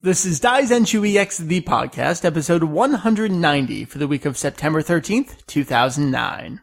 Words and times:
This 0.00 0.24
is 0.24 0.38
Daizenshuu 0.40 1.16
EX, 1.16 1.38
the 1.38 1.60
podcast, 1.62 2.24
episode 2.24 2.62
190 2.62 3.84
for 3.84 3.98
the 3.98 4.06
week 4.06 4.24
of 4.26 4.38
September 4.38 4.80
13th, 4.80 5.44
2009. 5.46 6.60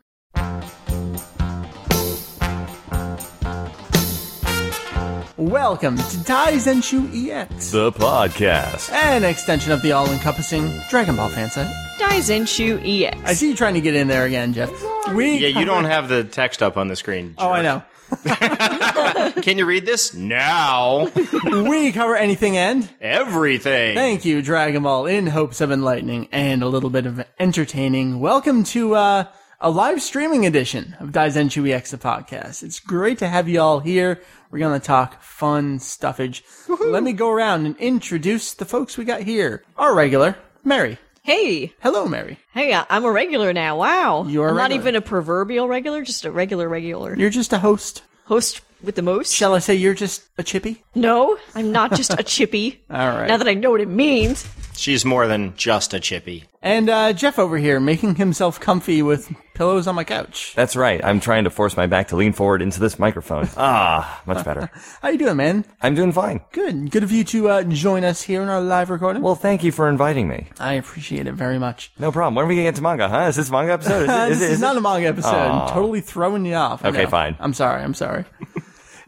Welcome 5.38 5.98
to 5.98 6.04
Daizenshuu 6.04 7.30
EX, 7.30 7.70
The 7.72 7.92
podcast. 7.92 8.92
an 8.92 9.24
extension 9.24 9.72
of 9.74 9.82
the 9.82 9.92
all-encompassing 9.92 10.72
Dragon 10.90 11.16
Ball 11.18 11.30
fan 11.30 11.52
site. 11.52 11.68
Daizenshuu 12.00 12.82
EX. 12.84 13.18
I 13.30 13.34
see 13.34 13.50
you 13.50 13.56
trying 13.56 13.74
to 13.76 13.82
get 13.82 13.96
in 13.96 14.08
there 14.08 14.26
again, 14.26 14.54
Jeff. 14.54 14.72
We 15.14 15.38
Yeah, 15.38 15.60
you 15.60 15.66
don't 15.66 15.84
have 15.86 16.08
the 16.10 16.24
text 16.24 16.64
up 16.64 16.78
on 16.78 16.88
the 16.88 16.96
screen. 16.96 17.36
Oh, 17.38 17.52
I 17.52 17.62
know. 17.62 17.84
Can 19.42 19.58
you 19.60 19.66
read 19.68 19.86
this? 19.86 20.14
Now. 20.16 21.12
we 21.70 21.92
cover 21.92 22.16
anything 22.16 22.58
and 22.58 22.90
Everything. 23.00 23.96
Thank 23.96 24.26
you, 24.26 24.42
Dragon 24.42 24.82
Ball, 24.82 25.06
in 25.06 25.28
hopes 25.28 25.62
of 25.62 25.72
enlightening 25.72 26.30
and 26.32 26.64
a 26.64 26.68
little 26.68 26.90
bit 26.90 27.06
of 27.06 27.24
entertaining. 27.40 28.20
Welcome 28.20 28.64
to 28.66 28.96
uh, 28.96 29.26
a 29.60 29.70
live 29.70 30.02
streaming 30.02 30.46
edition 30.46 30.96
of 31.00 31.10
Daizenshuu 31.12 31.70
EX 31.72 31.92
the 31.92 31.98
podcast. 31.98 32.64
It's 32.64 32.80
great 32.80 33.20
to 33.20 33.28
have 33.28 33.48
you 33.48 33.62
all 33.62 33.80
here. 33.80 34.20
We're 34.50 34.60
going 34.60 34.80
to 34.80 34.86
talk 34.86 35.22
fun 35.22 35.78
stuffage. 35.78 36.42
Let 36.68 37.04
me 37.04 37.14
go 37.14 37.30
around 37.30 37.68
and 37.68 37.78
introduce 37.78 38.56
the 38.56 38.66
folks 38.66 38.98
we 38.98 39.06
got 39.06 39.22
here. 39.22 39.64
Our 39.78 39.94
regular, 39.94 40.36
Meri. 40.64 40.98
hey, 41.22 41.74
Hello, 41.80 42.08
Meri. 42.08 42.40
hey, 42.54 42.74
I- 42.74 42.86
I'm 42.90 43.06
a 43.06 43.12
regular 43.12 43.54
now. 43.54 43.78
Wow. 43.78 44.26
You're 44.28 44.48
a 44.48 44.50
I'm 44.50 44.56
not 44.56 44.64
regular. 44.72 44.82
even 44.82 44.96
a 44.96 45.02
proverbial 45.02 45.68
regular, 45.68 46.02
just 46.04 46.26
a 46.26 46.32
regular 46.32 46.68
regular. 46.68 47.16
You're 47.16 47.30
just 47.30 47.54
a 47.54 47.60
host. 47.60 48.02
Host 48.26 48.62
with 48.84 48.96
the 48.96 49.02
most? 49.02 49.34
Shall 49.34 49.54
I 49.56 49.60
say 49.60 49.76
you're 49.76 49.94
just 49.94 50.24
a 50.38 50.44
chippy? 50.44 50.84
no, 50.96 51.38
I'm 51.54 51.72
not 51.72 51.94
just 51.96 52.14
a 52.20 52.24
chippy. 52.24 52.84
All 52.90 52.98
right. 52.98 53.28
Now 53.28 53.38
that 53.38 53.48
I 53.48 53.54
know 53.54 53.72
what 53.72 53.82
it 53.82 53.88
means. 53.88 54.46
She's 54.78 55.06
more 55.06 55.28
than 55.28 55.56
just 55.56 55.94
a 55.94 56.00
chippy. 56.00 56.46
And 56.62 56.90
uh, 56.90 57.14
Jeff 57.14 57.38
over 57.38 57.58
here 57.58 57.80
making 57.80 58.16
himself 58.16 58.60
comfy 58.60 59.02
with 59.02 59.32
pillows 59.54 59.88
on 59.88 59.96
my 59.96 60.04
couch. 60.04 60.54
That's 60.56 60.76
right. 60.76 61.04
I'm 61.04 61.20
trying 61.20 61.44
to 61.44 61.50
force 61.50 61.78
my 61.78 61.86
back 61.86 62.08
to 62.10 62.16
lean 62.16 62.34
forward 62.34 62.62
into 62.62 62.80
this 62.80 63.00
microphone. 63.00 63.50
Ah, 63.58 64.22
much 64.26 64.46
better. 64.46 64.70
How 65.02 65.10
you 65.10 65.18
doing, 65.18 65.38
man? 65.38 65.66
I'm 65.82 65.96
doing 65.96 66.12
fine. 66.12 66.42
Good. 66.52 66.92
Good 66.92 67.04
of 67.04 67.12
you 67.12 67.24
to 67.26 67.50
uh, 67.50 67.64
join 67.64 68.04
us 68.04 68.22
here 68.22 68.42
in 68.42 68.50
our 68.50 68.62
live 68.62 68.90
recording. 68.90 69.22
Well, 69.22 69.36
thank 69.36 69.64
you 69.64 69.72
for 69.72 69.90
inviting 69.90 70.28
me. 70.28 70.48
I 70.60 70.74
appreciate 70.74 71.26
it 71.26 71.34
very 71.34 71.58
much. 71.58 71.92
No 71.98 72.12
problem. 72.12 72.36
When 72.36 72.46
are 72.46 72.48
we 72.48 72.56
gonna 72.56 72.68
get 72.68 72.76
to 72.76 72.82
manga, 72.82 73.10
huh? 73.10 73.28
Is 73.28 73.38
this 73.38 73.50
manga 73.50 73.74
episode? 73.74 74.04
Is 74.04 74.10
it, 74.10 74.32
is 74.32 74.40
this 74.40 74.50
it, 74.50 74.54
is 74.54 74.60
not 74.60 74.78
a 74.78 74.82
manga 74.82 75.08
episode. 75.08 75.30
Aw. 75.30 75.74
Totally 75.74 76.02
throwing 76.02 76.46
you 76.46 76.56
off. 76.56 76.86
Okay, 76.86 77.04
know. 77.04 77.10
fine. 77.10 77.36
I'm 77.40 77.54
sorry. 77.54 77.82
I'm 77.82 77.94
sorry. 77.94 78.26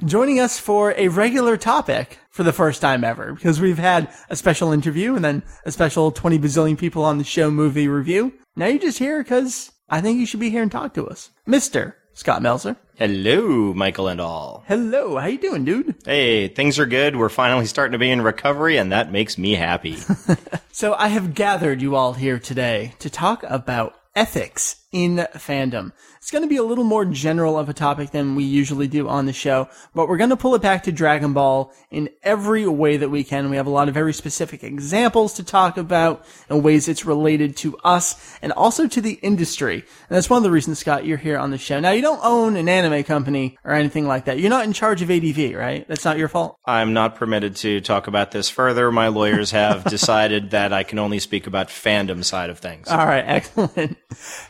Joining 0.06 0.40
us 0.40 0.60
for 0.60 0.94
a 0.96 1.08
regular 1.08 1.58
topic 1.58 2.20
for 2.38 2.44
the 2.44 2.54
first 2.54 2.82
time 2.82 3.04
ever, 3.04 3.34
because 3.34 3.60
we've 3.60 3.80
had 3.80 4.14
a 4.30 4.36
special 4.36 4.72
interview 4.72 5.16
and 5.16 5.26
then 5.26 5.42
a 5.66 5.72
special 5.72 6.12
20 6.12 6.38
bazillion 6.38 6.78
people 6.78 7.04
on 7.04 7.18
the 7.18 7.24
show 7.24 7.50
movie 7.50 7.88
review. 7.88 8.32
Now 8.56 8.68
you're 8.68 8.78
just 8.78 9.00
here 9.00 9.24
because 9.24 9.72
I 9.90 10.02
think 10.02 10.20
you 10.20 10.28
should 10.28 10.40
be 10.40 10.52
here 10.52 10.62
and 10.62 10.72
talk 10.72 10.94
to 10.94 11.08
us. 11.08 11.32
Mr. 11.48 11.96
Scott 12.14 12.44
Melzer. 12.44 12.78
Hello, 12.94 13.74
Michael 13.74 14.08
and 14.08 14.22
all. 14.22 14.64
Hello. 14.68 15.18
How 15.18 15.26
you 15.26 15.40
doing, 15.40 15.66
dude? 15.66 15.96
Hey, 16.06 16.48
things 16.48 16.78
are 16.78 16.86
good. 16.86 17.16
We're 17.16 17.30
finally 17.30 17.66
starting 17.66 17.94
to 17.94 17.98
be 17.98 18.12
in 18.12 18.22
recovery, 18.22 18.78
and 18.78 18.92
that 18.92 19.12
makes 19.12 19.38
me 19.38 19.56
happy. 19.56 19.98
So 20.78 20.94
I 20.94 21.08
have 21.08 21.34
gathered 21.34 21.82
you 21.82 21.96
all 21.96 22.14
here 22.14 22.38
today 22.38 22.94
to 23.00 23.10
talk 23.10 23.42
about 23.42 23.96
ethics 24.16 24.86
in 24.98 25.18
fandom. 25.36 25.92
It's 26.18 26.32
going 26.32 26.42
to 26.42 26.50
be 26.50 26.58
a 26.58 26.64
little 26.64 26.84
more 26.84 27.06
general 27.06 27.58
of 27.58 27.70
a 27.70 27.74
topic 27.74 28.10
than 28.10 28.34
we 28.34 28.44
usually 28.44 28.88
do 28.88 29.08
on 29.08 29.28
the 29.28 29.34
show, 29.34 29.70
but 29.94 30.10
we're 30.10 30.18
going 30.18 30.32
to 30.32 30.36
pull 30.36 30.56
it 30.56 30.62
back 30.62 30.84
to 30.84 30.92
Dragon 30.92 31.34
Ball 31.34 31.72
in 31.92 32.10
every 32.24 32.66
way 32.66 32.98
that 32.98 33.10
we 33.10 33.24
can. 33.24 33.52
We 33.52 33.58
have 33.58 33.68
a 33.68 33.70
lot 33.70 33.88
of 33.88 33.94
very 33.94 34.12
specific 34.12 34.64
examples 34.64 35.36
to 35.36 35.44
talk 35.44 35.78
about 35.78 36.26
and 36.50 36.64
ways 36.64 36.88
it's 36.88 37.06
related 37.06 37.56
to 37.58 37.78
us 37.84 38.38
and 38.42 38.52
also 38.54 38.88
to 38.88 39.00
the 39.00 39.20
industry. 39.22 39.76
And 39.76 40.16
that's 40.16 40.30
one 40.30 40.38
of 40.38 40.44
the 40.44 40.52
reasons, 40.52 40.80
Scott, 40.80 41.06
you're 41.06 41.18
here 41.18 41.38
on 41.38 41.52
the 41.52 41.60
show. 41.60 41.80
Now, 41.80 41.92
you 41.92 42.02
don't 42.02 42.20
own 42.24 42.58
an 42.58 42.68
anime 42.68 43.04
company 43.04 43.56
or 43.64 43.74
anything 43.74 44.08
like 44.08 44.26
that. 44.26 44.40
You're 44.40 44.50
not 44.50 44.66
in 44.66 44.74
charge 44.74 45.04
of 45.04 45.12
ADV, 45.12 45.56
right? 45.56 45.88
That's 45.88 46.06
not 46.06 46.18
your 46.18 46.28
fault? 46.28 46.58
I'm 46.66 46.94
not 46.94 47.16
permitted 47.16 47.56
to 47.58 47.82
talk 47.82 48.08
about 48.08 48.32
this 48.32 48.50
further. 48.50 48.92
My 48.92 49.10
lawyers 49.10 49.52
have 49.52 49.84
decided 49.90 50.50
that 50.52 50.74
I 50.74 50.82
can 50.82 50.98
only 50.98 51.20
speak 51.20 51.46
about 51.46 51.68
fandom 51.68 52.24
side 52.24 52.50
of 52.50 52.60
things. 52.60 52.88
All 52.88 53.06
right, 53.06 53.24
excellent. 53.26 53.98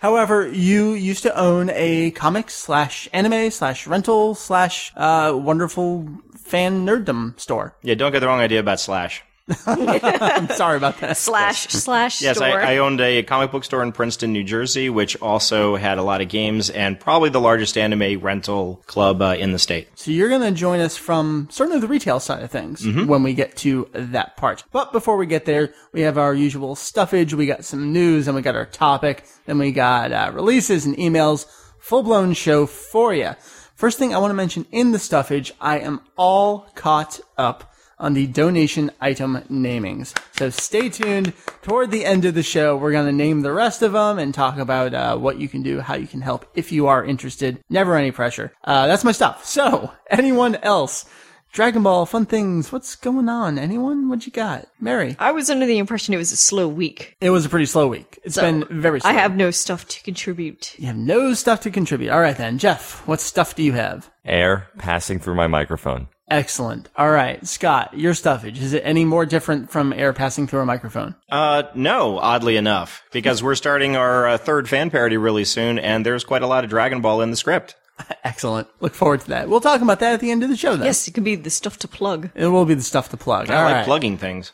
However, 0.01 0.36
you 0.45 0.93
used 0.93 1.23
to 1.23 1.37
own 1.37 1.69
a 1.71 2.11
comic 2.11 2.49
slash 2.49 3.09
anime 3.13 3.49
slash 3.51 3.87
rental 3.87 4.35
slash 4.35 4.91
uh, 4.95 5.33
wonderful 5.35 6.07
fan 6.35 6.85
nerddom 6.85 7.39
store. 7.39 7.75
Yeah, 7.83 7.95
don't 7.95 8.11
get 8.11 8.19
the 8.19 8.27
wrong 8.27 8.39
idea 8.39 8.59
about 8.59 8.79
Slash. 8.79 9.23
I'm 9.65 10.49
sorry 10.49 10.77
about 10.77 10.99
that. 10.99 11.17
Slash, 11.17 11.67
slash 11.67 12.21
Yes, 12.21 12.37
store. 12.37 12.47
I, 12.47 12.73
I 12.73 12.77
owned 12.77 12.99
a 13.01 13.23
comic 13.23 13.51
book 13.51 13.63
store 13.63 13.81
in 13.83 13.91
Princeton, 13.91 14.33
New 14.33 14.43
Jersey, 14.43 14.89
which 14.89 15.15
also 15.21 15.75
had 15.75 15.97
a 15.97 16.03
lot 16.03 16.21
of 16.21 16.27
games 16.29 16.69
and 16.69 16.99
probably 16.99 17.29
the 17.29 17.39
largest 17.39 17.77
anime 17.77 18.19
rental 18.19 18.81
club 18.87 19.21
uh, 19.21 19.35
in 19.39 19.51
the 19.53 19.59
state. 19.59 19.87
So 19.95 20.11
you're 20.11 20.29
going 20.29 20.41
to 20.41 20.51
join 20.51 20.79
us 20.79 20.97
from 20.97 21.47
certainly 21.51 21.79
the 21.79 21.87
retail 21.87 22.19
side 22.19 22.43
of 22.43 22.51
things 22.51 22.85
when 22.85 23.23
we 23.23 23.33
get 23.33 23.55
to 23.57 23.89
that 23.93 24.35
part. 24.37 24.63
But 24.71 24.91
before 24.91 25.17
we 25.17 25.25
get 25.25 25.45
there, 25.45 25.73
we 25.93 26.01
have 26.01 26.17
our 26.17 26.33
usual 26.33 26.75
stuffage. 26.75 27.33
We 27.33 27.45
got 27.45 27.63
some 27.63 27.93
news 27.93 28.27
and 28.27 28.35
we 28.35 28.41
got 28.41 28.55
our 28.55 28.65
topic. 28.65 29.23
Then 29.45 29.59
we 29.59 29.71
got 29.71 30.11
uh, 30.11 30.31
releases 30.33 30.85
and 30.85 30.95
emails. 30.97 31.45
Full 31.79 32.03
blown 32.03 32.33
show 32.33 32.65
for 32.65 33.13
you. 33.13 33.31
First 33.75 33.97
thing 33.97 34.13
I 34.13 34.17
want 34.17 34.31
to 34.31 34.35
mention 34.35 34.65
in 34.71 34.91
the 34.91 34.97
stuffage, 34.97 35.51
I 35.61 35.79
am 35.79 36.01
all 36.17 36.67
caught 36.75 37.19
up 37.37 37.73
on 37.99 38.13
the 38.13 38.27
donation 38.27 38.91
item 39.01 39.37
namings. 39.49 40.13
So 40.37 40.49
stay 40.49 40.89
tuned. 40.89 41.33
Toward 41.61 41.91
the 41.91 42.05
end 42.05 42.25
of 42.25 42.33
the 42.35 42.43
show, 42.43 42.77
we're 42.77 42.91
going 42.91 43.07
to 43.07 43.11
name 43.11 43.41
the 43.41 43.51
rest 43.51 43.81
of 43.81 43.93
them 43.93 44.19
and 44.19 44.33
talk 44.33 44.57
about 44.57 44.93
uh, 44.93 45.17
what 45.17 45.39
you 45.39 45.49
can 45.49 45.63
do, 45.63 45.79
how 45.81 45.95
you 45.95 46.07
can 46.07 46.21
help 46.21 46.45
if 46.55 46.71
you 46.71 46.87
are 46.87 47.03
interested. 47.03 47.59
Never 47.69 47.95
any 47.95 48.11
pressure. 48.11 48.53
Uh, 48.63 48.87
that's 48.87 49.03
my 49.03 49.11
stuff. 49.11 49.45
So, 49.45 49.91
anyone 50.09 50.55
else? 50.57 51.05
Dragon 51.53 51.81
Ball, 51.81 52.05
fun 52.05 52.25
things. 52.25 52.71
What's 52.71 52.95
going 52.95 53.29
on? 53.29 53.57
Anyone? 53.57 54.09
What 54.09 54.25
you 54.25 54.31
got? 54.31 54.67
Meri. 54.79 55.15
I 55.17 55.31
was 55.31 55.49
under 55.49 55.65
the 55.65 55.77
impression 55.79 56.13
it 56.13 56.17
was 56.17 56.31
a 56.31 56.35
slow 56.37 56.67
week. 56.67 57.15
It 57.21 57.29
was 57.29 57.45
a 57.45 57.49
pretty 57.49 57.65
slow 57.65 57.87
week. 57.87 58.19
It's 58.23 58.35
So, 58.35 58.41
been 58.41 58.65
very 58.69 58.99
slow. 58.99 59.09
I 59.09 59.13
have 59.13 59.35
no 59.35 59.49
stuff 59.49 59.87
to 59.87 60.03
contribute. 60.03 60.77
You 60.77 60.87
have 60.87 60.97
no 60.97 61.33
stuff 61.33 61.61
to 61.61 61.71
contribute. 61.71 62.11
All 62.11 62.19
right 62.19 62.37
then. 62.37 62.57
Jeff, 62.59 63.01
what 63.07 63.21
stuff 63.21 63.55
do 63.55 63.63
you 63.63 63.71
have? 63.73 64.11
Air 64.25 64.67
passing 64.77 65.19
through 65.19 65.35
my 65.35 65.47
microphone. 65.47 66.09
Excellent. 66.29 66.89
All 66.97 67.09
right. 67.09 67.45
Scott, 67.47 67.97
your 67.97 68.13
stuffage. 68.13 68.57
Is 68.57 68.73
it 68.73 68.81
any 68.85 69.05
more 69.05 69.25
different 69.25 69.71
from 69.71 69.93
air 69.93 70.11
passing 70.11 70.45
through 70.45 70.59
a 70.59 70.65
microphone? 70.65 71.15
Uh, 71.29 71.63
no, 71.73 72.19
oddly 72.19 72.57
enough, 72.57 73.03
because 73.11 73.41
we're 73.41 73.55
starting 73.55 73.95
our 73.95 74.27
uh, 74.27 74.37
third 74.37 74.67
fan 74.67 74.89
parody 74.89 75.15
really 75.17 75.45
soon, 75.45 75.79
and 75.79 76.05
there's 76.05 76.25
quite 76.25 76.41
a 76.41 76.47
lot 76.47 76.63
of 76.65 76.69
Dragon 76.69 76.99
Ball 77.01 77.21
in 77.21 77.31
the 77.31 77.37
script. 77.37 77.75
Excellent. 78.23 78.67
Look 78.81 78.93
forward 78.93 79.21
to 79.21 79.27
that. 79.29 79.47
We'll 79.49 79.61
talk 79.61 79.81
about 79.81 79.99
that 80.01 80.13
at 80.13 80.19
the 80.19 80.29
end 80.31 80.43
of 80.43 80.49
the 80.49 80.57
show 80.57 80.75
then. 80.75 80.85
Yes, 80.85 81.07
it 81.07 81.13
can 81.13 81.23
be 81.23 81.35
the 81.35 81.49
stuff 81.49 81.79
to 81.79 81.87
plug. 81.87 82.29
It 82.35 82.47
will 82.47 82.65
be 82.65 82.73
the 82.73 82.81
stuff 82.81 83.09
to 83.09 83.17
plug. 83.17 83.49
I 83.49 83.55
All 83.55 83.63
like 83.63 83.73
right. 83.75 83.85
plugging 83.85 84.17
things. 84.17 84.51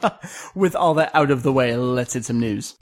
With 0.54 0.74
all 0.74 0.94
that 0.94 1.10
out 1.14 1.30
of 1.30 1.42
the 1.42 1.52
way, 1.52 1.76
let's 1.76 2.14
hit 2.14 2.24
some 2.24 2.40
news. 2.40 2.74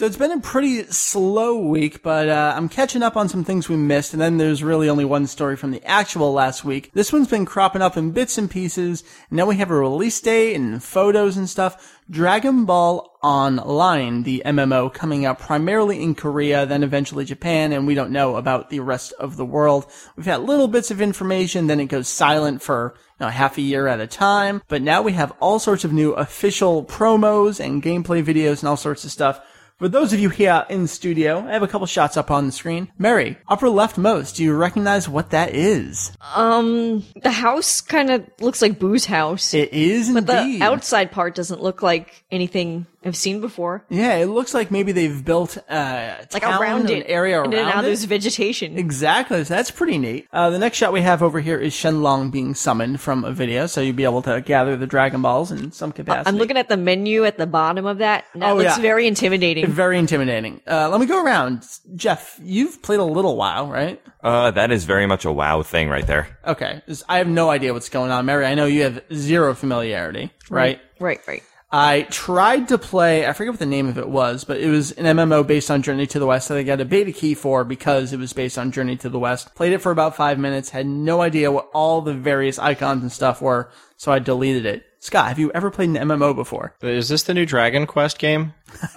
So 0.00 0.06
it's 0.06 0.16
been 0.16 0.32
a 0.32 0.40
pretty 0.40 0.84
slow 0.84 1.58
week, 1.58 2.02
but 2.02 2.30
uh, 2.30 2.54
I'm 2.56 2.70
catching 2.70 3.02
up 3.02 3.18
on 3.18 3.28
some 3.28 3.44
things 3.44 3.68
we 3.68 3.76
missed, 3.76 4.14
and 4.14 4.22
then 4.22 4.38
there's 4.38 4.64
really 4.64 4.88
only 4.88 5.04
one 5.04 5.26
story 5.26 5.56
from 5.56 5.72
the 5.72 5.84
actual 5.84 6.32
last 6.32 6.64
week. 6.64 6.90
This 6.94 7.12
one's 7.12 7.28
been 7.28 7.44
cropping 7.44 7.82
up 7.82 7.98
in 7.98 8.12
bits 8.12 8.38
and 8.38 8.50
pieces, 8.50 9.04
and 9.28 9.36
now 9.36 9.44
we 9.44 9.56
have 9.56 9.70
a 9.70 9.74
release 9.74 10.18
date 10.18 10.54
and 10.54 10.82
photos 10.82 11.36
and 11.36 11.50
stuff. 11.50 11.98
Dragon 12.08 12.64
Ball 12.64 13.14
Online, 13.22 14.22
the 14.22 14.42
MMO, 14.46 14.90
coming 14.90 15.26
out 15.26 15.38
primarily 15.38 16.02
in 16.02 16.14
Korea, 16.14 16.64
then 16.64 16.82
eventually 16.82 17.26
Japan, 17.26 17.70
and 17.70 17.86
we 17.86 17.94
don't 17.94 18.10
know 18.10 18.36
about 18.36 18.70
the 18.70 18.80
rest 18.80 19.12
of 19.18 19.36
the 19.36 19.44
world. 19.44 19.84
We've 20.16 20.24
had 20.24 20.40
little 20.40 20.68
bits 20.68 20.90
of 20.90 21.02
information, 21.02 21.66
then 21.66 21.78
it 21.78 21.88
goes 21.90 22.08
silent 22.08 22.62
for 22.62 22.94
you 22.96 23.26
know, 23.26 23.30
half 23.30 23.58
a 23.58 23.60
year 23.60 23.86
at 23.86 24.00
a 24.00 24.06
time, 24.06 24.62
but 24.66 24.80
now 24.80 25.02
we 25.02 25.12
have 25.12 25.34
all 25.40 25.58
sorts 25.58 25.84
of 25.84 25.92
new 25.92 26.12
official 26.12 26.86
promos 26.86 27.62
and 27.62 27.82
gameplay 27.82 28.24
videos 28.24 28.60
and 28.60 28.68
all 28.70 28.78
sorts 28.78 29.04
of 29.04 29.10
stuff. 29.10 29.42
For 29.80 29.88
those 29.88 30.12
of 30.12 30.20
you 30.20 30.28
here 30.28 30.66
in 30.68 30.86
studio, 30.86 31.38
I 31.38 31.52
have 31.52 31.62
a 31.62 31.66
couple 31.66 31.86
shots 31.86 32.18
up 32.18 32.30
on 32.30 32.44
the 32.44 32.52
screen. 32.52 32.92
Meri, 32.98 33.38
upper 33.48 33.68
leftmost, 33.68 34.36
do 34.36 34.44
you 34.44 34.52
recognize 34.54 35.08
what 35.08 35.30
that 35.30 35.54
is? 35.54 36.12
Um, 36.34 37.02
the 37.22 37.30
house 37.30 37.80
kind 37.80 38.10
of 38.10 38.26
looks 38.40 38.60
like 38.60 38.78
Boo's 38.78 39.06
house. 39.06 39.54
It 39.54 39.72
is 39.72 40.10
indeed. 40.10 40.26
but 40.26 40.44
the 40.44 40.60
outside 40.60 41.10
part 41.10 41.34
doesn't 41.34 41.62
look 41.62 41.80
like 41.82 42.24
anything 42.30 42.84
I've 43.04 43.16
seen 43.16 43.40
before. 43.40 43.84
Yeah, 43.88 44.16
it 44.16 44.26
looks 44.26 44.52
like 44.52 44.70
maybe 44.70 44.92
they've 44.92 45.24
built 45.24 45.56
uh, 45.70 46.16
Like 46.34 46.42
town, 46.42 46.60
around 46.60 46.90
an 46.90 46.98
it. 46.98 47.06
area 47.08 47.38
around 47.40 47.52
then 47.54 47.66
now 47.66 47.78
it. 47.80 47.82
there's 47.84 48.04
vegetation. 48.04 48.76
Exactly. 48.78 49.42
So 49.44 49.54
that's 49.54 49.70
pretty 49.70 49.96
neat. 49.96 50.28
Uh, 50.32 50.50
the 50.50 50.58
next 50.58 50.76
shot 50.76 50.92
we 50.92 51.00
have 51.00 51.22
over 51.22 51.40
here 51.40 51.58
is 51.58 51.72
Shenlong 51.72 52.30
being 52.30 52.54
summoned 52.54 53.00
from 53.00 53.24
a 53.24 53.32
video, 53.32 53.66
so 53.66 53.80
you'll 53.80 53.96
be 53.96 54.04
able 54.04 54.20
to 54.22 54.42
gather 54.42 54.76
the 54.76 54.86
Dragon 54.86 55.22
Balls 55.22 55.50
in 55.50 55.72
some 55.72 55.92
capacity. 55.92 56.28
I'm 56.28 56.36
looking 56.36 56.58
at 56.58 56.68
the 56.68 56.76
menu 56.76 57.24
at 57.24 57.38
the 57.38 57.46
bottom 57.46 57.86
of 57.86 57.98
that. 57.98 58.24
and 58.34 58.42
That 58.42 58.50
Oh, 58.50 58.56
looks 58.56 58.76
yeah. 58.76 58.82
very 58.82 59.06
intimidating. 59.06 59.66
Very 59.66 59.98
intimidating. 59.98 60.60
Uh, 60.70 60.90
let 60.90 61.00
me 61.00 61.06
go 61.06 61.24
around. 61.24 61.66
Jeff, 61.94 62.38
you've 62.42 62.82
played 62.82 63.00
a 63.00 63.04
little 63.04 63.36
while, 63.36 63.68
right? 63.68 63.98
Uh, 64.22 64.50
that 64.50 64.70
is 64.70 64.84
very 64.84 65.06
much 65.06 65.24
a 65.24 65.32
wow 65.32 65.62
thing 65.62 65.88
right 65.88 66.06
there. 66.06 66.36
Okay, 66.46 66.82
I 67.08 67.16
have 67.18 67.28
no 67.28 67.48
idea 67.48 67.72
what's 67.72 67.88
going 67.88 68.10
on. 68.10 68.26
Meri, 68.26 68.44
I 68.44 68.54
know 68.54 68.66
you 68.66 68.82
have 68.82 69.02
zero 69.14 69.54
familiarity, 69.54 70.30
right? 70.50 70.78
Right, 70.98 71.20
right. 71.26 71.42
I 71.72 72.02
tried 72.10 72.68
to 72.68 72.78
play, 72.78 73.26
I 73.26 73.32
forget 73.32 73.52
what 73.52 73.60
the 73.60 73.66
name 73.66 73.88
of 73.88 73.96
it 73.96 74.08
was, 74.08 74.42
but 74.42 74.58
it 74.58 74.68
was 74.68 74.90
an 74.92 75.04
MMO 75.04 75.46
based 75.46 75.70
on 75.70 75.82
Journey 75.82 76.06
to 76.08 76.18
the 76.18 76.26
West 76.26 76.48
that 76.48 76.58
I 76.58 76.64
got 76.64 76.80
a 76.80 76.84
beta 76.84 77.12
key 77.12 77.34
for 77.34 77.62
because 77.62 78.12
it 78.12 78.18
was 78.18 78.32
based 78.32 78.58
on 78.58 78.72
Journey 78.72 78.96
to 78.96 79.08
the 79.08 79.20
West. 79.20 79.54
Played 79.54 79.74
it 79.74 79.78
for 79.78 79.92
about 79.92 80.16
five 80.16 80.36
minutes, 80.36 80.70
had 80.70 80.86
no 80.86 81.20
idea 81.20 81.52
what 81.52 81.70
all 81.72 82.00
the 82.00 82.12
various 82.12 82.58
icons 82.58 83.02
and 83.02 83.12
stuff 83.12 83.40
were, 83.40 83.70
so 83.96 84.10
I 84.10 84.18
deleted 84.18 84.66
it. 84.66 84.84
Scott, 84.98 85.28
have 85.28 85.38
you 85.38 85.52
ever 85.52 85.70
played 85.70 85.90
an 85.90 86.08
MMO 86.08 86.34
before? 86.34 86.74
Is 86.82 87.08
this 87.08 87.22
the 87.22 87.34
new 87.34 87.46
Dragon 87.46 87.86
Quest 87.86 88.18
game? 88.18 88.52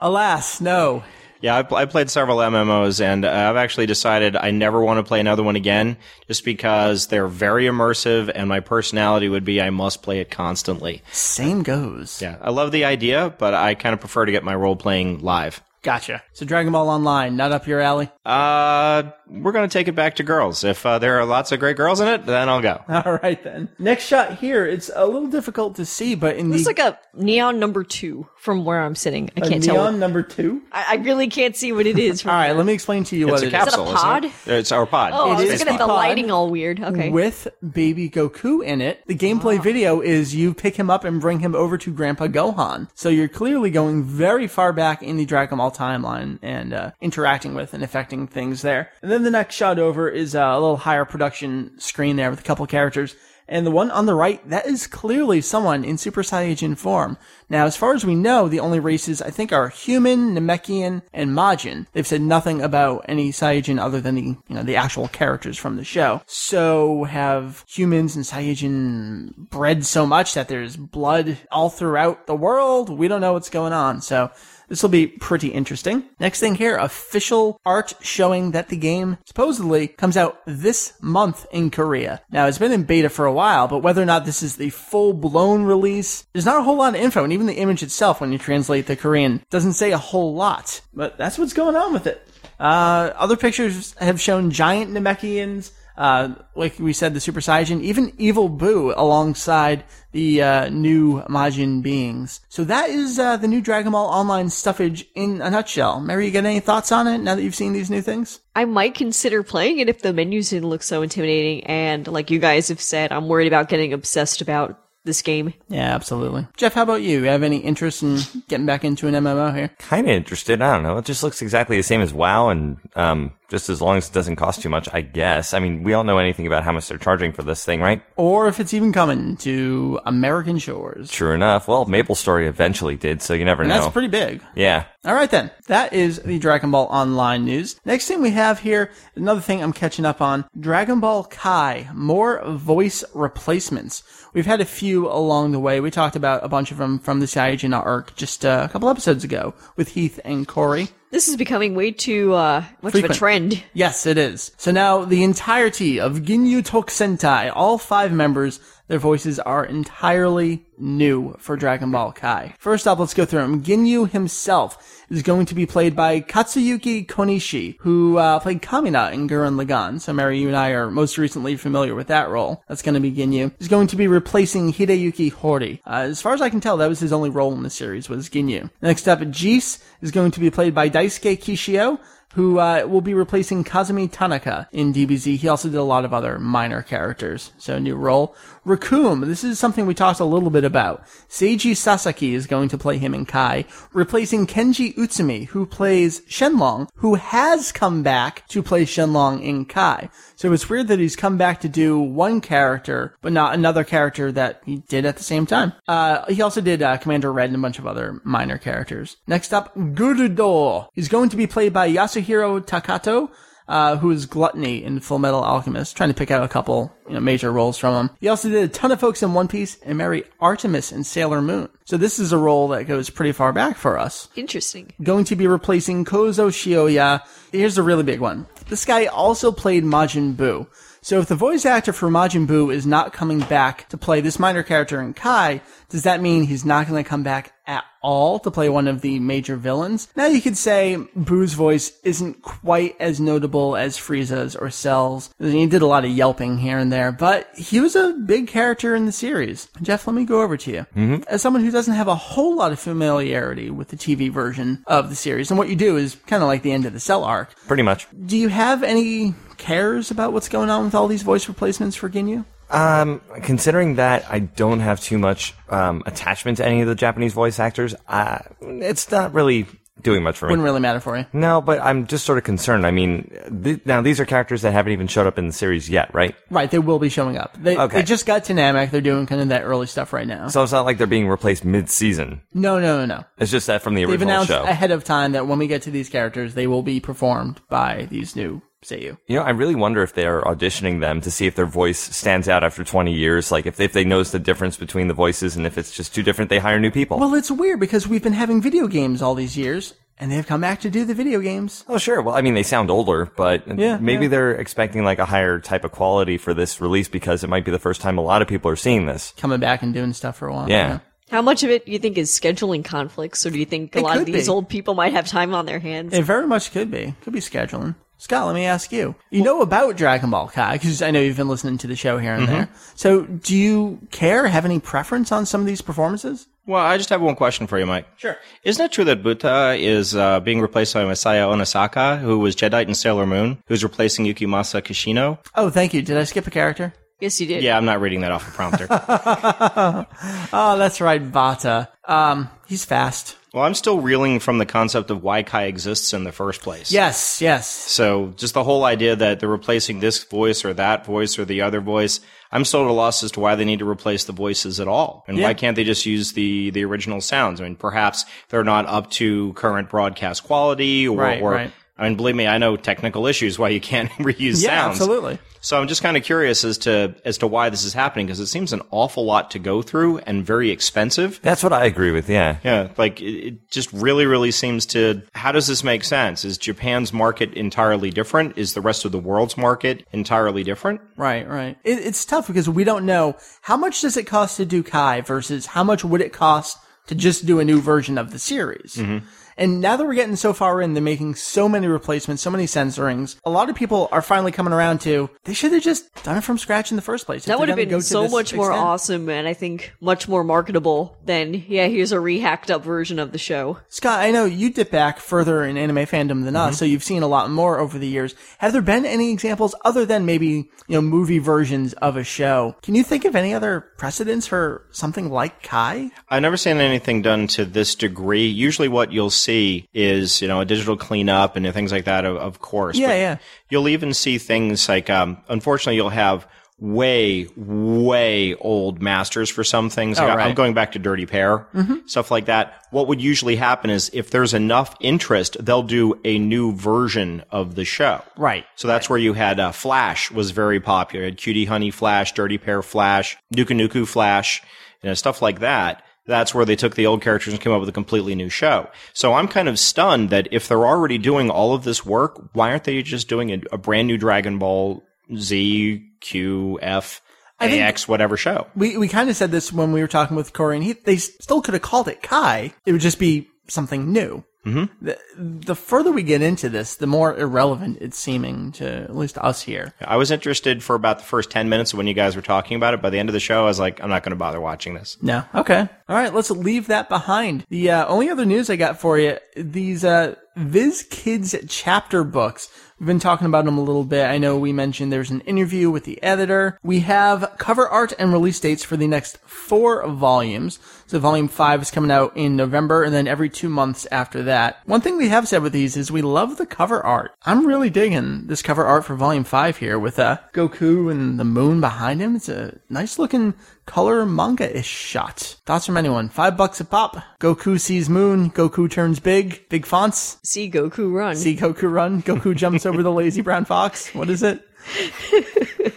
Alas, 0.00 0.62
no. 0.62 1.04
Yeah, 1.40 1.56
I, 1.56 1.74
I 1.74 1.84
played 1.84 2.10
several 2.10 2.38
MMOs, 2.38 3.00
and 3.00 3.24
I've 3.24 3.56
actually 3.56 3.86
decided 3.86 4.36
I 4.36 4.50
never 4.50 4.80
want 4.80 4.98
to 4.98 5.04
play 5.04 5.20
another 5.20 5.42
one 5.42 5.56
again, 5.56 5.96
just 6.26 6.44
because 6.44 7.06
they're 7.06 7.28
very 7.28 7.64
immersive, 7.64 8.30
and 8.34 8.48
my 8.48 8.60
personality 8.60 9.28
would 9.28 9.44
be 9.44 9.60
I 9.60 9.70
must 9.70 10.02
play 10.02 10.20
it 10.20 10.30
constantly. 10.30 11.02
Same 11.12 11.62
goes. 11.62 12.20
Yeah, 12.20 12.38
I 12.40 12.50
love 12.50 12.72
the 12.72 12.84
idea, 12.84 13.34
but 13.38 13.54
I 13.54 13.74
kind 13.74 13.92
of 13.92 14.00
prefer 14.00 14.24
to 14.26 14.32
get 14.32 14.44
my 14.44 14.54
role 14.54 14.76
playing 14.76 15.20
live. 15.20 15.62
Gotcha. 15.82 16.22
So 16.32 16.44
Dragon 16.44 16.72
Ball 16.72 16.88
Online, 16.88 17.36
not 17.36 17.52
up 17.52 17.66
your 17.66 17.80
alley? 17.80 18.10
Uh, 18.28 19.10
we're 19.26 19.52
gonna 19.52 19.68
take 19.68 19.88
it 19.88 19.94
back 19.94 20.16
to 20.16 20.22
girls. 20.22 20.62
If 20.62 20.84
uh, 20.84 20.98
there 20.98 21.18
are 21.18 21.24
lots 21.24 21.50
of 21.50 21.60
great 21.60 21.76
girls 21.78 22.00
in 22.00 22.08
it, 22.08 22.26
then 22.26 22.48
I'll 22.48 22.60
go. 22.60 22.82
All 22.88 23.18
right 23.22 23.42
then. 23.42 23.70
Next 23.78 24.04
shot 24.04 24.36
here, 24.38 24.66
it's 24.66 24.90
a 24.94 25.06
little 25.06 25.28
difficult 25.28 25.76
to 25.76 25.86
see, 25.86 26.14
but 26.14 26.36
in 26.36 26.52
It's 26.52 26.64
the 26.64 26.68
like 26.70 26.78
a 26.78 26.98
neon 27.14 27.58
number 27.58 27.82
two 27.84 28.28
from 28.36 28.64
where 28.66 28.80
I'm 28.82 28.94
sitting. 28.94 29.30
I 29.36 29.40
a 29.40 29.48
can't 29.48 29.50
neon 29.50 29.60
tell. 29.62 29.74
Neon 29.84 29.98
number 29.98 30.22
two. 30.22 30.62
I, 30.72 30.84
I 30.90 30.94
really 30.96 31.28
can't 31.28 31.56
see 31.56 31.72
what 31.72 31.86
it 31.86 31.98
is. 31.98 32.20
From 32.22 32.30
All 32.32 32.36
right, 32.36 32.52
let 32.54 32.66
me 32.66 32.72
explain 32.74 33.04
to 33.04 33.16
you 33.16 33.26
It's 33.28 33.32
what 33.32 33.42
a 33.42 33.46
it 33.46 33.48
is. 33.48 33.52
capsule, 33.52 33.84
Is 33.84 33.90
it 33.90 33.92
a 33.92 33.96
isn't 33.96 34.02
pod? 34.06 34.24
it? 34.24 34.32
It's 34.46 34.72
our 34.72 34.86
pod. 34.86 35.12
Oh, 35.14 35.30
I 35.30 35.32
It 35.32 35.34
was 35.36 35.44
is 35.44 35.60
looking 35.60 35.74
at 35.74 35.78
the 35.78 35.86
pod. 35.86 35.96
lighting 35.96 36.30
all 36.30 36.50
weird. 36.50 36.80
Okay. 36.80 37.08
with 37.10 37.48
baby 37.72 38.10
Goku 38.10 38.62
in 38.64 38.80
it. 38.82 39.02
The 39.06 39.16
gameplay 39.16 39.62
video 39.62 40.00
is 40.02 40.34
you 40.34 40.52
pick 40.52 40.76
him 40.76 40.90
up 40.90 41.04
and 41.04 41.18
bring 41.20 41.40
him 41.40 41.54
over 41.54 41.78
to 41.78 41.90
Grandpa 41.92 42.26
Gohan. 42.26 42.88
So 42.94 43.08
you're 43.08 43.28
clearly 43.28 43.70
going 43.70 44.02
very 44.04 44.46
far 44.46 44.72
back 44.74 45.02
in 45.02 45.16
the 45.16 45.24
Dragon 45.24 45.58
Ball 45.58 45.70
timeline 45.70 46.38
and 46.42 46.72
uh, 46.74 46.90
interacting 47.00 47.54
with 47.54 47.72
and 47.72 47.82
affecting 47.82 48.17
things 48.26 48.62
there. 48.62 48.90
And 49.02 49.10
then 49.10 49.22
the 49.22 49.30
next 49.30 49.54
shot 49.54 49.78
over 49.78 50.08
is 50.08 50.34
a 50.34 50.54
little 50.54 50.78
higher 50.78 51.04
production 51.04 51.78
screen 51.78 52.16
there 52.16 52.30
with 52.30 52.40
a 52.40 52.44
couple 52.44 52.66
characters. 52.66 53.14
And 53.48 53.66
the 53.66 53.70
one 53.70 53.90
on 53.90 54.04
the 54.04 54.14
right, 54.14 54.46
that 54.50 54.66
is 54.66 54.86
clearly 54.86 55.40
someone 55.40 55.82
in 55.82 55.96
Super 55.96 56.22
Saiyajin 56.22 56.76
form. 56.76 57.16
Now, 57.48 57.64
as 57.64 57.78
far 57.78 57.94
as 57.94 58.04
we 58.04 58.14
know, 58.14 58.46
the 58.46 58.60
only 58.60 58.78
races 58.78 59.22
I 59.22 59.30
think 59.30 59.54
are 59.54 59.70
human, 59.70 60.34
Namekian, 60.34 61.00
and 61.14 61.30
Majin. 61.30 61.86
They've 61.92 62.06
said 62.06 62.20
nothing 62.20 62.60
about 62.60 63.06
any 63.08 63.30
Saiyajin 63.32 63.80
other 63.80 64.02
than 64.02 64.16
the, 64.16 64.22
you 64.22 64.36
know, 64.50 64.62
the 64.62 64.76
actual 64.76 65.08
characters 65.08 65.56
from 65.56 65.76
the 65.76 65.84
show. 65.84 66.20
So 66.26 67.04
have 67.04 67.64
humans 67.66 68.16
and 68.16 68.24
Saiyajin 68.26 69.48
bred 69.48 69.86
so 69.86 70.04
much 70.04 70.34
that 70.34 70.48
there's 70.48 70.76
blood 70.76 71.38
all 71.50 71.70
throughout 71.70 72.26
the 72.26 72.36
world? 72.36 72.90
We 72.90 73.08
don't 73.08 73.22
know 73.22 73.32
what's 73.32 73.48
going 73.48 73.72
on. 73.72 74.02
So 74.02 74.30
this 74.68 74.82
will 74.82 74.90
be 74.90 75.06
pretty 75.06 75.48
interesting. 75.48 76.04
Next 76.20 76.40
thing 76.40 76.54
here, 76.54 76.76
official 76.76 77.60
art 77.64 77.94
showing 78.00 78.52
that 78.52 78.68
the 78.68 78.76
game 78.76 79.18
supposedly 79.26 79.88
comes 79.88 80.16
out 80.16 80.40
this 80.46 80.92
month 81.00 81.46
in 81.50 81.70
Korea. 81.70 82.22
Now, 82.30 82.46
it's 82.46 82.58
been 82.58 82.72
in 82.72 82.84
beta 82.84 83.08
for 83.08 83.26
a 83.26 83.32
while, 83.32 83.68
but 83.68 83.82
whether 83.82 84.02
or 84.02 84.06
not 84.06 84.24
this 84.24 84.42
is 84.42 84.56
the 84.56 84.70
full 84.70 85.12
blown 85.12 85.64
release, 85.64 86.26
there's 86.32 86.46
not 86.46 86.60
a 86.60 86.62
whole 86.62 86.76
lot 86.76 86.94
of 86.94 87.00
info, 87.00 87.24
and 87.24 87.32
even 87.32 87.46
the 87.46 87.54
image 87.54 87.82
itself, 87.82 88.20
when 88.20 88.32
you 88.32 88.38
translate 88.38 88.86
the 88.86 88.96
Korean, 88.96 89.42
doesn't 89.50 89.72
say 89.74 89.92
a 89.92 89.98
whole 89.98 90.34
lot. 90.34 90.80
But 90.92 91.18
that's 91.18 91.38
what's 91.38 91.52
going 91.52 91.76
on 91.76 91.92
with 91.92 92.06
it. 92.06 92.26
Uh, 92.60 93.12
other 93.14 93.36
pictures 93.36 93.94
have 93.98 94.20
shown 94.20 94.50
giant 94.50 94.90
Namekians, 94.90 95.70
uh, 95.98 96.32
like 96.54 96.78
we 96.78 96.92
said, 96.92 97.12
the 97.12 97.20
Super 97.20 97.40
Saiyan, 97.40 97.82
even 97.82 98.12
Evil 98.18 98.48
Boo 98.48 98.94
alongside 98.96 99.82
the 100.12 100.40
uh, 100.40 100.68
new 100.68 101.22
Majin 101.22 101.82
beings. 101.82 102.40
So 102.48 102.62
that 102.64 102.88
is 102.88 103.18
uh, 103.18 103.36
the 103.36 103.48
new 103.48 103.60
Dragon 103.60 103.90
Ball 103.90 104.06
Online 104.06 104.46
stuffage 104.46 105.06
in 105.16 105.42
a 105.42 105.50
nutshell. 105.50 106.00
Meri, 106.00 106.26
you 106.26 106.32
got 106.32 106.44
any 106.44 106.60
thoughts 106.60 106.92
on 106.92 107.08
it 107.08 107.18
now 107.18 107.34
that 107.34 107.42
you've 107.42 107.56
seen 107.56 107.72
these 107.72 107.90
new 107.90 108.00
things? 108.00 108.38
I 108.54 108.64
might 108.64 108.94
consider 108.94 109.42
playing 109.42 109.80
it 109.80 109.88
if 109.88 110.00
the 110.00 110.12
menus 110.12 110.50
didn't 110.50 110.68
look 110.68 110.84
so 110.84 111.02
intimidating. 111.02 111.66
And 111.66 112.06
like 112.06 112.30
you 112.30 112.38
guys 112.38 112.68
have 112.68 112.80
said, 112.80 113.10
I'm 113.10 113.26
worried 113.26 113.48
about 113.48 113.68
getting 113.68 113.92
obsessed 113.92 114.40
about 114.40 114.80
this 115.04 115.22
game. 115.22 115.54
Yeah, 115.68 115.94
absolutely. 115.94 116.46
Jeff, 116.56 116.74
how 116.74 116.82
about 116.82 117.02
you? 117.02 117.20
You 117.20 117.24
have 117.24 117.42
any 117.42 117.58
interest 117.58 118.02
in 118.02 118.18
getting 118.48 118.66
back 118.66 118.84
into 118.84 119.06
an 119.08 119.14
MMO 119.14 119.54
here? 119.56 119.70
Kind 119.78 120.06
of 120.06 120.12
interested. 120.14 120.60
I 120.60 120.74
don't 120.74 120.82
know. 120.82 120.98
It 120.98 121.04
just 121.04 121.22
looks 121.22 121.40
exactly 121.42 121.76
the 121.76 121.82
same 121.82 122.00
as 122.00 122.12
WoW, 122.12 122.48
and 122.50 122.76
um, 122.94 123.32
just 123.48 123.70
as 123.70 123.80
long 123.80 123.96
as 123.96 124.08
it 124.08 124.12
doesn't 124.12 124.36
cost 124.36 124.60
too 124.60 124.68
much, 124.68 124.88
I 124.92 125.00
guess. 125.00 125.54
I 125.54 125.60
mean, 125.60 125.82
we 125.82 125.92
don't 125.92 126.06
know 126.06 126.18
anything 126.18 126.46
about 126.46 126.64
how 126.64 126.72
much 126.72 126.88
they're 126.88 126.98
charging 126.98 127.32
for 127.32 127.42
this 127.42 127.64
thing, 127.64 127.80
right? 127.80 128.02
Or 128.16 128.48
if 128.48 128.60
it's 128.60 128.74
even 128.74 128.92
coming 128.92 129.36
to 129.38 129.98
American 130.04 130.58
shores. 130.58 131.10
True 131.10 131.32
enough. 131.32 131.68
Well, 131.68 131.86
Maple 131.86 132.14
Story 132.14 132.46
eventually 132.46 132.96
did, 132.96 133.22
so 133.22 133.32
you 133.34 133.44
never 133.44 133.62
And 133.62 133.70
know. 133.70 133.80
that's 133.80 133.92
pretty 133.92 134.08
big. 134.08 134.42
yeah. 134.54 134.84
All 135.04 135.14
right 135.14 135.30
then. 135.30 135.52
That 135.68 135.92
is 135.92 136.18
the 136.22 136.40
Dragon 136.40 136.72
Ball 136.72 136.86
Online 136.86 137.44
news. 137.44 137.78
Next 137.84 138.08
thing 138.08 138.20
we 138.20 138.32
have 138.32 138.58
here, 138.58 138.90
another 139.14 139.40
thing 139.40 139.62
I'm 139.62 139.72
catching 139.72 140.04
up 140.04 140.20
on, 140.20 140.44
Dragon 140.58 140.98
Ball 140.98 141.22
Kai, 141.22 141.88
more 141.94 142.44
voice 142.44 143.04
replacements. 143.14 144.02
We've 144.34 144.44
had 144.44 144.60
a 144.60 144.64
few 144.64 145.08
along 145.08 145.52
the 145.52 145.60
way. 145.60 145.78
We 145.78 145.92
talked 145.92 146.16
about 146.16 146.44
a 146.44 146.48
bunch 146.48 146.72
of 146.72 146.78
them 146.78 146.98
from 146.98 147.20
the 147.20 147.26
Saiyajin 147.26 147.74
arc 147.74 148.16
just 148.16 148.44
uh, 148.44 148.66
a 148.68 148.72
couple 148.72 148.88
episodes 148.88 149.22
ago 149.22 149.54
with 149.76 149.90
Heath 149.90 150.18
and 150.24 150.48
Corey. 150.48 150.88
This 151.10 151.28
is 151.28 151.36
becoming 151.36 151.74
way 151.74 151.92
too 151.92 152.34
uh, 152.34 152.64
much 152.82 152.96
of 152.96 153.04
a 153.04 153.14
trend. 153.14 153.62
Yes, 153.72 154.04
it 154.04 154.18
is. 154.18 154.50
So 154.58 154.72
now 154.72 155.04
the 155.04 155.22
entirety 155.22 156.00
of 156.00 156.18
Ginyu 156.18 156.60
Tokusentai, 156.62 157.52
all 157.54 157.78
five 157.78 158.12
members, 158.12 158.60
their 158.88 158.98
voices 158.98 159.38
are 159.38 159.64
entirely 159.64 160.66
new 160.78 161.36
for 161.38 161.56
Dragon 161.56 161.90
Ball 161.90 162.12
Kai. 162.12 162.54
First 162.58 162.86
up, 162.86 162.98
let's 162.98 163.14
go 163.14 163.24
through 163.24 163.40
them. 163.40 163.62
Ginyu 163.62 164.10
himself 164.10 165.04
is 165.10 165.22
going 165.22 165.46
to 165.46 165.54
be 165.54 165.66
played 165.66 165.94
by 165.94 166.20
Katsuyuki 166.20 167.06
Konishi, 167.06 167.76
who 167.80 168.18
uh, 168.18 168.40
played 168.40 168.62
Kamina 168.62 169.12
in 169.12 169.28
Gurren 169.28 169.62
Lagann. 169.62 170.00
So 170.00 170.12
Mary, 170.12 170.40
you 170.40 170.48
and 170.48 170.56
I 170.56 170.70
are 170.70 170.90
most 170.90 171.18
recently 171.18 171.56
familiar 171.56 171.94
with 171.94 172.08
that 172.08 172.28
role. 172.28 172.62
That's 172.68 172.82
going 172.82 172.94
to 172.94 173.00
be 173.00 173.12
Ginyu. 173.12 173.52
He's 173.58 173.68
going 173.68 173.86
to 173.88 173.96
be 173.96 174.08
replacing 174.08 174.72
Hideyuki 174.72 175.32
Hori. 175.32 175.80
Uh, 175.86 176.06
as 176.08 176.20
far 176.20 176.34
as 176.34 176.40
I 176.40 176.50
can 176.50 176.60
tell, 176.60 176.76
that 176.78 176.88
was 176.88 177.00
his 177.00 177.12
only 177.12 177.30
role 177.30 177.52
in 177.54 177.62
the 177.62 177.70
series 177.70 178.08
was 178.08 178.28
Ginyu. 178.28 178.70
Next 178.82 179.08
up, 179.08 179.20
Jheese 179.20 179.82
is 180.00 180.10
going 180.10 180.30
to 180.32 180.40
be 180.40 180.50
played 180.50 180.74
by 180.74 180.88
Daisuke 180.88 181.38
Kishio, 181.38 181.98
who 182.34 182.58
uh, 182.58 182.84
will 182.86 183.00
be 183.00 183.14
replacing 183.14 183.64
Kazumi 183.64 184.08
Tanaka 184.10 184.68
in 184.70 184.92
DBZ. 184.92 185.36
He 185.36 185.48
also 185.48 185.68
did 185.68 185.78
a 185.78 185.82
lot 185.82 186.04
of 186.04 186.12
other 186.12 186.38
minor 186.38 186.82
characters, 186.82 187.52
so 187.58 187.78
new 187.78 187.96
role. 187.96 188.34
Recoome, 188.68 189.24
this 189.24 189.42
is 189.42 189.58
something 189.58 189.86
we 189.86 189.94
talked 189.94 190.20
a 190.20 190.26
little 190.26 190.50
bit 190.50 190.62
about. 190.62 191.02
Seiji 191.26 191.74
Sasaki 191.74 192.34
is 192.34 192.46
going 192.46 192.68
to 192.68 192.76
play 192.76 192.98
him 192.98 193.14
in 193.14 193.24
Kai, 193.24 193.64
replacing 193.94 194.46
Kenji 194.46 194.94
Utsumi, 194.94 195.46
who 195.46 195.64
plays 195.64 196.20
Shenlong, 196.26 196.88
who 196.96 197.14
has 197.14 197.72
come 197.72 198.02
back 198.02 198.46
to 198.48 198.62
play 198.62 198.84
Shenlong 198.84 199.42
in 199.42 199.64
Kai. 199.64 200.10
So 200.36 200.52
it's 200.52 200.68
weird 200.68 200.88
that 200.88 200.98
he's 200.98 201.16
come 201.16 201.38
back 201.38 201.60
to 201.62 201.68
do 201.68 201.98
one 201.98 202.42
character, 202.42 203.16
but 203.22 203.32
not 203.32 203.54
another 203.54 203.84
character 203.84 204.30
that 204.32 204.60
he 204.66 204.76
did 204.76 205.06
at 205.06 205.16
the 205.16 205.24
same 205.24 205.46
time. 205.46 205.72
Uh, 205.88 206.26
he 206.30 206.42
also 206.42 206.60
did 206.60 206.82
uh, 206.82 206.98
Commander 206.98 207.32
Red 207.32 207.48
and 207.48 207.56
a 207.56 207.62
bunch 207.62 207.78
of 207.78 207.86
other 207.86 208.20
minor 208.22 208.58
characters. 208.58 209.16
Next 209.26 209.54
up, 209.54 209.74
Gurudo. 209.74 210.88
He's 210.92 211.08
going 211.08 211.30
to 211.30 211.36
be 211.36 211.46
played 211.46 211.72
by 211.72 211.90
Yasuhiro 211.90 212.60
Takato, 212.60 213.30
uh, 213.68 213.96
who 213.98 214.10
is 214.10 214.26
Gluttony 214.26 214.82
in 214.82 215.00
Full 215.00 215.18
Metal 215.18 215.42
Alchemist, 215.42 215.96
trying 215.96 216.08
to 216.08 216.14
pick 216.14 216.30
out 216.30 216.42
a 216.42 216.48
couple 216.48 216.92
you 217.06 217.14
know, 217.14 217.20
major 217.20 217.52
roles 217.52 217.76
from 217.78 217.94
him. 217.94 218.16
He 218.20 218.28
also 218.28 218.48
did 218.48 218.64
a 218.64 218.68
ton 218.68 218.90
of 218.90 219.00
folks 219.00 219.22
in 219.22 219.34
One 219.34 219.48
Piece 219.48 219.78
and 219.82 219.98
Mary 219.98 220.24
Artemis 220.40 220.90
in 220.92 221.04
Sailor 221.04 221.42
Moon. 221.42 221.68
So 221.84 221.96
this 221.96 222.18
is 222.18 222.32
a 222.32 222.38
role 222.38 222.68
that 222.68 222.84
goes 222.84 223.10
pretty 223.10 223.32
far 223.32 223.52
back 223.52 223.76
for 223.76 223.98
us 223.98 224.28
Interesting. 224.36 224.92
going 225.02 225.24
to 225.26 225.36
be 225.36 225.46
replacing 225.46 226.04
Kozo 226.04 226.48
Shioya. 226.48 227.22
Here's 227.52 227.78
a 227.78 227.82
really 227.82 228.02
big 228.02 228.20
one. 228.20 228.46
This 228.68 228.84
guy 228.84 229.06
also 229.06 229.52
played 229.52 229.84
Majin 229.84 230.34
Buu. 230.34 230.66
So 231.00 231.20
if 231.20 231.28
the 231.28 231.34
voice 231.34 231.64
actor 231.64 231.92
for 231.92 232.08
Majin 232.08 232.46
Buu 232.46 232.72
is 232.72 232.86
not 232.86 233.12
coming 233.12 233.40
back 233.40 233.88
to 233.90 233.96
play 233.96 234.20
this 234.20 234.38
minor 234.38 234.62
character 234.62 235.00
in 235.00 235.14
Kai, 235.14 235.62
does 235.88 236.02
that 236.02 236.20
mean 236.20 236.44
he's 236.44 236.64
not 236.64 236.88
going 236.88 237.02
to 237.02 237.08
come 237.08 237.22
back 237.22 237.52
at 237.66 237.84
all 238.02 238.38
to 238.38 238.50
play 238.50 238.68
one 238.68 238.88
of 238.88 239.00
the 239.00 239.18
major 239.18 239.56
villains? 239.56 240.08
Now 240.16 240.26
you 240.26 240.40
could 240.40 240.56
say 240.56 240.96
Buu's 241.16 241.54
voice 241.54 241.92
isn't 242.02 242.42
quite 242.42 242.96
as 243.00 243.20
notable 243.20 243.76
as 243.76 243.96
Frieza's 243.96 244.56
or 244.56 244.70
Cell's. 244.70 245.30
He 245.38 245.66
did 245.66 245.82
a 245.82 245.86
lot 245.86 246.04
of 246.04 246.10
yelping 246.10 246.58
here 246.58 246.78
and 246.78 246.92
there, 246.92 247.12
but 247.12 247.48
he 247.56 247.80
was 247.80 247.94
a 247.94 248.12
big 248.12 248.48
character 248.48 248.94
in 248.94 249.06
the 249.06 249.12
series. 249.12 249.68
Jeff, 249.82 250.06
let 250.06 250.14
me 250.14 250.24
go 250.24 250.42
over 250.42 250.56
to 250.56 250.70
you. 250.70 250.86
Mm-hmm. 250.96 251.22
As 251.28 251.42
someone 251.42 251.64
who 251.64 251.70
doesn't 251.70 251.94
have 251.94 252.08
a 252.08 252.14
whole 252.14 252.56
lot 252.56 252.72
of 252.72 252.80
familiarity 252.80 253.70
with 253.70 253.88
the 253.88 253.96
TV 253.96 254.30
version 254.30 254.82
of 254.86 255.10
the 255.10 255.16
series, 255.16 255.50
and 255.50 255.58
what 255.58 255.68
you 255.68 255.76
do 255.76 255.96
is 255.96 256.16
kind 256.26 256.42
of 256.42 256.48
like 256.48 256.62
the 256.62 256.72
end 256.72 256.86
of 256.86 256.92
the 256.92 257.00
Cell 257.00 257.24
arc. 257.24 257.54
Pretty 257.66 257.82
much. 257.82 258.06
Do 258.26 258.36
you 258.36 258.48
have 258.48 258.82
any 258.82 259.34
cares 259.58 260.10
about 260.10 260.32
what's 260.32 260.48
going 260.48 260.70
on 260.70 260.84
with 260.84 260.94
all 260.94 261.08
these 261.08 261.22
voice 261.22 261.48
replacements 261.48 261.96
for 261.96 262.08
Ginyu? 262.08 262.44
Um, 262.70 263.20
considering 263.42 263.94
that 263.96 264.24
I 264.30 264.40
don't 264.40 264.80
have 264.80 265.00
too 265.00 265.18
much 265.18 265.54
um, 265.70 266.02
attachment 266.06 266.58
to 266.58 266.66
any 266.66 266.80
of 266.82 266.86
the 266.88 266.94
Japanese 266.94 267.32
voice 267.32 267.58
actors, 267.58 267.94
uh, 268.08 268.38
it's 268.60 269.10
not 269.10 269.32
really 269.32 269.66
doing 270.02 270.22
much 270.22 270.36
for 270.38 270.46
me. 270.46 270.50
Wouldn't 270.52 270.64
really 270.64 270.78
matter 270.80 271.00
for 271.00 271.16
you. 271.18 271.24
No, 271.32 271.60
but 271.62 271.80
I'm 271.80 272.06
just 272.06 272.24
sort 272.26 272.36
of 272.38 272.44
concerned. 272.44 272.86
I 272.86 272.90
mean, 272.92 273.32
th- 273.64 273.80
now 273.86 274.00
these 274.02 274.20
are 274.20 274.24
characters 274.26 274.62
that 274.62 274.72
haven't 274.72 274.92
even 274.92 275.06
showed 275.08 275.26
up 275.26 275.38
in 275.38 275.46
the 275.48 275.52
series 275.52 275.88
yet, 275.90 276.14
right? 276.14 276.36
Right, 276.50 276.70
they 276.70 276.78
will 276.78 276.98
be 277.00 277.08
showing 277.08 277.36
up. 277.38 277.56
They, 277.60 277.76
Okay. 277.76 277.96
they 277.96 278.02
just 278.04 278.24
got 278.26 278.44
to 278.44 278.52
Namek. 278.52 278.90
They're 278.90 279.00
doing 279.00 279.26
kind 279.26 279.40
of 279.40 279.48
that 279.48 279.62
early 279.62 279.86
stuff 279.86 280.12
right 280.12 280.26
now. 280.26 280.48
So 280.48 280.62
it's 280.62 280.70
not 280.70 280.84
like 280.84 280.98
they're 280.98 281.06
being 281.08 281.26
replaced 281.26 281.64
mid-season. 281.64 282.42
No, 282.54 282.78
no, 282.78 282.98
no, 282.98 283.06
no. 283.06 283.24
It's 283.38 283.50
just 283.50 283.66
that 283.66 283.82
from 283.82 283.94
the 283.94 284.02
They've 284.02 284.10
original 284.10 284.28
announced 284.28 284.50
show. 284.50 284.62
ahead 284.62 284.90
of 284.92 285.02
time 285.04 285.32
that 285.32 285.46
when 285.48 285.58
we 285.58 285.66
get 285.66 285.82
to 285.82 285.90
these 285.90 286.08
characters, 286.10 286.54
they 286.54 286.66
will 286.68 286.82
be 286.82 287.00
performed 287.00 287.60
by 287.68 288.06
these 288.10 288.36
new 288.36 288.62
Seiyu. 288.84 289.18
You 289.26 289.36
know, 289.36 289.42
I 289.42 289.50
really 289.50 289.74
wonder 289.74 290.02
if 290.02 290.14
they're 290.14 290.42
auditioning 290.42 291.00
them 291.00 291.20
to 291.22 291.30
see 291.30 291.46
if 291.46 291.54
their 291.56 291.66
voice 291.66 291.98
stands 291.98 292.48
out 292.48 292.62
after 292.62 292.84
20 292.84 293.12
years. 293.12 293.50
Like 293.50 293.66
if, 293.66 293.80
if 293.80 293.92
they 293.92 294.04
notice 294.04 294.30
the 294.30 294.38
difference 294.38 294.76
between 294.76 295.08
the 295.08 295.14
voices 295.14 295.56
and 295.56 295.66
if 295.66 295.76
it's 295.76 295.92
just 295.92 296.14
too 296.14 296.22
different, 296.22 296.48
they 296.48 296.58
hire 296.60 296.78
new 296.78 296.90
people. 296.90 297.18
Well, 297.18 297.34
it's 297.34 297.50
weird 297.50 297.80
because 297.80 298.06
we've 298.06 298.22
been 298.22 298.32
having 298.34 298.62
video 298.62 298.86
games 298.86 299.20
all 299.20 299.34
these 299.34 299.56
years, 299.56 299.94
and 300.18 300.30
they've 300.30 300.46
come 300.46 300.60
back 300.60 300.80
to 300.82 300.90
do 300.90 301.04
the 301.04 301.14
video 301.14 301.40
games. 301.40 301.84
Oh, 301.88 301.98
sure. 301.98 302.22
Well, 302.22 302.36
I 302.36 302.40
mean, 302.40 302.54
they 302.54 302.62
sound 302.62 302.90
older, 302.90 303.30
but 303.36 303.66
Yeah, 303.66 303.98
maybe 303.98 304.24
yeah. 304.24 304.28
they're 304.30 304.52
expecting 304.54 305.02
like 305.04 305.18
a 305.18 305.24
higher 305.24 305.58
type 305.58 305.84
of 305.84 305.90
quality 305.92 306.38
for 306.38 306.54
this 306.54 306.80
release 306.80 307.08
because 307.08 307.42
it 307.42 307.50
might 307.50 307.64
be 307.64 307.72
the 307.72 307.78
first 307.80 308.00
time 308.00 308.16
a 308.16 308.22
lot 308.22 308.42
of 308.42 308.48
people 308.48 308.70
are 308.70 308.76
seeing 308.76 309.06
this. 309.06 309.34
Coming 309.36 309.58
back 309.60 309.82
and 309.82 309.92
doing 309.92 310.12
stuff 310.12 310.36
for 310.36 310.46
a 310.48 310.52
while. 310.54 310.68
Yeah. 310.70 311.00
How 311.30 311.42
much 311.42 311.62
of 311.62 311.68
it 311.70 311.84
do 311.84 311.92
you 311.92 311.98
think 311.98 312.16
is 312.16 312.30
scheduling 312.30 312.82
conflicts, 312.84 313.44
or 313.44 313.50
do 313.50 313.58
you 313.58 313.66
think 313.66 313.94
a 313.94 313.98
It 313.98 314.02
lot 314.02 314.16
of 314.16 314.24
these 314.24 314.46
be. 314.46 314.50
old 314.50 314.68
people 314.68 314.94
might 314.94 315.12
have 315.12 315.26
time 315.26 315.52
on 315.52 315.66
their 315.66 315.78
hands? 315.78 316.14
It 316.14 316.22
very 316.24 316.46
much 316.46 316.72
could 316.72 316.90
be. 316.90 317.14
Could 317.20 317.34
be 317.34 317.40
scheduling. 317.40 317.96
Scott, 318.20 318.46
let 318.46 318.54
me 318.54 318.64
ask 318.64 318.90
you. 318.90 319.14
You 319.30 319.42
know 319.42 319.62
about 319.62 319.96
Dragon 319.96 320.30
Ball 320.30 320.48
Kai 320.48 320.72
because 320.74 321.00
I 321.02 321.10
know 321.12 321.20
you've 321.20 321.36
been 321.36 321.48
listening 321.48 321.78
to 321.78 321.86
the 321.86 321.94
show 321.96 322.18
here 322.18 322.34
and 322.34 322.48
there. 322.48 322.68
So, 322.96 323.22
do 323.22 323.56
you 323.56 324.00
care? 324.10 324.48
Have 324.48 324.64
any 324.64 324.80
preference 324.80 325.30
on 325.30 325.46
some 325.46 325.60
of 325.60 325.66
these 325.68 325.80
performances? 325.80 326.48
Well, 326.66 326.84
I 326.84 326.96
just 326.98 327.08
have 327.10 327.22
one 327.22 327.36
question 327.36 327.66
for 327.68 327.78
you, 327.78 327.86
Mike. 327.86 328.06
Sure. 328.16 328.36
Isn't 328.64 328.84
it 328.84 328.92
true 328.92 329.04
that 329.04 329.22
Butta 329.22 329.78
is 329.78 330.14
uh, 330.16 330.40
being 330.40 330.60
replaced 330.60 330.92
by 330.94 331.04
Masaya 331.04 331.46
Onosaka, 331.46 332.18
who 332.20 332.40
was 332.40 332.54
Jedi 332.56 332.86
in 332.86 332.94
Sailor 332.94 333.24
Moon, 333.24 333.62
who's 333.68 333.82
replacing 333.84 334.26
Yukimasa 334.26 334.82
Kishino? 334.82 335.38
Oh, 335.54 335.70
thank 335.70 335.94
you. 335.94 336.02
Did 336.02 336.16
I 336.18 336.24
skip 336.24 336.46
a 336.46 336.50
character? 336.50 336.92
yes, 337.20 337.40
you 337.40 337.46
did. 337.46 337.62
Yeah, 337.62 337.76
I'm 337.76 337.84
not 337.84 338.00
reading 338.00 338.20
that 338.20 338.32
off 338.32 338.46
a 338.48 338.50
prompter. 338.52 338.86
Oh, 340.52 340.76
that's 340.78 341.00
right, 341.00 341.32
Bata. 341.32 341.88
Um, 342.04 342.48
he's 342.66 342.84
fast. 342.84 343.36
Well, 343.58 343.66
I'm 343.66 343.74
still 343.74 344.00
reeling 344.00 344.40
from 344.40 344.58
the 344.58 344.66
concept 344.66 345.10
of 345.10 345.22
why 345.22 345.42
Kai 345.42 345.64
exists 345.64 346.12
in 346.12 346.24
the 346.24 346.32
first 346.32 346.62
place. 346.62 346.90
Yes, 346.90 347.40
yes. 347.42 347.68
So 347.68 348.32
just 348.36 348.54
the 348.54 348.64
whole 348.64 348.84
idea 348.84 349.14
that 349.16 349.40
they're 349.40 349.48
replacing 349.48 350.00
this 350.00 350.22
voice 350.24 350.64
or 350.64 350.72
that 350.74 351.04
voice 351.04 351.38
or 351.38 351.44
the 351.44 351.62
other 351.62 351.80
voice, 351.80 352.20
I'm 352.50 352.64
still 352.64 352.82
at 352.84 352.86
a 352.90 352.92
loss 352.92 353.22
as 353.22 353.32
to 353.32 353.40
why 353.40 353.54
they 353.56 353.64
need 353.64 353.80
to 353.80 353.88
replace 353.88 354.24
the 354.24 354.32
voices 354.32 354.80
at 354.80 354.88
all. 354.88 355.24
And 355.28 355.36
Yeah. 355.36 355.44
why 355.44 355.54
can't 355.54 355.76
they 355.76 355.84
just 355.84 356.06
use 356.06 356.32
the, 356.32 356.70
the 356.70 356.84
original 356.84 357.20
sounds? 357.20 357.60
I 357.60 357.64
mean, 357.64 357.76
perhaps 357.76 358.24
they're 358.48 358.64
not 358.64 358.86
up 358.86 359.10
to 359.12 359.52
current 359.54 359.90
broadcast 359.90 360.44
quality 360.44 361.06
or, 361.08 361.18
Right, 361.18 361.42
or 361.42 361.50
right. 361.52 361.72
I 361.98 362.04
mean, 362.08 362.16
believe 362.16 362.36
me, 362.36 362.46
I 362.46 362.58
know 362.58 362.76
technical 362.76 363.26
issues 363.26 363.58
why 363.58 363.70
you 363.70 363.80
can't 363.80 364.08
reuse 364.18 364.62
Yeah, 364.62 364.82
sounds. 364.82 365.00
absolutely. 365.00 365.38
So 365.60 365.80
I'm 365.80 365.88
just 365.88 366.02
kind 366.02 366.16
of 366.16 366.22
curious 366.22 366.64
as 366.64 366.78
to 366.78 367.14
as 367.24 367.38
to 367.38 367.46
why 367.46 367.70
this 367.70 367.84
is 367.84 367.92
happening 367.92 368.26
because 368.26 368.40
it 368.40 368.46
seems 368.46 368.72
an 368.72 368.82
awful 368.90 369.24
lot 369.24 369.50
to 369.52 369.58
go 369.58 369.82
through 369.82 370.18
and 370.18 370.44
very 370.44 370.70
expensive. 370.70 371.40
That's 371.42 371.62
what 371.62 371.72
I 371.72 371.84
agree 371.84 372.10
with. 372.10 372.28
Yeah. 372.28 372.58
Yeah, 372.64 372.88
like 372.96 373.20
it, 373.20 373.46
it 373.46 373.70
just 373.70 373.92
really, 373.92 374.26
really 374.26 374.50
seems 374.50 374.86
to. 374.86 375.22
How 375.34 375.52
does 375.52 375.66
this 375.66 375.82
make 375.84 376.04
sense? 376.04 376.44
Is 376.44 376.58
Japan's 376.58 377.12
market 377.12 377.54
entirely 377.54 378.10
different? 378.10 378.56
Is 378.58 378.74
the 378.74 378.80
rest 378.80 379.04
of 379.04 379.12
the 379.12 379.18
world's 379.18 379.56
market 379.56 380.06
entirely 380.12 380.62
different? 380.62 381.00
Right, 381.16 381.48
right. 381.48 381.76
It, 381.84 381.98
it's 381.98 382.24
tough 382.24 382.46
because 382.46 382.68
we 382.68 382.84
don't 382.84 383.06
know 383.06 383.36
how 383.62 383.76
much 383.76 384.00
does 384.00 384.16
it 384.16 384.26
cost 384.26 384.56
to 384.58 384.64
do 384.64 384.82
Kai 384.82 385.20
versus 385.22 385.66
how 385.66 385.84
much 385.84 386.04
would 386.04 386.20
it 386.20 386.32
cost 386.32 386.78
to 387.08 387.14
just 387.14 387.46
do 387.46 387.58
a 387.58 387.64
new 387.64 387.80
version 387.80 388.18
of 388.18 388.30
the 388.30 388.38
series. 388.38 388.96
Mm-hmm. 388.96 389.26
And 389.58 389.80
now 389.80 389.96
that 389.96 390.06
we're 390.06 390.14
getting 390.14 390.36
so 390.36 390.52
far 390.52 390.80
in, 390.80 390.94
they're 390.94 391.02
making 391.02 391.34
so 391.34 391.68
many 391.68 391.86
replacements, 391.86 392.42
so 392.42 392.50
many 392.50 392.64
censorings. 392.64 393.36
A 393.44 393.50
lot 393.50 393.68
of 393.68 393.76
people 393.76 394.08
are 394.12 394.22
finally 394.22 394.52
coming 394.52 394.72
around 394.72 395.00
to 395.02 395.28
they 395.44 395.54
should 395.54 395.72
have 395.72 395.82
just 395.82 396.12
done 396.22 396.36
it 396.36 396.44
from 396.44 396.58
scratch 396.58 396.90
in 396.92 396.96
the 396.96 397.02
first 397.02 397.26
place. 397.26 397.44
That 397.44 397.58
would 397.58 397.68
have 397.68 397.76
been 397.76 398.00
so 398.00 398.22
this 398.22 398.32
much 398.32 398.54
more 398.54 398.70
extent. 398.70 398.86
awesome 398.86 399.28
and 399.28 399.48
I 399.48 399.54
think 399.54 399.92
much 400.00 400.28
more 400.28 400.44
marketable 400.44 401.16
than, 401.24 401.54
yeah, 401.54 401.86
here's 401.86 402.12
a 402.12 402.16
rehacked 402.16 402.70
up 402.70 402.84
version 402.84 403.18
of 403.18 403.32
the 403.32 403.38
show. 403.38 403.78
Scott, 403.88 404.20
I 404.20 404.30
know 404.30 404.44
you 404.44 404.70
dip 404.70 404.90
back 404.90 405.18
further 405.18 405.64
in 405.64 405.76
anime 405.76 406.06
fandom 406.06 406.44
than 406.44 406.54
Mm-hmm. 406.54 406.68
us, 406.68 406.78
so 406.78 406.84
you've 406.84 407.04
seen 407.04 407.22
a 407.22 407.28
lot 407.28 407.50
more 407.50 407.78
over 407.78 407.98
the 407.98 408.06
years. 408.06 408.34
Have 408.58 408.72
there 408.72 408.82
been 408.82 409.04
any 409.04 409.32
examples 409.32 409.74
other 409.84 410.06
than 410.06 410.24
maybe, 410.24 410.46
you 410.46 410.70
know, 410.88 411.00
movie 411.00 411.38
versions 411.38 411.94
of 411.94 412.16
a 412.16 412.24
show? 412.24 412.76
Can 412.82 412.94
you 412.94 413.02
think 413.02 413.24
of 413.24 413.34
any 413.34 413.52
other 413.54 413.80
precedents 413.98 414.46
for 414.46 414.84
something 414.90 415.30
like 415.30 415.62
Kai? 415.62 416.10
I've 416.28 416.42
never 416.42 416.56
seen 416.56 416.76
anything 416.78 417.22
done 417.22 417.46
to 417.48 417.64
this 417.64 417.94
degree. 417.94 418.46
Usually, 418.46 418.88
what 418.88 419.10
you'll 419.12 419.30
see 419.30 419.47
is 419.48 420.40
you 420.42 420.48
know 420.48 420.60
a 420.60 420.64
digital 420.64 420.96
cleanup 420.96 421.56
and 421.56 421.72
things 421.72 421.92
like 421.92 422.04
that. 422.04 422.24
Of, 422.24 422.36
of 422.36 422.60
course, 422.60 422.96
Yeah, 422.96 423.08
But 423.08 423.14
yeah. 423.14 423.36
You'll 423.70 423.88
even 423.88 424.14
see 424.14 424.38
things 424.38 424.88
like, 424.88 425.10
um, 425.10 425.38
unfortunately, 425.48 425.96
you'll 425.96 426.08
have 426.10 426.46
way, 426.80 427.48
way 427.56 428.54
old 428.54 429.02
masters 429.02 429.50
for 429.50 429.64
some 429.64 429.90
things. 429.90 430.18
Like, 430.18 430.28
Oh, 430.28 430.32
I'm. 430.32 430.38
Mm-hmm. 430.38 430.54
going 430.54 430.74
back 430.74 430.92
to 430.92 430.98
Dirty 431.00 431.26
Pair, 431.26 431.66
stuff 432.06 432.30
like 432.30 432.46
that. 432.46 432.86
What 432.90 433.08
would 433.08 433.20
usually 433.20 433.56
happen 433.56 433.90
is 433.90 434.10
if 434.14 434.30
there's 434.30 434.54
enough 434.54 434.94
interest, 435.00 435.56
they'll 435.64 435.82
do 435.82 436.18
a 436.24 436.38
new 436.38 436.72
version 436.72 437.42
of 437.50 437.74
the 437.74 437.84
show. 437.84 438.22
Right. 438.36 438.64
So 438.76 438.86
that's 438.88 439.10
where 439.10 439.18
you 439.18 439.32
had 439.34 439.58
uh, 439.60 439.72
Flash 439.72 440.30
was 440.30 440.52
very 440.52 440.80
popular. 440.80 441.24
You 441.24 441.30
had 441.32 441.36
Cutie 441.38 441.64
Honey 441.64 441.90
Flash, 441.90 442.32
Dirty 442.32 442.58
Pair 442.58 442.80
Flash, 442.82 443.36
Nuku 443.54 443.76
Nuku 443.76 444.06
Flash, 444.06 444.62
you 445.02 445.08
know, 445.10 445.14
stuff 445.14 445.42
like 445.42 445.60
that. 445.60 446.02
That's 446.28 446.54
where 446.54 446.66
they 446.66 446.76
took 446.76 446.94
the 446.94 447.06
old 447.06 447.22
characters 447.22 447.54
and 447.54 447.60
came 447.60 447.72
up 447.72 447.80
with 447.80 447.88
a 447.88 447.92
completely 447.92 448.34
new 448.34 448.50
show. 448.50 448.90
So 449.14 449.32
I'm 449.32 449.48
kind 449.48 449.66
of 449.66 449.78
stunned 449.78 450.28
that 450.28 450.46
if 450.52 450.68
they're 450.68 450.86
already 450.86 451.16
doing 451.16 451.48
all 451.48 451.74
of 451.74 451.84
this 451.84 452.04
work, 452.04 452.50
why 452.52 452.70
aren't 452.70 452.84
they 452.84 453.02
just 453.02 453.30
doing 453.30 453.50
a, 453.50 453.62
a 453.72 453.78
brand 453.78 454.08
new 454.08 454.18
Dragon 454.18 454.58
Ball 454.58 455.02
Z, 455.34 456.06
Q, 456.20 456.78
F, 456.82 457.22
AX, 457.60 458.06
whatever 458.06 458.36
show? 458.36 458.66
We 458.76 458.98
we 458.98 459.08
kind 459.08 459.30
of 459.30 459.36
said 459.36 459.50
this 459.50 459.72
when 459.72 459.92
we 459.92 460.02
were 460.02 460.06
talking 460.06 460.36
with 460.36 460.52
Corey, 460.52 460.76
and 460.76 460.84
he, 460.84 460.92
they 460.92 461.16
still 461.16 461.62
could 461.62 461.72
have 461.72 461.82
called 461.82 462.08
it 462.08 462.22
Kai. 462.22 462.74
It 462.84 462.92
would 462.92 463.00
just 463.00 463.18
be 463.18 463.48
something 463.66 464.12
new. 464.12 464.44
Mm-hmm. 464.66 465.04
The, 465.04 465.18
the 465.36 465.74
further 465.74 466.12
we 466.12 466.22
get 466.22 466.42
into 466.42 466.68
this, 466.68 466.96
the 466.96 467.06
more 467.06 467.36
irrelevant 467.36 467.98
it's 468.00 468.18
seeming 468.18 468.72
to 468.72 468.86
at 468.86 469.16
least 469.16 469.38
us 469.38 469.62
here. 469.62 469.94
I 470.00 470.16
was 470.16 470.30
interested 470.30 470.82
for 470.82 470.94
about 470.94 471.18
the 471.18 471.24
first 471.24 471.50
10 471.50 471.68
minutes 471.68 471.94
when 471.94 472.06
you 472.06 472.14
guys 472.14 472.36
were 472.36 472.42
talking 472.42 472.76
about 472.76 472.94
it. 472.94 473.02
By 473.02 473.10
the 473.10 473.18
end 473.18 473.28
of 473.28 473.32
the 473.32 473.40
show, 473.40 473.62
I 473.62 473.66
was 473.66 473.78
like, 473.78 474.02
I'm 474.02 474.10
not 474.10 474.22
going 474.22 474.32
to 474.32 474.36
bother 474.36 474.60
watching 474.60 474.94
this. 474.94 475.16
No. 475.22 475.44
Okay. 475.54 475.88
All 476.08 476.16
right. 476.16 476.34
Let's 476.34 476.50
leave 476.50 476.88
that 476.88 477.08
behind. 477.08 477.64
The 477.68 477.90
uh, 477.90 478.06
only 478.06 478.28
other 478.28 478.44
news 478.44 478.68
I 478.68 478.76
got 478.76 479.00
for 479.00 479.18
you, 479.18 479.38
these 479.56 480.04
uh, 480.04 480.34
Viz 480.56 481.06
Kids 481.08 481.54
chapter 481.68 482.24
books. 482.24 482.68
We've 482.98 483.06
been 483.06 483.20
talking 483.20 483.46
about 483.46 483.64
them 483.64 483.78
a 483.78 483.82
little 483.82 484.04
bit. 484.04 484.26
I 484.26 484.38
know 484.38 484.58
we 484.58 484.72
mentioned 484.72 485.12
there's 485.12 485.30
an 485.30 485.42
interview 485.42 485.88
with 485.88 486.02
the 486.02 486.20
editor. 486.20 486.80
We 486.82 487.00
have 487.00 487.54
cover 487.56 487.88
art 487.88 488.12
and 488.18 488.32
release 488.32 488.58
dates 488.58 488.82
for 488.82 488.96
the 488.96 489.06
next 489.06 489.38
four 489.46 490.04
volumes. 490.08 490.80
So 491.08 491.18
volume 491.18 491.48
five 491.48 491.80
is 491.80 491.90
coming 491.90 492.10
out 492.10 492.36
in 492.36 492.54
November 492.54 493.02
and 493.02 493.14
then 493.14 493.26
every 493.26 493.48
two 493.48 493.70
months 493.70 494.06
after 494.12 494.42
that. 494.42 494.82
One 494.84 495.00
thing 495.00 495.16
we 495.16 495.30
have 495.30 495.48
said 495.48 495.62
with 495.62 495.72
these 495.72 495.96
is 495.96 496.12
we 496.12 496.20
love 496.20 496.58
the 496.58 496.66
cover 496.66 497.04
art. 497.04 497.32
I'm 497.46 497.66
really 497.66 497.88
digging 497.88 498.46
this 498.46 498.60
cover 498.60 498.84
art 498.84 499.06
for 499.06 499.16
volume 499.16 499.44
five 499.44 499.78
here 499.78 499.98
with 499.98 500.18
uh, 500.18 500.36
Goku 500.52 501.10
and 501.10 501.40
the 501.40 501.44
moon 501.44 501.80
behind 501.80 502.20
him. 502.20 502.36
It's 502.36 502.50
a 502.50 502.78
nice 502.90 503.18
looking 503.18 503.54
color 503.86 504.26
manga-ish 504.26 504.86
shot. 504.86 505.56
Thoughts 505.64 505.86
from 505.86 505.96
anyone? 505.96 506.28
Five 506.28 506.58
bucks 506.58 506.78
a 506.78 506.84
pop. 506.84 507.16
Goku 507.40 507.80
sees 507.80 508.10
moon. 508.10 508.50
Goku 508.50 508.90
turns 508.90 509.18
big. 509.18 509.66
Big 509.70 509.86
fonts. 509.86 510.36
See 510.42 510.70
Goku 510.70 511.10
run. 511.10 511.36
See 511.36 511.56
Goku 511.56 511.90
run. 511.90 512.22
Goku 512.22 512.54
jumps 512.54 512.84
over 512.84 513.02
the 513.02 513.10
lazy 513.10 513.40
brown 513.40 513.64
fox. 513.64 514.14
What 514.14 514.28
is 514.28 514.42
it? 514.42 514.62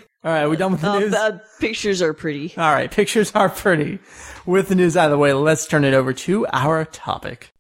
All 0.24 0.32
right, 0.32 0.46
we 0.48 0.56
done 0.56 0.74
with 0.74 0.82
the 0.82 0.90
Um, 0.92 1.00
news? 1.00 1.12
the 1.12 1.42
pictures 1.60 2.00
are 2.02 2.14
pretty. 2.14 2.54
All 2.56 2.72
right, 2.72 2.92
pictures 2.92 3.32
are 3.34 3.50
pretty. 3.50 3.98
With 4.46 4.68
the 4.70 4.76
news 4.76 4.96
out 4.96 5.06
of 5.06 5.12
the 5.12 5.18
way, 5.18 5.34
let's 5.34 5.66
turn 5.66 5.84
it 5.84 5.96
over 5.96 6.14
to 6.14 6.46
our 6.54 6.86
topic. 6.86 7.52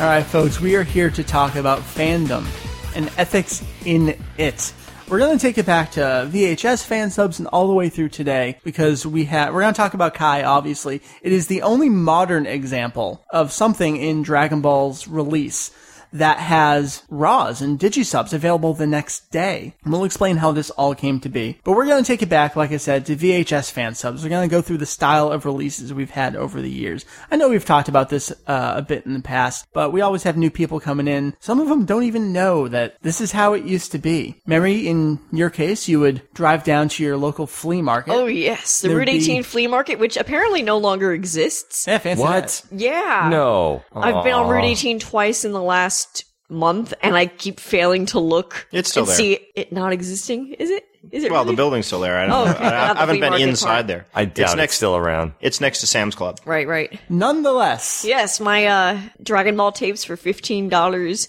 All 0.00 0.06
right, 0.10 0.24
folks, 0.24 0.60
we 0.60 0.76
are 0.76 0.84
here 0.84 1.10
to 1.10 1.24
talk 1.24 1.56
about 1.56 1.80
fandom 1.80 2.46
and 2.94 3.10
ethics 3.18 3.64
in 3.84 4.16
it. 4.38 4.72
We're 5.08 5.18
going 5.18 5.36
to 5.36 5.42
take 5.42 5.58
it 5.58 5.66
back 5.66 5.90
to 5.92 6.28
VHS 6.32 6.84
fan 6.84 7.10
subs 7.10 7.38
and 7.40 7.48
all 7.48 7.66
the 7.66 7.74
way 7.74 7.88
through 7.88 8.08
today 8.10 8.58
because 8.64 9.04
we 9.04 9.24
have, 9.24 9.52
we're 9.52 9.60
going 9.60 9.74
to 9.74 9.76
talk 9.76 9.94
about 9.94 10.14
Kai, 10.14 10.44
obviously. 10.44 11.02
It 11.20 11.32
is 11.32 11.46
the 11.48 11.62
only 11.62 11.88
modern 11.90 12.46
example 12.46 13.24
of 13.30 13.52
something 13.52 13.96
in 13.96 14.22
Dragon 14.22 14.60
Ball's 14.62 15.06
release 15.08 15.72
that 16.14 16.38
has 16.38 17.02
RAWs 17.10 17.60
and 17.60 17.78
Digisubs 17.78 18.32
available 18.32 18.72
the 18.72 18.86
next 18.86 19.30
day. 19.30 19.74
And 19.84 19.92
we'll 19.92 20.04
explain 20.04 20.36
how 20.38 20.52
this 20.52 20.70
all 20.70 20.94
came 20.94 21.20
to 21.20 21.28
be. 21.28 21.58
But 21.64 21.72
we're 21.72 21.86
going 21.86 22.02
to 22.02 22.06
take 22.06 22.22
it 22.22 22.28
back, 22.28 22.56
like 22.56 22.72
I 22.72 22.76
said, 22.78 23.04
to 23.06 23.16
VHS 23.16 23.70
fan 23.70 23.94
subs. 23.94 24.22
We're 24.22 24.30
going 24.30 24.48
to 24.48 24.54
go 24.54 24.62
through 24.62 24.78
the 24.78 24.86
style 24.86 25.30
of 25.30 25.44
releases 25.44 25.92
we've 25.92 26.10
had 26.10 26.36
over 26.36 26.62
the 26.62 26.70
years. 26.70 27.04
I 27.30 27.36
know 27.36 27.48
we've 27.48 27.64
talked 27.64 27.88
about 27.88 28.08
this 28.08 28.30
uh, 28.46 28.74
a 28.76 28.82
bit 28.82 29.04
in 29.06 29.12
the 29.14 29.20
past, 29.20 29.66
but 29.72 29.92
we 29.92 30.00
always 30.00 30.22
have 30.22 30.36
new 30.36 30.50
people 30.50 30.80
coming 30.80 31.08
in. 31.08 31.34
Some 31.40 31.60
of 31.60 31.68
them 31.68 31.84
don't 31.84 32.04
even 32.04 32.32
know 32.32 32.68
that 32.68 32.96
this 33.02 33.20
is 33.20 33.32
how 33.32 33.54
it 33.54 33.64
used 33.64 33.92
to 33.92 33.98
be. 33.98 34.40
Meri, 34.46 34.86
in 34.86 35.18
your 35.32 35.50
case, 35.50 35.88
you 35.88 36.00
would 36.00 36.22
drive 36.32 36.62
down 36.64 36.88
to 36.90 37.02
your 37.02 37.16
local 37.16 37.46
flea 37.46 37.82
market. 37.82 38.12
Oh 38.12 38.26
yes, 38.26 38.80
the 38.80 38.88
There'd 38.88 38.98
Route 39.00 39.06
be- 39.06 39.16
18 39.16 39.42
flea 39.42 39.66
market, 39.66 39.98
which 39.98 40.16
apparently 40.16 40.62
no 40.62 40.78
longer 40.78 41.12
exists. 41.12 41.86
yeah, 41.88 41.98
fancy 41.98 42.22
What? 42.22 42.64
that. 42.70 42.80
Yeah. 42.80 43.28
No. 43.30 43.82
I've 43.92 44.22
been 44.22 44.32
on 44.34 44.46
Aw. 44.46 44.50
Route 44.50 44.64
18 44.64 45.00
twice 45.00 45.44
in 45.44 45.52
the 45.52 45.62
last 45.62 46.03
month, 46.48 46.94
and 47.02 47.16
I 47.16 47.26
keep 47.26 47.58
failing 47.60 48.06
to 48.06 48.18
look. 48.20 48.66
It's 48.72 48.88
still 48.90 49.02
and 49.04 49.10
there. 49.10 49.16
See 49.16 49.38
it 49.56 49.72
not 49.72 49.92
existing? 49.92 50.52
Is 50.54 50.70
it? 50.70 50.84
Is 51.10 51.22
it? 51.24 51.30
Well, 51.30 51.44
the 51.44 51.52
building's 51.54 51.84
still 51.86 52.00
there. 52.00 52.18
I, 52.18 52.26
don't 52.26 52.48
Oh, 52.48 52.52
know. 52.52 52.58
I, 52.58 52.92
I 52.92 52.96
haven't 52.98 53.20
been 53.20 53.34
inside 53.34 53.74
part. 53.74 53.86
there. 53.88 54.06
I 54.14 54.22
it's 54.22 54.38
next, 54.38 54.54
it's 54.62 54.74
still 54.74 54.96
around. 54.96 55.34
It's 55.40 55.60
next 55.60 55.80
to 55.80 55.86
Sam's 55.86 56.14
Club. 56.14 56.38
Right, 56.46 56.66
right. 56.66 56.98
Nonetheless, 57.10 58.04
Yes, 58.06 58.40
my 58.40 58.66
uh, 58.66 58.98
Dragon 59.22 59.54
Ball 59.56 59.72
tapes 59.72 60.02
for 60.04 60.16
fifteen 60.16 60.68
dollars 60.70 61.28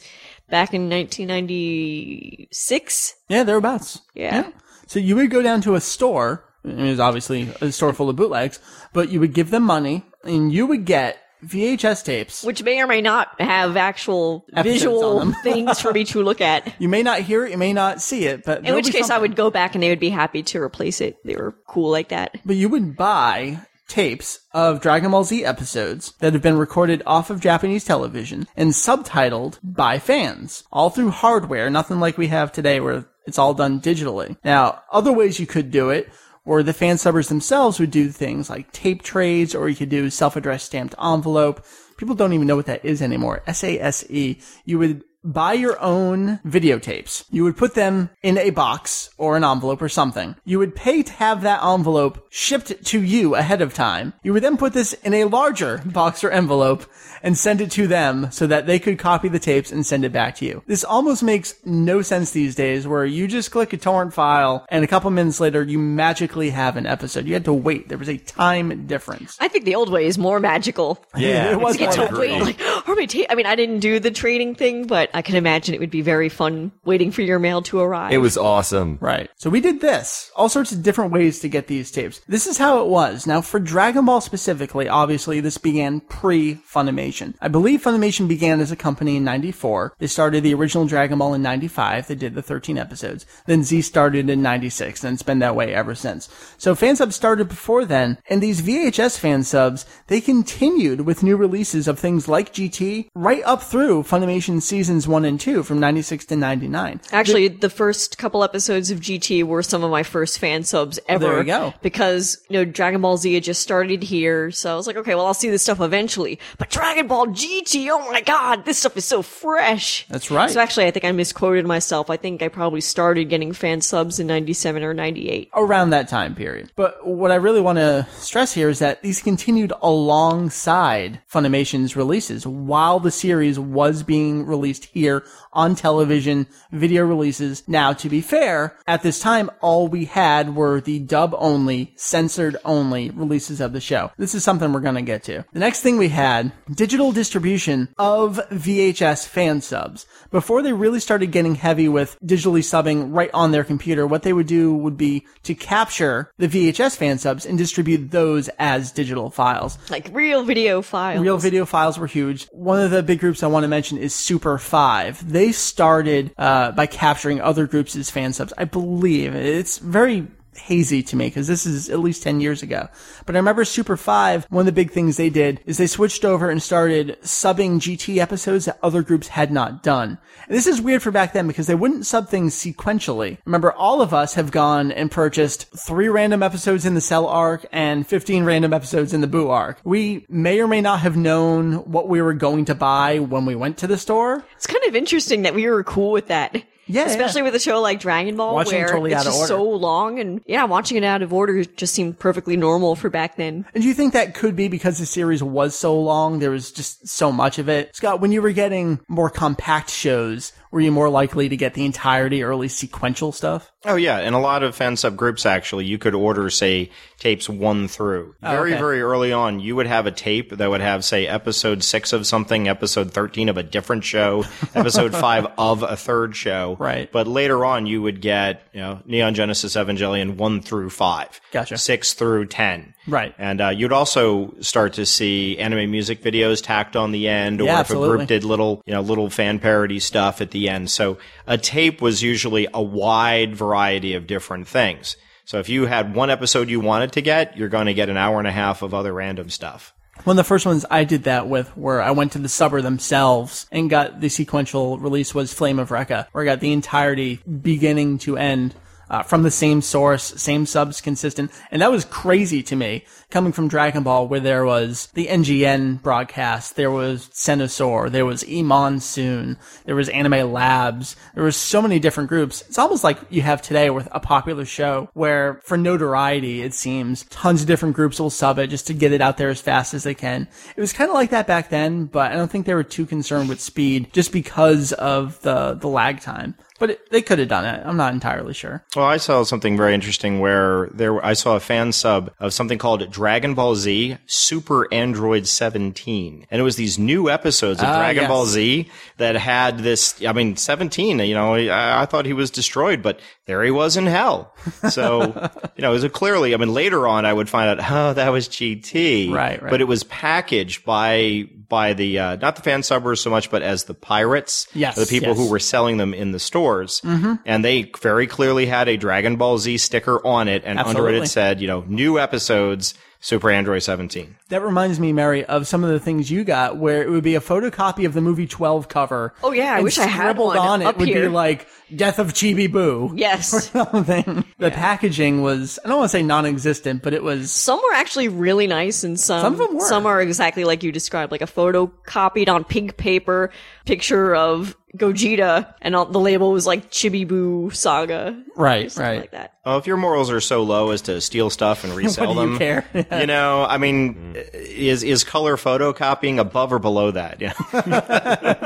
back 0.50 0.74
in 0.74 0.90
1996. 0.90 3.16
Yeah, 3.30 3.44
thereabouts. 3.44 4.02
Yeah. 4.14 4.50
So 4.88 5.00
you 5.00 5.16
would 5.16 5.32
go 5.32 5.42
down 5.42 5.62
to 5.62 5.76
a 5.76 5.82
store. 5.82 6.44
It 6.64 6.76
was 6.76 7.00
obviously 7.00 7.50
a 7.62 7.72
store 7.72 7.94
full 7.94 8.10
of 8.10 8.16
bootlegs, 8.16 8.60
but 8.94 9.10
you 9.10 9.20
would 9.20 9.34
give 9.34 9.52
them 9.52 9.64
money 9.64 10.04
and 10.24 10.52
you 10.52 10.66
would 10.68 10.86
get 10.86 11.18
VHS 11.48 12.04
tapes. 12.04 12.44
which 12.44 12.64
may 12.64 12.82
or 12.82 12.88
may 12.88 13.02
not 13.02 13.40
have 13.40 13.78
actual 13.78 14.46
Episodes 14.54 14.74
visual 14.74 15.34
things 15.44 15.80
for 15.80 15.92
me 15.94 16.04
to 16.06 16.24
look 16.24 16.42
at. 16.42 16.74
You 16.80 16.90
may 16.90 17.04
not 17.04 17.22
hear 17.22 17.46
it, 17.46 17.52
you 17.52 17.58
may 17.58 17.74
not 17.74 18.02
see 18.02 18.26
it, 18.26 18.44
but 18.44 18.66
In 18.66 18.76
which 18.76 18.92
case, 18.92 19.10
I 19.10 19.18
would 19.18 19.36
go 19.36 19.50
back 19.50 19.76
and 19.76 19.84
they 19.84 19.90
would 19.90 20.00
be 20.00 20.10
happy 20.10 20.44
to 20.44 20.62
replace 20.62 21.02
it. 21.02 21.18
They 21.24 21.36
were 21.36 21.56
cool 21.68 21.90
like 21.90 22.10
that. 22.10 22.38
But 22.46 22.58
you 22.58 22.70
would 22.70 22.96
buy 22.96 23.60
tapes 23.88 24.40
of 24.52 24.82
Dragon 24.82 25.12
Ball 25.12 25.24
Z 25.24 25.46
episodes 25.46 26.14
that 26.20 26.34
have 26.34 26.42
been 26.42 26.58
recorded 26.58 27.02
off 27.06 27.30
of 27.30 27.40
Japanese 27.40 27.86
television 27.86 28.48
and 28.56 28.72
subtitled 28.72 29.60
by 29.64 30.00
fans, 30.00 30.64
all 30.72 30.90
through 30.90 31.12
hardware, 31.12 31.70
nothing 31.70 32.00
like 32.00 32.18
we 32.18 32.28
have 32.28 32.52
today 32.52 32.80
where 32.80 33.06
it's 33.28 33.40
all 33.40 33.54
done 33.54 33.80
digitally. 33.82 34.38
Now, 34.44 34.82
other 34.92 35.12
ways 35.14 35.40
you 35.40 35.48
could 35.48 35.72
do 35.72 35.90
it 35.90 36.10
or 36.46 36.64
the 36.64 36.74
fan 36.74 36.96
subbers 36.96 37.28
themselves 37.28 37.80
would 37.80 37.92
do 37.92 38.10
things 38.10 38.50
like 38.50 38.72
tape 38.72 39.02
trades 39.02 39.56
or 39.56 39.68
you 39.68 39.76
could 39.76 39.90
do 39.90 40.10
self-addressed 40.10 40.68
stamped 40.68 40.96
envelope. 41.02 41.66
People 41.98 42.16
don't 42.16 42.34
even 42.34 42.48
know 42.48 42.56
what 42.56 42.68
that 42.68 42.86
is 42.86 43.02
anymore. 43.02 43.42
S-A-S-E. 43.48 44.40
You 44.64 44.80
would 44.80 45.04
buy 45.26 45.54
your 45.54 45.82
own 45.82 46.40
videotapes. 46.46 47.26
You 47.30 47.44
would 47.44 47.58
put 47.58 47.76
them 47.76 48.10
in 48.22 48.38
a 48.38 48.52
box 48.52 49.10
or 49.18 49.36
an 49.36 49.44
envelope 49.44 49.82
or 49.82 49.90
something. 49.90 50.36
You 50.46 50.60
would 50.60 50.76
pay 50.76 51.04
to 51.04 51.12
have 51.14 51.42
that 51.42 51.64
envelope 51.64 52.28
shipped 52.30 52.86
to 52.86 53.02
you 53.02 53.36
ahead 53.36 53.62
of 53.62 53.74
time. 53.74 54.14
You 54.24 54.34
would 54.34 54.44
then 54.44 54.58
put 54.58 54.74
this 54.74 54.94
in 54.94 55.14
a 55.14 55.26
larger 55.26 55.80
box 55.86 56.24
or 56.24 56.32
envelope 56.32 56.86
and 57.24 57.38
send 57.38 57.60
it 57.62 57.72
to 57.72 57.88
them 57.88 58.30
so 58.32 58.46
that 58.48 58.68
they 58.68 58.78
could 58.78 59.00
copy 59.00 59.28
the 59.28 59.40
tapes 59.40 59.72
and 59.72 59.86
send 59.86 60.06
it 60.06 60.12
back 60.12 60.36
to 60.36 60.46
you. 60.46 60.62
This 60.68 60.84
almost 60.84 61.24
makes 61.24 61.56
no 61.66 62.02
sense 62.02 62.32
these 62.32 62.56
days 62.56 62.88
where 62.88 63.06
you 63.06 63.28
just 63.28 63.52
click 63.52 63.74
a 63.74 63.78
torrent 63.78 64.14
file 64.14 64.66
and 64.70 64.84
a 64.84 64.88
couple 64.88 65.10
minutes 65.10 65.40
later 65.40 65.64
you 65.64 65.80
magically 65.80 66.52
have 66.52 66.78
an 66.78 66.86
episode. 66.86 67.26
You 67.26 67.34
had 67.34 67.46
to 67.46 67.54
wait. 67.54 67.90
There 67.90 67.98
was 67.98 68.10
a 68.10 68.18
time 68.18 68.86
difference. 68.86 69.38
I 69.40 69.48
think 69.48 69.66
the 69.66 69.76
old 69.76 69.92
way 69.92 70.06
is 70.06 70.18
more 70.18 70.40
magical. 70.40 71.04
Yeah, 71.18 71.52
It 71.52 71.60
was 71.60 71.76
You 71.80 71.88
get 71.88 71.98
more 71.98 72.08
to 72.10 72.20
wait, 72.20 72.42
like, 72.42 72.58
oh, 72.60 72.96
my 72.96 73.06
tape. 73.06 73.28
I 73.30 73.36
mean, 73.36 73.46
I 73.46 73.56
didn't 73.56 73.80
do 73.80 74.00
the 74.00 74.12
trading 74.12 74.54
thing, 74.56 74.86
but 74.86 75.10
I 75.16 75.22
can 75.22 75.38
imagine 75.38 75.74
it 75.74 75.80
would 75.80 75.90
be 75.90 76.02
very 76.02 76.28
fun 76.28 76.74
waiting 76.84 77.10
for 77.10 77.22
your 77.22 77.40
mail 77.40 77.62
to 77.64 77.80
arrive. 77.80 78.12
It 78.12 78.18
was 78.18 78.38
awesome. 78.38 78.98
Right. 79.00 79.30
So 79.38 79.50
we 79.50 79.62
did 79.62 79.80
this. 79.80 80.30
All 80.36 80.50
sorts 80.50 80.74
of 80.74 80.84
different 80.84 81.14
ways 81.14 81.40
to 81.40 81.48
get 81.48 81.68
these 81.68 81.90
tapes. 81.90 82.20
This 82.28 82.46
is 82.46 82.58
how 82.58 82.82
it 82.82 82.88
was. 82.88 83.26
Now, 83.26 83.40
for 83.40 83.62
Dragon 83.62 84.04
Ball 84.04 84.20
specifically, 84.20 84.90
obviously, 84.90 85.40
this 85.40 85.58
began 85.58 86.02
pre-Funimation. 86.02 87.36
I 87.40 87.48
believe 87.48 87.82
Funimation 87.82 88.28
began 88.28 88.60
as 88.60 88.74
a 88.74 88.76
company 88.76 89.16
in 89.16 89.24
94. 89.24 89.94
They 90.00 90.08
started 90.08 90.44
the 90.44 90.54
original 90.54 90.86
Dragon 90.86 91.18
Ball 91.18 91.34
in 91.34 91.42
95. 91.42 92.08
They 92.08 92.16
did 92.16 92.36
the 92.36 92.42
13 92.42 92.78
episodes. 92.78 93.26
Then 93.46 93.64
Z 93.64 93.84
started 93.84 94.30
in 94.30 94.42
96, 94.42 95.02
and 95.06 95.14
it's 95.14 95.24
been 95.24 95.40
that 95.40 95.56
way 95.56 95.74
ever 95.74 95.96
since. 95.96 96.28
So 96.58 96.76
fan 96.76 96.98
subs 96.98 97.16
started 97.16 97.48
before 97.48 97.86
then, 97.86 98.18
and 98.30 98.44
these 98.44 98.62
VHS 98.62 99.18
fan 99.18 99.44
subs, 99.44 99.86
they 100.08 100.20
continued 100.20 101.02
with 101.02 101.24
new 101.24 101.38
releases 101.38 101.88
of 101.88 101.98
things 101.98 102.28
like 102.28 102.54
GT 102.54 103.08
right 103.16 103.44
up 103.46 103.64
through 103.64 104.04
Funimation 104.04 104.62
seasons 104.62 105.05
1 105.08 105.26
and 105.26 105.40
2 105.40 105.64
from 105.64 105.80
96 105.80 106.26
to 106.26 106.36
99. 106.36 107.02
Actually, 107.12 107.48
the 107.48 107.70
first 107.70 108.18
couple 108.18 108.44
episodes 108.44 108.92
of 108.92 109.00
GT 109.00 109.44
were 109.44 109.64
some 109.64 109.84
of 109.84 109.92
my 109.92 110.04
first 110.04 110.40
fan 110.40 110.64
subs 110.64 111.00
oh, 111.00 111.06
ever. 111.08 111.26
There 111.26 111.38
you 111.40 111.44
go. 111.46 111.74
Because, 111.82 112.42
you 112.50 112.58
know, 112.58 112.66
Dragon 112.66 113.02
Ball 113.02 113.18
Z 113.18 113.34
had 113.34 113.44
just 113.44 113.62
started 113.62 114.04
here, 114.04 114.52
so 114.52 114.74
I 114.74 114.76
was 114.76 114.88
like, 114.88 114.98
okay, 114.98 115.16
well, 115.16 115.26
I'll 115.26 115.34
see 115.34 115.50
this 115.50 115.64
stuff 115.64 115.80
eventually. 115.80 116.40
But 116.58 116.70
Dragon 116.70 117.08
Ball 117.08 117.28
GT, 117.28 117.90
oh 117.92 118.12
my 118.12 118.22
god, 118.22 118.66
this 118.66 118.80
stuff 118.80 118.98
is 118.98 119.06
so 119.06 119.22
fresh. 119.22 120.06
That's 120.10 120.32
right. 120.32 120.50
So 120.50 120.60
actually, 120.60 120.86
I 120.86 120.92
think 120.92 121.06
I 121.06 121.12
misquoted 121.12 121.66
myself. 121.66 122.10
I 122.10 122.18
think 122.18 122.42
I 122.42 122.48
probably 122.48 122.82
started 122.82 123.26
getting 123.26 123.54
fan 123.54 123.82
subs 123.82 124.20
in 124.20 124.28
97 124.28 124.84
or 124.84 124.94
98. 124.94 125.50
around 125.56 125.90
that 125.92 126.08
time 126.08 126.36
period. 126.36 126.72
But 126.76 127.06
what 127.06 127.32
I 127.32 127.36
really 127.36 127.62
want 127.62 127.78
to 127.78 128.08
stress 128.18 128.54
here 128.54 128.70
is 128.70 128.80
that 128.80 129.02
these 129.02 129.22
continued 129.22 129.74
alongside 129.82 131.22
Funimation's 131.32 131.96
releases 131.96 132.46
while 132.48 133.00
the 133.00 133.12
series 133.12 133.60
was 133.60 134.04
being 134.04 134.46
released 134.46 134.85
here 134.94 135.26
on 135.54 135.76
television, 135.76 136.48
video 136.72 137.06
releases. 137.06 137.68
Now, 137.68 137.94
to 137.94 138.10
be 138.10 138.22
fair, 138.22 138.78
at 138.88 139.04
this 139.04 139.20
time, 139.20 139.50
all 139.62 139.88
we 139.88 140.06
had 140.06 140.56
were 140.56 140.82
the 140.82 141.00
dub 141.00 141.36
only, 141.38 141.94
censored 141.96 142.58
only 142.66 143.10
releases 143.12 143.62
of 143.62 143.74
the 143.74 143.82
show. 143.82 144.12
This 144.18 144.36
is 144.36 144.44
something 144.44 144.72
we're 144.72 144.80
going 144.80 144.96
to 144.96 145.02
get 145.02 145.24
to. 145.24 145.46
The 145.54 145.60
next 145.60 145.82
thing 145.82 145.98
we 145.98 146.10
had, 146.10 146.52
digital 146.74 147.12
distribution 147.12 147.90
of 147.98 148.40
VHS 148.50 149.28
fan 149.28 149.62
subs. 149.62 150.06
Before 150.32 150.62
they 150.62 150.74
really 150.74 151.00
started 151.00 151.32
getting 151.32 151.56
heavy 151.56 151.88
with 151.88 152.18
digitally 152.24 152.60
subbing 152.60 153.14
right 153.14 153.30
on 153.34 153.52
their 153.52 153.64
computer, 153.64 154.06
what 154.06 154.24
they 154.24 154.34
would 154.34 154.48
do 154.48 154.74
would 154.76 154.98
be 154.98 155.26
to 155.44 155.56
capture 155.56 156.32
the 156.38 156.48
VHS 156.48 156.98
fan 156.98 157.18
subs 157.18 157.46
and 157.46 157.58
distribute 157.58 158.12
those 158.12 158.50
as 158.60 158.92
digital 158.92 159.30
files. 159.30 159.78
Like 159.90 160.10
real 160.12 160.44
video 160.44 160.82
files. 160.82 161.22
Real 161.22 161.38
video 161.38 161.66
files 161.66 161.98
were 161.98 162.08
huge. 162.08 162.48
One 162.52 162.82
of 162.82 162.92
the 162.92 163.04
big 163.04 163.20
groups 163.20 163.44
I 163.44 163.48
want 163.48 163.64
to 163.64 163.68
mention 163.68 163.98
is 163.98 164.14
Super 164.14 164.58
5. 164.76 165.32
They 165.32 165.54
started 165.54 166.34
uh, 166.38 166.74
by 166.74 166.86
capturing 166.86 167.40
other 167.40 167.66
groups 167.66 167.96
as 167.96 168.12
fan 168.12 168.34
subs. 168.34 168.52
I 168.58 168.66
believe 168.66 169.34
it's 169.34 169.78
very 169.78 170.28
hazy 170.58 171.04
to 171.04 171.16
me 171.16 171.28
because 171.28 171.48
this 171.48 171.66
is 171.66 171.90
at 171.90 172.00
least 172.00 172.24
10 172.24 172.42
years 172.42 172.64
ago. 172.64 172.88
But 173.26 173.36
I 173.36 173.40
remember 173.40 173.66
Super 173.66 173.98
5, 173.98 174.46
one 174.50 174.62
of 174.62 174.66
the 174.66 174.72
big 174.72 174.92
things 174.92 175.18
they 175.18 175.30
did 175.30 175.62
is 175.66 175.78
they 175.78 175.88
switched 175.88 176.26
over 176.26 176.50
and 176.50 176.62
started 176.62 177.18
subbing 177.22 177.80
GT 177.80 178.18
episodes 178.18 178.66
that 178.66 178.80
other 178.82 179.02
groups 179.02 179.30
had 179.30 179.52
not 179.52 179.84
done. 179.84 180.18
And 180.48 180.56
this 180.56 180.68
is 180.68 180.82
weird 180.82 181.02
for 181.02 181.12
back 181.12 181.34
then 181.34 181.48
because 181.48 181.68
they 181.68 181.76
wouldn't 181.76 182.06
sub 182.06 182.30
things 182.30 182.56
sequentially. 182.56 183.38
Remember, 183.46 183.72
all 183.72 184.02
of 184.02 184.14
us 184.14 184.36
have 184.36 184.52
gone 184.52 184.92
and 184.92 185.12
purchased 185.12 185.68
three 185.78 186.08
random 186.08 186.44
episodes 186.44 186.86
in 186.86 186.94
the 186.94 187.02
Cell 187.02 187.28
arc 187.28 187.66
and 187.72 188.06
15 188.08 188.44
random 188.44 188.74
episodes 188.74 189.14
in 189.14 189.22
the 189.22 189.28
Boo 189.28 189.50
arc. 189.50 189.80
We 189.84 190.26
may 190.30 190.60
or 190.60 190.68
may 190.68 190.82
not 190.82 191.00
have 191.02 191.18
known 191.18 191.92
what 191.92 192.08
we 192.08 192.22
were 192.22 192.34
going 192.34 192.66
to 192.66 192.76
buy 192.76 193.20
when 193.20 193.46
we 193.46 193.56
went 193.56 193.78
to 193.80 193.88
the 193.88 193.98
store. 193.98 194.44
It's 194.56 194.68
kind 194.68 194.84
of 194.86 194.96
interesting 194.96 195.44
that 195.44 195.54
we 195.54 195.68
were 195.68 195.84
cool 195.84 196.12
with 196.12 196.28
that. 196.28 196.64
Yeah, 196.88 197.06
Especially 197.06 197.42
with 197.42 197.56
a 197.56 197.60
show 197.60 197.82
like 197.82 198.00
Dragon 198.00 198.36
Ball, 198.38 198.54
Watching 198.54 198.80
where 198.80 198.88
totally 198.90 199.12
it's 199.12 199.22
out 199.22 199.26
of 199.28 199.34
just 199.34 199.40
order. 199.40 199.48
so 199.48 199.64
long, 199.64 200.20
and 200.20 200.42
yeah, 200.46 200.66
watching 200.66 200.98
it 200.98 201.04
out 201.04 201.22
of 201.22 201.34
order 201.34 201.64
just 201.64 201.94
seemed 201.94 202.20
perfectly 202.20 202.56
normal 202.58 202.96
for 202.96 203.10
back 203.10 203.38
then. 203.38 203.66
And 203.74 203.82
do 203.82 203.88
you 203.88 203.94
think 203.96 204.14
that 204.14 204.36
could 204.36 204.56
be 204.56 204.68
because 204.68 205.00
the 205.00 205.06
series 205.06 205.42
was 205.42 205.76
so 205.76 206.00
long? 206.00 206.40
There 206.40 206.52
was 206.52 206.72
just 206.72 207.08
so 207.08 207.32
much 207.32 207.58
of 207.60 207.70
it. 207.70 207.96
Scott, 207.96 208.22
when 208.22 208.32
you 208.32 208.42
were 208.42 208.52
getting 208.52 209.00
more 209.08 209.30
compact 209.30 209.90
shows, 209.90 210.52
were 210.76 210.82
you 210.82 210.92
more 210.92 211.10
likely 211.10 211.48
to 211.48 211.56
get 211.56 211.74
the 211.74 211.86
entirety 211.86 212.44
early 212.44 212.68
sequential 212.68 213.32
stuff? 213.32 213.72
Oh 213.86 213.96
yeah, 213.96 214.20
in 214.20 214.34
a 214.34 214.42
lot 214.42 214.62
of 214.62 214.76
fan 214.76 214.98
sub 214.98 215.16
groups 215.16 215.46
actually, 215.46 215.86
you 215.86 215.98
could 215.98 216.14
order 216.14 216.50
say 216.50 216.92
tapes 217.18 217.48
one 217.48 217.88
through. 217.88 218.36
Oh, 218.44 218.52
very 218.52 218.74
okay. 218.74 218.80
very 218.82 219.02
early 219.02 219.32
on, 219.32 219.62
you 219.62 219.74
would 219.78 219.88
have 219.88 220.06
a 220.06 220.12
tape 220.12 220.50
that 220.52 220.70
would 220.70 220.82
have 220.82 221.06
say 221.06 221.28
episode 221.28 221.82
six 221.82 222.12
of 222.12 222.28
something, 222.28 222.68
episode 222.68 223.14
thirteen 223.14 223.48
of 223.48 223.56
a 223.56 223.64
different 223.64 224.04
show, 224.04 224.44
episode 224.76 225.14
five 225.14 225.48
of 225.58 225.82
a 225.82 225.96
third 225.96 226.36
show. 226.36 226.76
Right. 226.78 227.10
But 227.10 227.26
later 227.26 227.64
on, 227.64 227.86
you 227.86 228.02
would 228.02 228.20
get 228.20 228.68
you 228.74 228.82
know 228.82 229.02
Neon 229.06 229.34
Genesis 229.34 229.78
Evangelion 229.78 230.36
one 230.36 230.60
through 230.60 230.90
five, 230.90 231.40
Gotcha. 231.54 231.78
six 231.78 232.12
through 232.16 232.48
ten. 232.48 232.95
Right. 233.08 233.36
And 233.38 233.62
uh, 233.62 233.70
you'd 233.70 233.92
also 233.92 234.56
start 234.62 234.94
to 234.94 235.06
see 235.06 235.58
anime 235.58 235.92
music 235.92 236.24
videos 236.24 236.64
tacked 236.64 236.96
on 236.96 237.12
the 237.12 237.28
end, 237.28 237.62
or 237.62 237.66
Yeah, 237.66 237.82
if 237.82 237.90
a 237.92 237.94
group 237.94 238.28
did 238.28 238.44
little, 238.44 238.82
you 238.86 238.94
know, 238.94 239.02
little 239.02 239.30
fan 239.30 239.60
parody 239.60 240.00
stuff 240.00 240.42
at 240.42 240.52
the 240.52 240.70
end. 240.70 240.90
So 240.90 241.18
a 241.46 241.58
tape 241.58 242.02
was 242.02 242.24
usually 242.24 242.68
a 242.74 242.82
wide 242.82 243.56
variety 243.56 244.16
of 244.16 244.28
different 244.28 244.68
things. 244.68 245.18
So 245.46 245.60
if 245.60 245.70
you 245.70 245.86
had 245.86 246.16
one 246.16 246.32
episode 246.32 246.70
you 246.70 246.80
wanted 246.80 247.12
to 247.14 247.22
get, 247.22 247.56
you're 247.56 247.70
going 247.70 247.86
to 247.86 247.94
get 247.94 248.10
an 248.10 248.18
hour 248.18 248.40
and 248.40 248.48
a 248.48 248.52
half 248.52 248.82
of 248.82 248.94
other 248.96 249.14
random 249.14 249.50
stuff. 249.50 249.94
One 250.24 250.36
of 250.36 250.38
the 250.38 250.48
first 250.48 250.66
ones 250.66 250.86
I 250.90 251.04
did 251.04 251.24
that 251.24 251.48
with, 251.48 251.68
where 251.78 252.02
I 252.02 252.12
went 252.12 252.32
to 252.32 252.40
the 252.40 252.50
subber 252.50 252.82
themselves 252.82 253.68
and 253.72 253.90
got 253.90 254.22
the 254.22 254.30
sequential 254.30 254.98
release, 254.98 255.36
was 255.36 255.54
Flame 255.54 255.78
of 255.78 255.90
Recca, 255.90 256.28
where 256.32 256.44
I 256.44 256.46
got 256.46 256.62
the 256.62 256.72
entirety, 256.72 257.42
beginning 257.62 258.18
to 258.20 258.38
end, 258.38 258.74
uh, 259.10 259.24
from 259.24 259.44
the 259.44 259.52
same 259.52 259.82
source, 259.82 260.24
same 260.24 260.66
subs 260.66 261.02
consistent, 261.02 261.52
and 261.72 261.82
that 261.82 261.92
was 261.92 262.06
crazy 262.06 262.64
to 262.64 262.76
me. 262.76 263.06
Coming 263.30 263.52
from 263.52 263.68
Dragon 263.68 264.04
Ball, 264.04 264.28
where 264.28 264.40
there 264.40 264.66
was 264.66 265.08
the 265.14 265.28
NGN 265.28 266.02
broadcast, 266.02 266.76
there 266.76 266.92
was 266.92 267.28
Senosaur, 267.30 268.12
there 268.12 268.26
was 268.26 268.48
E 268.48 268.64
Monsoon, 268.64 269.58
there 269.86 269.96
was 269.96 270.10
Anime 270.10 270.52
Labs, 270.54 271.16
there 271.34 271.44
was 271.44 271.58
so 271.58 271.82
many 271.82 272.00
different 272.00 272.30
groups. 272.30 272.62
It's 272.62 272.78
almost 272.78 273.04
like 273.04 273.20
you 273.30 273.42
have 273.42 273.62
today 273.62 273.90
with 273.90 274.08
a 274.12 274.20
popular 274.20 274.66
show 274.66 275.10
where, 275.14 275.60
for 275.64 275.78
notoriety, 275.78 276.62
it 276.62 276.74
seems 276.74 277.24
tons 277.26 277.62
of 277.62 277.68
different 277.68 277.96
groups 277.96 278.20
will 278.20 278.30
sub 278.30 278.60
it 278.60 278.68
just 278.68 278.88
to 278.88 278.94
get 278.94 279.12
it 279.12 279.22
out 279.22 279.38
there 279.38 279.50
as 279.50 279.62
fast 279.62 279.94
as 279.94 280.04
they 280.04 280.14
can. 280.14 280.48
It 280.76 280.82
was 280.82 280.94
kind 280.94 281.10
of 281.10 281.16
like 281.16 281.32
that 281.32 281.48
back 281.48 281.70
then, 281.70 282.06
but 282.06 282.32
I 282.32 282.36
don't 282.36 282.50
think 282.50 282.66
they 282.66 282.74
were 282.74 282.84
too 282.84 283.06
concerned 283.06 283.50
with 283.50 283.60
speed 283.60 284.14
just 284.14 284.32
because 284.32 284.94
of 284.94 285.42
the 285.42 285.74
the 285.74 285.88
lag 285.88 286.22
time. 286.22 286.56
But 286.78 286.90
it, 286.90 287.10
they 287.10 287.22
could 287.22 287.40
have 287.40 287.48
done 287.48 287.64
it. 287.64 287.86
I'm 287.86 287.96
not 287.96 288.14
entirely 288.14 288.54
sure. 288.54 288.84
Well, 288.98 289.06
I 289.06 289.16
saw 289.18 289.44
something 289.44 289.78
very 289.78 289.94
interesting 289.94 290.42
where 290.42 290.90
there 290.94 291.24
I 291.26 291.32
saw 291.34 291.56
a 291.56 291.60
fan 291.62 291.94
sub 291.94 292.34
of 292.40 292.54
something 292.54 292.78
called 292.78 293.10
Dragon 293.10 293.54
Ball 293.54 293.76
Z 293.76 294.18
Super 294.26 294.94
Android 294.94 295.48
17, 295.48 296.48
and 296.52 296.60
it 296.60 296.64
was 296.64 296.76
these 296.76 297.00
new 297.00 297.30
episodes 297.30 297.80
of 297.82 297.88
Ah, 297.88 297.98
Dragon 297.98 298.24
yes. 298.24 298.30
Ball 298.30 298.46
Z 298.46 298.90
that 299.18 299.36
had 299.36 299.80
this. 299.80 300.22
I 300.26 300.34
mean, 300.34 300.58
17. 300.58 301.20
You 301.20 301.34
know, 301.34 301.54
I, 301.56 302.02
I 302.02 302.06
thought 302.06 302.26
he 302.26 302.34
was 302.34 302.52
destroyed, 302.52 303.02
but 303.02 303.20
there 303.46 303.64
he 303.64 303.72
was 303.72 303.96
in 303.96 304.06
hell. 304.06 304.54
So 304.90 305.22
you 305.78 305.82
know, 305.82 305.92
it 305.92 305.94
was 305.94 306.04
a 306.04 306.10
clearly. 306.10 306.54
I 306.54 306.58
mean, 306.58 306.74
later 306.74 307.08
on, 307.08 307.26
I 307.26 307.32
would 307.32 307.48
find 307.48 307.80
out, 307.80 307.90
oh, 307.92 308.14
that 308.14 308.30
was 308.30 308.50
GT, 308.50 309.32
Right, 309.32 309.62
right. 309.62 309.70
But 309.70 309.80
it 309.80 309.86
was 309.86 310.04
packaged 310.04 310.84
by 310.84 311.48
by 311.68 311.94
the 311.94 312.20
uh, 312.20 312.36
not 312.38 312.56
the 312.56 312.62
fan 312.62 312.82
subbers 312.82 313.20
so 313.20 313.30
much, 313.30 313.50
but 313.50 313.62
as 313.62 313.86
the 313.86 313.94
pirates, 313.94 314.68
Yes, 314.74 314.96
the 314.96 315.06
people 315.06 315.30
yes. 315.30 315.38
who 315.38 315.50
were 315.50 315.60
selling 315.60 315.98
them 315.98 316.14
in 316.14 316.32
the 316.32 316.40
stores, 316.40 317.02
and 317.04 317.64
they 317.66 317.92
very 318.02 318.28
clearly 318.28 318.66
had 318.66 318.88
a 318.88 318.98
Dragon 318.98 319.36
Ball 319.38 319.58
Z 319.58 319.78
sticker 319.78 320.26
on 320.26 320.48
it, 320.48 320.64
and 320.66 320.80
under 320.80 321.08
it 321.10 321.16
it 321.16 321.28
said, 321.28 321.62
you 321.62 321.68
know, 321.68 321.84
new 321.88 322.20
episodes, 322.20 322.94
Super 323.20 323.50
Android 323.50 323.82
17. 323.82 324.36
That 324.50 324.62
reminds 324.62 325.00
me, 325.00 325.12
Meri, 325.14 325.44
of 325.46 325.68
some 325.68 325.84
of 325.84 325.90
the 325.90 326.00
things 326.00 326.30
you 326.30 326.44
got 326.44 326.78
where 326.78 327.02
it 327.02 327.10
would 327.10 327.24
be 327.24 327.36
a 327.36 327.40
photocopy 327.42 328.06
of 328.06 328.14
the 328.14 328.22
movie 328.22 328.46
12 328.46 328.88
cover. 328.88 329.34
Oh, 329.44 329.52
yeah, 329.52 329.74
I 329.76 329.82
wish 329.82 329.98
I 329.98 330.06
had 330.06 330.22
scribbled 330.22 330.48
one 330.50 330.58
on 330.60 330.82
it 330.82 330.86
up 330.86 330.98
would 330.98 331.06
be 331.08 331.28
like 331.28 331.68
Death 331.96 332.20
of 332.20 332.34
Chibi 332.34 332.72
Boo. 332.72 333.12
Yes. 333.16 333.70
Something. 333.72 334.46
The 334.60 334.72
packaging 334.72 335.42
was, 335.42 335.80
I 335.84 335.88
don't 335.88 335.98
want 335.98 336.12
to 336.12 336.18
say 336.18 336.24
non-existent, 336.24 337.02
but 337.02 337.14
it 337.14 337.24
was, 337.24 337.52
Some 337.52 337.80
were 337.80 337.96
actually 337.96 338.28
really 338.28 338.68
nice, 338.68 339.04
and 339.04 339.20
some 339.20 339.42
Some 339.42 339.54
of 339.54 339.60
them 339.60 339.76
were. 339.78 339.86
some 339.88 340.06
are 340.06 340.22
exactly 340.22 340.64
like 340.64 340.84
you 340.84 340.92
described, 340.92 341.32
like 341.32 341.42
a 341.42 341.48
photo 341.48 341.88
copied 342.06 342.50
on 342.50 342.64
pink 342.64 342.98
paper, 342.98 343.52
picture 343.86 344.36
of 344.36 344.76
Gogeta, 344.98 345.74
and 345.82 345.96
all, 345.96 346.06
the 346.06 346.20
label 346.20 346.52
was 346.52 346.66
like 346.66 346.92
Chibi 346.92 347.28
Boo 347.28 347.70
Saga, 347.72 348.42
right, 348.56 348.92
something 348.92 349.12
right. 349.12 349.22
like 349.22 349.32
that. 349.32 349.54
Oh, 349.68 349.78
if 349.78 349.88
your 349.88 349.98
morals 349.98 350.30
are 350.30 350.40
so 350.40 350.62
low 350.62 350.92
as 350.92 351.02
to 351.04 351.20
steal 351.22 351.50
stuff 351.50 351.84
and 351.84 351.94
resell 351.96 352.28
What 352.28 352.34
do 352.36 352.42
you 352.42 352.48
them, 352.50 352.58
care? 352.60 352.86
you 353.20 353.26
know, 353.26 353.66
I 353.68 353.78
mean, 353.78 354.36
is 354.54 355.02
is 355.04 355.24
color 355.24 355.58
photocopying 355.58 356.38
above 356.38 356.72
or 356.72 356.80
below 356.80 357.12
that? 357.12 357.42
Yeah, 357.46 357.54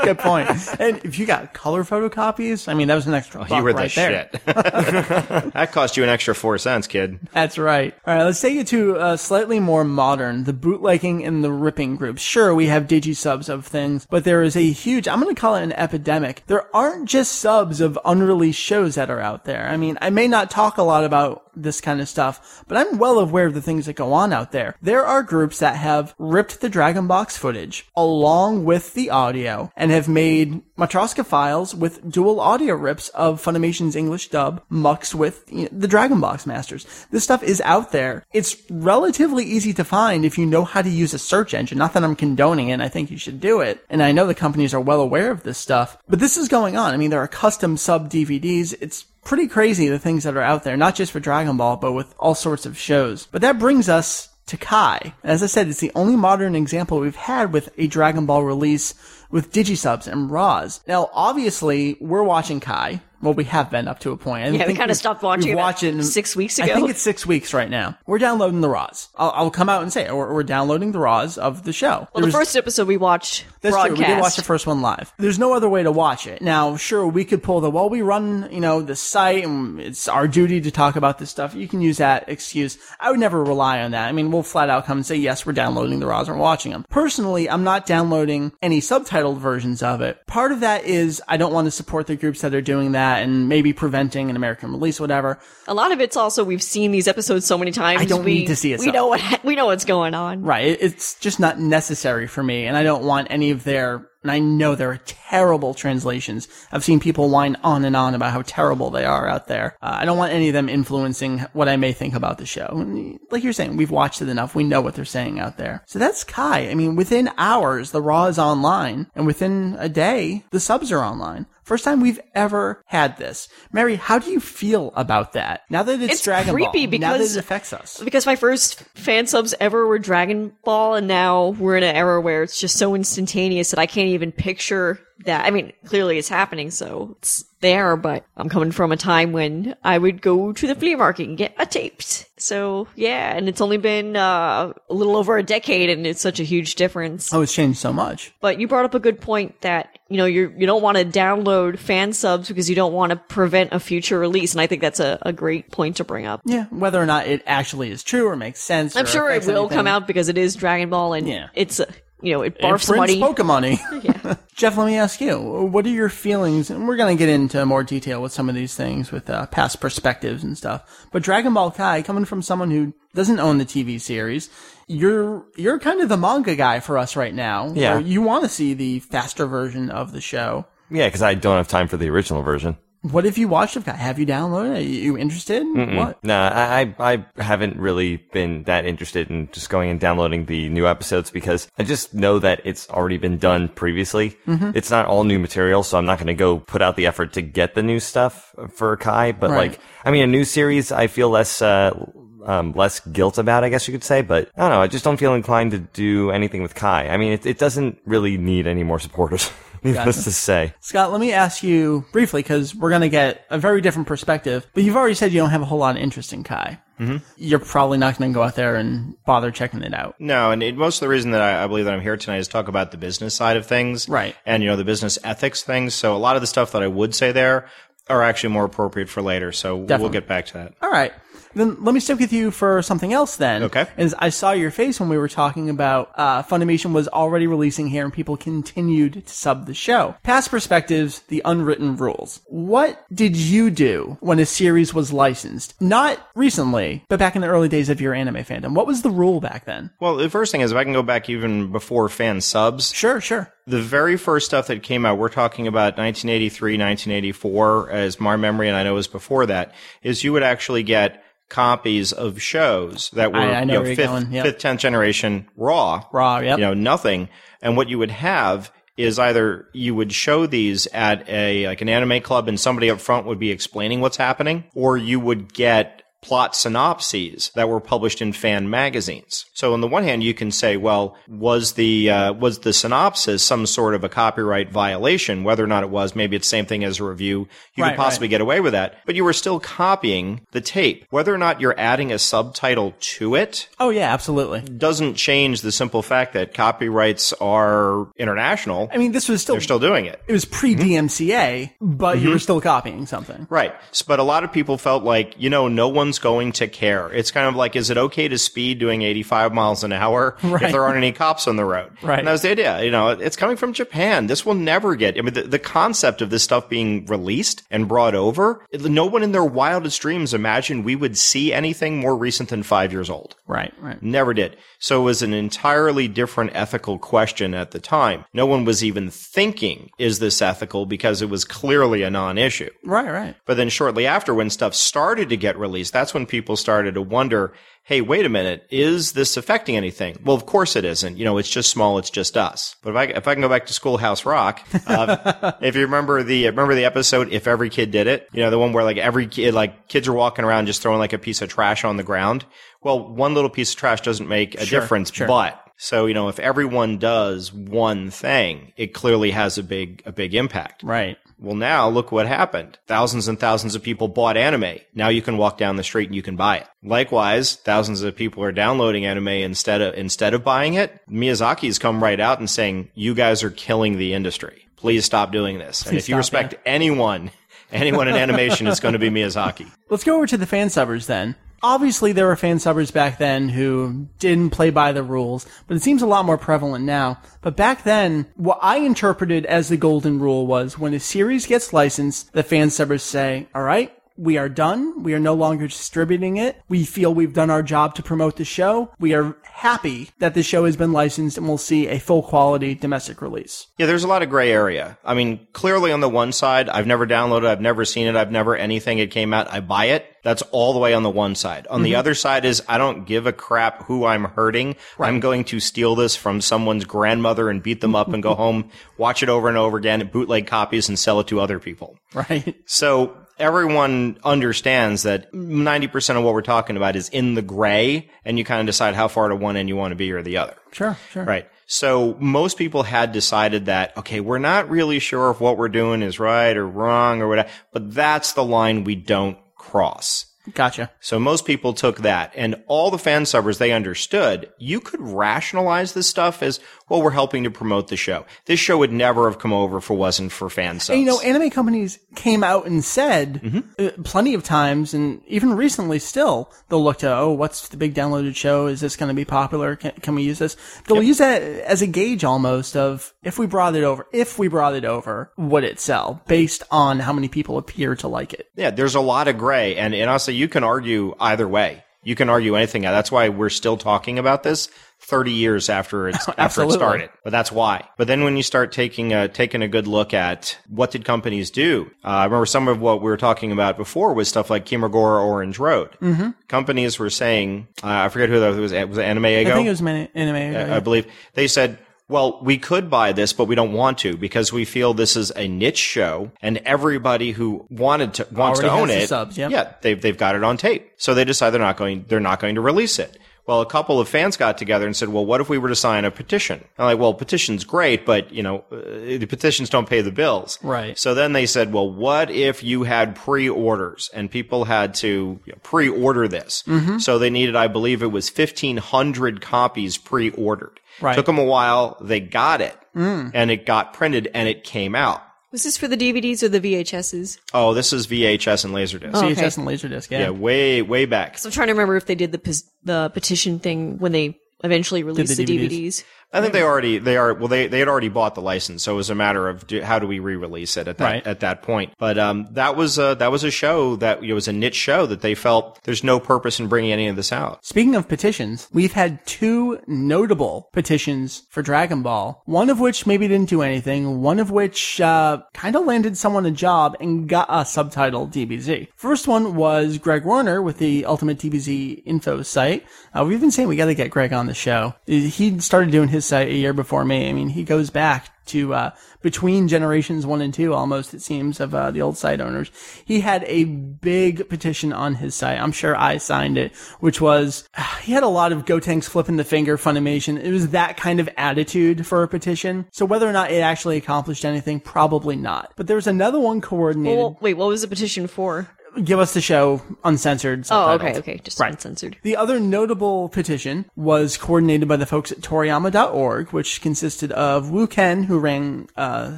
Good 0.04 0.20
point. 0.20 0.50
And 0.80 1.04
if 1.04 1.18
you 1.18 1.26
got 1.26 1.54
color 1.54 1.84
photocopies, 1.84 2.68
I 2.68 2.74
mean, 2.74 2.88
that 2.88 2.96
was 2.96 3.08
an 3.08 3.14
extra 3.14 3.42
buck 3.42 3.50
you 3.50 3.64
were 3.64 3.74
the 3.74 3.92
there. 3.94 4.30
shit. 4.32 4.46
that 4.46 5.70
cost 5.72 5.98
you 5.98 6.04
an 6.04 6.10
extra 6.10 6.36
four 6.36 6.58
cents, 6.58 6.88
kid. 6.88 7.20
That's 7.34 7.58
right. 7.58 7.94
All 8.06 8.14
right, 8.16 8.24
let's 8.24 8.40
take 8.40 8.58
it 8.58 8.68
to 8.68 8.98
uh, 8.98 9.18
slightly 9.18 9.60
more 9.60 9.84
modern, 9.84 10.44
the 10.44 10.54
bootlegging 10.54 11.26
and 11.26 11.44
the 11.44 11.52
ripping 11.52 11.96
groups. 11.96 12.22
Sure, 12.22 12.54
we 12.54 12.68
have 12.68 12.88
digi 12.88 13.16
subs 13.16 13.50
of 13.50 13.66
things, 13.66 14.06
but 14.10 14.24
there 14.24 14.44
is 14.44 14.56
a 14.56 14.72
huge, 14.72 15.08
I'm 15.08 15.22
going 15.22 15.34
to 15.34 15.40
call 15.40 15.56
it 15.56 15.64
an 15.64 15.74
epidemic. 15.74 16.19
There 16.48 16.74
aren't 16.76 17.08
just 17.08 17.34
subs 17.34 17.82
of 17.82 17.98
unreleased 18.06 18.60
shows 18.60 18.96
that 18.96 19.10
are 19.10 19.20
out 19.20 19.46
there. 19.46 19.68
I 19.68 19.78
mean, 19.78 19.98
I 20.02 20.10
may 20.10 20.28
not 20.28 20.52
talk 20.52 20.78
a 20.78 20.84
lot 20.84 21.04
about 21.04 21.49
this 21.64 21.82
kind 21.82 22.02
of 22.02 22.10
stuff, 22.10 22.64
but 22.68 22.78
I'm 22.78 22.98
well 22.98 23.20
aware 23.20 23.48
of 23.48 23.54
the 23.54 23.62
things 23.62 23.86
that 23.86 23.94
go 23.94 24.14
on 24.14 24.34
out 24.34 24.52
there. 24.52 24.76
There 24.82 25.06
are 25.06 25.24
groups 25.24 25.60
that 25.60 25.76
have 25.76 26.16
ripped 26.18 26.62
the 26.62 26.70
Dragon 26.70 27.08
Box 27.08 27.38
footage 27.38 27.88
along 27.96 28.66
with 28.66 28.94
the 28.94 29.10
audio 29.10 29.72
and 29.76 29.92
have 29.92 30.08
made 30.08 30.62
Matroska 30.78 31.26
files 31.26 31.76
with 31.76 32.10
dual 32.10 32.40
audio 32.40 32.76
rips 32.76 33.10
of 33.10 33.44
Funimation's 33.44 33.96
English 33.96 34.30
dub 34.30 34.64
mucks 34.70 35.14
with 35.14 35.44
you 35.52 35.64
know, 35.64 35.70
the 35.72 35.88
Dragon 35.88 36.20
Box 36.20 36.46
Masters. 36.46 36.86
This 37.12 37.24
stuff 37.24 37.44
is 37.44 37.62
out 37.62 37.92
there. 37.92 38.26
It's 38.34 38.56
relatively 38.70 39.44
easy 39.44 39.74
to 39.74 39.84
find 39.84 40.24
if 40.24 40.38
you 40.38 40.46
know 40.46 40.64
how 40.64 40.82
to 40.82 40.90
use 40.90 41.14
a 41.14 41.20
search 41.20 41.54
engine. 41.54 41.78
Not 41.78 41.94
that 41.94 42.04
I'm 42.04 42.16
condoning 42.16 42.70
it, 42.70 42.80
I 42.80 42.88
think 42.88 43.12
you 43.12 43.18
should 43.18 43.40
do 43.40 43.62
it. 43.62 43.86
And 43.90 44.02
I 44.02 44.12
know 44.12 44.26
the 44.26 44.36
companies 44.36 44.74
are 44.74 44.80
well 44.80 45.02
aware 45.02 45.32
of 45.32 45.44
this 45.44 45.58
stuff, 45.58 45.98
but 46.08 46.20
this 46.20 46.38
is 46.38 46.48
going 46.48 46.78
on. 46.78 46.94
I 46.94 46.98
mean, 46.98 47.10
there 47.10 47.22
are 47.22 47.28
custom 47.28 47.78
sub 47.78 48.10
DVDs. 48.10 48.74
It's 48.80 49.06
pretty 49.24 49.48
crazy 49.48 49.88
the 49.88 50.00
things 50.00 50.24
that 50.24 50.38
are 50.38 50.42
out 50.42 50.64
there, 50.64 50.78
not 50.78 50.96
just 50.96 51.12
for 51.12 51.20
Dragon 51.20 51.58
Ball, 51.58 51.78
but 51.78 51.94
with 51.94 52.14
all 52.20 52.36
sorts 52.36 52.66
of 52.66 52.78
shows. 52.78 53.28
But 53.28 53.42
that 53.42 53.60
brings 53.60 53.90
us 53.90 54.30
to 54.48 54.58
Kai. 54.58 55.14
As 55.24 55.44
I 55.44 55.46
said, 55.46 55.68
it's 55.68 55.80
the 55.80 55.92
only 55.96 56.16
modern 56.16 56.56
example 56.56 57.00
we've 57.00 57.16
had 57.16 57.54
with 57.54 57.70
a 57.78 57.88
Dragon 57.88 58.26
Ball 58.26 58.44
release 58.44 58.94
with 59.30 59.52
Digisubs 59.52 60.08
and 60.08 60.32
RAWs. 60.32 60.82
Now, 60.88 61.10
obviously, 61.14 61.98
we're 62.00 62.24
watching 62.24 62.60
Kai. 62.60 63.02
Well, 63.22 63.34
we 63.34 63.44
have 63.46 63.70
been 63.70 63.88
up 63.88 64.00
to 64.00 64.12
a 64.12 64.18
point. 64.18 64.46
I 64.46 64.50
Yeah, 64.50 64.68
we 64.68 64.76
kinda 64.76 64.96
stopped 64.96 65.24
watching 65.24 65.54
about 65.54 65.84
it 65.84 66.04
six 66.04 66.36
weeks 66.36 66.58
ago. 66.58 66.72
I 66.72 66.76
think 66.76 66.90
it's 66.90 67.02
six 67.02 67.26
weeks 67.26 67.54
right 67.54 67.70
now. 67.70 67.98
We're 68.06 68.18
downloading 68.18 68.62
the 68.62 68.70
RAWs. 68.70 69.10
I'll, 69.16 69.32
I'll 69.36 69.52
come 69.52 69.70
out 69.70 69.82
and 69.82 69.92
say 69.92 70.06
it. 70.06 70.16
We're, 70.16 70.34
we're 70.34 70.44
downloading 70.44 70.92
the 70.92 71.00
RAWs 71.00 71.38
of 71.38 71.64
the 71.64 71.74
show. 71.74 72.08
Well, 72.14 72.26
the 72.26 72.32
first 72.32 72.56
episode 72.56 72.88
we 72.88 72.98
watched 72.98 73.46
That's 73.62 73.76
broadcast. 73.76 73.98
true. 73.98 74.06
We 74.06 74.14
did 74.14 74.22
watch 74.22 74.36
the 74.36 74.44
first 74.44 74.68
one 74.68 74.82
live. 74.82 75.14
There's 75.18 75.40
no 75.40 75.54
other 75.54 75.68
way 75.68 75.84
to 75.84 75.92
watch 75.92 76.28
it. 76.28 76.42
Now, 76.42 76.78
sure, 76.78 77.06
we 77.08 77.26
could 77.26 77.44
pull 77.44 77.62
the, 77.62 77.70
well, 77.70 77.90
we 77.90 78.02
run, 78.02 78.50
you 78.52 78.62
know, 78.62 78.82
the 78.82 78.96
site 78.96 79.44
and 79.44 79.80
it's 79.82 80.08
our 80.08 80.28
duty 80.28 80.62
to 80.62 80.72
talk 80.72 80.96
about 80.96 81.18
this 81.20 81.30
stuff. 81.30 81.56
You 81.56 81.68
can 81.68 81.82
use 81.82 81.98
that 81.98 82.30
excuse. 82.30 82.78
I 83.00 83.12
would 83.12 83.20
never 83.20 83.44
rely 83.44 83.82
on 83.82 83.92
that. 83.92 84.08
I 84.08 84.12
mean, 84.12 84.32
we'll 84.32 84.44
flat 84.44 84.70
out 84.70 84.86
come 84.86 85.00
and 85.00 85.06
say, 85.06 85.16
yes, 85.16 85.46
we're 85.46 85.54
downloading 85.54 86.00
the 86.00 86.08
RAWs 86.08 86.28
and 86.28 86.38
we're 86.38 86.44
watching 86.44 86.72
them. 86.72 86.86
Personally, 86.90 87.50
I'm 87.50 87.64
not 87.64 87.86
downloading 87.86 88.54
any 88.62 88.80
subtitled 88.80 89.40
versions 89.40 89.84
of 89.84 90.02
it. 90.02 90.26
Part 90.28 90.52
of 90.52 90.62
that 90.62 90.86
is 90.86 91.22
I 91.28 91.38
don't 91.38 91.54
want 91.54 91.66
to 91.66 91.72
support 91.72 92.08
the 92.08 92.16
groups 92.16 92.42
that 92.42 92.54
are 92.54 92.62
doing 92.62 92.94
that 92.94 93.09
and 93.18 93.50
maybe 93.50 93.74
preventing 93.74 94.30
an 94.30 94.36
American 94.36 94.72
release, 94.72 95.00
whatever. 95.00 95.40
A 95.68 95.74
lot 95.74 95.92
of 95.92 96.00
it's 96.00 96.16
also 96.18 96.44
we've 96.44 96.64
seen 96.64 96.92
these 96.92 97.08
episodes 97.08 97.46
so 97.46 97.58
many 97.58 97.72
times. 97.72 98.02
I 98.02 98.06
don't 98.06 98.24
we, 98.24 98.36
need 98.36 98.48
to 98.48 98.56
see 98.56 98.74
it, 98.74 98.80
We 98.80 98.92
know 98.92 99.08
what 99.08 99.44
we 99.44 99.56
know 99.56 99.66
what's 99.66 99.86
going 99.86 100.14
on. 100.14 100.44
Right. 100.44 100.78
It's 100.80 101.16
just 101.20 101.40
not 101.40 101.60
necessary 101.60 102.28
for 102.28 102.44
me, 102.44 102.66
and 102.66 102.78
I 102.78 102.84
don't 102.84 103.04
want 103.04 103.28
any 103.30 103.52
of 103.52 103.64
their. 103.64 104.06
And 104.22 104.32
I 104.34 104.40
know 104.40 104.76
there 104.76 104.92
are 104.92 105.00
terrible 105.06 105.74
translations. 105.74 106.50
I've 106.74 106.84
seen 106.84 107.00
people 107.00 107.30
whine 107.30 107.56
on 107.64 107.86
and 107.86 107.96
on 107.96 108.16
about 108.16 108.34
how 108.34 108.42
terrible 108.42 108.90
they 108.90 109.06
are 109.06 109.30
out 109.30 109.48
there. 109.48 109.78
Uh, 109.82 109.96
I 110.02 110.04
don't 110.04 110.18
want 110.18 110.34
any 110.34 110.50
of 110.50 110.54
them 110.54 110.68
influencing 110.68 111.40
what 111.54 111.70
I 111.70 111.78
may 111.78 111.94
think 111.94 112.14
about 112.16 112.38
the 112.38 112.46
show. 112.46 112.68
And 112.70 113.18
like 113.32 113.46
you're 113.46 113.54
saying, 113.54 113.78
we've 113.78 113.92
watched 113.92 114.22
it 114.22 114.28
enough. 114.28 114.56
We 114.56 114.66
know 114.66 114.82
what 114.82 114.96
they're 114.96 115.06
saying 115.06 115.40
out 115.40 115.56
there. 115.56 115.84
So 115.88 116.00
that's 116.00 116.26
Kai. 116.26 116.70
I 116.70 116.76
mean, 116.76 116.98
within 116.98 117.30
hours, 117.38 117.92
the 117.92 118.02
Raw 118.02 118.26
is 118.26 118.38
online, 118.38 119.08
and 119.16 119.26
within 119.26 119.78
a 119.80 119.88
day, 119.88 120.44
the 120.52 120.60
subs 120.60 120.92
are 120.92 121.02
online. 121.02 121.46
First 121.70 121.84
time 121.84 122.02
we've 122.02 122.20
ever 122.34 122.82
had 122.88 123.18
this. 123.20 123.48
Meri, 123.72 123.96
how 123.96 124.18
do 124.18 124.32
you 124.32 124.40
feel 124.40 124.92
about 124.96 125.34
that? 125.34 125.62
Now 125.70 125.84
that 125.84 126.02
it's, 126.02 126.14
It's 126.14 126.24
Dragon 126.24 126.52
creepy 126.52 126.88
Ball, 126.88 126.98
now 127.00 127.12
that 127.12 127.18
because- 127.20 127.36
it 127.36 127.40
affects 127.40 127.74
us. 127.74 128.02
Because 128.04 128.26
my 128.26 128.36
first 128.36 128.80
fan 128.96 129.28
subs 129.28 129.54
ever 129.60 129.86
were 129.86 130.00
Dragon 130.00 130.52
Ball, 130.66 130.96
and 130.96 131.08
now 131.08 131.50
we're 131.50 131.78
in 131.78 131.84
an 131.84 131.96
era 131.96 132.20
where 132.20 132.42
it's 132.42 132.60
just 132.60 132.76
so 132.80 132.96
instantaneous 132.96 133.70
that 133.70 133.78
I 133.78 133.86
can't 133.86 134.08
even 134.10 134.32
picture 134.32 135.00
that. 135.26 135.46
I 135.46 135.52
mean, 135.52 135.74
clearly 135.86 136.18
it's 136.18 136.30
happening, 136.30 136.72
so 136.72 137.16
it's 137.20 137.46
there, 137.62 137.98
but 137.98 138.26
I'm 138.38 138.48
coming 138.48 138.72
from 138.72 138.92
a 138.94 138.98
time 138.98 139.34
when 139.34 139.76
I 139.84 139.98
would 139.98 140.22
go 140.22 140.54
to 140.54 140.68
the 140.68 140.76
flea 140.76 140.96
market 140.96 141.28
and 141.28 141.38
get 141.38 141.54
a 141.58 141.66
taped. 141.66 142.26
So, 142.38 142.88
yeah, 142.96 143.36
and 143.36 143.50
it's 143.50 143.60
only 143.60 143.76
been 143.78 144.16
uh, 144.16 144.72
a 144.90 144.94
little 144.94 145.18
over 145.18 145.38
a 145.38 145.44
decade, 145.44 145.90
and 145.90 146.08
it's 146.08 146.22
such 146.22 146.40
a 146.40 146.44
huge 146.44 146.76
difference. 146.76 147.34
Oh, 147.34 147.42
it's 147.42 147.54
changed 147.54 147.80
so 147.80 147.92
much. 147.92 148.32
But 148.40 148.62
you 148.62 148.68
brought 148.70 148.86
up 148.86 148.94
a 148.94 149.00
good 149.00 149.20
point 149.20 149.60
that 149.62 150.00
you 150.08 150.16
know 150.18 150.26
you 150.26 150.54
you 150.58 150.66
don't 150.66 150.82
want 150.82 150.98
to 150.98 151.04
download 151.06 151.78
fan 151.78 152.14
subs 152.14 152.48
because 152.48 152.70
you 152.70 152.76
don't 152.78 152.94
want 152.94 153.10
to 153.10 153.18
prevent 153.18 153.74
a 153.74 153.80
future 153.80 154.18
release, 154.18 154.54
and 154.54 154.62
I 154.62 154.68
think 154.68 154.82
that's 154.82 155.02
a, 155.02 155.18
a 155.24 155.34
great 155.34 155.70
point 155.70 155.98
to 155.98 156.06
bring 156.06 156.26
up. 156.26 156.40
Yeah, 156.46 156.66
whether 156.68 157.02
or 157.02 157.06
not 157.06 157.28
it 157.28 157.44
actually 157.46 157.92
is 157.92 158.04
true 158.04 158.26
or 158.26 158.38
makes 158.38 158.62
sense. 158.62 158.96
I'm 158.96 159.06
sure 159.06 159.30
it 159.32 159.46
will 159.46 159.58
anything. 159.64 159.70
come 159.78 159.88
out 159.88 160.08
because 160.08 160.30
it 160.30 160.38
is 160.38 160.56
Dragon 160.56 160.90
Ball 160.90 161.12
and 161.14 161.28
Yeah. 161.28 161.50
it's 161.54 161.82
uh, 161.82 161.92
you 162.22 162.34
know 162.34 162.42
it 162.42 162.56
It 162.58 162.62
barfs 162.62 162.88
prints 162.88 163.16
money. 163.16 163.22
Pokemon. 163.22 163.80
Yeah. 164.04 164.36
Jeff, 164.56 164.78
let 164.78 164.88
me 164.88 164.98
ask 164.98 165.22
you, 165.22 165.40
what 165.40 165.86
are 165.86 165.90
your 165.90 166.10
feelings? 166.10 166.70
And 166.70 166.88
we're 166.88 166.98
going 166.98 167.16
to 167.16 167.20
get 167.20 167.30
into 167.30 167.66
more 167.66 167.84
detail 167.84 168.22
with 168.22 168.32
some 168.34 168.50
of 168.50 168.56
these 168.56 168.76
things 168.76 169.12
with 169.12 169.30
uh, 169.30 169.46
past 169.48 169.80
perspectives 169.80 170.44
and 170.44 170.58
stuff. 170.58 171.08
But 171.12 171.24
Dragon 171.24 171.54
Ball 171.54 171.72
Kai, 171.72 172.02
coming 172.02 172.26
from 172.26 172.42
someone 172.42 172.70
who 172.72 172.94
doesn't 173.16 173.40
own 173.40 173.58
the 173.58 173.66
TV 173.66 174.00
series, 174.02 174.50
you're 174.88 175.46
you're 175.56 175.80
kind 175.80 176.02
of 176.02 176.10
the 176.10 176.18
manga 176.18 176.56
guy 176.56 176.80
for 176.80 176.98
us 176.98 177.16
right 177.16 177.34
now. 177.34 177.72
Yeah. 177.74 178.00
You 178.00 178.22
want 178.22 178.44
to 178.44 178.50
see 178.50 178.74
the 178.74 179.00
faster 179.00 179.46
version 179.46 179.90
of 179.90 180.12
the 180.12 180.22
show. 180.22 180.66
Yeah, 180.92 181.08
because 181.08 181.22
I 181.22 181.36
don't 181.36 181.58
have 181.58 181.68
time 181.68 181.88
for 181.88 181.98
the 181.98 182.10
original 182.10 182.42
version. 182.42 182.78
What 183.02 183.26
if 183.26 183.38
you 183.38 183.48
watched 183.48 183.78
it? 183.78 183.84
Have 183.86 184.20
you 184.20 184.26
downloaded? 184.26 184.76
Are 184.76 184.82
you 184.82 185.18
interested? 185.18 185.64
What? 185.96 186.22
Nah, 186.22 186.50
I, 186.54 186.94
I 187.00 187.26
haven't 187.42 187.78
really 187.78 188.18
been 188.34 188.64
that 188.64 188.86
interested 188.86 189.30
in 189.30 189.50
just 189.54 189.70
going 189.70 189.90
and 189.90 190.00
downloading 190.02 190.46
the 190.46 190.68
new 190.68 190.86
episodes 190.86 191.32
because 191.32 191.70
I 191.78 191.84
just 191.84 192.14
know 192.14 192.40
that 192.40 192.60
it's 192.66 192.90
already 192.90 193.18
been 193.18 193.38
done 193.38 193.70
previously. 193.70 194.38
It's 194.46 194.92
not 194.92 195.06
all 195.06 195.24
new 195.24 195.40
material, 195.40 195.82
so 195.84 195.98
I'm 195.98 196.06
not 196.06 196.18
going 196.18 196.28
to 196.28 196.34
go 196.34 196.60
put 196.60 196.82
out 196.82 196.98
the 196.98 197.08
effort 197.08 197.32
to 197.34 197.42
get 197.42 197.74
the 197.74 197.84
new 197.84 198.02
stuff 198.02 198.54
for 198.74 198.98
Kai. 198.98 199.32
But 199.32 199.52
Right. 199.52 199.72
like, 199.72 199.80
I 200.04 200.12
mean, 200.12 200.24
a 200.24 200.28
new 200.28 200.44
series, 200.44 200.92
I 200.92 201.08
feel 201.08 201.30
less. 201.30 201.62
Uh, 201.62 202.06
um, 202.46 202.72
less 202.72 203.02
guilt 203.02 203.38
about, 203.38 203.66
I 203.66 203.70
guess 203.70 203.86
you 203.88 203.92
could 203.92 204.04
say, 204.04 204.22
but 204.22 204.50
I 204.56 204.62
don't 204.62 204.70
know. 204.70 204.82
I 204.82 204.88
just 204.88 205.04
don't 205.04 205.18
feel 205.18 205.34
inclined 205.36 205.72
to 205.72 205.80
do 205.80 206.32
anything 206.32 206.62
with 206.62 206.74
Kai. 206.74 207.10
I 207.10 207.18
mean, 207.18 207.34
it, 207.34 207.46
it 207.46 207.60
doesn't 207.60 208.00
really 208.06 208.38
need 208.38 208.66
any 208.66 208.82
more 208.84 208.98
supporters, 208.98 209.52
needless 209.84 210.24
to 210.24 210.32
say. 210.32 210.74
Scott, 210.80 211.12
let 211.12 211.22
me 211.22 211.34
ask 211.34 211.64
you 211.64 212.06
briefly 212.12 212.42
because 212.42 212.76
we're 212.76 212.90
going 212.90 213.02
to 213.02 213.10
get 213.10 213.46
a 213.50 213.58
very 213.58 213.82
different 213.82 214.08
perspective. 214.08 214.68
But 214.74 214.84
you've 214.84 214.96
already 214.96 215.16
said 215.16 215.32
you 215.32 215.40
don't 215.40 215.50
have 215.50 215.62
a 215.62 215.66
whole 215.66 215.80
lot 215.80 215.96
of 215.96 216.02
interest 216.02 216.34
in 216.34 216.44
Kai. 216.44 216.80
Mm-hmm. 217.00 217.18
You're 217.38 217.60
probably 217.60 217.98
not 217.98 218.18
going 218.18 218.32
to 218.32 218.34
go 218.34 218.44
out 218.44 218.56
there 218.56 218.76
and 218.76 219.16
bother 219.24 219.52
checking 219.52 219.84
it 219.84 219.94
out. 219.94 220.16
No, 220.20 220.52
and 220.52 220.62
it, 220.62 220.76
most 220.76 220.98
of 220.98 221.00
the 221.02 221.08
reason 221.08 221.32
that 221.32 221.42
I, 221.42 221.64
I 221.64 221.68
believe 221.68 221.86
that 221.86 221.94
I'm 221.94 222.02
here 222.02 222.18
tonight 222.18 222.40
is 222.40 222.48
talk 222.48 222.68
about 222.68 222.92
the 222.92 222.98
business 222.98 223.34
side 223.34 223.56
of 223.56 223.66
things, 223.66 224.10
Right. 224.10 224.36
And 224.46 224.62
you 224.62 224.70
know 224.70 224.76
the 224.76 224.84
business 224.84 225.18
ethics 225.24 225.64
things. 225.64 225.94
So 225.94 226.16
a 226.16 226.18
lot 226.20 226.36
of 226.36 226.42
the 226.42 226.48
stuff 226.48 226.74
that 226.74 226.84
I 226.84 226.88
would 226.88 227.16
say 227.16 227.32
there 227.32 227.70
are 228.10 228.24
actually 228.24 228.50
more 228.50 228.66
appropriate 228.66 229.08
for 229.08 229.22
later. 229.22 229.52
So 229.52 229.78
we'll 229.78 230.10
get 230.10 230.28
back 230.28 230.48
to 230.48 230.54
that. 230.54 230.74
All 230.82 230.90
right. 230.90 231.14
Then 231.56 231.78
let 231.84 231.94
me 231.94 232.00
stick 232.00 232.20
with 232.20 232.32
you 232.34 232.52
for 232.52 232.82
something 232.82 233.14
else 233.14 233.36
then. 233.38 233.64
Okay. 233.64 233.88
Is 233.98 234.16
I 234.20 234.30
saw 234.30 234.52
your 234.52 234.72
face 234.72 235.00
when 235.00 235.10
we 235.10 235.18
were 235.18 235.28
talking 235.28 235.70
about 235.70 236.12
uh, 236.16 236.44
Funimation 236.44 236.94
was 236.94 237.08
already 237.08 237.48
releasing 237.48 237.88
here 237.88 238.04
and 238.04 238.14
people 238.14 238.38
continued 238.38 239.26
to 239.26 239.34
sub 239.34 239.66
the 239.66 239.74
show. 239.74 240.16
Past 240.24 240.50
perspectives, 240.52 241.20
the 241.28 241.42
unwritten 241.46 241.96
rules. 241.96 242.42
What 242.46 243.04
did 243.14 243.36
you 243.36 243.70
do 243.70 244.18
when 244.22 244.40
a 244.40 244.46
series 244.46 244.94
was 244.94 245.12
licensed? 245.14 245.80
Not 245.82 246.20
recently, 246.36 247.06
but 247.10 247.20
back 247.20 247.36
in 247.36 247.42
the 247.42 247.48
early 247.48 247.68
days 247.70 247.90
of 247.90 248.00
your 248.02 248.14
anime 248.14 248.36
fandom. 248.44 248.74
What 248.76 248.88
was 248.88 249.02
the 249.02 249.10
rule 249.10 249.40
back 249.42 249.66
then? 249.66 249.90
Well, 250.00 250.16
the 250.16 250.30
first 250.30 250.52
thing 250.52 250.62
is 250.62 250.72
if 250.72 250.78
I 250.78 250.84
can 250.84 250.94
go 250.94 251.04
back 251.04 251.30
even 251.30 251.72
before 251.72 252.10
fan 252.10 252.42
subs, 252.42 252.94
Sure, 252.94 253.20
sure. 253.22 253.52
the 253.66 253.82
very 253.82 254.18
first 254.18 254.46
stuff 254.46 254.68
that 254.68 254.84
came 254.84 255.06
out, 255.06 255.18
we're 255.18 255.30
talking 255.30 255.68
about 255.68 255.98
1983, 255.98 256.78
1984, 256.78 257.90
as 257.92 258.20
my 258.20 258.36
memory, 258.36 258.68
and 258.68 258.78
I 258.78 258.84
know 258.84 258.92
it 258.92 258.96
was 258.96 259.08
before 259.08 259.46
that, 259.48 259.74
is 260.04 260.24
you 260.24 260.34
would 260.34 260.44
actually 260.44 260.84
get 260.84 261.24
copies 261.50 262.12
of 262.14 262.42
shows 262.42 263.10
that 263.14 263.34
were 263.34 263.40
I- 263.40 263.62
I 263.62 263.64
know 263.64 263.82
you 263.82 263.88
you're 263.88 263.96
fifth, 263.96 264.32
yep. 264.32 264.46
fifth, 264.46 264.58
tenth 264.60 264.80
generation 264.80 265.48
raw, 265.58 266.04
Raw, 266.12 266.40
yep. 266.40 266.58
you 266.60 266.66
know, 266.66 266.74
nothing. 266.74 267.30
And 267.62 267.76
what 267.76 267.90
you 267.90 267.98
would 268.00 268.12
have 268.12 268.72
is 268.98 269.18
either 269.18 269.68
you 269.74 269.96
would 269.96 270.12
show 270.12 270.46
these 270.46 270.86
at 270.88 271.28
a 271.30 271.68
like 271.68 271.82
an 271.82 271.90
anime 271.90 272.22
club 272.22 272.48
and 272.48 272.60
somebody 272.60 272.90
up 272.90 273.00
front 273.00 273.26
would 273.26 273.40
be 273.40 273.50
explaining 273.52 274.02
what's 274.02 274.18
happening, 274.18 274.66
or 274.76 274.98
you 274.98 275.20
would 275.20 275.54
get 275.54 276.04
plot 276.22 276.56
synopses 276.56 277.52
that 277.56 277.70
were 277.70 277.80
published 277.80 278.22
in 278.22 278.34
fan 278.34 278.70
magazines. 278.70 279.46
So 279.54 279.74
on 279.74 279.82
the 279.82 279.88
one 279.88 280.04
hand, 280.04 280.24
you 280.24 280.34
can 280.34 280.52
say, 280.52 280.78
well, 280.78 281.16
was 281.28 281.74
the 281.74 282.10
uh, 282.10 282.34
was 282.34 282.60
the 282.60 282.74
synopsis 282.74 283.44
some 283.44 283.66
sort 283.66 283.96
of 283.96 284.04
a 284.04 284.10
copyright 284.10 284.72
violation? 284.72 285.44
Whether 285.44 285.64
or 285.64 285.68
not 285.68 285.84
it 285.84 285.90
was, 285.90 286.16
maybe 286.16 286.36
it's 286.36 286.48
the 286.48 286.50
same 286.50 286.66
thing 286.66 286.84
as 286.84 287.00
a 287.00 287.04
review. 287.04 287.48
You 287.76 287.84
Right, 287.84 287.92
could 287.92 287.98
possibly 288.02 288.26
right. 288.28 288.32
get 288.32 288.42
away 288.42 288.60
with 288.60 288.74
that, 288.74 288.96
but 289.06 289.16
you 289.16 289.24
were 289.24 289.34
still 289.34 289.60
copying 289.60 290.42
the 290.52 290.60
tape. 290.62 291.06
Whether 291.10 291.34
or 291.34 291.38
not 291.38 291.62
you're 291.62 291.80
adding 291.80 292.12
a 292.12 292.20
subtitle 292.20 292.94
to 293.00 293.36
it 293.36 293.70
Oh 293.80 293.90
yeah, 293.90 294.12
absolutely. 294.14 294.62
doesn't 294.62 295.16
change 295.16 295.62
the 295.62 295.72
simple 295.72 296.02
fact 296.02 296.34
that 296.34 296.54
copyrights 296.54 297.32
are 297.34 298.08
international. 298.18 298.90
I 298.94 298.98
mean, 298.98 299.12
this 299.14 299.30
was 299.30 299.42
still 299.42 299.56
They're 299.56 299.62
still 299.62 299.80
doing 299.80 300.06
it. 300.06 300.22
it 300.28 300.34
was 300.34 300.46
pre 300.46 300.76
DMCA, 300.76 301.72
but 301.82 302.20
you 302.20 302.30
were 302.30 302.40
still 302.40 302.62
copying 302.62 303.06
something. 303.06 303.48
Right. 303.50 303.74
But 304.08 304.20
a 304.20 304.24
lot 304.24 304.44
of 304.44 304.52
people 304.52 304.78
felt 304.78 305.04
like, 305.04 305.36
you 305.38 305.50
know, 305.50 305.68
no 305.68 305.88
one's 306.10 306.18
going 306.20 306.52
to 306.54 306.68
care. 306.68 307.14
It's 307.14 307.30
kind 307.30 307.48
of 307.48 307.56
like, 307.56 307.76
is 307.76 307.92
it 307.92 307.98
okay 307.98 308.28
to 308.28 308.38
speed 308.40 308.80
doing 308.80 309.04
85 309.04 309.54
miles 309.54 309.84
an 309.84 309.94
hour 309.94 310.36
Right. 310.44 310.64
if 310.64 310.72
there 310.72 310.84
aren't 310.84 310.98
any 310.98 311.12
cops 311.12 311.48
on 311.48 311.56
the 311.56 311.64
road? 311.66 311.92
Right. 312.02 312.18
And 312.18 312.28
that 312.28 312.32
was 312.32 312.42
the 312.42 312.50
idea. 312.50 312.82
You 312.84 312.90
know, 312.90 313.10
it's 313.10 313.36
coming 313.36 313.58
from 313.58 313.74
Japan. 313.74 314.26
This 314.26 314.44
will 314.44 314.56
never 314.56 314.96
get, 314.96 315.20
I 315.20 315.22
mean, 315.22 315.36
the, 315.36 315.44
the 315.44 315.60
concept 315.60 316.24
of 316.24 316.32
this 316.32 316.42
stuff 316.44 316.68
being 316.68 317.06
released 317.06 317.62
and 317.70 317.88
brought 317.88 318.16
over, 318.16 318.66
no 318.74 319.06
one 319.06 319.22
in 319.22 319.34
their 319.34 319.46
wildest 319.46 320.02
dreams 320.02 320.34
imagined 320.34 320.84
we 320.84 320.96
would 320.96 321.16
see 321.16 321.54
anything 321.54 322.00
more 322.00 322.18
recent 322.18 322.50
than 322.50 322.64
five 322.64 322.92
years 322.92 323.10
old. 323.10 323.36
Right, 323.46 323.72
right. 323.80 324.02
Never 324.02 324.34
did. 324.34 324.58
So 324.80 325.02
it 325.02 325.06
was 325.06 325.22
an 325.22 325.34
entirely 325.34 326.08
different 326.08 326.52
ethical 326.56 326.98
question 326.98 327.54
at 327.54 327.70
the 327.72 327.80
time. 327.80 328.26
No 328.34 328.48
one 328.48 328.66
was 328.66 328.84
even 328.84 329.12
thinking, 329.12 329.92
is 330.00 330.18
this 330.18 330.42
ethical? 330.42 330.88
Because 330.88 331.22
it 331.22 331.30
was 331.30 331.46
clearly 331.46 332.02
a 332.02 332.10
non-issue. 332.10 332.72
Right, 332.84 333.12
right. 333.12 333.36
But 333.46 333.58
then 333.58 333.70
shortly 333.70 334.08
after, 334.08 334.34
when 334.34 334.50
stuff 334.50 334.74
started 334.74 335.30
to 335.30 335.38
get 335.38 335.58
released, 335.60 335.94
that's 336.00 336.14
when 336.14 336.26
people 336.26 336.56
started 336.56 336.94
to 336.96 337.02
wonder, 337.02 337.54
hey, 337.84 338.00
wait 338.02 338.26
a 338.26 338.30
minute, 338.30 338.66
is 338.70 339.12
this 339.12 339.36
affecting 339.36 339.76
anything? 339.76 340.18
Well, 340.24 340.36
of 340.36 340.46
course 340.46 340.76
it 340.78 340.86
isn't. 340.86 341.18
You 341.18 341.26
know, 341.26 341.38
it's 341.38 341.50
just 341.50 341.70
small, 341.70 341.98
it's 341.98 342.10
just 342.10 342.38
us. 342.38 342.76
But 342.82 342.92
if 342.92 342.96
I, 342.96 343.04
if 343.18 343.28
I 343.28 343.34
can 343.34 343.42
go 343.42 343.50
back 343.50 343.66
to 343.66 343.74
Schoolhouse 343.74 344.26
Rock, 344.26 344.62
uh, 344.88 345.52
if 345.62 345.76
you 345.76 345.82
remember 345.82 346.24
the, 346.24 346.46
remember 346.46 346.74
the 346.76 346.86
episode, 346.86 347.34
If 347.34 347.48
Every 347.48 347.70
Kid 347.70 347.92
Did 347.92 348.08
It? 348.08 348.30
You 348.32 348.44
know, 348.44 348.50
the 348.50 348.60
one 348.60 348.72
where 348.72 348.84
like 348.84 348.98
every 348.98 349.28
kid, 349.28 349.54
like 349.54 349.88
kids 349.90 350.08
are 350.08 350.14
walking 350.14 350.46
around 350.46 350.68
just 350.68 350.82
throwing 350.82 351.00
like 351.00 351.14
a 351.14 351.18
piece 351.20 351.42
of 351.42 351.50
trash 351.50 351.84
on 351.84 351.98
the 351.98 352.04
ground. 352.04 352.46
Well, 352.82 353.14
one 353.14 353.34
little 353.34 353.50
piece 353.50 353.72
of 353.74 353.78
trash 353.80 354.02
doesn't 354.02 354.28
make 354.30 354.56
a 354.56 354.66
Sure, 354.66 354.80
difference, 354.80 355.12
sure. 355.12 355.28
but 355.28 355.62
so, 355.76 356.06
you 356.06 356.14
know, 356.14 356.28
if 356.30 356.40
everyone 356.40 356.98
does 356.98 357.52
one 357.54 358.10
thing, 358.12 358.72
it 358.78 358.94
clearly 358.94 359.32
has 359.32 359.58
a 359.58 359.64
big, 359.64 360.02
a 360.06 360.12
big 360.12 360.36
impact. 360.36 360.84
Right. 360.84 361.18
Well, 361.42 361.56
now 361.56 361.88
look 361.88 362.12
what 362.12 362.28
happened. 362.28 362.78
Thousands 362.86 363.30
and 363.30 363.40
thousands 363.40 363.74
of 363.74 363.82
people 363.82 364.10
bought 364.10 364.36
anime. 364.36 364.80
Now 364.94 365.08
you 365.08 365.22
can 365.22 365.38
walk 365.38 365.58
down 365.58 365.78
the 365.78 365.84
street 365.84 366.10
and 366.10 366.16
you 366.16 366.22
can 366.22 366.36
buy 366.36 366.58
it. 366.58 366.68
Likewise, 366.84 367.56
thousands 367.56 368.02
of 368.02 368.16
people 368.16 368.44
are 368.44 368.52
downloading 368.52 369.06
anime 369.06 369.30
instead 369.30 369.82
of 369.82 369.94
instead 369.94 370.34
of 370.34 370.44
buying 370.44 370.74
it. 370.74 371.00
Miyazaki's 371.10 371.80
come 371.80 372.04
right 372.04 372.20
out 372.20 372.40
and 372.40 372.50
saying, 372.50 372.90
"You 372.94 373.14
guys 373.16 373.42
are 373.44 373.52
killing 373.52 373.98
the 373.98 374.14
industry. 374.14 374.68
Please 374.76 375.06
stop 375.06 375.32
doing 375.32 375.60
this." 375.60 375.82
and 375.84 375.92
Please 375.92 376.04
if 376.04 376.10
you 376.10 376.14
stop, 376.14 376.18
respect 376.18 376.56
anyone, 376.66 377.32
anyone 377.72 378.10
in 378.10 378.16
animation, 378.16 378.68
it's 378.68 378.82
going 378.82 378.94
to 378.94 379.00
be 379.00 379.10
Miyazaki. 379.10 379.72
Let's 379.90 380.04
go 380.04 380.18
over 380.18 380.28
to 380.28 380.38
the 380.38 380.46
fan 380.46 380.68
subbers 380.68 381.06
then. 381.06 381.36
Obviously, 381.62 382.12
there 382.12 382.28
were 382.28 382.36
fan 382.36 382.58
subbers 382.58 382.94
back 382.94 383.18
then 383.18 383.50
who 383.50 384.08
didn't 384.20 384.52
play 384.52 384.70
by 384.70 384.92
the 384.92 385.04
rules, 385.04 385.46
but 385.68 385.76
it 385.76 385.84
seems 385.84 386.02
a 386.02 386.08
lot 386.08 386.26
more 386.26 386.38
prevalent 386.38 386.86
now. 386.86 387.22
But 387.42 387.58
back 387.58 387.84
then, 387.84 388.28
what 388.36 388.60
I 388.62 388.78
interpreted 388.78 389.46
as 389.46 389.70
the 389.70 389.78
golden 389.78 390.20
rule 390.20 390.48
was 390.48 390.80
when 390.80 390.94
a 390.94 391.00
series 391.00 391.46
gets 391.46 391.74
licensed, 391.74 392.32
the 392.34 392.44
fan 392.44 392.70
subbers 392.70 393.02
say, 393.02 393.48
all 393.54 393.64
right, 393.64 393.94
we 394.20 394.38
are 394.38 394.50
done. 394.50 395.02
We 395.02 395.14
are 395.14 395.20
no 395.20 395.34
longer 395.34 395.68
distributing 395.68 396.36
it. 396.36 396.62
We 396.68 396.84
feel 396.84 397.14
we've 397.14 397.34
done 397.34 397.50
our 397.50 397.64
job 397.64 397.96
to 397.96 398.04
promote 398.04 398.36
the 398.36 398.44
show. 398.44 398.92
We 399.00 399.14
are 399.14 399.38
happy 399.44 400.10
that 400.20 400.34
the 400.34 400.44
show 400.44 400.66
has 400.66 400.76
been 400.76 400.92
licensed 400.92 401.38
and 401.38 401.48
we'll 401.48 401.58
see 401.58 401.88
a 401.88 402.00
full 402.00 402.22
quality 402.22 402.76
domestic 402.76 403.22
release. 403.22 403.68
Yeah, 403.78 403.86
there's 403.86 404.04
a 404.04 404.10
lot 404.10 404.22
of 404.22 404.30
gray 404.30 404.52
area. 404.52 404.98
I 405.06 405.14
mean, 405.14 405.48
clearly 405.54 405.94
on 405.94 406.02
the 406.02 406.10
one 406.10 406.34
side, 406.34 406.68
I've 406.68 406.86
never 406.86 407.08
downloaded, 407.08 407.46
I've 407.46 407.62
never 407.62 407.86
seen 407.86 408.08
it, 408.08 408.18
I've 408.18 408.32
never 408.32 408.58
anything. 408.58 409.00
It 409.00 409.12
came 409.12 409.34
out, 409.34 409.52
I 409.54 409.62
buy 409.62 409.86
it. 409.86 410.06
That's 410.22 410.42
all 410.52 410.74
the 410.74 410.80
way 410.80 410.94
on 410.94 411.04
the 411.04 411.10
one 411.10 411.34
side. 411.36 411.66
On 411.68 411.82
the 411.82 411.92
mm-hmm. 411.92 412.00
other 412.00 412.14
side 412.14 412.44
is 412.44 412.62
I 412.68 412.78
don't 412.78 413.06
give 413.06 413.26
a 413.26 413.32
crap 413.32 413.84
who 413.86 414.06
I'm 414.06 414.26
hurting. 414.26 414.76
I'm 415.00 415.22
going 415.22 415.46
to 415.46 415.62
steal 415.62 415.96
this 415.96 416.18
from 416.18 416.42
someone's 416.42 416.84
grandmother 416.84 417.50
and 417.50 417.64
beat 417.64 417.80
them 417.80 417.96
up 417.96 418.10
and 418.10 418.22
go 418.22 418.36
home, 418.36 418.70
watch 418.98 419.24
it 419.24 419.30
over 419.30 419.48
and 419.48 419.58
over 419.58 419.78
again, 419.78 420.06
bootleg 420.12 420.46
copies 420.46 420.90
and 420.90 421.00
sell 421.00 421.22
it 421.22 421.28
to 421.28 421.40
other 421.40 421.60
people. 421.60 421.98
Right? 422.14 422.56
So 422.66 423.16
everyone 423.40 424.20
understands 424.24 425.04
that 425.04 425.32
90% 425.34 426.18
of 426.18 426.24
what 426.24 426.34
we're 426.34 426.42
talking 426.42 426.78
about 426.78 426.96
is 426.96 427.10
in 427.10 427.34
the 427.36 427.42
gray 427.42 428.10
and 428.26 428.38
you 428.38 428.46
kind 428.46 428.60
of 428.60 428.66
decide 428.66 428.96
how 428.96 429.08
far 429.08 429.30
to 429.30 429.36
one 429.36 429.58
end 429.58 429.70
you 429.70 429.76
want 429.76 429.92
to 429.92 429.96
be 429.96 430.12
or 430.12 430.22
the 430.22 430.38
other. 430.38 430.56
Sure, 430.72 430.98
sure. 431.12 431.24
Right. 431.24 431.48
So 431.66 432.16
most 432.20 432.58
people 432.58 432.84
had 432.84 433.12
decided 433.12 433.68
that, 433.68 433.96
okay, 433.98 434.20
we're 434.20 434.40
not 434.40 434.70
really 434.70 435.00
sure 435.00 435.32
if 435.32 435.40
what 435.40 435.58
we're 435.58 435.70
doing 435.70 436.02
is 436.02 436.20
right 436.20 436.56
or 436.58 436.68
wrong 436.68 437.22
or 437.22 437.28
whatever, 437.28 437.50
but 437.72 437.94
that's 437.94 438.34
the 438.34 438.44
line 438.44 438.84
we 438.84 438.96
don't 438.96 439.38
cross. 439.56 440.26
Gotcha. 440.54 440.90
So 441.00 441.20
most 441.20 441.46
people 441.46 441.74
took 441.74 442.00
that 442.00 442.34
and 442.36 442.64
all 442.68 442.90
the 442.90 442.98
fan 442.98 443.24
subbers, 443.24 443.60
they 443.60 443.72
understood 443.72 444.52
you 444.58 444.80
could 444.80 445.02
rationalize 445.02 445.94
this 445.94 446.10
stuff 446.10 446.42
as, 446.42 446.60
well, 446.90 447.02
we're 447.02 447.12
helping 447.12 447.44
to 447.44 447.52
promote 447.52 447.88
the 447.88 447.96
show. 447.98 448.26
This 448.46 448.60
show 448.60 448.78
would 448.80 448.92
never 448.92 449.30
have 449.30 449.40
come 449.40 449.54
over 449.54 449.78
if 449.78 449.90
it 449.90 449.94
wasn't 449.94 450.32
for 450.32 450.50
fan 450.50 450.80
subs. 450.80 450.90
And, 450.90 451.00
you 451.00 451.06
know, 451.06 451.20
anime 451.22 451.50
companies 451.52 452.00
came 452.16 452.44
out 452.44 452.66
and 452.66 452.84
said 452.84 453.42
Mm-hmm. 453.44 453.60
uh, 453.86 453.90
plenty 454.04 454.34
of 454.34 454.44
times, 454.44 454.94
and 454.94 455.22
even 455.28 455.56
recently 455.56 456.00
still, 456.00 456.52
they'll 456.68 456.84
look 456.84 456.98
to, 457.00 457.12
oh, 457.16 457.32
what's 457.32 457.70
the 457.70 457.78
big 457.78 457.94
downloaded 457.94 458.36
show? 458.36 458.68
Is 458.68 458.82
this 458.82 458.96
going 458.96 459.10
to 459.10 459.14
be 459.14 459.26
popular? 459.26 459.76
Can, 459.76 459.92
can 460.02 460.16
we 460.16 460.24
use 460.24 460.40
this? 460.40 460.58
They'll 460.88 461.04
use 461.04 461.20
that 461.20 461.42
as 461.42 461.82
a 461.82 461.88
gauge 461.88 462.24
almost 462.24 462.76
of 462.76 463.14
if 463.24 463.38
we 463.38 463.46
brought 463.46 463.76
it 463.76 463.84
over, 463.84 464.08
if 464.12 464.40
we 464.40 464.48
brought 464.48 464.76
it 464.76 464.86
over, 464.86 465.32
would 465.38 465.64
it 465.64 465.80
sell 465.80 466.22
based 466.28 466.64
on 466.72 467.00
how 467.00 467.14
many 467.14 467.28
people 467.28 467.58
appear 467.58 467.96
to 467.98 468.08
like 468.08 468.34
it? 468.34 468.50
yeah, 468.56 468.72
there's 468.72 468.96
a 468.96 469.00
lot 469.00 469.28
of 469.28 469.38
gray 469.38 469.76
and, 469.76 469.94
and 469.94 470.10
honestly, 470.10 470.36
you 470.36 470.48
can 470.48 470.64
argue 470.64 471.16
either 471.20 471.48
way. 471.48 471.84
You 472.04 472.16
can 472.16 472.30
argue 472.30 472.56
anything. 472.56 472.82
That's 472.84 473.12
why 473.12 473.30
we're 473.30 473.50
still 473.50 473.78
talking 473.78 474.18
about 474.20 474.44
this 474.44 474.70
30 475.10 475.32
years 475.32 475.70
after 475.70 476.10
it's, 476.10 476.28
after 476.38 476.64
it 476.64 476.72
started. 476.72 477.10
But 477.24 477.32
that's 477.32 477.52
why. 477.52 477.88
But 477.98 478.08
then 478.08 478.24
when 478.24 478.38
you 478.38 478.44
start 478.44 478.72
taking 478.72 479.12
a, 479.14 479.28
taking 479.28 479.62
a 479.62 479.68
good 479.68 479.88
look 479.88 480.14
at 480.14 480.58
what 480.68 480.92
did 480.92 481.04
companies 481.04 481.50
do? 481.50 481.90
Uh, 482.04 482.08
I 482.08 482.26
remember 482.26 482.46
some 482.46 482.68
of 482.68 482.80
what 482.80 483.02
we 483.02 483.10
were 483.10 483.18
talking 483.18 483.52
about 483.52 483.78
before 483.78 484.14
was 484.14 484.28
stuff 484.30 484.50
like 484.50 484.66
Kimagure 484.66 485.22
Orange 485.22 485.60
Road. 485.60 485.98
Mm-hmm. 486.02 486.30
Companies 486.48 487.00
were 487.00 487.10
saying, 487.10 487.68
uh, 487.84 487.88
I 487.88 488.10
forget 488.10 488.30
who 488.30 488.40
that 488.40 488.50
was. 488.50 488.72
Was 488.72 488.72
it 488.72 489.02
AnimEigo? 489.02 489.52
I 489.52 489.54
think 489.56 489.68
it 489.68 489.72
was 489.72 489.82
anime. 489.82 490.56
I 490.56 490.76
I 490.76 490.80
believe 490.80 491.08
they 491.34 491.48
said, 491.48 491.80
well, 492.10 492.40
we 492.42 492.58
could 492.58 492.90
buy 492.90 493.12
this, 493.14 493.34
but 493.34 493.46
we 493.46 493.54
don't 493.54 493.72
want 493.72 494.00
to 494.00 494.18
because 494.18 494.52
we 494.52 494.66
feel 494.66 494.96
this 494.96 495.16
is 495.16 495.32
a 495.36 495.48
niche 495.48 495.78
show 495.78 496.32
and 496.42 496.58
everybody 496.66 497.32
who 497.32 497.68
wanted 497.70 498.16
to, 498.16 498.28
wants 498.32 498.60
to 498.62 498.70
own 498.70 498.90
it. 498.90 499.08
subs, 499.08 499.38
yep. 499.38 499.52
Yeah, 499.52 499.74
they've, 499.82 500.02
they've 500.02 500.18
got 500.18 500.36
it 500.36 500.44
on 500.44 500.58
tape. 500.58 500.92
So 500.98 501.14
they 501.14 501.24
decide 501.24 501.52
they're 501.52 501.62
not 501.62 501.78
going, 501.78 502.06
they're 502.08 502.20
not 502.20 502.40
going 502.40 502.56
to 502.56 502.62
release 502.62 502.98
it. 502.98 503.16
Well, 503.50 503.62
a 503.62 503.66
couple 503.66 504.00
of 504.00 504.08
fans 504.08 504.38
got 504.38 504.60
together 504.60 504.86
and 504.86 504.96
said, 504.96 505.10
well, 505.10 505.26
what 505.26 505.42
if 505.42 505.50
we 505.50 505.58
were 505.58 505.70
to 505.70 505.76
sign 505.76 506.06
a 506.06 506.12
petition? 506.12 506.64
I'm 506.78 506.86
like, 506.86 507.00
well, 507.00 507.16
petition's 507.16 507.64
great, 507.64 508.06
but 508.06 508.32
you 508.32 508.44
know, 508.44 508.64
uh, 508.72 509.18
the 509.18 509.26
petitions 509.26 509.72
don't 509.72 509.90
pay 509.90 510.02
the 510.02 510.12
bills. 510.12 510.60
Right. 510.62 510.96
So 511.00 511.16
then 511.16 511.34
they 511.34 511.48
said, 511.48 511.74
well, 511.74 511.92
what 511.92 512.30
if 512.30 512.64
you 512.64 512.84
had 512.84 513.16
pre-orders 513.16 514.12
and 514.14 514.30
people 514.30 514.66
had 514.66 514.94
to 514.96 515.40
pre-order 515.64 516.28
this? 516.28 516.64
Mm-hmm. 516.68 517.00
So 517.00 517.18
they 517.18 517.32
needed, 517.32 517.56
I 517.56 517.70
believe 517.70 518.04
it 518.04 518.12
was 518.12 518.30
1500 518.30 519.42
copies 519.42 519.98
pre-ordered. 519.98 520.80
Right. 521.02 521.14
Mm. 521.14 521.16
Took 521.16 521.26
them 521.26 521.40
a 521.40 521.44
while. 521.44 521.98
They 522.02 522.20
got 522.20 522.62
it 522.62 522.78
and 522.94 523.50
it 523.50 523.66
got 523.66 523.94
printed 523.94 524.30
and 524.36 524.48
it 524.48 524.64
came 524.64 524.94
out. 524.94 525.24
Was 525.52 525.64
this 525.64 525.78
for 525.78 525.88
the 525.88 525.98
DVDs 525.98 526.44
or 526.44 526.50
the 526.50 526.62
VHSs? 526.62 527.40
Oh, 527.54 527.74
this 527.74 527.92
is 527.92 528.06
VHS 528.06 528.66
and 528.66 528.74
Laserdisc. 528.74 529.12
Oh, 529.14 529.26
okay. 529.26 529.42
VHS 529.42 529.58
and 529.58 529.68
Laserdisc, 529.68 530.12
yeah. 530.12 530.20
Yeah, 530.20 530.30
way, 530.30 530.82
way 530.84 531.06
back. 531.06 531.40
So 531.40 531.50
I'm 531.50 531.54
trying 531.54 531.68
to 531.68 531.74
remember 531.74 531.96
if 531.96 532.06
they 532.06 532.16
did 532.16 532.32
the 532.32 532.38
pes- 532.38 532.70
the 532.84 533.10
petition 533.14 533.60
thing 533.60 533.98
when 533.98 534.12
they 534.12 534.38
eventually 534.64 535.04
released 535.04 535.38
the 535.38 535.46
the, 535.46 535.58
DVDs. 535.58 536.04
I 536.32 536.42
think 536.42 536.54
they 536.54 536.62
already 536.64 537.00
they 537.00 537.18
are 537.18 537.34
well 537.34 537.48
they 537.48 537.68
they 537.68 537.80
had 537.80 537.88
already 537.88 538.10
bought 538.10 538.36
the 538.36 538.42
license, 538.42 538.84
so 538.84 538.94
it 538.94 538.96
was 538.98 539.10
a 539.10 539.16
matter 539.16 539.48
of 539.50 539.66
do, 539.66 539.82
how 539.82 539.98
do 540.00 540.06
we 540.08 540.20
re-release 540.20 540.78
it 540.78 540.88
at 540.88 540.98
that 541.00 541.04
Right. 541.04 541.26
at 541.28 541.40
that 541.40 541.64
point. 541.64 541.94
But 541.98 542.18
um, 542.20 542.48
that 542.52 542.76
was 542.76 542.98
a, 543.00 543.16
that 543.20 543.32
was 543.32 543.44
a 543.44 543.50
show 543.52 543.96
that 543.98 544.24
it 544.24 544.34
was 544.34 544.48
a 544.48 544.54
niche 544.54 544.76
show 544.76 545.06
that 545.08 545.22
they 545.22 545.34
felt 545.34 545.80
there's 545.84 546.04
no 546.04 546.20
purpose 546.20 546.60
in 546.60 546.68
bringing 546.68 546.92
any 546.92 547.08
of 547.08 547.16
this 547.16 547.32
out. 547.32 547.66
Speaking 547.66 547.96
of 547.96 548.08
petitions, 548.08 548.68
we've 548.72 548.94
had 548.94 549.26
two 549.26 549.80
notable 549.88 550.70
petitions 550.74 551.44
for 551.50 551.62
Dragon 551.62 552.02
Ball. 552.04 552.42
One 552.46 552.70
of 552.70 552.80
which 552.80 553.08
maybe 553.08 553.28
didn't 553.28 553.50
do 553.50 553.62
anything. 553.62 554.22
One 554.22 554.40
of 554.40 554.52
which 554.52 555.02
uh, 555.02 555.42
kind 555.54 555.76
of 555.76 555.86
landed 555.86 556.18
someone 556.18 556.46
a 556.46 556.52
job 556.52 556.96
and 557.00 557.28
got 557.28 557.48
a 557.50 557.66
subtitle 557.66 558.28
DBZ. 558.28 558.88
First 558.96 559.28
one 559.28 559.56
was 559.56 559.98
Greg 559.98 560.26
Warner 560.26 560.62
with 560.62 560.78
the 560.78 561.06
Ultimate 561.06 561.40
DBZ 561.40 562.04
info 562.06 562.42
site. 562.44 562.86
Uh, 563.18 563.26
we've 563.26 563.42
been 563.42 563.52
saying 563.52 563.68
we 563.68 563.76
got 563.76 563.86
to 563.86 563.96
get 563.96 564.12
Greg 564.12 564.34
on 564.34 564.46
the 564.46 564.54
show. 564.54 564.94
He 565.06 565.60
started 565.60 565.92
doing 565.92 566.10
his 566.10 566.19
site 566.26 566.50
a 566.50 566.56
year 566.56 566.74
before 566.74 567.06
me. 567.06 567.30
I 567.30 567.34
mean, 567.34 567.50
he 567.50 567.64
goes 567.64 567.90
back 567.90 568.32
to 568.48 568.74
uh, 568.74 568.92
between 569.22 569.68
generations 569.68 570.26
one 570.26 570.42
and 570.42 570.54
two, 570.54 570.74
almost 570.74 571.14
it 571.14 571.22
seems, 571.22 571.60
of 571.60 571.74
uh, 571.74 571.92
the 571.92 572.02
old 572.02 572.18
site 572.18 572.42
owners. 572.42 572.72
He 573.06 573.22
had 573.22 573.44
a 573.46 573.64
big 573.66 574.50
petition 574.50 574.92
on 574.92 575.16
his 575.16 575.36
site. 575.36 575.60
I'm 575.60 575.72
sure 575.72 575.96
I 575.96 576.18
signed 576.18 576.58
it, 576.58 576.76
which 577.00 577.22
was 577.22 577.68
he 578.02 578.12
had 578.12 578.24
a 578.24 578.28
lot 578.28 578.52
of 578.52 578.66
Gotenks 578.66 579.06
flipping 579.06 579.38
the 579.38 579.44
finger 579.44 579.78
Funimation. 579.78 580.42
It 580.42 580.52
was 580.52 580.70
that 580.70 580.98
kind 580.98 581.20
of 581.20 581.30
attitude 581.38 582.06
for 582.06 582.24
a 582.24 582.28
petition. 582.28 582.88
So 582.92 583.06
whether 583.06 583.28
or 583.28 583.34
not 583.34 583.52
it 583.52 583.62
actually 583.62 583.98
accomplished 583.98 584.46
anything, 584.46 584.80
probably 584.80 585.36
not. 585.36 585.74
But 585.76 585.88
there 585.88 585.96
was 585.96 586.08
another 586.08 586.40
one 586.40 586.62
coordinated. 586.62 587.18
Well, 587.18 587.38
wait, 587.42 587.56
what 587.56 587.68
was 587.68 587.82
the 587.82 587.88
petition 587.88 588.28
for? 588.28 588.68
Give 589.04 589.20
us 589.20 589.34
the 589.34 589.42
show 589.42 589.82
uncensored. 590.04 590.62
Oh, 590.70 590.74
subtitled. 590.74 590.96
okay, 591.02 591.18
okay, 591.20 591.42
just 591.44 591.60
Right. 591.60 591.72
uncensored. 591.72 592.18
The 592.24 592.36
other 592.36 592.60
notable 592.60 593.30
petition 593.30 593.86
was 593.96 594.36
coordinated 594.38 594.88
by 594.88 594.96
the 594.98 595.06
folks 595.06 595.32
at 595.32 595.40
Toriyama.org, 595.42 596.50
which 596.50 596.82
consisted 596.82 597.32
of 597.32 597.70
Wu 597.70 597.88
Ken, 597.88 598.24
who 598.24 598.40
ran 598.40 598.88
uh, 598.98 599.38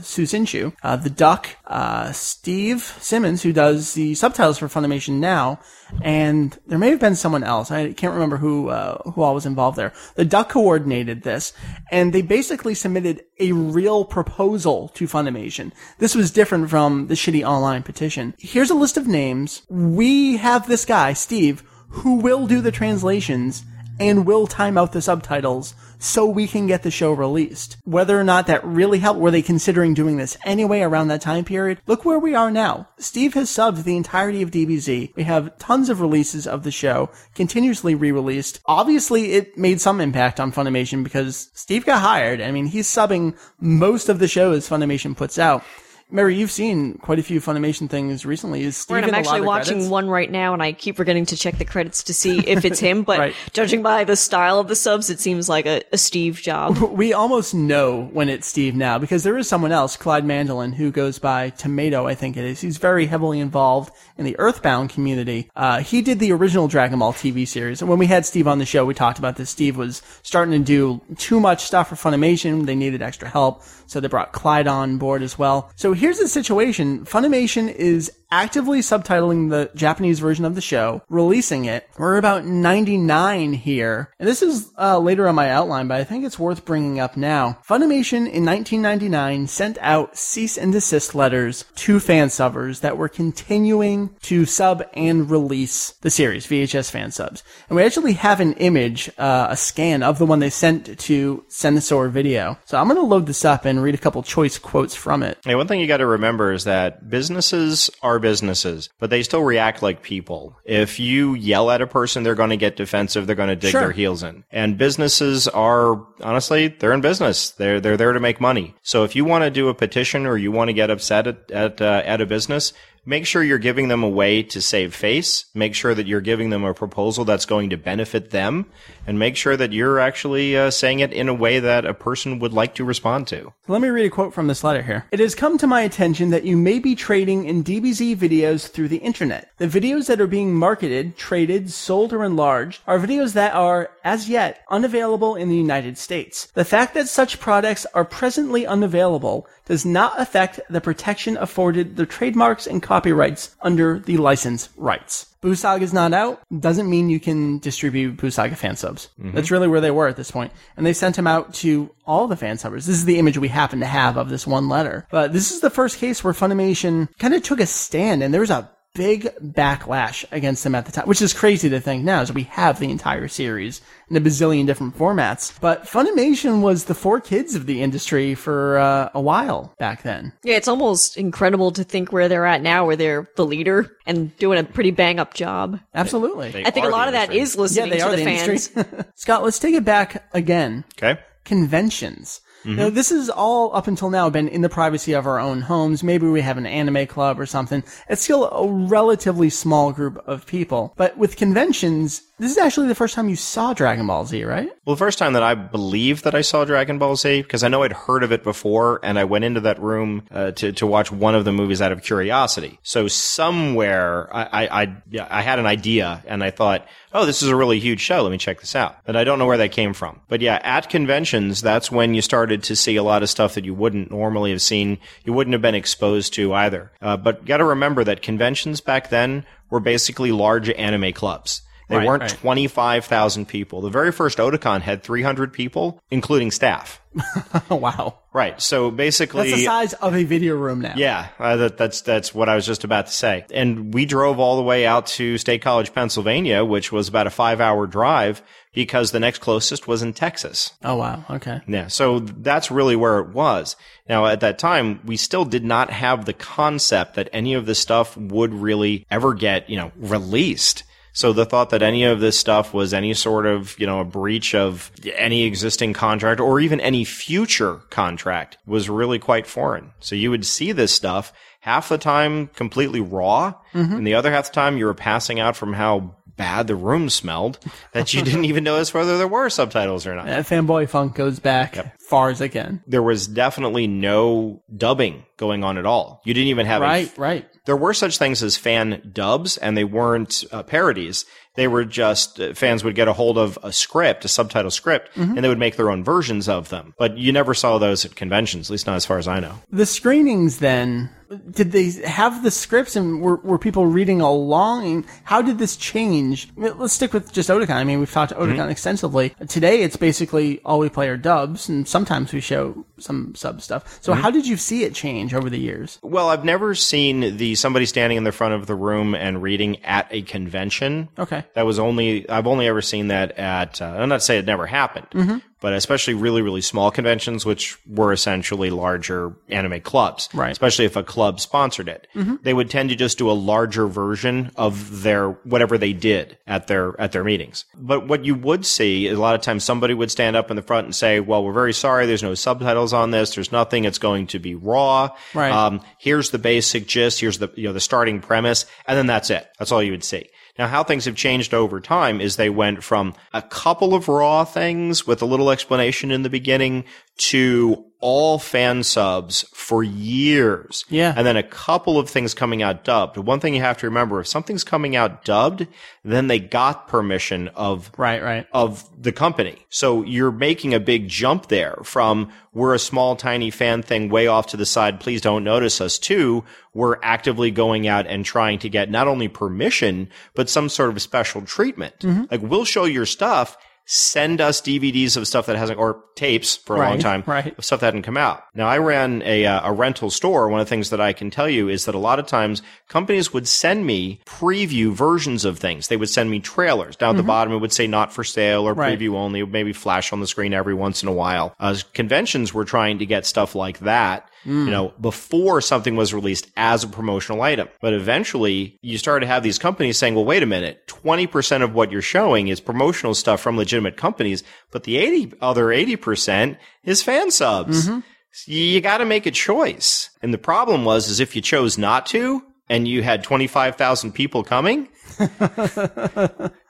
Susinshu, 0.02 0.74
uh, 0.84 0.96
the 0.96 1.10
Duck, 1.10 1.50
uh, 1.68 2.12
Steve 2.12 2.82
Simmons, 3.00 3.44
who 3.44 3.52
does 3.54 3.94
the 3.94 4.16
subtitles 4.16 4.58
for 4.58 4.68
Funimation 4.68 5.16
now, 5.20 5.60
and 6.02 6.58
there 6.68 6.80
may 6.80 6.90
have 6.90 7.00
been 7.00 7.16
someone 7.16 7.44
else. 7.44 7.72
I 7.72 7.94
can't 7.94 8.14
remember 8.14 8.38
who 8.38 8.70
uh, 8.70 9.12
who 9.12 9.22
all 9.22 9.34
was 9.34 9.46
involved 9.46 9.78
there. 9.78 9.94
The 10.16 10.26
Duck 10.26 10.50
coordinated 10.50 11.24
this, 11.24 11.54
and 11.92 12.14
they 12.14 12.22
basically 12.22 12.76
submitted 12.76 13.24
a 13.40 13.52
real 13.52 14.06
proposal 14.06 14.90
to 14.90 15.08
Funimation. 15.08 15.72
This 15.98 16.16
was 16.16 16.32
different 16.32 16.70
from 16.70 17.08
the 17.08 17.16
shitty 17.16 17.44
online 17.44 17.84
petition. 17.84 18.34
Here's 18.38 18.70
a 18.70 18.76
list 18.76 18.98
of 18.98 19.08
names. 19.08 19.64
We 19.70 20.38
have 20.38 20.68
this 20.68 20.86
guy, 20.86 21.14
Steve, 21.14 21.64
who 21.90 22.16
will 22.16 22.48
do 22.48 22.62
the 22.62 22.72
translations 22.72 23.64
and 24.02 24.26
will 24.26 24.48
time 24.48 24.80
out 24.80 24.94
the 24.94 25.02
subtitles 25.02 25.76
so 26.00 26.26
we 26.26 26.48
can 26.48 26.66
get 26.66 26.82
the 26.82 26.90
show 26.90 27.14
released. 27.14 27.78
Whether 27.84 28.20
or 28.20 28.24
not 28.24 28.48
that 28.48 28.66
really 28.66 28.98
helped, 28.98 29.20
were 29.20 29.30
they 29.30 29.44
considering 29.44 29.94
doing 29.94 30.18
this 30.18 30.36
anyway 30.44 30.82
around 30.82 31.10
that 31.10 31.22
time 31.22 31.46
period? 31.46 31.80
Look 31.86 32.04
where 32.04 32.18
we 32.18 32.34
are 32.34 32.50
now. 32.50 32.90
Steve 32.98 33.36
has 33.36 33.52
subbed 33.52 33.84
the 33.84 33.96
entirety 33.96 34.42
of 34.42 34.50
DBZ. 34.50 35.16
We 35.16 35.24
have 35.24 35.56
tons 35.60 35.90
of 35.90 36.02
releases 36.02 36.48
of 36.48 36.64
the 36.64 36.72
show, 36.72 37.12
continuously 37.36 37.94
re-released. 37.94 38.60
Obviously, 38.66 39.34
it 39.34 39.56
made 39.56 39.80
some 39.80 40.02
impact 40.02 40.40
on 40.40 40.52
Funimation 40.52 41.04
because 41.04 41.52
Steve 41.54 41.86
got 41.86 42.02
hired. 42.02 42.42
I 42.42 42.50
mean, 42.50 42.66
he's 42.66 42.88
subbing 42.88 43.38
most 43.60 44.10
of 44.10 44.18
the 44.18 44.28
shows 44.28 44.68
Funimation 44.68 45.16
puts 45.16 45.38
out. 45.38 45.64
Meri, 46.12 46.36
you've 46.36 46.52
seen 46.52 46.96
quite 46.96 47.20
a 47.20 47.24
few 47.24 47.40
Funimation 47.40 47.90
things 47.90 48.26
recently. 48.26 48.64
Is 48.64 48.76
Steve 48.76 48.96
Right, 48.96 49.04
I'm 49.06 49.14
actually 49.14 49.42
watching 49.42 49.90
one 49.90 50.10
right 50.10 50.30
now, 50.30 50.54
and 50.54 50.62
I 50.62 50.74
keep 50.74 50.98
forgetting 50.98 51.26
to 51.28 51.38
check 51.38 51.58
the 51.58 51.64
credits 51.66 52.04
to 52.04 52.14
see 52.14 52.40
if 52.40 52.66
it's 52.66 52.80
him. 52.80 53.04
But 53.04 53.20
Right. 53.22 53.36
judging 53.54 53.82
by 53.82 54.04
the 54.04 54.16
style 54.16 54.60
of 54.60 54.68
the 54.68 54.76
subs, 54.76 55.10
it 55.10 55.20
seems 55.22 55.48
like 55.48 55.66
a, 55.66 55.84
a 55.94 55.98
Steve 55.98 56.42
job. 56.42 56.78
we 56.92 57.14
almost 57.14 57.54
know 57.54 58.10
when 58.12 58.28
it's 58.28 58.46
Steve 58.48 58.76
now 58.76 59.00
because 59.00 59.24
there 59.24 59.38
is 59.38 59.48
someone 59.48 59.72
else, 59.72 59.96
Clyde 59.96 60.26
Mandelin, 60.26 60.74
who 60.74 60.92
goes 60.92 61.18
by 61.18 61.52
Tomato, 61.52 62.08
I 62.08 62.16
think 62.16 62.36
it 62.36 62.44
is. 62.44 62.60
He's 62.60 62.78
very 62.78 63.06
heavily 63.06 63.40
involved 63.40 63.94
in 64.18 64.26
the 64.26 64.38
Earthbound 64.38 64.90
community. 64.90 65.50
Uh, 65.56 65.80
he 65.80 66.02
did 66.02 66.20
the 66.20 66.34
original 66.34 66.68
Dragon 66.68 67.00
Ball 67.00 67.14
TV 67.14 67.48
series. 67.48 67.82
And 67.82 67.90
when 67.90 68.00
we 68.00 68.08
had 68.08 68.26
Steve 68.26 68.48
on 68.48 68.60
the 68.60 68.66
show, 68.66 68.86
we 68.86 68.94
talked 68.94 69.20
about 69.20 69.38
this. 69.38 69.50
Steve 69.50 69.78
was 69.78 70.02
starting 70.24 70.52
to 70.52 70.66
do 70.66 71.02
too 71.16 71.40
much 71.40 71.64
stuff 71.64 71.90
for 71.90 71.96
Funimation. 71.96 72.66
They 72.66 72.76
needed 72.76 73.02
extra 73.02 73.30
help. 73.30 73.64
So 73.92 74.00
they 74.00 74.08
brought 74.08 74.32
Clyde 74.32 74.68
on 74.68 74.98
board 74.98 75.22
as 75.22 75.38
well. 75.38 75.70
So 75.76 75.92
here's 75.92 76.18
the 76.18 76.30
situation. 76.30 77.04
Funimation 77.04 77.70
is 77.70 78.10
actively 78.32 78.80
subtitling 78.80 79.50
the 79.50 79.70
Japanese 79.76 80.20
version 80.20 80.46
of 80.46 80.56
the 80.56 80.62
show, 80.62 81.04
releasing 81.10 81.66
it. 81.66 81.88
We're 81.98 82.18
about 82.18 82.46
99 82.46 83.54
here. 83.54 84.10
And 84.20 84.28
this 84.28 84.42
is 84.42 84.72
uh, 84.78 85.00
later 85.00 85.28
on 85.28 85.36
my 85.36 85.52
outline, 85.52 85.88
but 85.88 86.00
I 86.00 86.04
think 86.04 86.26
it's 86.26 86.40
worth 86.40 86.66
bringing 86.66 87.00
up 87.00 87.18
now. 87.18 87.60
Funimation 87.68 88.30
in 88.32 88.46
1999 88.46 89.48
sent 89.48 89.78
out 89.82 90.18
cease 90.18 90.58
and 90.58 90.72
desist 90.72 91.14
letters 91.14 91.66
to 91.76 92.00
fan 92.00 92.30
subbers 92.30 92.80
that 92.82 92.98
were 92.98 93.10
continuing 93.10 94.16
to 94.22 94.46
sub 94.46 94.84
and 94.94 95.30
release 95.30 95.92
the 96.02 96.10
series, 96.10 96.48
VHS 96.48 96.90
fan 96.90 97.12
subs. 97.12 97.44
And 97.70 97.76
we 97.76 97.84
actually 97.84 98.14
have 98.14 98.40
an 98.40 98.54
image, 98.54 99.10
uh, 99.18 99.48
a 99.50 99.58
scan 99.58 100.04
of 100.04 100.18
the 100.18 100.26
one 100.26 100.40
they 100.40 100.50
sent 100.50 100.98
to 101.00 101.44
Sensor 101.50 102.08
Video. 102.08 102.58
So 102.66 102.78
I'm 102.78 102.88
going 102.88 102.96
to 102.98 103.06
load 103.06 103.26
this 103.26 103.44
up 103.44 103.66
and 103.66 103.84
read 103.84 103.96
a 103.96 103.98
couple 103.98 104.24
choice 104.24 104.58
quotes 104.58 104.96
from 104.96 105.24
it. 105.24 105.38
Hey, 105.44 105.56
one 105.56 105.68
thing 105.68 105.82
you 105.82 105.88
got 105.88 105.98
to 105.98 106.06
remember 106.06 106.54
is 106.54 106.64
that 106.64 107.10
businesses 107.10 107.90
are 108.02 108.21
businesses, 108.22 108.90
but 109.00 109.10
they 109.10 109.24
still 109.24 109.44
react 109.44 109.82
like 109.82 110.02
people. 110.02 110.56
If 110.66 111.00
you 111.00 111.34
yell 111.34 111.70
at 111.72 111.82
a 111.82 111.88
person, 111.88 112.24
they're 112.24 112.36
going 112.36 112.52
to 112.52 112.58
get 112.58 112.76
defensive. 112.78 113.28
They're 113.28 113.36
going 113.36 113.50
to 113.50 113.56
dig 113.56 113.72
Sure. 113.72 113.82
their 113.82 113.92
heels 113.92 114.24
in. 114.24 114.44
And 114.52 114.78
businesses 114.78 115.48
are 115.48 116.02
honestly, 116.22 116.68
they're 116.70 116.94
in 116.94 117.02
business. 117.02 117.52
They're 117.52 117.80
they're 117.82 117.98
there 117.98 118.14
to 118.14 118.20
make 118.20 118.40
money. 118.40 118.76
So 118.84 119.04
if 119.04 119.16
you 119.16 119.26
want 119.26 119.44
to 119.44 119.50
do 119.50 119.68
a 119.70 119.74
petition 119.74 120.26
or 120.26 120.38
you 120.38 120.52
want 120.52 120.70
to 120.70 120.74
get 120.74 120.90
upset 120.90 121.28
at 121.28 121.52
at, 121.52 121.82
uh, 121.82 122.02
at 122.06 122.22
a 122.22 122.26
business, 122.26 122.74
make 123.06 123.26
sure 123.26 123.44
you're 123.44 123.58
giving 123.58 123.88
them 123.88 124.04
a 124.04 124.10
way 124.10 124.44
to 124.44 124.62
save 124.62 124.94
face. 124.94 125.46
Make 125.54 125.76
sure 125.76 125.96
that 125.96 126.08
you're 126.08 126.22
giving 126.22 126.50
them 126.50 126.64
a 126.64 126.74
proposal 126.74 127.26
that's 127.26 127.46
going 127.46 127.70
to 127.72 127.78
benefit 127.78 128.32
them, 128.32 128.68
and 129.08 129.18
make 129.18 129.36
sure 129.36 129.58
that 129.58 129.74
you're 129.74 130.00
actually 130.00 130.56
uh, 130.56 130.72
saying 130.72 131.00
it 131.00 131.12
in 131.12 131.30
a 131.30 131.34
way 131.34 131.60
that 131.60 131.86
a 131.86 131.94
person 131.94 132.40
would 132.40 132.54
like 132.54 132.76
to 132.76 132.86
respond 132.86 133.28
to. 133.28 133.54
Let 133.68 133.82
me 133.82 133.90
read 133.90 134.06
a 134.06 134.10
quote 134.10 134.34
from 134.34 134.48
this 134.48 134.64
letter 134.64 134.82
here. 134.82 135.06
It 135.12 135.20
has 135.20 135.36
come 135.36 135.58
to 135.58 135.68
my 135.68 135.82
attention 135.82 136.30
that 136.30 136.44
you 136.44 136.58
may 136.58 136.80
be 136.80 136.96
trading 136.96 137.46
in 137.46 137.64
DBZ 137.64 138.18
videos 138.18 138.70
through 138.70 138.90
the 138.90 138.98
internet. 138.98 139.52
The 139.58 139.68
videos 139.68 140.08
that 140.08 140.22
are 140.22 140.28
being 140.28 140.54
marketed, 140.54 141.18
traded, 141.18 141.72
sold, 141.72 142.14
or 142.14 142.24
enlarged 142.24 142.82
are 142.88 143.00
videos 143.00 143.34
that 143.34 143.54
are, 143.54 143.92
as 144.04 144.30
yet, 144.30 144.64
unavailable 144.70 145.36
in 145.36 145.50
the 145.50 145.56
United 145.56 145.98
States. 145.98 146.48
The 146.54 146.66
fact 146.66 146.94
that 146.94 147.08
such 147.08 147.40
products 147.40 147.86
are 147.94 148.06
presently 148.06 148.66
unavailable 148.66 149.48
does 149.66 149.86
not 149.86 150.20
affect 150.20 150.60
the 150.70 150.82
protection 150.82 151.38
afforded 151.38 151.96
the 151.96 152.06
trademarks 152.06 152.68
and 152.68 152.84
copyrights 152.92 153.56
under 153.62 154.00
the 154.00 154.18
license 154.18 154.68
rights. 154.76 155.34
Busag 155.42 155.82
is 155.82 155.94
not 155.94 156.12
out 156.12 156.42
doesn't 156.60 156.90
mean 156.90 157.10
you 157.10 157.22
can 157.22 157.58
distribute 157.60 158.18
Busaga 158.18 158.58
fan 158.58 158.76
subs. 158.76 159.08
Mm-hmm. 159.18 159.34
That's 159.34 159.50
really 159.50 159.70
where 159.70 159.80
they 159.80 159.92
were 159.92 160.10
at 160.10 160.18
this 160.18 160.30
point. 160.30 160.52
And 160.76 160.86
they 160.86 160.92
sent 160.92 161.18
him 161.18 161.26
out 161.26 161.54
to 161.56 161.90
all 162.06 162.28
the 162.28 162.36
fan 162.36 162.58
subbers. 162.58 162.86
This 162.86 162.90
is 162.90 163.06
the 163.06 163.18
image 163.18 163.38
we 163.38 163.48
happen 163.48 163.80
to 163.80 163.86
have 163.86 164.18
of 164.18 164.28
this 164.28 164.46
one 164.46 164.68
letter. 164.68 165.08
But 165.10 165.32
this 165.32 165.52
is 165.52 165.62
the 165.62 165.70
first 165.70 166.00
case 166.00 166.22
where 166.22 166.34
Funimation 166.34 167.08
kind 167.18 167.34
of 167.34 167.44
took 167.44 167.62
a 167.62 167.66
stand 167.66 168.24
and 168.24 168.34
there 168.34 168.42
was 168.42 168.50
a 168.50 168.70
big 168.94 169.30
backlash 169.42 170.26
against 170.32 170.64
them 170.64 170.76
at 170.76 170.86
the 170.86 170.92
time, 170.92 171.08
which 171.08 171.22
is 171.22 171.34
crazy 171.34 171.70
to 171.70 171.80
think 171.80 172.04
now 172.04 172.22
as 172.22 172.34
we 172.34 172.44
have 172.44 172.80
the 172.80 172.90
entire 172.90 173.28
series 173.28 173.82
in 174.10 174.18
a 174.18 174.22
bazillion 174.22 174.66
different 174.66 174.98
formats. 174.98 175.58
But 175.62 175.84
Funimation 175.84 176.62
was 176.62 176.86
the 176.86 176.94
4Kids 176.94 177.56
of 177.56 177.66
the 177.66 177.82
industry 177.82 178.36
for 178.36 178.78
uh, 178.78 179.10
a 179.14 179.22
while 179.22 179.74
back 179.80 180.04
then. 180.04 180.34
Yeah, 180.44 180.56
it's 180.56 180.68
almost 180.68 181.18
incredible 181.18 181.72
to 181.72 181.84
think 181.84 182.12
where 182.12 182.28
they're 182.28 182.46
at 182.46 182.62
now, 182.62 182.86
where 182.86 182.96
they're 182.96 183.28
the 183.36 183.46
leader 183.46 183.96
and 184.06 184.36
doing 184.38 184.60
a 184.60 184.64
pretty 184.64 184.92
bang 184.92 185.20
up 185.20 185.34
job. 185.34 185.80
Absolutely. 185.94 186.66
I 186.66 186.72
think 186.72 186.86
a 186.86 186.90
lot 186.90 187.08
of 187.08 187.14
that 187.14 187.32
is 187.34 187.56
industry. 187.56 187.62
is 187.62 187.76
listening 187.78 188.00
to 188.00 188.16
the, 188.16 188.24
fans. 188.24 189.06
Scott, 189.16 189.44
let's 189.44 189.60
take 189.60 189.76
it 189.76 189.86
back 189.86 190.28
again. 190.34 190.84
Okay. 190.98 191.20
Conventions. 191.46 192.42
Mm-hmm. 192.62 192.70
You 192.70 192.76
know, 192.76 192.90
this 192.90 193.10
has 193.10 193.30
all 193.30 193.76
up 193.76 193.88
until 193.88 194.10
now 194.10 194.30
been 194.30 194.48
in 194.48 194.62
the 194.62 194.70
privacy 194.70 195.14
of 195.14 195.26
our 195.26 195.40
own 195.40 195.62
homes. 195.62 196.04
Maybe 196.04 196.28
we 196.28 196.42
have 196.42 196.58
an 196.58 196.66
anime 196.66 197.08
club 197.08 197.40
or 197.40 197.46
something. 197.46 197.84
It's 198.08 198.22
still 198.22 198.46
a 198.46 198.68
relatively 198.68 199.50
small 199.50 199.92
group 199.92 200.18
of 200.28 200.46
people. 200.46 200.94
But 200.96 201.18
with 201.18 201.38
conventions, 201.38 202.22
this 202.42 202.52
is 202.52 202.58
actually 202.58 202.88
the 202.88 202.96
first 202.96 203.14
time 203.14 203.30
you 203.30 203.36
saw 203.36 203.72
Dragon 203.72 204.08
Ball 204.08 204.26
Z, 204.26 204.44
right? 204.46 204.68
Well, 204.84 204.96
the 204.96 205.00
first 205.00 205.20
time 205.20 205.34
that 205.34 205.44
I 205.44 205.54
believe 205.54 206.24
that 206.24 206.34
I 206.34 206.42
saw 206.42 206.66
Dragon 206.66 206.98
Ball 206.98 207.16
Z, 207.16 207.44
because 207.44 207.64
I 207.64 207.68
know 207.68 207.84
I'd 207.84 207.94
heard 207.94 208.24
of 208.24 208.32
it 208.32 208.44
before, 208.44 209.00
and 209.04 209.20
I 209.20 209.26
went 209.26 209.46
into 209.46 209.60
that 209.60 209.80
room 209.80 210.24
uh, 210.32 210.50
to 210.54 210.72
to 210.72 210.88
watch 210.88 211.12
one 211.12 211.36
of 211.36 211.46
the 211.46 211.52
movies 211.52 211.84
out 211.84 211.92
of 211.92 212.02
curiosity. 212.02 212.80
So 212.82 213.08
somewhere 213.08 214.28
I 214.36 214.66
I 214.66 214.82
I, 214.82 214.96
I 215.30 215.42
had 215.44 215.60
an 215.60 215.68
idea, 215.68 216.24
and 216.26 216.44
I 216.44 216.50
thought, 216.50 216.88
oh, 217.14 217.28
this 217.28 217.44
is 217.44 217.50
a 217.50 217.56
really 217.56 217.80
huge 217.80 218.02
show. 218.02 218.24
Let 218.24 218.32
me 218.32 218.40
check 218.40 218.60
this 218.60 218.76
out. 218.76 218.98
But 219.06 219.16
I 219.16 219.24
don't 219.24 219.38
know 219.38 219.46
where 219.46 219.58
that 219.58 219.72
came 219.72 219.94
from. 219.94 220.20
But 220.28 220.42
yeah, 220.42 220.60
at 220.64 220.90
conventions, 220.90 221.62
that's 221.62 221.92
when 221.92 222.16
you 222.16 222.24
started 222.24 222.64
to 222.64 222.76
see 222.76 222.96
a 222.96 223.04
lot 223.04 223.22
of 223.22 223.30
stuff 223.30 223.54
that 223.54 223.66
you 223.66 223.76
wouldn't 223.76 224.10
normally 224.10 224.50
have 224.50 224.64
seen. 224.64 224.98
You 225.26 225.34
wouldn't 225.34 225.54
have 225.54 225.62
been 225.62 225.76
exposed 225.76 226.34
to 226.34 226.56
either. 226.56 226.92
Uh, 227.04 227.18
but 227.18 227.46
got 227.46 227.58
to 227.58 227.66
remember 227.66 228.04
that 228.04 228.24
conventions 228.24 228.82
back 228.82 229.10
then 229.10 229.46
were 229.70 229.80
basically 229.80 230.32
large 230.32 230.72
anime 230.72 231.14
clubs. 231.14 231.62
They 231.92 231.98
Right, 231.98 232.08
weren't 232.08 232.22
right. 232.24 232.32
25,000 232.32 233.48
people. 233.48 233.82
The 233.82 233.90
very 233.90 234.12
first 234.12 234.38
Otakon 234.40 234.82
had 234.82 235.04
300 235.04 235.54
people, 235.54 236.02
including 236.10 236.50
staff. 236.52 237.00
Wow. 237.70 238.20
Right. 238.34 238.62
So 238.62 238.90
basically, 238.92 239.50
That's 239.50 239.60
the 239.62 239.66
size 239.66 239.94
of 239.94 240.16
a 240.16 240.24
video 240.24 240.56
room 240.56 240.80
now. 240.82 240.94
yeah, 240.96 241.28
uh, 241.40 241.58
that, 241.58 241.78
that's 241.78 242.02
that's 242.02 242.34
what 242.34 242.48
I 242.48 242.56
was 242.56 242.66
just 242.66 242.84
about 242.86 243.08
to 243.08 243.12
say. 243.12 243.46
And 243.54 243.94
we 243.94 244.06
drove 244.06 244.40
all 244.40 244.56
the 244.56 244.64
way 244.64 244.86
out 244.86 245.08
to 245.08 245.38
State 245.38 245.62
College, 245.62 245.94
Pennsylvania, 245.94 246.64
which 246.64 246.92
was 246.94 247.10
about 247.10 247.28
a 247.28 247.30
five-hour 247.30 247.88
drive 247.88 248.42
because 248.74 249.12
the 249.12 249.20
next 249.20 249.40
closest 249.40 249.88
was 249.88 250.02
in 250.02 250.14
Texas. 250.14 250.72
Oh, 250.84 250.96
wow. 250.96 251.26
Okay. 251.30 251.60
Yeah, 251.68 251.88
so 251.88 252.20
that's 252.20 252.72
really 252.72 252.96
where 252.96 253.20
it 253.20 253.30
was. 253.30 253.76
Now, 254.08 254.26
at 254.28 254.40
that 254.42 254.58
time, 254.60 255.02
we 255.06 255.18
still 255.18 255.44
did 255.44 255.66
not 255.66 255.90
have 255.90 256.24
the 256.24 256.34
concept 256.34 257.16
that 257.16 257.30
any 257.34 257.54
of 257.56 257.66
this 257.66 257.80
stuff 257.80 258.16
would 258.16 258.54
really 258.54 259.06
ever 259.12 259.34
get, 259.34 259.70
you 259.70 259.76
know, 259.76 259.92
released. 259.98 260.84
So 261.14 261.34
the 261.34 261.46
thought 261.46 261.72
that 261.72 261.82
any 261.82 262.04
of 262.04 262.20
this 262.20 262.40
stuff 262.40 262.74
was 262.74 262.94
any 262.94 263.14
sort 263.14 263.46
of, 263.46 263.78
you 263.80 263.86
know, 263.86 264.00
a 264.00 264.06
breach 264.06 264.56
of 264.56 264.92
any 265.16 265.44
existing 265.44 265.94
contract 265.94 266.40
or 266.40 266.60
even 266.60 266.80
any 266.80 267.04
future 267.04 267.82
contract 267.90 268.58
was 268.66 268.90
really 268.90 269.20
quite 269.20 269.46
foreign. 269.46 269.92
So 270.00 270.16
you 270.16 270.30
would 270.32 270.46
see 270.46 270.72
this 270.72 270.94
stuff 270.94 271.34
half 271.60 271.90
the 271.90 271.98
time 271.98 272.48
completely 272.48 273.02
raw, 273.02 273.54
mm-hmm. 273.74 273.94
and 273.94 274.08
the 274.08 274.16
other 274.16 274.32
half 274.32 274.48
the 274.48 274.54
time 274.54 274.78
you 274.78 274.86
were 274.86 274.94
passing 274.94 275.40
out 275.40 275.56
from 275.56 275.74
how 275.74 276.16
bad 276.38 276.66
the 276.66 276.76
room 276.76 277.08
smelled 277.10 277.60
that 277.92 278.14
you 278.14 278.22
didn't 278.24 278.46
even 278.46 278.64
notice 278.64 278.94
whether 278.94 279.18
there 279.18 279.28
were 279.28 279.50
subtitles 279.50 280.08
or 280.08 280.16
not. 280.16 280.26
That 280.26 280.46
fanboy 280.46 280.90
funk 280.90 281.14
goes 281.14 281.40
back 281.40 282.00
far 282.00 282.30
as 282.30 282.42
it 282.42 282.50
can. 282.50 282.82
there 282.88 283.04
was 283.04 283.28
definitely 283.28 283.86
no 283.86 284.64
dubbing 284.76 285.24
going 285.38 285.64
on 285.64 285.78
at 285.78 285.86
all. 285.86 286.22
You 286.26 286.34
didn't 286.34 286.48
even 286.48 286.66
have 286.66 286.82
a- 286.82 286.86
Right, 286.86 287.18
right. 287.18 287.48
There 287.66 287.78
were 287.78 287.94
such 287.94 288.18
things 288.18 288.42
as 288.42 288.58
fan 288.58 289.12
dubs, 289.14 289.58
and 289.58 289.78
they 289.78 289.84
weren't 289.84 290.44
uh, 290.52 290.64
parodies. 290.64 291.26
They 291.56 291.68
were 291.68 291.86
just 291.86 292.40
uh, 292.40 292.54
fans 292.54 292.84
would 292.84 292.96
get 292.96 293.08
a 293.08 293.14
hold 293.14 293.38
of 293.38 293.60
a 293.62 293.72
script, 293.72 294.26
a 294.26 294.28
subtitle 294.28 294.72
script, 294.72 295.10
and 295.16 295.38
they 295.38 295.50
would 295.50 295.60
make 295.60 295.76
their 295.76 295.92
own 295.92 296.04
versions 296.04 296.48
of 296.48 296.70
them. 296.70 296.94
But 296.98 297.18
you 297.18 297.32
never 297.32 297.54
saw 297.54 297.78
those 297.78 298.06
at 298.06 298.16
conventions, 298.16 298.70
at 298.70 298.72
least 298.72 298.88
not 298.88 298.96
as 298.96 299.06
far 299.06 299.18
as 299.18 299.28
I 299.28 299.40
know. 299.40 299.56
The 299.72 299.86
screenings 299.86 300.60
then, 300.60 301.10
did 301.50 301.72
they 301.72 301.92
have 302.06 302.44
the 302.44 302.52
scripts 302.52 302.96
and 302.96 303.22
were, 303.22 303.38
were 303.38 303.58
people 303.58 303.86
reading 303.86 304.22
along? 304.22 305.06
How 305.24 305.42
did 305.42 305.58
this 305.58 305.76
change? 305.76 306.50
Let's 306.56 306.94
stick 306.94 307.14
with 307.14 307.32
just 307.32 307.50
Otakon. 307.50 307.72
I 307.72 307.84
mean, 307.84 308.00
we've 308.00 308.12
talked 308.12 308.32
to 308.32 308.38
Otakon 308.38 308.58
mm-hmm. 308.58 308.70
extensively. 308.70 309.30
Today, 309.48 309.82
it's 309.82 309.96
basically 309.96 310.60
all 310.66 310.80
we 310.80 310.90
play 310.90 311.08
are 311.10 311.18
dubs, 311.18 311.70
and 311.70 311.88
sometimes 311.88 312.34
we 312.34 312.42
show 312.42 312.86
some 312.98 313.34
sub 313.36 313.62
stuff. 313.62 314.00
So 314.02 314.12
mm-hmm. 314.12 314.22
how 314.22 314.32
did 314.32 314.48
you 314.48 314.58
see 314.58 314.84
it 314.84 314.94
change 314.94 315.34
over 315.34 315.50
the 315.50 315.60
years? 315.60 316.00
Well, 316.02 316.30
I've 316.30 316.46
never 316.46 316.76
seen 316.76 317.38
the 317.38 317.56
somebody 317.56 317.86
standing 317.86 318.18
in 318.18 318.24
the 318.24 318.32
front 318.32 318.54
of 318.54 318.68
the 318.68 318.76
room 318.76 319.16
and 319.16 319.42
reading 319.42 319.84
at 319.84 320.08
a 320.12 320.22
convention. 320.24 321.10
Okay. 321.18 321.44
That 321.54 321.66
was 321.66 321.80
only 321.80 322.28
I've 322.30 322.48
only 322.48 322.68
ever 322.68 322.82
seen 322.82 323.08
that 323.08 323.38
at. 323.38 323.82
Uh, 323.82 323.86
I'm 323.86 324.10
not 324.10 324.16
to 324.16 324.26
say 324.26 324.38
it 324.38 324.46
never 324.46 324.68
happened, 324.68 325.08
mm-hmm. 325.12 325.38
But 325.62 325.74
especially 325.74 326.14
really 326.14 326.42
really 326.42 326.62
small 326.62 326.92
conventions, 326.92 327.46
which 327.46 327.78
were 327.88 328.12
essentially 328.12 328.70
larger 328.70 329.34
anime 329.48 329.80
clubs. 329.82 330.28
Right. 330.34 330.52
Especially 330.52 330.86
if 330.86 330.96
a 330.96 331.04
club 331.04 331.40
sponsored 331.40 331.88
it, 331.88 332.08
they 332.44 332.54
would 332.54 332.70
tend 332.70 332.90
to 332.90 332.96
just 332.96 333.18
do 333.18 333.30
a 333.30 333.34
larger 333.34 333.88
version 333.88 334.52
of 334.58 335.04
their 335.04 335.30
whatever 335.30 335.78
they 335.78 335.94
did 335.94 336.38
at 336.46 336.68
their 336.68 337.00
at 337.00 337.14
their 337.14 337.24
meetings. 337.24 337.66
But 337.76 338.08
what 338.08 338.26
you 338.26 338.36
would 338.36 338.66
see 338.66 339.08
is 339.08 339.18
a 339.18 339.22
lot 339.22 339.36
of 339.36 339.42
times 339.42 339.64
somebody 339.64 339.94
would 339.94 340.12
stand 340.12 340.36
up 340.36 340.50
in 340.50 340.56
the 340.56 340.62
front 340.62 340.86
and 340.86 340.96
say, 340.96 341.20
"Well, 341.20 341.44
we're 341.44 341.54
very 341.54 341.74
sorry. 341.74 342.06
There's 342.06 342.24
no 342.24 342.34
subtitles 342.34 342.92
on 342.94 343.12
this. 343.12 343.36
There's 343.36 343.52
nothing. 343.52 343.86
It's 343.86 344.00
going 344.00 344.28
to 344.28 344.40
be 344.40 344.56
raw. 344.56 345.10
Right. 345.34 345.52
Um, 345.52 345.82
here's 345.98 346.32
the 346.32 346.40
basic 346.40 346.88
gist. 346.88 347.22
Here's 347.22 347.38
the 347.38 347.52
you 347.56 347.68
know 347.68 347.74
the 347.74 347.80
starting 347.80 348.20
premise, 348.20 348.66
and 348.88 348.98
then 348.98 349.06
that's 349.06 349.30
it. 349.30 349.48
That's 349.60 349.72
all 349.72 349.84
you 349.84 349.92
would 349.92 350.04
see. 350.04 350.30
Now, 350.62 350.68
how 350.68 350.84
things 350.84 351.06
have 351.06 351.16
changed 351.16 351.56
over 351.56 351.80
time 351.80 352.22
is 352.22 352.36
they 352.36 352.52
went 352.52 352.84
from 352.84 353.16
a 353.34 353.42
couple 353.42 353.96
of 353.96 354.08
raw 354.08 354.46
things 354.46 355.08
with 355.08 355.20
a 355.24 355.26
little 355.26 355.50
explanation 355.50 356.12
in 356.12 356.22
the 356.22 356.30
beginning 356.30 356.86
to 357.18 357.86
all 358.04 358.40
fan 358.40 358.82
subs 358.82 359.46
for 359.54 359.84
years. 359.84 360.86
Yeah. 360.90 361.14
And 361.16 361.26
then 361.26 361.38
a 361.38 361.44
couple 361.44 362.00
of 362.00 362.10
things 362.10 362.34
coming 362.34 362.64
out 362.64 362.84
dubbed. 362.84 363.16
One 363.18 363.40
thing 363.40 363.54
you 363.54 363.62
have 363.62 363.78
to 363.78 363.86
remember, 363.86 364.20
if 364.20 364.28
something's 364.28 364.64
coming 364.64 364.96
out 364.96 365.24
dubbed, 365.24 365.68
then 366.04 366.26
they 366.26 366.40
got 366.40 366.88
permission 366.88 367.50
of 367.50 367.92
Right, 367.98 368.24
right. 368.24 368.48
of 368.54 368.90
the 369.00 369.12
company. 369.12 369.68
So 369.70 370.04
you're 370.04 370.32
making 370.32 370.74
a 370.74 370.80
big 370.80 371.10
jump 371.10 371.48
there 371.50 371.78
from 371.84 372.32
we're 372.54 372.74
a 372.74 372.80
small, 372.80 373.16
tiny 373.16 373.52
fan 373.52 373.84
thing 373.84 374.10
way 374.10 374.26
off 374.26 374.48
to 374.48 374.58
the 374.58 374.66
side. 374.66 375.00
Please 375.00 375.22
don't 375.22 375.44
notice 375.44 375.80
us 375.80 376.00
too. 376.00 376.44
we're 376.74 376.98
actively 377.04 377.52
going 377.52 377.88
out 377.88 378.08
and 378.08 378.26
trying 378.26 378.58
to 378.60 378.70
get 378.70 378.90
not 378.90 379.08
only 379.08 379.28
permission, 379.28 380.10
but 380.34 380.50
some 380.50 380.70
sort 380.70 380.90
of 380.90 381.02
special 381.02 381.42
treatment. 381.44 382.00
Mm-hmm. 382.00 382.24
Like 382.32 382.42
we'll 382.42 382.66
show 382.66 382.86
your 382.86 383.06
stuff. 383.06 383.58
Send 383.86 384.40
us 384.40 384.62
DVDs 384.62 385.18
of 385.18 385.28
stuff 385.28 385.48
that 385.48 385.58
hasn't, 385.58 385.80
or 385.80 386.04
tapes 386.16 386.56
for 386.56 386.76
a 386.78 386.80
long 386.80 387.00
time, 387.00 387.24
right. 387.26 387.58
of 387.58 387.66
stuff 387.66 387.80
that 387.82 387.88
hadn't 387.88 388.04
come 388.04 388.18
out. 388.18 388.44
Now, 388.54 388.68
I 388.68 388.78
ran 388.78 389.22
a, 389.24 389.46
uh, 389.46 389.70
a 389.70 389.74
rental 389.74 390.10
store. 390.10 390.48
One 390.50 390.62
of 390.62 390.66
the 390.68 390.70
things 390.70 390.92
that 390.92 391.02
I 391.02 391.14
can 391.14 391.30
tell 391.30 391.50
you 391.50 391.68
is 391.68 391.86
that 391.86 391.96
a 391.96 392.00
lot 392.00 392.20
of 392.20 392.26
times 392.26 392.62
companies 392.88 393.34
would 393.34 393.48
send 393.48 393.86
me 393.86 394.22
preview 394.26 394.92
versions 394.94 395.44
of 395.46 395.60
things. 395.60 395.88
They 395.88 395.98
would 395.98 396.10
send 396.10 396.30
me 396.32 396.40
trailers. 396.40 396.96
Down 396.96 397.16
at 397.16 397.18
the 397.18 397.24
bottom, 397.24 397.54
it 397.54 397.58
would 397.58 397.74
say 397.74 397.88
not 397.88 398.14
for 398.14 398.24
sale 398.24 398.68
or 398.68 398.72
Mm-hmm. 398.72 398.80
Right. 398.80 398.98
preview 399.00 399.16
only, 399.16 399.40
It 399.40 399.44
would 399.44 399.52
maybe 399.52 399.74
flash 399.74 400.14
on 400.14 400.22
the 400.22 400.28
screen 400.28 400.54
every 400.54 400.74
once 400.74 401.04
in 401.04 401.10
a 401.10 401.14
while. 401.14 401.54
Uh, 401.60 401.76
conventions 401.94 402.54
were 402.54 402.66
trying 402.66 403.00
to 403.00 403.06
get 403.06 403.26
stuff 403.26 403.56
like 403.56 403.80
that. 403.80 404.30
Mm. 404.46 404.66
You 404.66 404.72
know, 404.72 404.94
before 405.00 405.62
something 405.62 405.96
was 405.96 406.14
released 406.14 406.50
as 406.58 406.84
a 406.84 406.88
promotional 406.88 407.42
item. 407.42 407.70
But 407.80 407.94
eventually 407.94 408.80
you 408.82 408.98
started 408.98 409.26
to 409.26 409.32
have 409.32 409.44
these 409.44 409.60
companies 409.60 409.98
saying, 409.98 410.16
well, 410.16 410.26
wait 410.26 410.44
a 410.44 410.48
minute, 410.48 410.88
20% 410.88 411.64
of 411.64 411.74
what 411.74 411.92
you're 411.92 412.02
showing 412.02 412.48
is 412.48 412.60
promotional 412.60 413.14
stuff 413.14 413.42
from 413.42 413.58
legitimate 413.58 413.98
companies, 413.98 414.44
but 414.72 414.84
the 414.84 414.98
80, 414.98 415.34
other 415.42 415.66
80% 415.66 416.58
is 416.84 417.04
fan 417.04 417.30
subs. 417.32 417.88
Mm-hmm. 417.88 418.00
You 418.46 418.82
got 418.82 419.00
to 419.00 419.06
make 419.06 419.26
a 419.26 419.32
choice. 419.32 420.10
And 420.22 420.34
the 420.34 420.38
problem 420.38 420.86
was, 420.86 421.10
is 421.10 421.20
if 421.20 421.36
you 421.36 421.42
chose 421.42 421.78
not 421.78 422.06
to, 422.08 422.42
and 422.70 422.88
you 422.88 423.04
had 423.04 423.24
25,000 423.24 424.14
people 424.14 424.44
coming, 424.44 424.88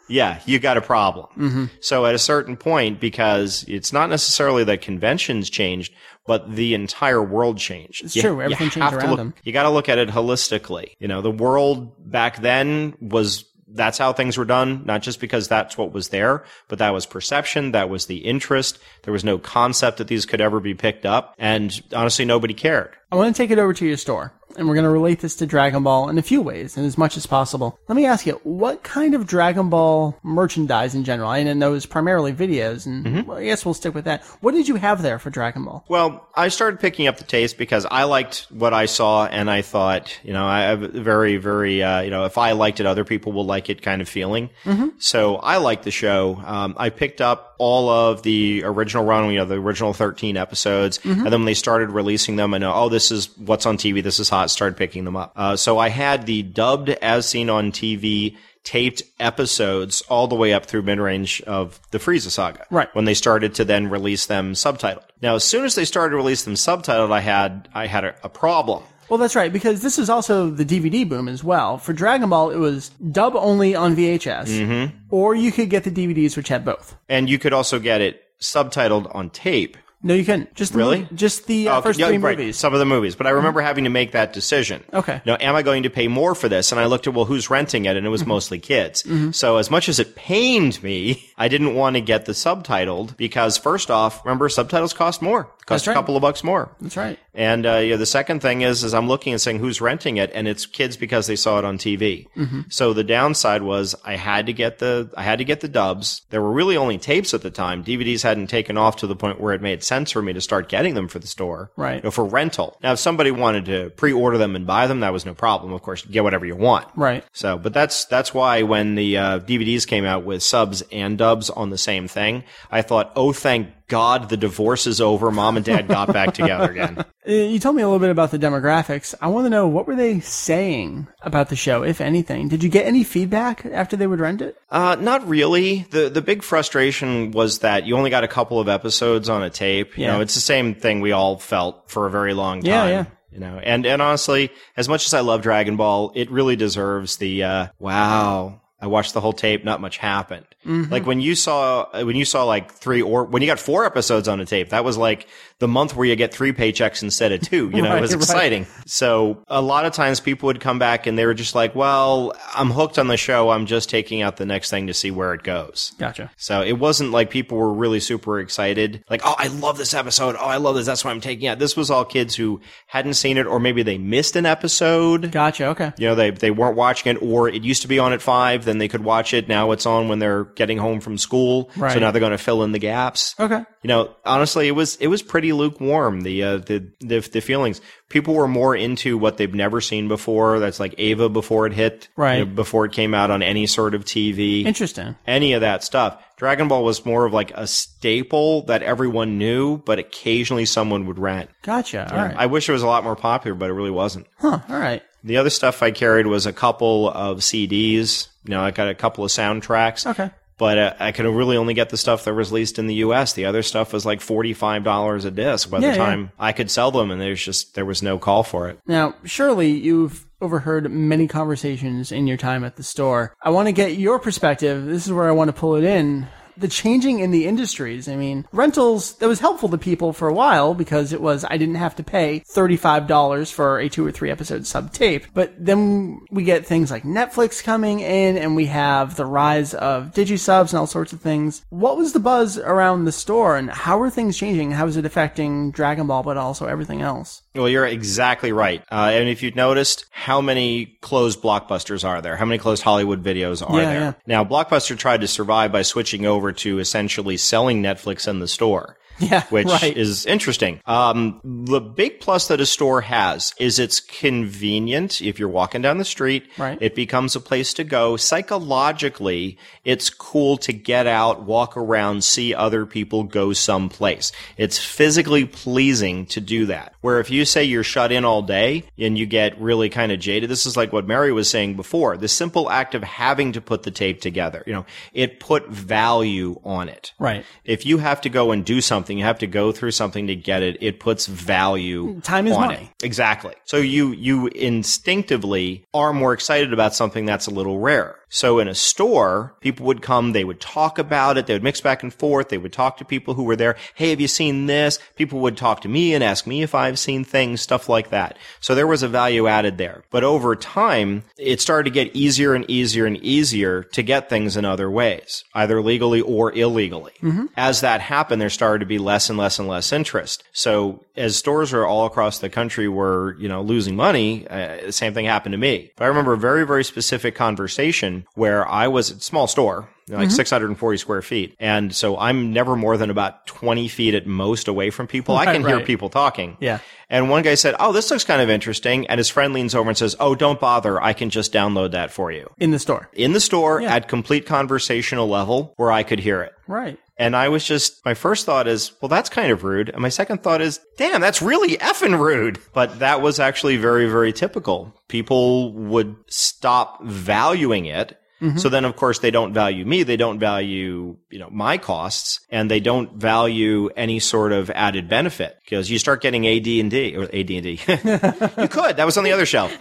yeah, 0.07 0.41
you 0.45 0.59
got 0.59 0.77
a 0.77 0.81
problem. 0.81 1.27
Mm-hmm. 1.37 1.65
So 1.79 2.05
at 2.05 2.15
a 2.15 2.19
certain 2.19 2.57
point, 2.57 2.99
because 2.99 3.63
it's 3.67 3.93
not 3.93 4.09
necessarily 4.09 4.63
that 4.65 4.81
conventions 4.81 5.49
changed, 5.49 5.93
but 6.25 6.53
the 6.53 6.73
entire 6.73 7.23
world 7.23 7.57
changed. 7.57 8.03
It's 8.03 8.13
true. 8.13 8.41
Everything 8.41 8.69
changed 8.69 8.93
around 8.93 9.09
look- 9.09 9.17
them. 9.17 9.33
You 9.43 9.53
got 9.53 9.63
to 9.63 9.69
look 9.69 9.89
at 9.89 9.97
it 9.97 10.09
holistically. 10.09 10.93
You 10.99 11.07
know, 11.07 11.21
the 11.21 11.31
world 11.31 11.93
back 12.11 12.41
then 12.41 12.95
was 12.99 13.45
that's 13.73 13.97
how 13.97 14.13
things 14.13 14.37
were 14.37 14.45
done, 14.45 14.83
not 14.85 15.01
just 15.01 15.19
because 15.19 15.47
that's 15.47 15.77
what 15.77 15.93
was 15.93 16.09
there, 16.09 16.43
but 16.67 16.79
that 16.79 16.91
was 16.91 17.05
perception, 17.05 17.71
that 17.71 17.89
was 17.89 18.05
the 18.05 18.17
interest. 18.17 18.79
There 19.03 19.13
was 19.13 19.23
no 19.23 19.37
concept 19.37 19.97
that 19.97 20.07
these 20.07 20.25
could 20.25 20.41
ever 20.41 20.59
be 20.59 20.73
picked 20.73 21.05
up, 21.05 21.35
and 21.37 21.81
honestly, 21.95 22.25
nobody 22.25 22.53
cared. 22.53 22.95
I 23.11 23.15
want 23.15 23.33
to 23.35 23.41
take 23.41 23.51
it 23.51 23.59
over 23.59 23.73
to 23.73 23.85
your 23.85 23.97
store, 23.97 24.33
and 24.57 24.67
we're 24.67 24.75
going 24.75 24.83
to 24.83 24.89
relate 24.89 25.19
this 25.19 25.35
to 25.37 25.45
Dragon 25.45 25.83
Ball 25.83 26.09
in 26.09 26.17
a 26.17 26.21
few 26.21 26.41
ways, 26.41 26.77
and 26.77 26.85
as 26.85 26.97
much 26.97 27.17
as 27.17 27.25
possible. 27.25 27.79
Let 27.87 27.95
me 27.95 28.05
ask 28.05 28.25
you, 28.25 28.39
what 28.43 28.83
kind 28.83 29.15
of 29.15 29.27
Dragon 29.27 29.69
Ball 29.69 30.17
merchandise 30.23 30.95
in 30.95 31.03
general? 31.03 31.29
I 31.29 31.43
know 31.43 31.73
it's 31.73 31.85
primarily 31.85 32.33
videos, 32.33 32.85
and 32.85 33.27
well, 33.27 33.37
I 33.37 33.45
guess 33.45 33.65
we'll 33.65 33.73
stick 33.73 33.93
with 33.93 34.05
that. 34.05 34.23
What 34.41 34.53
did 34.53 34.67
you 34.67 34.75
have 34.75 35.01
there 35.01 35.19
for 35.19 35.29
Dragon 35.29 35.65
Ball? 35.65 35.85
Well, 35.87 36.27
I 36.35 36.49
started 36.49 36.79
picking 36.79 37.07
up 37.07 37.17
the 37.17 37.23
taste 37.23 37.57
because 37.57 37.85
I 37.89 38.03
liked 38.03 38.47
what 38.49 38.73
I 38.73 38.85
saw, 38.85 39.25
and 39.25 39.49
I 39.49 39.61
thought, 39.61 40.17
you 40.23 40.33
know, 40.33 40.45
I 40.45 40.61
have 40.61 40.83
a 40.83 40.87
very, 40.87 41.37
very, 41.37 41.81
uh, 41.83 42.01
you 42.01 42.09
know, 42.09 42.25
if 42.25 42.37
I 42.37 42.51
liked 42.53 42.79
it, 42.79 42.85
other 42.85 43.05
people 43.05 43.31
will 43.31 43.45
like 43.45 43.69
it 43.69 43.81
kind 43.81 44.01
of 44.01 44.09
feeling. 44.09 44.49
So 44.97 45.35
I 45.35 45.57
liked 45.57 45.83
the 45.83 45.91
show. 45.91 46.41
Um, 46.45 46.75
I 46.77 46.89
picked 46.89 47.21
up 47.21 47.50
all 47.61 47.89
of 47.89 48.23
the 48.23 48.63
original 48.63 49.05
run, 49.05 49.29
you 49.29 49.37
know, 49.37 49.45
the 49.45 49.53
original 49.53 49.93
13 49.93 50.35
episodes, 50.35 50.99
and 51.03 51.27
then 51.27 51.31
when 51.41 51.45
they 51.45 51.53
started 51.53 51.91
releasing 51.91 52.35
them, 52.35 52.55
I 52.55 52.57
know, 52.57 52.73
oh, 52.73 52.89
this 52.89 53.11
is 53.11 53.29
what's 53.37 53.67
on 53.67 53.77
TV, 53.77 54.01
this 54.01 54.19
is 54.19 54.29
hot, 54.29 54.49
started 54.49 54.77
picking 54.77 55.05
them 55.05 55.15
up. 55.15 55.31
Uh, 55.35 55.55
so 55.55 55.77
I 55.77 55.89
had 55.89 56.25
the 56.25 56.41
dubbed 56.41 56.89
as 56.89 57.29
seen 57.29 57.51
on 57.51 57.71
TV 57.71 58.35
taped 58.63 59.03
episodes 59.19 60.01
all 60.09 60.27
the 60.27 60.35
way 60.35 60.53
up 60.53 60.65
through 60.65 60.81
mid-range 60.81 61.41
of 61.43 61.79
the 61.91 61.99
Frieza 61.99 62.31
saga. 62.31 62.65
Right. 62.71 62.93
When 62.95 63.05
they 63.05 63.13
started 63.13 63.53
to 63.55 63.65
then 63.65 63.89
release 63.89 64.25
them 64.25 64.53
subtitled. 64.53 65.03
Now, 65.21 65.35
as 65.35 65.43
soon 65.43 65.63
as 65.63 65.75
they 65.75 65.85
started 65.85 66.11
to 66.11 66.17
release 66.17 66.43
them 66.43 66.55
subtitled, 66.55 67.11
I 67.11 67.19
had, 67.19 67.69
I 67.75 67.85
had 67.85 68.05
a, 68.05 68.15
a 68.23 68.29
problem. 68.29 68.83
Well, 69.11 69.17
that's 69.17 69.35
right, 69.35 69.51
because 69.51 69.81
this 69.81 69.99
is 69.99 70.09
also 70.09 70.49
the 70.49 70.63
DVD 70.63 71.07
boom 71.07 71.27
as 71.27 71.43
well. 71.43 71.77
For 71.77 71.91
Dragon 71.91 72.29
Ball, 72.29 72.49
it 72.49 72.55
was 72.55 72.91
dub 73.11 73.35
only 73.35 73.75
on 73.75 73.93
VHS, 73.93 74.47
mm-hmm. 74.47 74.95
or 75.09 75.35
you 75.35 75.51
could 75.51 75.69
get 75.69 75.83
the 75.83 75.91
DVDs, 75.91 76.37
which 76.37 76.47
had 76.47 76.63
both. 76.63 76.95
And 77.09 77.29
you 77.29 77.37
could 77.37 77.51
also 77.51 77.77
get 77.77 77.99
it 77.99 78.23
subtitled 78.39 79.13
on 79.13 79.29
tape. 79.29 79.75
No, 80.03 80.13
you 80.13 80.25
couldn't. 80.25 80.53
Just 80.55 80.73
the 80.73 80.79
Really? 80.79 80.99
movie- 81.01 81.15
just 81.15 81.45
the 81.47 81.67
uh, 81.67 81.81
first 81.81 81.99
yeah, 81.99 82.07
three 82.07 82.17
right, 82.17 82.37
movies. 82.37 82.57
Some 82.57 82.73
of 82.73 82.79
the 82.79 82.85
movies. 82.85 83.15
But 83.15 83.27
I 83.27 83.31
remember 83.31 83.61
having 83.61 83.83
to 83.83 83.89
make 83.89 84.13
that 84.13 84.33
decision. 84.33 84.83
Okay. 84.93 85.21
Now, 85.25 85.37
am 85.39 85.55
I 85.55 85.61
going 85.61 85.83
to 85.83 85.89
pay 85.89 86.07
more 86.07 86.33
for 86.33 86.49
this? 86.49 86.71
And 86.71 86.81
I 86.81 86.85
looked 86.85 87.05
at, 87.07 87.13
well, 87.13 87.25
who's 87.25 87.49
renting 87.49 87.85
it? 87.85 87.95
And 87.95 88.05
it 88.05 88.09
was 88.09 88.25
mostly 88.25 88.59
kids. 88.59 89.05
So 89.35 89.57
as 89.57 89.69
much 89.69 89.89
as 89.89 89.99
it 89.99 90.15
pained 90.15 90.81
me, 90.81 91.29
I 91.37 91.47
didn't 91.47 91.75
want 91.75 91.95
to 91.97 92.01
get 92.01 92.25
the 92.25 92.31
subtitled 92.33 93.15
because 93.17 93.57
first 93.57 93.91
off, 93.91 94.23
remember, 94.25 94.49
subtitles 94.49 94.93
cost 94.93 95.21
more. 95.21 95.43
Cost 95.65 95.85
That's 95.85 95.87
a 95.87 95.89
right. 95.91 95.95
couple 95.95 96.15
of 96.17 96.21
bucks 96.21 96.43
more. 96.43 96.75
That's 96.81 96.97
right. 96.97 97.19
And 97.35 97.65
uh, 97.65 97.77
yeah, 97.77 97.95
the 97.95 98.05
second 98.07 98.41
thing 98.41 98.61
is, 98.61 98.83
is 98.83 98.93
I'm 98.95 99.07
looking 99.07 99.31
and 99.31 99.39
saying 99.41 99.59
who's 99.59 99.79
renting 99.79 100.17
it, 100.17 100.31
and 100.33 100.47
it's 100.47 100.65
kids 100.65 100.97
because 100.97 101.27
they 101.27 101.35
saw 101.35 101.59
it 101.59 101.65
on 101.65 101.77
TV. 101.77 102.27
Mm-hmm. 102.35 102.61
So 102.69 102.93
the 102.93 103.03
downside 103.03 103.61
was 103.61 103.95
I 104.03 104.15
had 104.15 104.47
to 104.47 104.53
get 104.53 104.79
the 104.79 105.11
I 105.15 105.21
had 105.23 105.37
to 105.37 105.45
get 105.45 105.61
the 105.61 105.67
dubs. 105.69 106.23
There 106.31 106.41
were 106.41 106.51
really 106.51 106.75
only 106.75 106.97
tapes 106.97 107.33
at 107.35 107.41
the 107.43 107.51
time. 107.51 107.83
DVDs 107.85 108.23
hadn't 108.23 108.47
taken 108.47 108.75
off 108.77 108.97
to 108.97 109.07
the 109.07 109.15
point 109.15 109.39
where 109.39 109.53
it 109.53 109.61
made 109.61 109.83
sense 109.91 110.11
for 110.11 110.21
me 110.21 110.31
to 110.31 110.39
start 110.41 110.69
getting 110.69 110.93
them 110.95 111.07
for 111.09 111.19
the 111.19 111.27
store, 111.27 111.69
Right. 111.75 111.97
You 111.97 112.03
know, 112.03 112.11
for 112.11 112.23
rental. 112.23 112.77
Now, 112.81 112.93
if 112.93 112.99
somebody 112.99 113.29
wanted 113.31 113.65
to 113.65 113.89
pre-order 113.91 114.37
them 114.37 114.55
and 114.55 114.65
buy 114.65 114.87
them, 114.87 115.01
that 115.01 115.11
was 115.11 115.25
no 115.25 115.33
problem. 115.33 115.73
Of 115.73 115.81
course, 115.81 116.05
get 116.05 116.23
whatever 116.23 116.45
you 116.45 116.55
want, 116.55 116.87
Right. 116.95 117.23
so, 117.33 117.57
but 117.57 117.73
that's 117.73 118.05
that's 118.05 118.33
why 118.33 118.61
when 118.63 118.95
the 118.95 119.17
uh, 119.17 119.39
DVDs 119.39 119.85
came 119.85 120.05
out 120.05 120.23
with 120.23 120.41
subs 120.43 120.81
and 120.91 121.17
dubs 121.17 121.49
on 121.49 121.69
the 121.71 121.77
same 121.77 122.07
thing, 122.07 122.43
I 122.71 122.81
thought, 122.83 123.11
oh, 123.15 123.33
thank 123.33 123.67
God, 123.91 124.29
the 124.29 124.37
divorce 124.37 124.87
is 124.87 124.99
over. 125.01 125.29
Mom 125.31 125.57
and 125.57 125.65
Dad 125.65 125.87
got 125.87 126.11
back 126.11 126.33
together 126.33 126.71
again. 126.71 127.05
You 127.23 127.59
told 127.59 127.75
me 127.75 127.83
a 127.83 127.85
little 127.85 127.99
bit 127.99 128.09
about 128.09 128.31
the 128.31 128.39
demographics. 128.39 129.13
I 129.21 129.27
want 129.27 129.45
to 129.45 129.51
know 129.51 129.67
what 129.67 129.85
were 129.85 129.95
they 129.95 130.21
saying 130.21 131.07
about 131.21 131.49
the 131.49 131.55
show, 131.55 131.83
if 131.83 132.01
anything. 132.01 132.47
Did 132.47 132.63
you 132.63 132.69
get 132.69 132.87
any 132.87 133.03
feedback 133.03 133.63
after 133.63 133.95
they 133.95 134.07
would 134.07 134.19
rent 134.19 134.41
it? 134.41 134.57
Uh, 134.71 134.97
not 134.99 135.27
really. 135.27 135.85
the 135.91 136.09
The 136.09 136.23
big 136.23 136.41
frustration 136.41 137.29
was 137.29 137.59
that 137.59 137.85
you 137.85 137.95
only 137.95 138.09
got 138.09 138.23
a 138.23 138.27
couple 138.27 138.59
of 138.59 138.67
episodes 138.67 139.29
on 139.29 139.43
a 139.43 139.51
tape. 139.51 139.99
You 139.99 140.05
Yeah. 140.05 140.13
know, 140.13 140.21
it's 140.21 140.33
the 140.33 140.41
same 140.41 140.73
thing 140.73 140.99
we 140.99 141.11
all 141.11 141.37
felt 141.37 141.91
for 141.91 142.07
a 142.07 142.09
very 142.11 142.33
long 142.33 142.61
time. 142.63 142.67
Yeah, 142.71 142.87
yeah. 142.87 143.05
You 143.31 143.39
know, 143.39 143.59
and 143.61 143.85
and 143.85 144.01
honestly, 144.01 144.49
as 144.75 144.89
much 144.89 145.05
as 145.05 145.13
I 145.13 145.19
love 145.19 145.43
Dragon 145.43 145.77
Ball, 145.77 146.11
it 146.15 146.31
really 146.31 146.55
deserves 146.55 147.17
the 147.17 147.43
uh, 147.43 147.67
wow. 147.77 148.61
I 148.81 148.87
watched 148.87 149.13
the 149.13 149.21
whole 149.21 149.31
tape. 149.33 149.63
Not 149.63 149.79
much 149.79 149.97
happened. 149.99 150.47
Mm-hmm. 150.65 150.91
Like 150.91 151.05
when 151.05 151.19
you 151.21 151.35
saw 151.35 151.87
when 152.03 152.15
you 152.15 152.25
saw 152.25 152.43
like 152.43 152.71
three 152.71 153.01
or 153.01 153.23
when 153.23 153.41
you 153.41 153.47
got 153.47 153.59
four 153.59 153.85
episodes 153.85 154.27
on 154.27 154.39
a 154.39 154.45
tape, 154.45 154.69
that 154.69 154.83
was 154.83 154.97
like 154.97 155.27
the 155.59 155.67
month 155.67 155.95
where 155.95 156.05
you 156.07 156.15
get 156.15 156.33
three 156.33 156.53
paychecks 156.53 157.03
instead 157.03 157.31
of 157.31 157.41
two. 157.41 157.69
You 157.73 157.81
know, 157.83 157.95
it 157.95 158.01
was 158.01 158.11
Right, 158.11 158.19
right. 158.19 158.23
exciting. 158.53 158.67
So 158.85 159.43
a 159.47 159.61
lot 159.61 159.85
of 159.85 159.93
times 159.93 160.19
people 160.19 160.47
would 160.47 160.59
come 160.59 160.79
back 160.79 161.07
and 161.07 161.17
they 161.17 161.25
were 161.25 161.33
just 161.33 161.55
like, 161.55 161.73
"Well, 161.75 162.33
I'm 162.53 162.69
hooked 162.71 162.99
on 162.99 163.07
the 163.07 163.17
show. 163.17 163.49
I'm 163.49 163.65
just 163.65 163.89
taking 163.89 164.21
out 164.21 164.37
the 164.37 164.45
next 164.45 164.69
thing 164.69 164.87
to 164.87 164.93
see 164.93 165.09
where 165.11 165.33
it 165.33 165.43
goes." 165.43 165.93
Gotcha. 165.97 166.31
So 166.37 166.61
it 166.61 166.73
wasn't 166.73 167.11
like 167.11 167.29
people 167.31 167.57
were 167.57 167.73
really 167.73 167.99
super 167.99 168.39
excited. 168.39 169.03
Like, 169.09 169.21
oh, 169.23 169.35
I 169.37 169.47
love 169.47 169.77
this 169.77 169.93
episode. 169.93 170.35
Oh, 170.39 170.45
I 170.45 170.57
love 170.57 170.75
this. 170.75 170.85
That's 170.85 171.03
why 171.03 171.11
I'm 171.11 171.21
taking 171.21 171.49
it. 171.49 171.59
This 171.59 171.75
was 171.75 171.89
all 171.89 172.05
kids 172.05 172.35
who 172.35 172.61
hadn't 172.87 173.15
seen 173.15 173.37
it, 173.37 173.45
or 173.47 173.59
maybe 173.59 173.83
they 173.83 173.97
missed 173.97 174.35
an 174.35 174.45
episode. 174.45 175.31
Gotcha. 175.31 175.65
Okay. 175.67 175.91
You 175.97 176.07
know, 176.07 176.15
they, 176.15 176.31
they 176.31 176.51
weren't 176.51 176.75
watching 176.75 177.15
it, 177.15 177.21
or 177.21 177.49
it 177.49 177.63
used 177.63 177.81
to 177.83 177.87
be 177.87 177.99
on 177.99 178.13
at 178.13 178.21
five, 178.21 178.65
then 178.65 178.77
they 178.77 178.87
could 178.87 179.03
watch 179.03 179.33
it. 179.33 179.47
Now 179.47 179.71
it's 179.71 179.85
on 179.85 180.07
when 180.07 180.19
they're 180.19 180.43
getting 180.55 180.77
home 180.77 180.99
from 180.99 181.17
school. 181.17 181.69
Right. 181.75 181.93
So 181.93 181.99
now 181.99 182.11
they're 182.11 182.19
going 182.19 182.31
to 182.31 182.37
fill 182.37 182.63
in 182.63 182.71
the 182.71 182.79
gaps. 182.79 183.35
Okay. 183.39 183.63
You 183.83 183.87
know, 183.87 184.15
honestly, 184.25 184.67
it 184.67 184.71
was, 184.71 184.95
it 184.97 185.07
was 185.07 185.21
pretty 185.21 185.53
lukewarm. 185.53 186.21
The, 186.21 186.43
uh, 186.43 186.57
the, 186.57 186.91
the, 186.99 187.19
the 187.19 187.41
feelings. 187.41 187.81
People 188.09 188.33
were 188.33 188.47
more 188.47 188.75
into 188.75 189.17
what 189.17 189.37
they've 189.37 189.53
never 189.53 189.81
seen 189.81 190.07
before. 190.07 190.59
That's 190.59 190.79
like 190.79 190.95
Ava 190.97 191.29
before 191.29 191.65
it 191.67 191.73
hit. 191.73 192.09
Right. 192.15 192.39
you 192.39 192.45
know, 192.45 192.51
before 192.53 192.85
it 192.85 192.91
came 192.91 193.13
out 193.13 193.31
on 193.31 193.41
any 193.41 193.65
sort 193.67 193.95
of 193.95 194.03
TV 194.05 194.65
Interesting. 194.65 195.15
any 195.25 195.53
of 195.53 195.61
that 195.61 195.83
stuff. 195.83 196.21
Dragon 196.37 196.67
Ball 196.67 196.83
was 196.83 197.05
more 197.05 197.25
of 197.25 197.33
like 197.33 197.51
a 197.53 197.67
staple 197.67 198.63
that 198.63 198.81
everyone 198.83 199.37
knew, 199.37 199.77
but 199.77 199.99
occasionally 199.99 200.65
someone 200.65 201.05
would 201.05 201.19
rent. 201.19 201.49
Gotcha. 201.61 202.11
All 202.11 202.17
right. 202.17 202.35
I 202.35 202.47
wish 202.47 202.67
it 202.67 202.71
was 202.71 202.81
a 202.83 202.87
lot 202.87 203.03
more 203.03 203.15
popular, 203.15 203.55
but 203.55 203.69
it 203.69 203.73
really 203.73 203.91
wasn't. 203.91 204.27
huh. 204.39 204.59
All 204.67 204.79
right. 204.79 205.03
The 205.23 205.37
other 205.37 205.51
stuff 205.51 205.83
I 205.83 205.91
carried 205.91 206.25
was 206.25 206.47
a 206.47 206.53
couple 206.53 207.07
of 207.09 207.39
CDs. 207.39 208.27
You 208.43 208.51
know, 208.51 208.61
I 208.61 208.71
got 208.71 208.89
a 208.89 208.95
couple 208.95 209.23
of 209.23 209.29
soundtracks. 209.29 210.09
Okay. 210.09 210.31
But 210.61 210.77
uh, 210.77 210.93
I 210.99 211.11
could 211.11 211.25
really 211.25 211.57
only 211.57 211.73
get 211.73 211.89
the 211.89 211.97
stuff 211.97 212.23
that 212.25 212.35
was 212.35 212.51
released 212.51 212.77
in 212.77 212.85
the 212.85 212.93
U.S. 213.05 213.33
The 213.33 213.45
other 213.45 213.63
stuff 213.63 213.93
was 213.93 214.05
like 214.05 214.21
forty-five 214.21 214.83
dollars 214.83 215.25
a 215.25 215.31
disc. 215.31 215.71
By 215.71 215.79
Yeah, 215.79 215.89
the 215.89 215.97
yeah. 215.97 216.05
time 216.05 216.31
I 216.37 216.51
could 216.51 216.69
sell 216.69 216.91
them, 216.91 217.09
and 217.09 217.19
there's 217.19 217.43
just 217.43 217.73
there 217.73 217.83
was 217.83 218.03
no 218.03 218.19
call 218.19 218.43
for 218.43 218.69
it. 218.69 218.77
Now, 218.85 219.15
surely 219.23 219.71
you've 219.71 220.27
overheard 220.39 220.91
many 220.91 221.27
conversations 221.27 222.11
in 222.11 222.27
your 222.27 222.37
time 222.37 222.63
at 222.63 222.75
the 222.75 222.83
store. 222.83 223.33
I 223.41 223.49
want 223.49 223.69
to 223.69 223.71
get 223.71 223.97
your 223.97 224.19
perspective. 224.19 224.85
This 224.85 225.07
is 225.07 225.11
where 225.11 225.27
I 225.27 225.31
want 225.31 225.47
to 225.47 225.53
pull 225.59 225.77
it 225.77 225.83
in. 225.83 226.27
The 226.57 226.67
changing 226.67 227.19
in 227.19 227.31
the 227.31 227.45
industries. 227.47 228.07
I 228.07 228.15
mean, 228.15 228.45
rentals, 228.51 229.15
that 229.17 229.27
was 229.27 229.39
helpful 229.39 229.69
to 229.69 229.77
people 229.77 230.13
for 230.13 230.27
a 230.27 230.33
while 230.33 230.73
because 230.73 231.13
it 231.13 231.21
was, 231.21 231.45
I 231.49 231.57
didn't 231.57 231.75
have 231.75 231.95
to 231.97 232.03
pay 232.03 232.41
$35 232.41 233.51
for 233.51 233.79
a 233.79 233.89
two 233.89 234.05
or 234.05 234.11
three 234.11 234.31
episode 234.31 234.65
sub 234.65 234.93
tape. 234.93 235.25
But 235.33 235.53
then 235.57 236.21
we 236.31 236.43
get 236.43 236.65
things 236.65 236.91
like 236.91 237.03
Netflix 237.03 237.63
coming 237.63 237.99
in 237.99 238.37
and 238.37 238.55
we 238.55 238.65
have 238.67 239.15
the 239.15 239.25
rise 239.25 239.73
of 239.73 240.13
digisubs 240.13 240.71
and 240.71 240.79
all 240.79 240.87
sorts 240.87 241.13
of 241.13 241.21
things. 241.21 241.63
What 241.69 241.97
was 241.97 242.13
the 242.13 242.19
buzz 242.19 242.57
around 242.57 243.05
the 243.05 243.11
store 243.11 243.57
and 243.57 243.69
how 243.69 243.99
are 244.01 244.09
things 244.09 244.37
changing? 244.37 244.71
How 244.71 244.87
is 244.87 244.97
it 244.97 245.05
affecting 245.05 245.71
Dragon 245.71 246.07
Ball, 246.07 246.23
but 246.23 246.37
also 246.37 246.65
everything 246.65 247.01
else? 247.01 247.41
Well, 247.53 247.67
you're 247.67 247.85
exactly 247.85 248.53
right. 248.53 248.81
Uh, 248.89 249.09
and 249.13 249.27
if 249.27 249.43
you've 249.43 249.57
noticed, 249.57 250.05
how 250.11 250.39
many 250.39 250.97
closed 251.01 251.41
blockbusters 251.41 252.07
are 252.07 252.21
there? 252.21 252.37
How 252.37 252.45
many 252.45 252.57
closed 252.59 252.81
Hollywood 252.81 253.21
videos 253.23 253.67
are 253.67 253.77
Yeah, 253.77 253.85
there? 253.85 253.99
yeah. 253.99 254.13
Now, 254.25 254.45
Blockbuster 254.45 254.97
tried 254.97 255.21
to 255.21 255.27
survive 255.27 255.71
by 255.71 255.81
switching 255.81 256.25
over 256.25 256.53
to 256.53 256.79
essentially 256.79 257.35
selling 257.35 257.83
Netflix 257.83 258.27
in 258.27 258.39
the 258.39 258.47
store. 258.47 258.97
Yeah, 259.21 259.43
Which 259.49 259.67
right. 259.67 259.95
is 259.95 260.25
interesting. 260.25 260.81
Um, 260.85 261.39
the 261.43 261.79
big 261.79 262.19
plus 262.19 262.47
that 262.47 262.59
a 262.59 262.65
store 262.65 263.01
has 263.01 263.53
is 263.59 263.79
it's 263.79 263.99
convenient. 263.99 265.21
If 265.21 265.39
you're 265.39 265.49
walking 265.49 265.81
down 265.81 265.97
the 265.97 266.05
street, 266.05 266.49
Right. 266.57 266.77
it 266.81 266.95
becomes 266.95 267.35
a 267.35 267.39
place 267.39 267.73
to 267.75 267.83
go. 267.83 268.17
Psychologically, 268.17 269.57
it's 269.83 270.09
cool 270.09 270.57
to 270.57 270.73
get 270.73 271.07
out, 271.07 271.43
walk 271.43 271.75
around, 271.77 272.23
see 272.23 272.53
other 272.53 272.85
people 272.85 273.23
go 273.23 273.53
someplace. 273.53 274.31
It's 274.57 274.77
physically 274.77 275.45
pleasing 275.45 276.25
to 276.27 276.39
do 276.41 276.65
that. 276.67 276.93
Where 277.01 277.19
if 277.19 277.29
you 277.29 277.45
say 277.45 277.63
you're 277.63 277.83
shut 277.83 278.11
in 278.11 278.25
all 278.25 278.41
day 278.41 278.83
and 278.97 279.17
you 279.17 279.25
get 279.25 279.59
really 279.59 279.89
kind 279.89 280.11
of 280.11 280.19
jaded, 280.19 280.49
this 280.49 280.65
is 280.65 280.77
like 280.77 280.93
what 280.93 281.07
Meri 281.07 281.31
was 281.31 281.49
saying 281.49 281.75
before. 281.75 282.17
The 282.17 282.27
simple 282.27 282.69
act 282.69 282.95
of 282.95 283.03
having 283.03 283.51
to 283.53 283.61
put 283.61 283.83
the 283.83 283.91
tape 283.91 284.21
together, 284.21 284.63
you 284.65 284.73
know, 284.73 284.85
it 285.13 285.39
put 285.39 285.67
value 285.69 286.59
on 286.63 286.89
it. 286.89 287.13
Right. 287.19 287.45
If 287.65 287.85
you 287.85 287.97
have 287.97 288.21
to 288.21 288.29
go 288.29 288.51
and 288.51 288.63
do 288.65 288.81
something, 288.81 289.10
something, 289.11 289.19
you 289.19 289.25
have 289.25 289.39
to 289.39 289.47
go 289.47 289.71
through 289.71 289.91
something 289.91 290.27
to 290.27 290.35
get 290.35 290.63
it. 290.63 290.77
It 290.81 290.99
puts 290.99 291.27
value. 291.27 292.15
Mm, 292.15 292.23
time 292.23 292.47
is 292.47 292.55
on 292.55 292.67
money. 292.67 292.91
it. 292.99 293.05
Exactly. 293.05 293.53
So 293.65 293.77
you 293.77 294.11
you 294.11 294.47
instinctively 294.47 295.83
are 295.93 296.13
more 296.13 296.33
excited 296.33 296.73
about 296.73 296.95
something 296.95 297.25
that's 297.25 297.47
a 297.47 297.51
little 297.51 297.79
rare. 297.79 298.15
So 298.33 298.59
in 298.59 298.69
a 298.69 298.73
store, 298.73 299.53
people 299.59 299.85
would 299.87 300.01
come, 300.01 300.31
they 300.31 300.45
would 300.45 300.61
talk 300.61 300.97
about 300.97 301.37
it, 301.37 301.47
they 301.47 301.53
would 301.53 301.63
mix 301.63 301.81
back 301.81 302.01
and 302.01 302.13
forth, 302.13 302.47
they 302.47 302.57
would 302.57 302.71
talk 302.71 302.97
to 302.97 303.05
people 303.05 303.33
who 303.33 303.43
were 303.43 303.57
there. 303.57 303.75
Hey, 303.93 304.09
have 304.11 304.21
you 304.21 304.29
seen 304.29 304.67
this? 304.67 304.99
People 305.17 305.39
would 305.41 305.57
talk 305.57 305.81
to 305.81 305.89
me 305.89 306.13
and 306.13 306.23
ask 306.23 306.47
me 306.47 306.63
if 306.63 306.73
I've 306.73 306.97
seen 306.97 307.25
things, 307.25 307.59
stuff 307.59 307.89
like 307.89 308.09
that. 308.11 308.37
So 308.61 308.73
there 308.73 308.87
was 308.87 309.03
a 309.03 309.09
value 309.09 309.47
added 309.47 309.77
there. 309.77 310.03
But 310.11 310.23
over 310.23 310.55
time, 310.55 311.23
it 311.37 311.59
started 311.59 311.89
to 311.89 311.93
get 311.93 312.15
easier 312.15 312.53
and 312.53 312.63
easier 312.71 313.05
and 313.05 313.17
easier 313.17 313.83
to 313.83 314.01
get 314.01 314.29
things 314.29 314.55
in 314.55 314.63
other 314.63 314.89
ways, 314.89 315.43
either 315.53 315.81
legally 315.81 316.21
or 316.21 316.53
illegally. 316.53 317.13
As 317.57 317.81
that 317.81 317.99
happened, 317.99 318.41
there 318.41 318.49
started 318.49 318.79
to 318.79 318.85
be 318.85 318.97
less 318.97 319.29
and 319.29 319.37
less 319.37 319.59
and 319.59 319.67
less 319.67 319.91
interest. 319.91 320.43
So 320.53 321.03
as 321.17 321.37
stores 321.37 321.73
are 321.73 321.85
all 321.85 322.05
across 322.05 322.39
the 322.39 322.49
country 322.49 322.87
were, 322.87 323.35
you 323.39 323.49
know, 323.49 323.61
losing 323.61 323.97
money, 323.97 324.47
uh, 324.47 324.77
the 324.85 324.91
same 324.93 325.13
thing 325.13 325.25
happened 325.25 325.51
to 325.51 325.57
me. 325.57 325.91
But 325.97 326.05
I 326.05 326.07
remember 326.07 326.31
a 326.31 326.37
very, 326.37 326.65
very 326.65 326.85
specific 326.85 327.35
conversation 327.35 328.20
where 328.35 328.67
I 328.67 328.87
was 328.87 329.11
at 329.11 329.21
small 329.21 329.47
store, 329.47 329.89
like 330.17 330.27
mm-hmm. 330.27 330.35
640 330.35 330.97
square 330.97 331.21
feet. 331.21 331.55
And 331.59 331.93
so 331.95 332.17
I'm 332.17 332.53
never 332.53 332.75
more 332.75 332.97
than 332.97 333.09
about 333.09 333.47
20 333.47 333.87
feet 333.87 334.13
at 334.13 334.27
most 334.27 334.67
away 334.67 334.89
from 334.89 335.07
people. 335.07 335.35
I 335.35 335.45
Right, 335.45 335.53
can 335.53 335.65
hear 335.65 335.79
people 335.81 336.09
talking. 336.09 336.57
Yeah. 336.59 336.79
And 337.09 337.29
one 337.29 337.43
guy 337.43 337.55
said, 337.55 337.75
Oh, 337.79 337.91
this 337.91 338.09
looks 338.11 338.23
kind 338.23 338.41
of 338.41 338.49
interesting. 338.49 339.07
And 339.07 339.17
his 339.17 339.29
friend 339.29 339.53
leans 339.53 339.75
over 339.75 339.89
and 339.89 339.97
says, 339.97 340.15
Oh, 340.19 340.35
don't 340.35 340.59
bother. 340.59 341.01
I 341.01 341.13
can 341.13 341.29
just 341.29 341.51
download 341.53 341.91
that 341.91 342.11
for 342.11 342.31
you. 342.31 342.49
in 342.57 342.71
the 342.71 342.79
store. 342.79 343.09
In 343.13 343.33
the 343.33 343.39
store 343.39 343.81
Yeah. 343.81 343.95
at 343.95 344.07
complete 344.07 344.45
conversational 344.45 345.27
level 345.27 345.73
where 345.77 345.91
I 345.91 346.03
could 346.03 346.19
hear 346.19 346.41
it. 346.41 346.53
Right. 346.67 346.97
And 347.17 347.35
I 347.35 347.49
was 347.49 347.63
just, 347.63 348.03
my 348.03 348.15
first 348.15 348.47
thought 348.47 348.67
is, 348.67 348.93
well, 348.99 349.09
that's 349.09 349.29
kind 349.29 349.51
of 349.51 349.63
rude. 349.63 349.89
And 349.89 350.01
my 350.01 350.09
second 350.09 350.41
thought 350.41 350.59
is, 350.61 350.79
damn, 350.97 351.21
that's 351.21 351.39
really 351.41 351.77
effing 351.77 352.17
rude. 352.19 352.57
But 352.73 352.97
that 352.99 353.21
was 353.21 353.39
actually 353.39 353.77
very, 353.77 354.09
very 354.09 354.33
typical. 354.33 354.95
People 355.07 355.71
would 355.73 356.15
stop 356.27 357.03
valuing 357.03 357.85
it. 357.85 358.17
So 358.57 358.69
then, 358.69 358.85
of 358.85 358.95
course, 358.95 359.19
they 359.19 359.29
don't 359.29 359.53
value 359.53 359.85
me. 359.85 360.01
They 360.01 360.17
don't 360.17 360.39
value, 360.39 361.15
you 361.29 361.39
know, 361.39 361.49
my 361.51 361.77
costs 361.77 362.39
and 362.49 362.71
they 362.71 362.79
don't 362.79 363.13
value 363.13 363.89
any 363.95 364.19
sort 364.19 364.51
of 364.51 364.71
added 364.71 365.07
benefit 365.07 365.57
because 365.63 365.91
you 365.91 365.99
start 365.99 366.21
getting 366.21 366.47
AD&D 366.47 367.15
or 367.15 367.25
AD&D. 367.25 367.79
you 367.87 368.67
could. 368.67 368.97
That 368.97 369.05
was 369.05 369.17
on 369.17 369.23
the 369.23 369.31
other 369.31 369.45
shelf. 369.45 369.71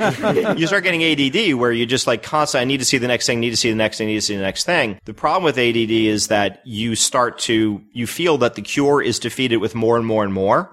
you 0.58 0.66
start 0.66 0.84
getting 0.84 1.02
ADD 1.02 1.54
where 1.54 1.72
you 1.72 1.86
just 1.86 2.06
like 2.06 2.22
constantly, 2.22 2.62
I 2.62 2.64
need 2.66 2.80
to 2.80 2.84
see 2.84 2.98
the 2.98 3.08
next 3.08 3.26
thing, 3.26 3.40
need 3.40 3.50
to 3.50 3.56
see 3.56 3.70
the 3.70 3.76
next 3.76 3.96
thing, 3.96 4.08
need 4.08 4.16
to 4.16 4.20
see 4.20 4.36
the 4.36 4.42
next 4.42 4.64
thing. 4.64 4.98
The 5.06 5.14
problem 5.14 5.44
with 5.44 5.56
ADD 5.56 5.90
is 5.90 6.28
that 6.28 6.60
you 6.66 6.94
start 6.96 7.38
to, 7.40 7.80
you 7.92 8.06
feel 8.06 8.36
that 8.38 8.56
the 8.56 8.62
cure 8.62 9.00
is 9.02 9.18
defeated 9.18 9.56
with 9.56 9.74
more 9.74 9.96
and 9.96 10.06
more 10.06 10.22
and 10.22 10.34
more, 10.34 10.64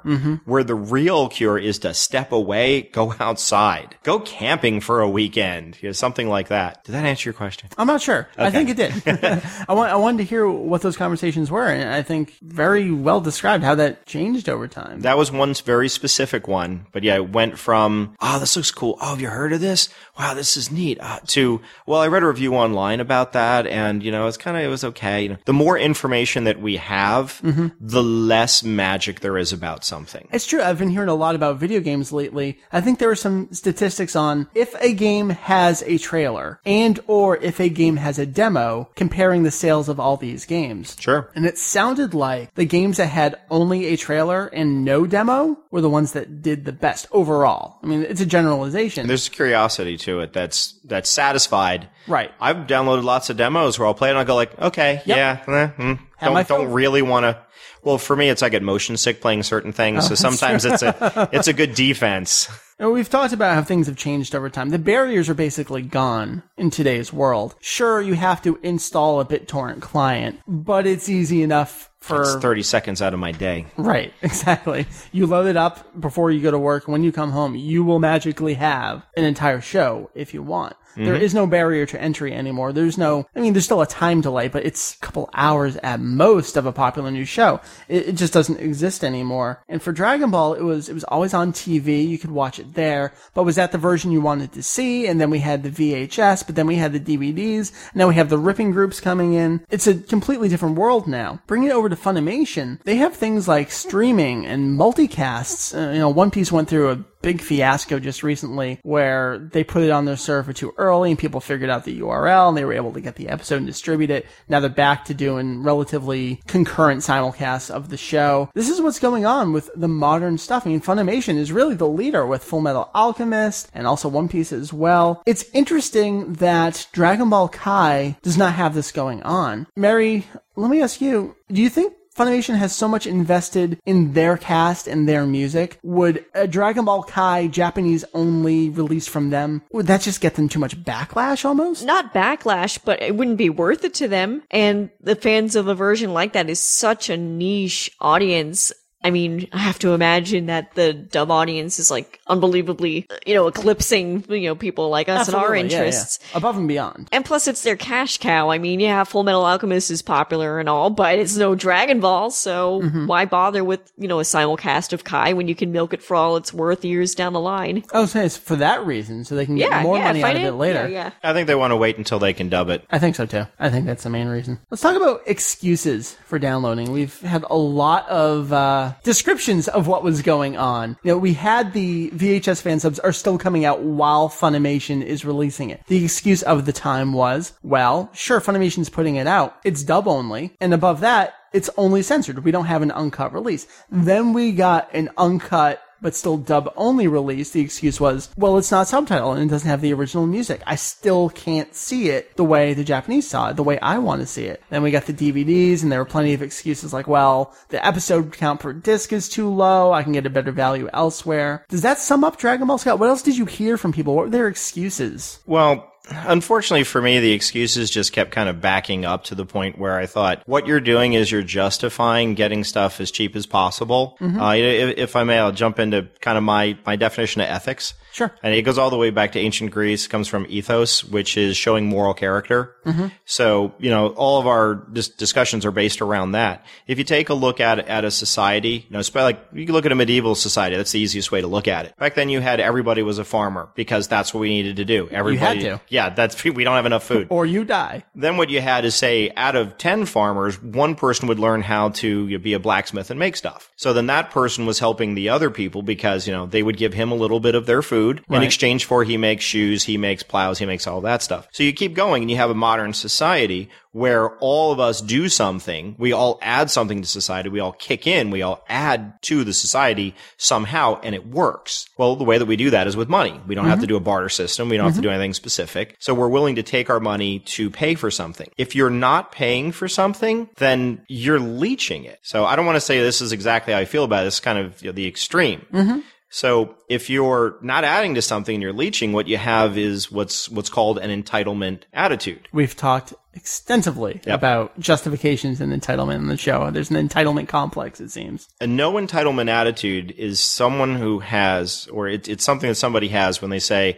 where 0.45 0.63
the 0.63 0.75
real 0.75 1.29
cure 1.29 1.57
is 1.57 1.79
to 1.79 1.93
step 1.93 2.31
away, 2.33 2.81
go 2.81 3.13
outside, 3.19 3.95
go 4.03 4.19
camping 4.19 4.81
for 4.81 4.99
a 5.01 5.09
weekend, 5.09 5.77
you 5.81 5.87
know, 5.89 5.93
something 5.93 6.27
like 6.27 6.49
that. 6.49 6.83
Did 6.83 6.91
that 6.93 7.05
answer 7.05 7.29
your 7.29 7.33
question? 7.33 7.69
I'm 7.77 7.87
not 7.87 8.01
sure. 8.01 8.27
I 8.37 8.49
think 8.49 8.69
it 8.69 8.77
did. 8.77 8.93
I, 9.67 9.73
want, 9.73 9.91
I 9.91 9.95
wanted 9.95 10.19
to 10.19 10.23
hear 10.23 10.47
what 10.49 10.81
those 10.81 10.97
conversations 10.97 11.51
were, 11.51 11.67
and 11.67 11.89
I 11.89 12.01
think 12.01 12.37
very 12.41 12.91
well 12.91 13.21
described 13.21 13.63
how 13.63 13.75
that 13.75 14.05
changed 14.05 14.49
over 14.49 14.67
time. 14.67 15.01
That 15.01 15.17
was 15.17 15.31
one 15.31 15.53
very 15.53 15.89
specific 15.89 16.47
one. 16.47 16.87
But 16.91 17.03
yeah, 17.03 17.15
it 17.15 17.29
went 17.29 17.57
from, 17.57 18.15
oh, 18.21 18.39
this 18.39 18.55
looks 18.55 18.71
cool. 18.71 18.97
Oh, 19.01 19.11
have 19.11 19.21
you 19.21 19.29
heard 19.29 19.53
of 19.53 19.61
this? 19.61 19.89
Wow, 20.19 20.33
this 20.33 20.57
is 20.57 20.71
neat. 20.71 20.97
Uh, 20.99 21.19
to, 21.27 21.61
well, 21.85 22.01
I 22.01 22.07
read 22.07 22.23
a 22.23 22.27
review 22.27 22.55
online 22.55 22.99
about 22.99 23.33
that 23.33 23.67
and, 23.67 24.03
you 24.03 24.11
know, 24.11 24.27
it's 24.27 24.37
kind 24.37 24.57
of, 24.57 24.63
it 24.63 24.67
was 24.67 24.83
okay. 24.83 25.23
You 25.23 25.29
know, 25.29 25.37
the 25.45 25.53
more 25.53 25.77
information 25.77 26.43
that 26.45 26.61
we 26.61 26.77
have, 26.77 27.41
the 27.79 28.03
less 28.03 28.63
magic 28.63 29.21
there 29.21 29.37
is 29.37 29.53
about 29.53 29.83
something. 29.83 30.27
It's 30.31 30.45
true. 30.45 30.61
I've 30.61 30.79
been 30.79 30.89
hearing 30.89 31.09
a 31.09 31.15
lot 31.15 31.35
about 31.35 31.57
video 31.57 31.79
games 31.79 32.11
lately. 32.11 32.59
I 32.71 32.81
think 32.81 32.99
there 32.99 33.09
are 33.09 33.15
some 33.15 33.49
statistics 33.51 34.15
on 34.15 34.47
if 34.53 34.75
a 34.81 34.93
game 34.93 35.29
has 35.29 35.83
a 35.83 35.97
trailer 35.97 36.59
and 36.65 36.99
or 37.07 37.37
if 37.37 37.59
a 37.59 37.66
game 37.69 37.97
has 37.97 38.19
a 38.19 38.25
demo 38.25 38.89
comparing 38.95 39.43
the 39.43 39.51
sales 39.51 39.89
of 39.89 39.99
all 39.99 40.17
these 40.17 40.45
games. 40.45 40.95
Sure. 40.99 41.29
And 41.35 41.45
it 41.45 41.57
sounded 41.57 42.13
like 42.13 42.53
the 42.55 42.65
games 42.65 42.97
that 42.97 43.07
had 43.07 43.39
only 43.49 43.87
a 43.87 43.97
trailer 43.97 44.47
and 44.47 44.83
no 44.83 45.05
demo 45.05 45.57
were 45.71 45.81
the 45.81 45.89
ones 45.89 46.13
that 46.13 46.41
did 46.41 46.65
the 46.65 46.71
best 46.71 47.07
overall. 47.11 47.77
I 47.83 47.87
mean, 47.87 48.03
it's 48.03 48.21
a 48.21 48.25
generalization. 48.25 49.07
There's 49.07 49.27
a 49.27 49.31
curiosity 49.31 49.97
to 49.97 50.19
it 50.21 50.33
that's, 50.33 50.73
that's 50.83 51.09
satisfied. 51.09 51.89
Right. 52.07 52.31
I've 52.39 52.67
downloaded 52.67 53.03
lots 53.03 53.29
of 53.29 53.37
demos 53.37 53.77
where 53.77 53.87
I'll 53.87 53.93
play 53.93 54.09
it 54.09 54.11
and 54.11 54.19
I'll 54.19 54.25
go 54.25 54.35
like, 54.35 54.57
okay, 54.59 55.01
yeah, 55.05 55.43
eh, 55.47 55.67
mm, 55.77 55.99
don't, 56.21 56.47
don't 56.47 56.71
really 56.71 57.01
want 57.01 57.25
to. 57.25 57.37
Well, 57.83 57.97
for 57.97 58.15
me, 58.15 58.29
it's 58.29 58.43
I 58.43 58.49
get 58.49 58.63
motion 58.63 58.97
sick 58.97 59.21
playing 59.21 59.43
certain 59.43 59.71
things. 59.71 60.05
Oh, 60.05 60.07
so 60.09 60.15
sometimes 60.15 60.65
it's 60.65 60.81
a, 60.81 61.29
it's 61.31 61.47
a 61.47 61.53
good 61.53 61.73
defense. 61.73 62.49
And 62.79 62.91
We've 62.91 63.09
talked 63.09 63.33
about 63.33 63.55
how 63.55 63.63
things 63.63 63.87
have 63.87 63.95
changed 63.95 64.35
over 64.35 64.49
time. 64.49 64.69
The 64.69 64.77
barriers 64.77 65.29
are 65.29 65.33
basically 65.33 65.81
gone 65.81 66.43
in 66.57 66.69
today's 66.69 67.11
world. 67.11 67.55
Sure, 67.59 67.99
you 67.99 68.13
have 68.13 68.41
to 68.43 68.59
install 68.61 69.19
a 69.19 69.25
BitTorrent 69.25 69.81
client, 69.81 70.41
but 70.47 70.85
it's 70.85 71.09
easy 71.09 71.41
enough 71.41 71.89
for 71.99 72.21
It's 72.21 72.35
30 72.35 72.61
seconds 72.61 73.01
out 73.01 73.15
of 73.15 73.19
my 73.19 73.31
day. 73.31 73.65
Right, 73.77 74.13
exactly. 74.21 74.85
You 75.11 75.25
load 75.25 75.47
it 75.47 75.57
up 75.57 75.99
before 75.99 76.29
you 76.29 76.39
go 76.39 76.51
to 76.51 76.59
work. 76.59 76.87
When 76.87 77.03
you 77.03 77.11
come 77.11 77.31
home, 77.31 77.55
you 77.55 77.83
will 77.83 77.99
magically 77.99 78.53
have 78.53 79.05
an 79.15 79.23
entire 79.23 79.59
show 79.59 80.11
if 80.13 80.35
you 80.35 80.43
want. 80.43 80.75
There 81.05 81.15
is 81.15 81.33
no 81.33 81.47
barrier 81.47 81.85
to 81.85 82.01
entry 82.01 82.33
anymore. 82.33 82.73
There's 82.73 82.97
no, 82.97 83.27
I 83.35 83.39
mean, 83.39 83.53
there's 83.53 83.65
still 83.65 83.81
a 83.81 83.87
time 83.87 84.21
delay, 84.21 84.47
but 84.47 84.65
it's 84.65 84.95
a 84.95 84.99
couple 84.99 85.29
hours 85.33 85.77
at 85.77 85.99
most 85.99 86.57
of 86.57 86.65
a 86.65 86.71
popular 86.71 87.11
new 87.11 87.25
show. 87.25 87.61
It, 87.87 88.09
it 88.09 88.11
just 88.13 88.33
doesn't 88.33 88.59
exist 88.59 89.03
anymore. 89.03 89.63
And 89.67 89.81
for 89.81 89.91
Dragon 89.91 90.31
Ball, 90.31 90.53
it 90.53 90.63
was, 90.63 90.89
it 90.89 90.93
was 90.93 91.03
always 91.05 91.33
on 91.33 91.53
TV. 91.53 92.07
You 92.07 92.17
could 92.17 92.31
watch 92.31 92.59
it 92.59 92.73
there, 92.73 93.13
but 93.33 93.43
was 93.43 93.55
that 93.57 93.71
the 93.71 93.77
version 93.77 94.11
you 94.11 94.21
wanted 94.21 94.53
to 94.53 94.63
see? 94.63 95.07
And 95.07 95.21
then 95.21 95.29
we 95.29 95.39
had 95.39 95.63
the 95.63 95.69
VHS, 95.69 96.45
but 96.45 96.55
then 96.55 96.67
we 96.67 96.75
had 96.75 96.93
the 96.93 96.99
DVDs. 96.99 97.71
Now 97.93 98.07
we 98.07 98.15
have 98.15 98.29
the 98.29 98.37
ripping 98.37 98.71
groups 98.71 98.99
coming 98.99 99.33
in. 99.33 99.65
It's 99.69 99.87
a 99.87 99.95
completely 99.95 100.49
different 100.49 100.77
world 100.77 101.07
now. 101.07 101.41
Bring 101.47 101.63
it 101.63 101.71
over 101.71 101.89
to 101.89 101.95
Funimation, 101.95 102.81
they 102.83 102.95
have 102.97 103.15
things 103.15 103.47
like 103.47 103.71
streaming 103.71 104.45
and 104.45 104.77
multicasts. 104.77 105.75
Uh, 105.75 105.91
you 105.91 105.99
know, 105.99 106.09
One 106.09 106.31
Piece 106.31 106.51
went 106.51 106.69
through 106.69 106.91
a 106.91 107.03
big 107.27 107.41
fiasco 107.41 107.99
just 107.99 108.23
recently 108.23 108.79
where 108.83 109.37
they 109.37 109.61
put 109.61 109.83
it 109.83 109.89
on 109.89 110.05
their 110.05 110.15
server 110.15 110.53
too 110.53 110.73
early 110.77 111.09
and 111.09 111.19
people 111.19 111.41
figured 111.41 111.69
out 111.69 111.83
the 111.83 111.99
URL 111.99 112.47
and 112.47 112.55
they 112.55 112.63
were 112.63 112.71
able 112.71 112.93
to 112.93 113.01
get 113.01 113.17
the 113.17 113.27
episode 113.27 113.57
and 113.57 113.65
distribute 113.65 114.09
it. 114.09 114.25
Now 114.47 114.61
they're 114.61 114.69
back 114.69 115.03
to 115.05 115.13
doing 115.13 115.61
relatively 115.61 116.39
concurrent 116.47 117.01
simulcasts 117.01 117.69
of 117.69 117.89
the 117.89 117.97
show. 117.97 118.49
This 118.53 118.69
is 118.69 118.79
what's 118.81 118.99
going 118.99 119.25
on 119.25 119.51
with 119.51 119.69
the 119.75 119.89
modern 119.89 120.37
stuff. 120.37 120.65
I 120.65 120.69
mean, 120.69 120.79
Funimation 120.79 121.35
is 121.35 121.51
really 121.51 121.75
the 121.75 121.85
leader 121.89 122.25
with 122.25 122.49
Fullmetal 122.49 122.87
Alchemist 122.95 123.67
and 123.73 123.85
also 123.85 124.07
One 124.07 124.29
Piece 124.29 124.53
as 124.53 124.71
well. 124.71 125.21
It's 125.25 125.43
interesting 125.51 126.31
that 126.35 126.87
Dragon 126.93 127.29
Ball 127.29 127.49
Kai 127.49 128.15
does 128.21 128.37
not 128.37 128.53
have 128.53 128.73
this 128.73 128.93
going 128.93 129.21
on. 129.23 129.67
Meri, 129.75 130.25
let 130.55 130.71
me 130.71 130.81
ask 130.81 131.01
you, 131.01 131.35
do 131.51 131.61
you 131.61 131.69
think 131.69 131.91
Funimation 132.17 132.55
has 132.57 132.75
so 132.75 132.87
much 132.87 133.05
invested 133.05 133.79
in 133.85 134.13
their 134.13 134.37
cast 134.37 134.87
and 134.87 135.07
their 135.07 135.27
music. 135.27 135.77
Would 135.83 136.25
a 136.33 136.47
Dragon 136.47 136.85
Ball 136.85 137.03
Kai 137.03 137.45
Japanese 137.45 138.03
only 138.15 138.71
release 138.71 139.07
from 139.07 139.29
them, 139.29 139.61
would 139.71 139.85
that 139.85 140.01
just 140.01 140.19
get 140.19 140.33
them 140.33 140.49
too 140.49 140.57
much 140.57 140.83
backlash 140.83 141.45
almost? 141.45 141.85
Not 141.85 142.15
backlash, 142.15 142.79
but 142.83 143.03
it 143.03 143.15
wouldn't 143.15 143.37
be 143.37 143.51
worth 143.51 143.83
it 143.83 143.93
to 143.95 144.07
them. 144.07 144.41
And 144.49 144.89
the 144.99 145.15
fans 145.15 145.55
of 145.55 145.67
a 145.67 145.75
version 145.75 146.11
like 146.13 146.33
that 146.33 146.49
is 146.49 146.59
such 146.59 147.11
a 147.11 147.17
niche 147.17 147.91
audience. 148.01 148.71
I 149.03 149.11
mean, 149.11 149.47
I 149.53 149.59
have 149.59 149.79
to 149.79 149.93
imagine 149.93 150.47
that 150.47 150.73
the 150.75 150.91
dub 150.93 151.31
audience 151.31 151.79
is 151.79 151.89
like 151.91 152.19
unbelievably, 152.27 153.07
you 153.25 153.35
know, 153.35 153.47
eclipsing, 153.47 154.25
you 154.29 154.47
know, 154.47 154.55
people 154.55 154.89
like 154.89 155.07
us 155.07 155.27
and 155.27 155.35
our 155.35 155.43
Absolutely, 155.55 155.69
yeah, 155.71 155.77
yeah. 155.81 155.85
interests. 155.85 156.19
Above 156.35 156.57
and 156.57 156.67
beyond. 156.67 157.07
And 157.11 157.23
plus, 157.23 157.47
it's 157.47 157.61
their 157.63 157.75
cash 157.77 158.17
cow. 158.17 158.49
I 158.49 158.57
mean, 158.57 158.79
yeah, 158.79 159.03
Fullmetal 159.03 159.43
Alchemist 159.43 159.91
is 159.91 160.01
popular 160.01 160.59
and 160.59 160.67
all, 160.67 160.89
but 160.89 161.19
it's 161.19 161.37
no 161.37 161.55
Dragon 161.55 161.99
Ball, 161.99 162.31
so 162.31 162.81
Mm-hmm. 162.81 163.07
why 163.07 163.25
bother 163.25 163.63
with, 163.63 163.91
you 163.97 164.07
know, 164.07 164.19
a 164.19 164.23
simulcast 164.23 164.93
of 164.93 165.03
Kai 165.03 165.33
when 165.33 165.47
you 165.47 165.55
can 165.55 165.71
milk 165.71 165.93
it 165.93 166.01
for 166.01 166.15
all 166.15 166.35
it's 166.37 166.53
worth 166.53 166.83
years 166.83 167.15
down 167.15 167.33
the 167.33 167.39
line? 167.39 167.83
Oh, 167.93 168.01
was 168.01 168.11
saying 168.11 168.25
it's 168.25 168.37
for 168.37 168.55
that 168.57 168.85
reason, 168.85 169.23
so 169.25 169.35
they 169.35 169.45
can 169.45 169.55
get 169.55 169.69
Yeah, 169.69 169.83
more 169.83 169.97
yeah, 169.97 170.05
money 170.07 170.23
out 170.23 170.35
of 170.35 170.41
it 170.43 170.51
later. 170.53 170.87
Yeah, 170.87 171.05
yeah. 171.07 171.11
I 171.23 171.33
think 171.33 171.47
they 171.47 171.55
want 171.55 171.71
to 171.71 171.75
wait 171.77 171.97
until 171.97 172.19
they 172.19 172.33
can 172.33 172.49
dub 172.49 172.69
it. 172.69 172.83
I 172.89 172.99
think 172.99 173.15
so 173.15 173.25
too. 173.25 173.45
I 173.59 173.69
think 173.69 173.85
that's 173.85 174.03
the 174.03 174.09
main 174.09 174.27
reason. 174.27 174.59
Let's 174.69 174.81
talk 174.81 174.95
about 174.95 175.21
excuses 175.27 176.15
for 176.25 176.39
downloading. 176.39 176.91
We've 176.91 177.19
had 177.21 177.43
a 177.49 177.57
lot 177.57 178.07
of 178.09 178.51
uh, 178.53 178.93
descriptions 179.03 179.67
of 179.67 179.87
what 179.87 180.03
was 180.03 180.21
going 180.21 180.57
on. 180.57 180.97
You 181.03 181.11
know, 181.13 181.17
we 181.17 181.33
had 181.33 181.73
the 181.73 182.09
VHS 182.11 182.61
fan 182.61 182.79
subs 182.79 182.99
are 182.99 183.13
still 183.13 183.37
coming 183.37 183.65
out 183.65 183.81
while 183.81 184.29
Funimation 184.29 185.03
is 185.03 185.25
releasing 185.25 185.69
it. 185.69 185.81
The 185.87 186.03
excuse 186.03 186.43
of 186.43 186.65
the 186.65 186.73
time 186.73 187.13
was, 187.13 187.53
well, 187.63 188.09
sure, 188.13 188.41
Funimation's 188.41 188.89
putting 188.89 189.15
it 189.15 189.27
out. 189.27 189.57
It's 189.63 189.83
dub 189.83 190.07
only, 190.07 190.55
and 190.59 190.73
above 190.73 190.99
that, 191.01 191.33
it's 191.53 191.69
only 191.77 192.01
censored. 192.01 192.43
We 192.43 192.51
don't 192.51 192.65
have 192.65 192.81
an 192.81 192.91
uncut 192.91 193.33
release. 193.33 193.67
Then 193.89 194.33
we 194.33 194.51
got 194.51 194.93
an 194.93 195.09
uncut 195.17 195.81
but 196.01 196.15
still 196.15 196.37
dub 196.37 196.71
only 196.75 197.07
release, 197.07 197.51
the 197.51 197.61
excuse 197.61 197.99
was, 197.99 198.29
well, 198.37 198.57
it's 198.57 198.71
not 198.71 198.87
subtitled 198.87 199.35
and 199.35 199.49
it 199.49 199.53
doesn't 199.53 199.69
have 199.69 199.81
the 199.81 199.93
original 199.93 200.25
music. 200.25 200.61
I 200.65 200.75
still 200.75 201.29
can't 201.29 201.73
see 201.75 202.09
it 202.09 202.35
the 202.35 202.43
way 202.43 202.73
the 202.73 202.83
Japanese 202.83 203.27
saw 203.27 203.49
it, 203.49 203.55
the 203.55 203.63
way 203.63 203.79
I 203.79 203.97
want 203.97 204.21
to 204.21 204.27
see 204.27 204.45
it. 204.45 204.61
Then 204.69 204.83
we 204.83 204.91
got 204.91 205.05
the 205.05 205.13
DVDs 205.13 205.83
and 205.83 205.91
there 205.91 205.99
were 205.99 206.05
plenty 206.05 206.33
of 206.33 206.41
excuses 206.41 206.93
like, 206.93 207.07
well, 207.07 207.55
the 207.69 207.85
episode 207.85 208.33
count 208.33 208.59
per 208.59 208.73
disc 208.73 209.11
is 209.13 209.29
too 209.29 209.49
low. 209.49 209.91
I 209.91 210.03
can 210.03 210.13
get 210.13 210.25
a 210.25 210.29
better 210.29 210.51
value 210.51 210.89
elsewhere. 210.93 211.65
Does 211.69 211.81
that 211.81 211.99
sum 211.99 212.23
up 212.23 212.37
Dragon 212.37 212.67
Ball 212.67 212.77
Scott? 212.77 212.99
What 212.99 213.09
else 213.09 213.21
did 213.21 213.37
you 213.37 213.45
hear 213.45 213.77
from 213.77 213.93
people? 213.93 214.15
What 214.15 214.25
were 214.25 214.31
their 214.31 214.47
excuses? 214.47 215.39
Well, 215.45 215.91
unfortunately 216.09 216.83
for 216.83 217.01
me, 217.01 217.19
the 217.19 217.31
excuses 217.31 217.89
just 217.89 218.13
kept 218.13 218.31
kind 218.31 218.49
of 218.49 218.61
backing 218.61 219.05
up 219.05 219.25
to 219.25 219.35
the 219.35 219.45
point 219.45 219.77
where 219.77 219.97
I 219.97 220.05
thought, 220.05 220.41
what 220.45 220.67
you're 220.67 220.79
doing 220.79 221.13
is 221.13 221.31
you're 221.31 221.41
justifying 221.43 222.33
getting 222.33 222.63
stuff 222.63 222.99
as 222.99 223.11
cheap 223.11 223.35
as 223.35 223.45
possible. 223.45 224.17
Uh, 224.21 224.53
if, 224.55 224.97
if 224.97 225.15
I 225.15 225.23
may, 225.23 225.37
I'll 225.39 225.51
jump 225.51 225.79
into 225.79 226.07
kind 226.21 226.37
of 226.37 226.43
my, 226.43 226.77
my 226.85 226.95
definition 226.95 227.41
of 227.41 227.47
ethics. 227.47 227.93
Sure. 228.17 228.33
And 228.41 228.51
it 228.55 228.63
goes 228.63 228.79
all 228.79 228.89
the 228.89 228.97
way 228.97 229.11
back 229.11 229.33
to 229.33 229.39
ancient 229.39 229.69
Greece, 229.69 230.07
comes 230.07 230.27
from 230.27 230.47
ethos, 230.49 231.03
which 231.03 231.37
is 231.37 231.55
showing 231.55 231.85
moral 231.85 232.15
character. 232.15 232.75
Mm-hmm. 232.83 233.09
So, 233.25 233.75
you 233.77 233.91
know, 233.91 234.07
all 234.07 234.39
of 234.39 234.47
our 234.47 234.73
dis- 234.73 235.09
discussions 235.09 235.67
are 235.67 235.71
based 235.71 236.01
around 236.01 236.31
that. 236.31 236.65
If 236.87 236.97
you 236.97 237.03
take 237.03 237.29
a 237.29 237.35
look 237.35 237.59
at, 237.59 237.77
at 237.77 238.05
a 238.05 238.09
society, 238.09 238.87
you 238.89 238.97
know, 238.97 239.03
like 239.13 239.39
you 239.53 239.67
look 239.67 239.85
at 239.85 239.91
a 239.91 239.95
medieval 239.95 240.33
society, 240.33 240.75
that's 240.75 240.93
the 240.93 240.99
easiest 240.99 241.31
way 241.31 241.41
to 241.41 241.47
look 241.47 241.67
at 241.67 241.85
it. 241.85 241.95
Back 241.97 242.15
then 242.15 242.29
you 242.29 242.41
had 242.41 242.59
everybody 242.59 243.03
was 243.03 243.19
a 243.19 243.23
farmer 243.23 243.69
because 243.75 244.07
that's 244.07 244.33
what 244.33 244.39
we 244.39 244.49
needed 244.49 244.77
to 244.77 244.85
do. 244.85 245.07
Everybody, 245.11 245.59
to. 245.59 245.79
yeah, 245.87 246.09
that's, 246.09 246.43
we 246.43 246.63
don't 246.63 246.75
have 246.75 246.87
enough 246.87 247.03
food. 247.03 247.27
Or 247.29 247.45
you 247.45 247.65
die. 247.65 248.03
Then 248.15 248.37
what 248.37 248.49
you 248.49 248.61
had 248.61 248.83
is 248.83 248.95
say, 248.95 249.31
out 249.35 249.55
of 249.55 249.77
10 249.77 250.07
farmers, 250.07 250.59
one 250.59 250.95
person 250.95 251.27
would 251.27 251.37
learn 251.37 251.61
how 251.61 251.89
to 251.89 252.27
you 252.27 252.39
know, 252.39 252.43
be 252.43 252.53
a 252.53 252.59
blacksmith 252.59 253.11
and 253.11 253.19
make 253.19 253.35
stuff. 253.35 253.71
So 253.75 253.93
then 253.93 254.07
that 254.07 254.31
person 254.31 254.65
was 254.65 254.79
helping 254.79 255.13
the 255.13 255.29
other 255.29 255.51
people 255.51 255.83
because, 255.83 256.25
you 256.25 256.33
know, 256.33 256.47
they 256.47 256.63
would 256.63 256.77
give 256.77 256.95
him 256.95 257.11
a 257.11 257.15
little 257.15 257.39
bit 257.39 257.53
of 257.53 257.67
their 257.67 257.83
food 257.83 258.06
in 258.15 258.23
Right. 258.29 258.43
exchange 258.43 258.85
for 258.85 259.03
he 259.03 259.17
makes 259.17 259.43
shoes, 259.43 259.83
he 259.83 259.97
makes 259.97 260.23
plows, 260.23 260.59
he 260.59 260.65
makes 260.65 260.87
all 260.87 261.01
that 261.01 261.21
stuff. 261.21 261.47
So 261.51 261.63
you 261.63 261.73
keep 261.73 261.93
going 261.93 262.23
and 262.23 262.31
you 262.31 262.37
have 262.37 262.49
a 262.49 262.55
modern 262.55 262.93
society 262.93 263.69
where 263.91 264.35
all 264.37 264.71
of 264.71 264.79
us 264.79 265.01
do 265.01 265.27
something. 265.27 265.95
We 265.97 266.13
all 266.13 266.37
add 266.41 266.69
something 266.69 267.01
to 267.01 267.07
society. 267.07 267.49
We 267.49 267.59
all 267.59 267.71
kick 267.71 268.05
in. 268.05 268.29
We 268.29 268.43
all 268.43 268.63
add 268.69 269.13
to 269.23 269.43
the 269.43 269.53
society 269.53 270.13
somehow 270.37 270.99
and 271.01 271.15
it 271.15 271.25
works. 271.25 271.89
Well, 271.97 272.15
the 272.15 272.23
way 272.23 272.37
that 272.37 272.45
we 272.45 272.57
do 272.57 272.69
that 272.69 272.85
is 272.85 272.95
with 272.95 273.09
money. 273.09 273.41
We 273.47 273.55
don't 273.55 273.65
have 273.65 273.79
to 273.79 273.85
mm-hmm. 273.85 273.93
do 273.93 273.95
a 273.95 274.01
barter 274.01 274.29
system. 274.29 274.69
We 274.69 274.77
don't 274.77 274.85
have 274.85 274.95
to 274.95 275.01
do 275.01 275.07
mm-hmm. 275.07 275.15
anything 275.15 275.33
specific. 275.33 275.95
So 275.99 276.13
we're 276.13 276.27
willing 276.27 276.55
to 276.55 276.63
take 276.63 276.91
our 276.91 276.99
money 276.99 277.39
to 277.39 277.71
pay 277.71 277.95
for 277.95 278.11
something. 278.11 278.49
If 278.57 278.75
you're 278.75 278.91
not 278.91 279.31
paying 279.31 279.71
for 279.71 279.87
something, 279.87 280.49
then 280.57 281.01
you're 281.07 281.39
leeching 281.39 282.03
it. 282.03 282.19
So 282.21 282.45
I 282.45 282.55
don't 282.55 282.67
want 282.67 282.75
to 282.75 282.81
say 282.81 283.01
this 283.01 283.21
is 283.21 283.31
exactly 283.31 283.73
how 283.73 283.79
I 283.79 283.85
feel 283.85 284.03
about 284.03 284.25
it. 284.25 284.27
It's 284.27 284.39
kind 284.39 284.59
of 284.59 284.79
you 284.81 284.89
know, 284.89 284.93
the 284.93 285.07
extreme. 285.07 285.65
Mm-hmm. 285.73 285.99
So 286.29 286.75
if 286.89 287.09
you're 287.09 287.57
not 287.61 287.83
adding 287.83 288.15
to 288.15 288.21
something 288.21 288.55
and 288.55 288.61
you're 288.61 288.73
leeching, 288.73 289.13
what 289.13 289.27
you 289.27 289.37
have 289.37 289.77
is 289.77 290.11
what's 290.11 290.49
what's 290.49 290.69
called 290.69 290.97
an 290.97 291.23
entitlement 291.23 291.83
attitude. 291.93 292.47
We've 292.51 292.75
talked 292.75 293.13
extensively 293.33 294.19
about 294.25 294.77
justifications 294.79 295.61
and 295.61 295.71
entitlement 295.71 296.15
in 296.15 296.27
the 296.27 296.37
show. 296.37 296.69
There's 296.71 296.89
an 296.89 297.07
entitlement 297.07 297.47
complex, 297.47 298.01
it 298.01 298.09
seems. 298.09 298.49
A 298.59 298.67
no 298.67 298.93
entitlement 298.93 299.49
attitude 299.49 300.11
is 300.17 300.39
someone 300.39 300.95
who 300.95 301.19
has, 301.19 301.87
or 301.87 302.07
it, 302.07 302.27
it's 302.27 302.43
something 302.43 302.67
that 302.67 302.75
somebody 302.75 303.07
has 303.09 303.41
when 303.41 303.51
they 303.51 303.59
say, 303.59 303.97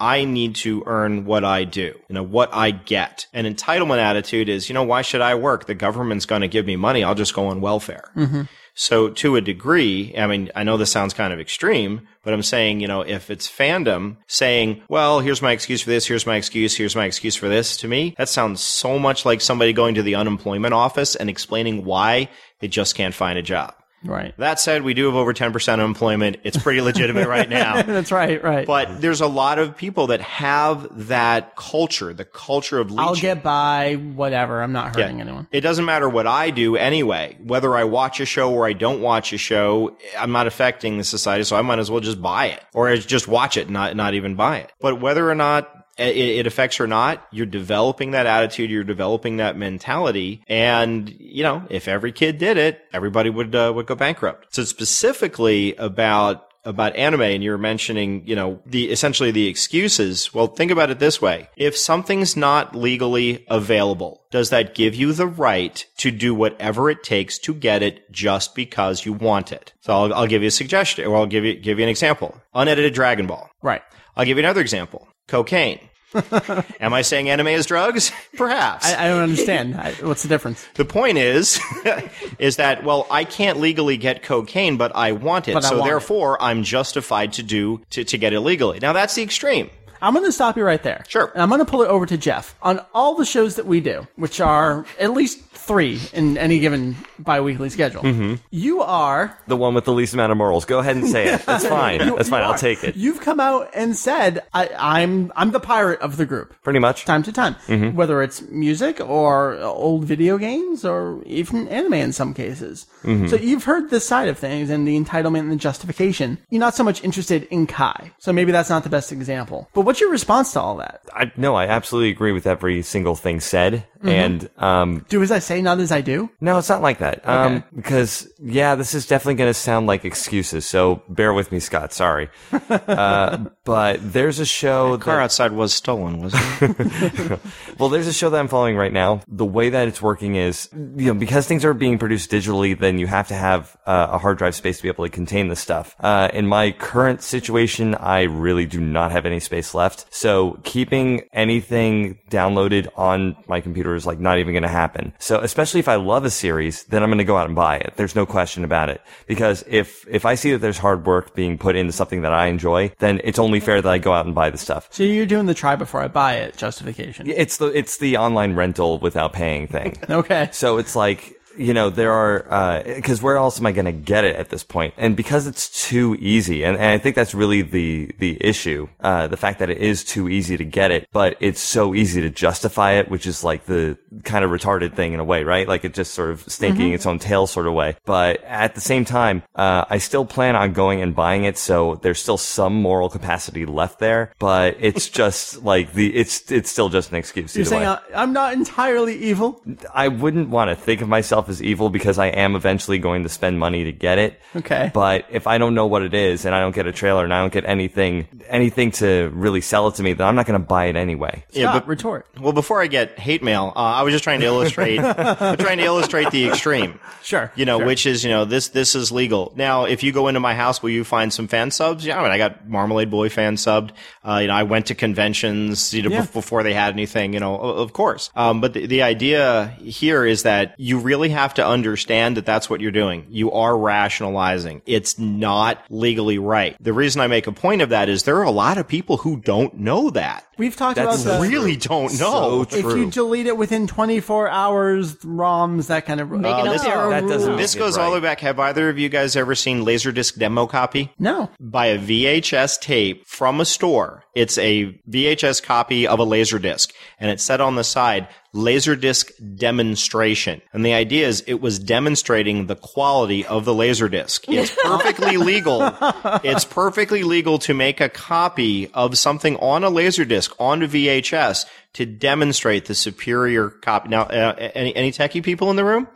I 0.00 0.24
need 0.24 0.56
to 0.56 0.82
earn 0.86 1.24
what 1.26 1.44
I 1.44 1.64
do, 1.64 1.94
you 2.08 2.14
know, 2.14 2.22
what 2.22 2.52
I 2.52 2.70
get. 2.70 3.26
An 3.34 3.44
entitlement 3.44 3.98
attitude 3.98 4.48
is, 4.48 4.68
you 4.68 4.74
know, 4.74 4.82
why 4.82 5.02
should 5.02 5.20
I 5.20 5.34
work? 5.34 5.66
The 5.66 5.74
government's 5.74 6.26
going 6.26 6.40
to 6.40 6.48
give 6.48 6.66
me 6.66 6.76
money. 6.76 7.04
I'll 7.04 7.14
just 7.14 7.34
go 7.34 7.48
on 7.48 7.60
welfare. 7.60 8.10
Mm-hmm. 8.16 8.42
So 8.74 9.10
to 9.10 9.36
a 9.36 9.40
degree, 9.40 10.14
I 10.16 10.26
mean, 10.26 10.50
I 10.54 10.64
know 10.64 10.76
this 10.76 10.92
sounds 10.92 11.14
kind 11.14 11.32
of 11.32 11.40
extreme, 11.40 12.06
but 12.22 12.32
I'm 12.32 12.42
saying, 12.42 12.80
you 12.80 12.88
know, 12.88 13.02
if 13.02 13.30
it's 13.30 13.50
fandom 13.50 14.16
saying, 14.26 14.82
well, 14.88 15.20
here's 15.20 15.42
my 15.42 15.52
excuse 15.52 15.82
for 15.82 15.90
this, 15.90 16.06
here's 16.06 16.26
my 16.26 16.36
excuse, 16.36 16.76
here's 16.76 16.96
my 16.96 17.04
excuse 17.04 17.36
for 17.36 17.48
this, 17.48 17.76
to 17.78 17.88
me, 17.88 18.14
that 18.18 18.28
sounds 18.28 18.60
so 18.60 18.98
much 18.98 19.24
like 19.24 19.40
somebody 19.40 19.72
going 19.72 19.94
to 19.94 20.02
the 20.02 20.14
unemployment 20.14 20.74
office 20.74 21.16
and 21.16 21.28
explaining 21.30 21.84
why 21.84 22.28
they 22.60 22.68
just 22.68 22.94
can't 22.94 23.14
find 23.14 23.38
a 23.38 23.42
job. 23.42 23.74
Right. 24.02 24.34
That 24.38 24.58
said, 24.58 24.82
we 24.82 24.94
do 24.94 25.06
have 25.06 25.14
over 25.14 25.34
10% 25.34 25.72
unemployment. 25.72 26.38
It's 26.42 26.56
pretty 26.56 26.80
legitimate 26.80 27.28
right 27.28 27.48
now. 27.48 27.82
That's 27.82 28.10
right, 28.10 28.42
right. 28.42 28.66
But 28.66 29.00
there's 29.00 29.20
a 29.20 29.26
lot 29.26 29.58
of 29.58 29.76
people 29.76 30.08
that 30.08 30.20
have 30.22 31.08
that 31.08 31.54
culture, 31.56 32.14
the 32.14 32.24
culture 32.24 32.78
of 32.78 32.90
leeching. 32.90 33.00
I'll 33.04 33.14
get 33.14 33.42
by, 33.42 33.94
whatever. 33.94 34.62
I'm 34.62 34.72
not 34.72 34.96
hurting 34.96 35.20
anyone. 35.20 35.48
It 35.52 35.60
doesn't 35.60 35.84
matter 35.84 36.08
what 36.08 36.26
I 36.26 36.50
do 36.50 36.76
anyway. 36.76 37.36
Whether 37.42 37.76
I 37.76 37.84
watch 37.84 38.20
a 38.20 38.26
show 38.26 38.52
or 38.52 38.66
I 38.66 38.72
don't 38.72 39.02
watch 39.02 39.32
a 39.32 39.38
show, 39.38 39.96
I'm 40.18 40.32
not 40.32 40.46
affecting 40.46 40.96
the 40.98 41.04
society, 41.04 41.44
so 41.44 41.56
I 41.56 41.62
might 41.62 41.78
as 41.78 41.90
well 41.90 42.00
just 42.00 42.22
buy 42.22 42.46
it 42.46 42.62
or 42.72 42.96
just 42.96 43.28
watch 43.28 43.56
it, 43.56 43.68
not 43.68 43.96
not 43.96 44.14
even 44.14 44.34
buy 44.34 44.58
it. 44.58 44.72
But 44.80 45.00
whether 45.00 45.28
or 45.28 45.34
not 45.34 45.79
it, 46.00 46.16
it 46.16 46.46
affects 46.46 46.80
or 46.80 46.86
not, 46.86 47.26
you're 47.30 47.46
developing 47.46 48.12
that 48.12 48.26
attitude, 48.26 48.70
you're 48.70 48.84
developing 48.84 49.36
that 49.36 49.56
mentality, 49.56 50.42
and 50.48 51.08
you 51.18 51.42
know, 51.42 51.64
if 51.70 51.88
every 51.88 52.12
kid 52.12 52.38
did 52.38 52.56
it, 52.56 52.82
everybody 52.92 53.30
would 53.30 53.54
uh, 53.54 53.72
would 53.74 53.86
go 53.86 53.94
bankrupt. 53.94 54.54
So 54.54 54.64
specifically 54.64 55.74
about 55.76 56.46
about 56.64 56.94
anime 56.96 57.22
and 57.22 57.42
you 57.42 57.50
were 57.50 57.58
mentioning, 57.58 58.26
you 58.26 58.36
know, 58.36 58.60
the 58.66 58.90
essentially 58.90 59.30
the 59.30 59.48
excuses. 59.48 60.34
Well, 60.34 60.46
think 60.46 60.70
about 60.70 60.90
it 60.90 60.98
this 60.98 61.20
way. 61.20 61.48
If 61.56 61.76
something's 61.76 62.36
not 62.36 62.74
legally 62.74 63.44
available, 63.48 64.22
does 64.30 64.50
that 64.50 64.74
give 64.74 64.94
you 64.94 65.12
the 65.12 65.26
right 65.26 65.84
to 65.98 66.10
do 66.10 66.34
whatever 66.34 66.90
it 66.90 67.02
takes 67.02 67.38
to 67.40 67.54
get 67.54 67.82
it 67.82 68.10
just 68.10 68.54
because 68.54 69.04
you 69.06 69.12
want 69.12 69.52
it? 69.52 69.72
So 69.80 69.92
I'll, 69.94 70.14
I'll 70.14 70.26
give 70.26 70.42
you 70.42 70.48
a 70.48 70.52
suggestion 70.52 71.06
or 71.06 71.16
I'll 71.16 71.26
give 71.26 71.44
you, 71.44 71.54
give 71.54 71.78
you 71.78 71.84
an 71.84 71.90
example. 71.90 72.40
Unedited 72.54 72.94
Dragon 72.94 73.26
Ball. 73.26 73.48
Right. 73.62 73.82
I'll 74.16 74.26
give 74.26 74.36
you 74.36 74.44
another 74.44 74.60
example. 74.60 75.08
Cocaine. 75.28 75.80
Am 76.80 76.92
I 76.92 77.02
saying 77.02 77.28
anime 77.28 77.48
is 77.48 77.66
drugs? 77.66 78.10
Perhaps. 78.36 78.86
I, 78.86 79.04
I 79.04 79.08
don't 79.08 79.22
understand. 79.22 79.76
I, 79.76 79.92
what's 79.94 80.22
the 80.22 80.28
difference? 80.28 80.66
The 80.74 80.84
point 80.84 81.18
is, 81.18 81.60
is 82.38 82.56
that 82.56 82.84
well, 82.84 83.06
I 83.10 83.24
can't 83.24 83.60
legally 83.60 83.96
get 83.96 84.22
cocaine, 84.22 84.76
but 84.76 84.94
I 84.94 85.12
want 85.12 85.48
it, 85.48 85.54
But 85.54 85.64
so 85.64 85.76
want 85.78 85.86
it. 85.86 85.90
therefore 85.90 86.42
I'm 86.42 86.62
justified 86.64 87.34
to 87.34 87.42
do 87.42 87.80
to, 87.90 88.04
to 88.04 88.18
get 88.18 88.32
it 88.32 88.40
legally. 88.40 88.78
Now 88.80 88.92
that's 88.92 89.14
the 89.14 89.22
extreme. 89.22 89.70
I'm 90.02 90.12
going 90.14 90.24
to 90.26 90.32
stop 90.32 90.56
you 90.56 90.64
right 90.64 90.82
there. 90.82 91.04
Sure. 91.08 91.30
And 91.34 91.42
I'm 91.42 91.48
going 91.48 91.58
to 91.60 91.64
pull 91.64 91.82
it 91.82 91.88
over 91.88 92.06
to 92.06 92.16
Jeff. 92.16 92.54
On 92.62 92.80
all 92.94 93.14
the 93.14 93.24
shows 93.24 93.56
that 93.56 93.66
we 93.66 93.80
do, 93.80 94.06
which 94.16 94.40
are 94.40 94.84
at 94.98 95.12
least 95.12 95.40
three 95.52 96.00
in 96.12 96.36
any 96.38 96.58
given 96.58 96.96
bi-weekly 97.18 97.68
schedule, 97.70 98.02
Mm-hmm. 98.02 98.34
you 98.50 98.80
are 98.80 99.38
The 99.46 99.56
one 99.56 99.74
with 99.74 99.84
the 99.84 99.92
least 99.92 100.14
amount 100.14 100.32
of 100.32 100.38
morals. 100.38 100.64
Go 100.64 100.78
ahead 100.78 100.96
and 100.96 101.06
say 101.08 101.28
it. 101.34 101.42
That's 101.42 101.66
fine. 101.78 101.98
That's 101.98 102.28
fine. 102.28 102.42
I'll 102.42 102.56
take 102.58 102.82
it. 102.82 102.96
You've 102.96 103.20
come 103.20 103.40
out 103.40 103.70
and 103.74 103.94
said, 103.96 104.42
I, 104.54 104.70
I'm 104.78 105.32
I'm 105.36 105.50
the 105.52 105.60
pirate 105.60 106.00
of 106.00 106.16
the 106.16 106.26
group. 106.26 106.54
Pretty 106.62 106.78
much. 106.78 107.04
Time 107.04 107.22
to 107.24 107.32
time, 107.32 107.54
Mm-hmm. 107.66 107.96
whether 107.96 108.22
it's 108.22 108.42
music 108.42 109.00
or 109.00 109.54
old 109.60 110.04
video 110.04 110.38
games 110.38 110.84
or 110.84 111.22
even 111.24 111.68
anime 111.68 111.94
in 111.94 112.12
some 112.12 112.34
cases. 112.34 112.86
Mm-hmm. 113.02 113.28
So 113.28 113.36
you've 113.36 113.64
heard 113.64 113.90
this 113.90 114.06
side 114.08 114.28
of 114.28 114.38
things 114.38 114.70
and 114.70 114.88
the 114.88 114.98
entitlement 114.98 115.40
and 115.40 115.52
the 115.52 115.56
justification. 115.56 116.38
You're 116.50 116.60
not 116.60 116.74
so 116.74 116.82
much 116.84 117.04
interested 117.04 117.44
in 117.50 117.66
Kai, 117.66 118.12
so 118.18 118.32
maybe 118.32 118.50
that's 118.52 118.70
not 118.70 118.82
the 118.82 118.88
best 118.88 119.12
example. 119.12 119.68
But 119.74 119.82
what's 119.90 120.00
your 120.00 120.12
response 120.12 120.52
to 120.52 120.60
all 120.60 120.76
that? 120.76 121.00
I, 121.12 121.32
no, 121.36 121.56
I 121.56 121.66
absolutely 121.66 122.10
agree 122.10 122.30
with 122.30 122.46
every 122.46 122.80
single 122.82 123.16
thing 123.16 123.40
said. 123.40 123.84
Mm-hmm. 124.00 124.08
And, 124.08 124.50
um, 124.56 125.06
Do 125.10 125.22
as 125.22 125.30
I 125.30 125.40
say, 125.40 125.60
not 125.60 125.78
as 125.78 125.92
I 125.92 126.00
do. 126.00 126.30
no, 126.40 126.56
it's 126.56 126.70
not 126.70 126.80
like 126.80 126.98
that. 126.98 127.26
Um, 127.28 127.64
because 127.74 128.28
yeah, 128.42 128.74
this 128.74 128.94
is 128.94 129.06
definitely 129.06 129.34
going 129.34 129.50
to 129.50 129.54
sound 129.54 129.86
like 129.86 130.06
excuses. 130.06 130.64
So 130.64 131.02
bear 131.08 131.34
with 131.34 131.52
me, 131.52 131.60
Scott. 131.60 131.92
Sorry. 131.92 132.30
uh, 132.70 133.36
but 133.64 134.12
there's 134.12 134.38
a 134.38 134.46
show 134.46 134.96
The 134.96 135.04
Car 135.04 135.16
that, 135.16 135.24
outside 135.24 135.52
was 135.52 135.74
stolen, 135.74 136.22
wasn't 136.22 136.78
it? 136.80 137.40
well, 137.78 137.90
there's 137.90 138.06
a 138.06 138.12
show 138.12 138.30
that 138.30 138.40
I'm 138.40 138.48
following 138.48 138.76
right 138.76 138.92
now. 138.92 139.20
The 139.28 139.44
way 139.44 139.68
that 139.68 139.86
it's 139.86 140.00
working 140.00 140.36
is, 140.36 140.70
you 140.72 141.06
know, 141.06 141.14
because 141.14 141.46
things 141.46 141.64
are 141.64 141.74
being 141.74 141.98
produced 141.98 142.30
digitally, 142.30 142.78
then 142.78 142.98
you 142.98 143.06
have 143.06 143.28
to 143.28 143.34
have 143.34 143.76
uh, 143.86 144.08
a 144.12 144.18
hard 144.18 144.38
drive 144.38 144.54
space 144.54 144.78
to 144.78 144.82
be 144.82 144.88
able 144.88 145.04
to 145.04 145.10
contain 145.10 145.48
this 145.48 145.60
stuff. 145.60 145.94
Uh, 146.00 146.30
in 146.32 146.46
my 146.46 146.70
current 146.72 147.22
situation, 147.22 147.94
I 147.96 148.22
really 148.22 148.64
do 148.64 148.80
not 148.80 149.12
have 149.12 149.26
any 149.26 149.40
space 149.40 149.74
left. 149.74 150.06
So 150.10 150.58
keeping 150.64 151.28
anything 151.34 152.18
downloaded 152.30 152.88
on 152.96 153.36
my 153.46 153.60
computer 153.60 153.89
is 153.94 154.06
like 154.06 154.18
not 154.18 154.38
even 154.38 154.52
going 154.52 154.62
to 154.62 154.68
happen. 154.68 155.12
So 155.18 155.40
especially 155.40 155.80
if 155.80 155.88
I 155.88 155.96
love 155.96 156.24
a 156.24 156.30
series, 156.30 156.84
then 156.84 157.02
I'm 157.02 157.08
going 157.08 157.18
to 157.18 157.24
go 157.24 157.36
out 157.36 157.46
and 157.46 157.56
buy 157.56 157.76
it. 157.76 157.94
There's 157.96 158.14
no 158.14 158.26
question 158.26 158.64
about 158.64 158.88
it. 158.88 159.00
Because 159.26 159.64
if, 159.68 160.06
if 160.08 160.24
I 160.24 160.34
see 160.34 160.52
that 160.52 160.58
there's 160.58 160.78
hard 160.78 161.06
work 161.06 161.34
being 161.34 161.58
put 161.58 161.76
into 161.76 161.92
something 161.92 162.22
that 162.22 162.32
I 162.32 162.46
enjoy, 162.46 162.92
then 162.98 163.20
it's 163.24 163.38
only 163.38 163.60
fair 163.60 163.80
that 163.82 163.90
I 163.90 163.98
go 163.98 164.12
out 164.12 164.26
and 164.26 164.34
buy 164.34 164.50
the 164.50 164.58
stuff. 164.58 164.88
So 164.90 165.02
you're 165.02 165.26
doing 165.26 165.46
the 165.46 165.54
try 165.54 165.76
before 165.76 166.00
I 166.00 166.08
buy 166.08 166.34
it 166.34 166.56
justification. 166.56 167.28
It's 167.28 167.56
the, 167.58 167.66
it's 167.66 167.98
the 167.98 168.16
online 168.16 168.54
rental 168.54 168.98
without 168.98 169.32
paying 169.32 169.66
thing. 169.66 169.96
Okay. 170.10 170.50
So 170.52 170.76
it's 170.78 170.96
like, 170.96 171.39
you 171.60 171.74
know, 171.74 171.90
there 171.90 172.12
are, 172.12 172.82
because 172.84 173.22
where 173.22 173.36
else 173.36 173.60
am 173.60 173.66
I 173.66 173.72
going 173.72 173.84
to 173.84 173.92
get 173.92 174.24
it 174.24 174.36
at 174.36 174.48
this 174.48 174.64
point? 174.64 174.94
And 174.96 175.16
because 175.16 175.46
it's 175.46 175.86
too 175.86 176.16
easy, 176.18 176.64
and, 176.64 176.76
and 176.76 176.86
I 176.86 176.98
think 176.98 177.16
that's 177.16 177.34
really 177.34 177.62
the, 177.62 178.10
the 178.18 178.38
issue, 178.40 178.88
uh, 179.00 179.26
the 179.26 179.36
fact 179.36 179.58
that 179.58 179.68
it 179.68 179.78
is 179.78 180.02
too 180.02 180.28
easy 180.28 180.56
to 180.56 180.64
get 180.64 180.90
it, 180.90 181.08
but 181.12 181.36
it's 181.40 181.60
so 181.60 181.94
easy 181.94 182.22
to 182.22 182.30
justify 182.30 182.92
it, 182.92 183.10
which 183.10 183.26
is 183.26 183.44
like 183.44 183.66
the 183.66 183.98
kind 184.24 184.44
of 184.44 184.50
retarded 184.50 184.94
thing 184.94 185.12
in 185.12 185.20
a 185.20 185.24
way, 185.24 185.44
right? 185.44 185.68
Like 185.68 185.84
it 185.84 185.92
just 185.92 186.14
sort 186.14 186.30
of 186.30 186.40
snaking 186.42 186.92
its 186.92 187.04
own 187.04 187.18
tail 187.18 187.46
sort 187.46 187.66
of 187.66 187.74
way. 187.74 187.96
But 188.04 188.42
at 188.44 188.74
the 188.74 188.80
same 188.80 189.04
time, 189.04 189.42
uh, 189.54 189.84
I 189.90 189.98
still 189.98 190.24
plan 190.24 190.56
on 190.56 190.72
going 190.72 191.02
and 191.02 191.14
buying 191.14 191.44
it, 191.44 191.58
so 191.58 191.96
there's 191.96 192.20
still 192.20 192.38
some 192.38 192.74
moral 192.74 193.10
capacity 193.10 193.66
left 193.66 193.98
there, 193.98 194.32
but 194.38 194.76
it's 194.80 195.08
just 195.20 195.62
like 195.62 195.92
the, 195.92 196.16
it's, 196.16 196.50
it's 196.50 196.70
still 196.70 196.88
just 196.88 197.10
an 197.10 197.16
excuse. 197.16 197.54
You're 197.54 197.66
saying 197.66 197.82
way. 197.82 197.86
uh, 197.86 197.98
I'm 198.14 198.32
not 198.32 198.54
entirely 198.54 199.16
evil. 199.16 199.62
I 199.92 200.08
wouldn't 200.08 200.48
want 200.48 200.70
to 200.70 200.76
think 200.76 201.02
of 201.02 201.08
myself 201.08 201.49
as 201.50 201.62
evil 201.62 201.90
because 201.90 202.18
I 202.18 202.26
am 202.28 202.56
eventually 202.56 202.98
going 202.98 203.24
to 203.24 203.28
spend 203.28 203.58
money 203.58 203.84
to 203.84 203.92
get 203.92 204.18
it. 204.18 204.40
Okay. 204.56 204.90
But 204.94 205.26
if 205.30 205.46
I 205.46 205.58
don't 205.58 205.74
know 205.74 205.86
what 205.86 206.02
it 206.02 206.14
is 206.14 206.44
and 206.44 206.54
I 206.54 206.60
don't 206.60 206.74
get 206.74 206.86
a 206.86 206.92
trailer 206.92 207.24
and 207.24 207.34
I 207.34 207.40
don't 207.40 207.52
get 207.52 207.64
anything, 207.66 208.26
anything 208.48 208.92
to 208.92 209.30
really 209.34 209.60
sell 209.60 209.88
it 209.88 209.96
to 209.96 210.02
me, 210.02 210.14
then 210.14 210.26
I'm 210.26 210.34
not 210.34 210.46
going 210.46 210.60
to 210.60 210.66
buy 210.66 210.86
it 210.86 210.96
anyway. 210.96 211.44
Yeah, 211.50 211.70
Scott, 211.70 211.82
but 211.82 211.88
retort. 211.88 212.26
well, 212.40 212.52
before 212.52 212.80
I 212.82 212.86
get 212.86 213.18
hate 213.18 213.42
mail, 213.42 213.72
uh, 213.76 213.78
I 213.80 214.02
was 214.02 214.12
just 214.12 214.24
trying 214.24 214.40
to 214.40 214.46
illustrate, 214.46 214.96
trying 214.98 215.78
to 215.78 215.84
illustrate 215.84 216.30
the 216.30 216.48
extreme. 216.48 216.98
Sure, 217.22 217.52
You 217.54 217.64
know, 217.66 217.78
sure. 217.78 217.86
which 217.86 218.06
is, 218.06 218.24
you 218.24 218.30
know, 218.30 218.44
this, 218.44 218.68
this 218.68 218.94
is 218.94 219.12
legal. 219.12 219.52
Now, 219.56 219.84
if 219.84 220.02
you 220.02 220.12
go 220.12 220.28
into 220.28 220.40
my 220.40 220.54
house, 220.54 220.82
will 220.82 220.90
you 220.90 221.04
find 221.04 221.32
some 221.32 221.48
fan 221.48 221.70
subs? 221.70 222.04
Yeah, 222.06 222.18
I 222.18 222.22
mean, 222.22 222.30
I 222.32 222.38
got 222.38 222.68
Marmalade 222.68 223.10
Boy 223.10 223.28
fan 223.28 223.56
subbed. 223.56 223.90
Uh, 224.26 224.38
you 224.42 224.48
know, 224.48 224.54
I 224.54 224.62
went 224.62 224.86
to 224.86 224.94
conventions, 224.94 225.92
you 225.94 226.02
know, 226.02 226.10
Yeah. 226.10 226.22
bef- 226.22 226.32
before 226.32 226.62
they 226.62 226.72
had 226.74 226.92
anything, 226.94 227.34
you 227.34 227.40
know, 227.40 227.56
of 227.58 227.92
course. 227.92 228.30
Um, 228.36 228.60
but 228.60 228.72
the, 228.74 228.86
the 228.86 229.02
idea 229.02 229.74
here 229.82 230.24
is 230.24 230.42
that 230.44 230.74
you 230.78 230.98
really 230.98 231.28
have 231.30 231.54
to 231.54 231.66
understand 231.66 232.36
that 232.36 232.46
that's 232.46 232.68
what 232.70 232.80
you're 232.80 232.90
doing. 232.92 233.26
You 233.30 233.50
are 233.52 233.76
rationalizing. 233.76 234.82
It's 234.86 235.18
not 235.18 235.82
legally 235.90 236.38
right. 236.38 236.76
The 236.80 236.92
reason 236.92 237.20
I 237.20 237.26
make 237.26 237.46
a 237.46 237.52
point 237.52 237.82
of 237.82 237.88
that 237.90 238.08
is 238.08 238.24
there 238.24 238.36
are 238.38 238.42
a 238.44 238.50
lot 238.50 238.78
of 238.78 238.86
people 238.86 239.18
who 239.18 239.36
don't 239.40 239.74
know 239.74 240.10
that. 240.10 240.44
We've 240.58 240.76
talked 240.76 240.96
That's 240.96 241.24
about 241.24 241.40
the, 241.40 241.48
Really 241.48 241.74
don't 241.76 242.12
know. 242.20 242.64
So 242.68 242.76
if 242.76 242.82
true. 242.82 243.04
you 243.04 243.10
delete 243.10 243.46
it 243.46 243.56
within 243.56 243.86
24 243.86 244.48
hours, 244.50 245.14
ROMs, 245.16 245.86
that 245.86 246.04
kind 246.04 246.20
of. 246.20 246.30
Making 246.30 246.68
Uh, 246.68 246.72
up 246.74 246.82
their 246.82 247.00
own 247.00 247.10
that 247.10 247.22
doesn't 247.26 247.48
rules. 247.48 247.60
This 247.60 247.74
make 247.74 247.80
it 247.80 247.84
goes 247.86 247.96
all 247.96 248.10
the 248.10 248.16
way 248.16 248.20
back. 248.20 248.40
Have 248.40 248.58
either 248.60 248.90
of 248.90 248.98
you 248.98 249.08
guys 249.08 249.36
ever 249.36 249.54
seen 249.54 249.84
Laserdisc 249.84 250.38
demo 250.38 250.66
copy? 250.66 251.12
no. 251.18 251.48
Buy 251.58 251.86
a 251.86 251.98
VHS 251.98 252.78
tape 252.80 253.26
from 253.26 253.60
a 253.60 253.64
store. 253.64 254.24
It's 254.34 254.58
a 254.58 255.00
VHS 255.08 255.62
copy 255.62 256.06
of 256.06 256.20
a 256.20 256.24
Laserdisc, 256.26 256.92
and 257.18 257.30
it 257.30 257.40
said 257.40 257.60
on 257.60 257.76
the 257.76 257.84
side, 257.84 258.28
Laserdisc 258.54 259.30
demonstration. 259.56 260.60
And 260.72 260.84
the 260.84 260.92
idea 260.92 261.28
is 261.28 261.44
it 261.46 261.60
was 261.60 261.78
demonstrating 261.78 262.66
the 262.66 262.74
quality 262.74 263.46
of 263.46 263.64
the 263.64 263.72
Laserdisc. 263.72 264.44
It's 264.60 264.76
perfectly 264.82 265.36
legal. 265.36 265.96
It's 266.42 266.64
perfectly 266.64 267.22
legal 267.22 267.58
to 267.60 267.74
make 267.74 268.00
a 268.00 268.08
copy 268.08 268.90
of 268.92 269.16
something 269.16 269.56
on 269.56 269.84
a 269.84 269.90
Laserdisc 269.90 270.52
onto 270.58 270.86
VHS 270.86 271.66
to 271.94 272.06
demonstrate 272.06 272.84
the 272.86 272.94
superior 272.94 273.68
copy. 273.70 274.08
Now, 274.08 274.22
uh, 274.22 274.54
any, 274.74 274.94
any 274.94 275.12
techie 275.12 275.42
people 275.42 275.70
in 275.70 275.76
the 275.76 275.84
room? 275.84 276.06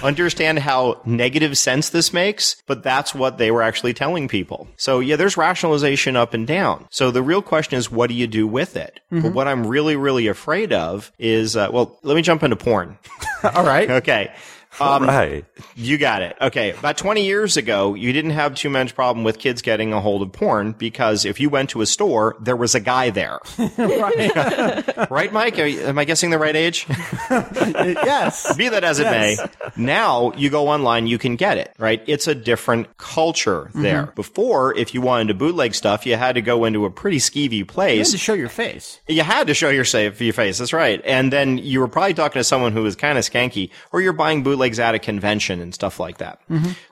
understand 0.02 0.60
how 0.60 1.00
negative 1.04 1.58
sense 1.58 1.90
this 1.90 2.12
makes, 2.12 2.62
but 2.66 2.82
that's 2.82 3.14
what 3.14 3.38
they 3.38 3.50
were 3.50 3.62
actually 3.62 3.94
telling 3.94 4.28
people. 4.28 4.68
So 4.76 5.00
yeah, 5.00 5.16
there's 5.16 5.36
rationalization 5.36 6.16
up 6.16 6.34
and 6.34 6.46
down. 6.46 6.86
So 6.90 7.10
the 7.10 7.22
real 7.22 7.42
question 7.42 7.78
is, 7.78 7.90
what 7.90 8.08
do 8.08 8.14
you 8.14 8.26
do 8.26 8.46
with 8.46 8.76
it? 8.76 9.00
But 9.10 9.32
what 9.32 9.48
I'm 9.48 9.66
really, 9.66 9.96
really 9.96 10.28
afraid 10.28 10.72
of 10.72 11.12
is, 11.18 11.56
uh, 11.56 11.68
well, 11.72 11.98
let 12.02 12.14
me 12.14 12.22
jump 12.22 12.42
into 12.42 12.56
porn. 12.56 12.98
All 13.42 13.64
right. 13.64 13.90
okay. 14.02 14.32
Um, 14.80 15.04
right. 15.04 15.44
You 15.74 15.98
got 15.98 16.22
it. 16.22 16.36
Okay. 16.40 16.70
About 16.70 16.98
20 16.98 17.24
years 17.24 17.56
ago, 17.56 17.94
you 17.94 18.12
didn't 18.12 18.32
have 18.32 18.54
too 18.54 18.70
much 18.70 18.94
problem 18.94 19.24
with 19.24 19.38
kids 19.38 19.62
getting 19.62 19.92
a 19.92 20.00
hold 20.00 20.22
of 20.22 20.32
porn 20.32 20.72
because 20.72 21.24
if 21.24 21.40
you 21.40 21.48
went 21.50 21.70
to 21.70 21.80
a 21.80 21.86
store, 21.86 22.36
there 22.40 22.56
was 22.56 22.74
a 22.74 22.80
guy 22.80 23.10
there. 23.10 23.38
right, 25.10 25.32
Mike? 25.32 25.58
Are 25.58 25.66
you- 25.66 25.80
am 25.80 25.98
I 25.98 26.04
guessing 26.04 26.30
the 26.30 26.38
right 26.38 26.56
age? 26.56 26.86
yes. 27.30 28.54
Be 28.56 28.68
that 28.68 28.84
as 28.84 28.98
it 29.00 29.04
Yes. 29.04 29.38
may, 29.38 29.82
now 29.82 30.32
you 30.36 30.50
go 30.50 30.68
online, 30.68 31.06
you 31.06 31.18
can 31.18 31.36
get 31.36 31.58
it, 31.58 31.72
right? 31.78 32.02
It's 32.06 32.26
a 32.26 32.34
different 32.34 32.96
culture 32.98 33.62
mm-hmm. 33.70 33.82
there. 33.82 34.06
Before, 34.14 34.76
if 34.76 34.94
you 34.94 35.00
wanted 35.00 35.28
to 35.28 35.34
bootleg 35.34 35.74
stuff, 35.74 36.06
you 36.06 36.16
had 36.16 36.34
to 36.34 36.42
go 36.42 36.64
into 36.64 36.84
a 36.84 36.90
pretty 36.90 37.18
skeevy 37.18 37.52
You 37.52 37.58
had 37.60 37.68
place. 37.68 38.10
to 38.12 38.18
show 38.18 38.34
your 38.34 38.48
face. 38.48 39.00
You 39.08 39.22
had 39.22 39.46
to 39.46 39.54
show 39.54 39.68
your, 39.70 39.84
your 39.84 40.32
face. 40.32 40.58
That's 40.58 40.72
right. 40.72 41.00
And 41.04 41.32
then 41.32 41.58
you 41.58 41.80
were 41.80 41.88
probably 41.88 42.14
talking 42.14 42.40
to 42.40 42.44
someone 42.44 42.72
who 42.72 42.82
was 42.82 42.96
kind 42.96 43.16
of 43.18 43.24
skanky, 43.24 43.70
or 43.92 44.00
you're 44.00 44.12
buying 44.12 44.42
bootlegs 44.66 44.78
at 44.78 44.94
a 44.94 44.98
convention 44.98 45.60
and 45.60 45.74
stuff 45.74 46.00
like 46.00 46.18
that. 46.18 46.40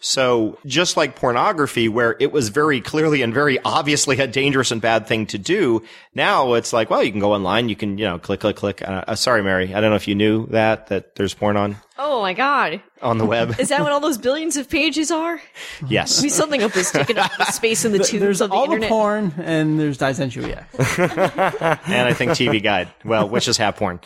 So 0.01 0.59
just 0.66 0.97
like 0.97 1.16
pornography, 1.16 1.89
where 1.89 2.16
it 2.20 2.33
was 2.33 2.49
very 2.49 2.81
clearly 2.81 3.22
and 3.22 3.35
very 3.35 3.59
obviously 3.64 4.18
a 4.20 4.27
dangerous 4.27 4.70
and 4.70 4.81
bad 4.81 5.07
thing 5.07 5.27
to 5.27 5.39
do, 5.39 5.83
now 6.14 6.55
it's 6.55 6.72
like, 6.72 6.91
well, 6.91 7.03
you 7.03 7.11
can 7.11 7.20
go 7.20 7.33
online, 7.33 7.68
you 7.68 7.77
can, 7.77 7.99
you 7.99 8.05
know, 8.05 8.18
click, 8.18 8.41
click, 8.41 8.57
click. 8.57 8.83
Uh, 8.83 9.05
uh, 9.09 9.14
sorry, 9.14 9.43
Meri. 9.43 9.75
I 9.75 9.81
don't 9.81 9.91
know 9.91 9.97
if 9.97 10.09
you 10.09 10.14
knew 10.14 10.47
that, 10.47 10.89
that 10.89 11.16
there's 11.16 11.35
porn 11.35 11.57
on, 11.57 11.77
Oh 11.97 12.22
my 12.22 12.32
god. 12.32 12.82
on 13.01 13.18
the 13.18 13.24
web. 13.26 13.61
Is 13.61 13.68
that 13.68 13.80
what 13.82 13.92
all 13.92 14.01
those 14.01 14.18
billions 14.18 14.57
of 14.57 14.68
pages 14.68 15.12
are? 15.12 15.40
yes. 15.86 16.20
Maybe 16.20 16.30
something 16.30 16.62
up 16.62 16.74
is 16.76 16.90
taking 16.90 17.18
up 17.18 17.30
the 17.38 17.45
space 17.45 17.84
in 17.84 17.92
the 17.92 17.99
tubes 17.99 18.20
There's 18.20 18.40
of 18.40 18.51
the 18.51 18.57
all 18.57 18.64
internet. 18.64 18.88
the 18.88 18.88
porn, 18.88 19.34
and 19.38 19.78
there's 19.78 19.99
Daisen 19.99 20.24
yeah. 20.34 20.64
and 21.86 22.09
I 22.09 22.12
think 22.12 22.32
TV 22.32 22.61
Guide. 22.61 22.88
Well, 23.05 23.28
which 23.28 23.47
is 23.47 23.57
half 23.59 23.76
porn, 23.76 24.01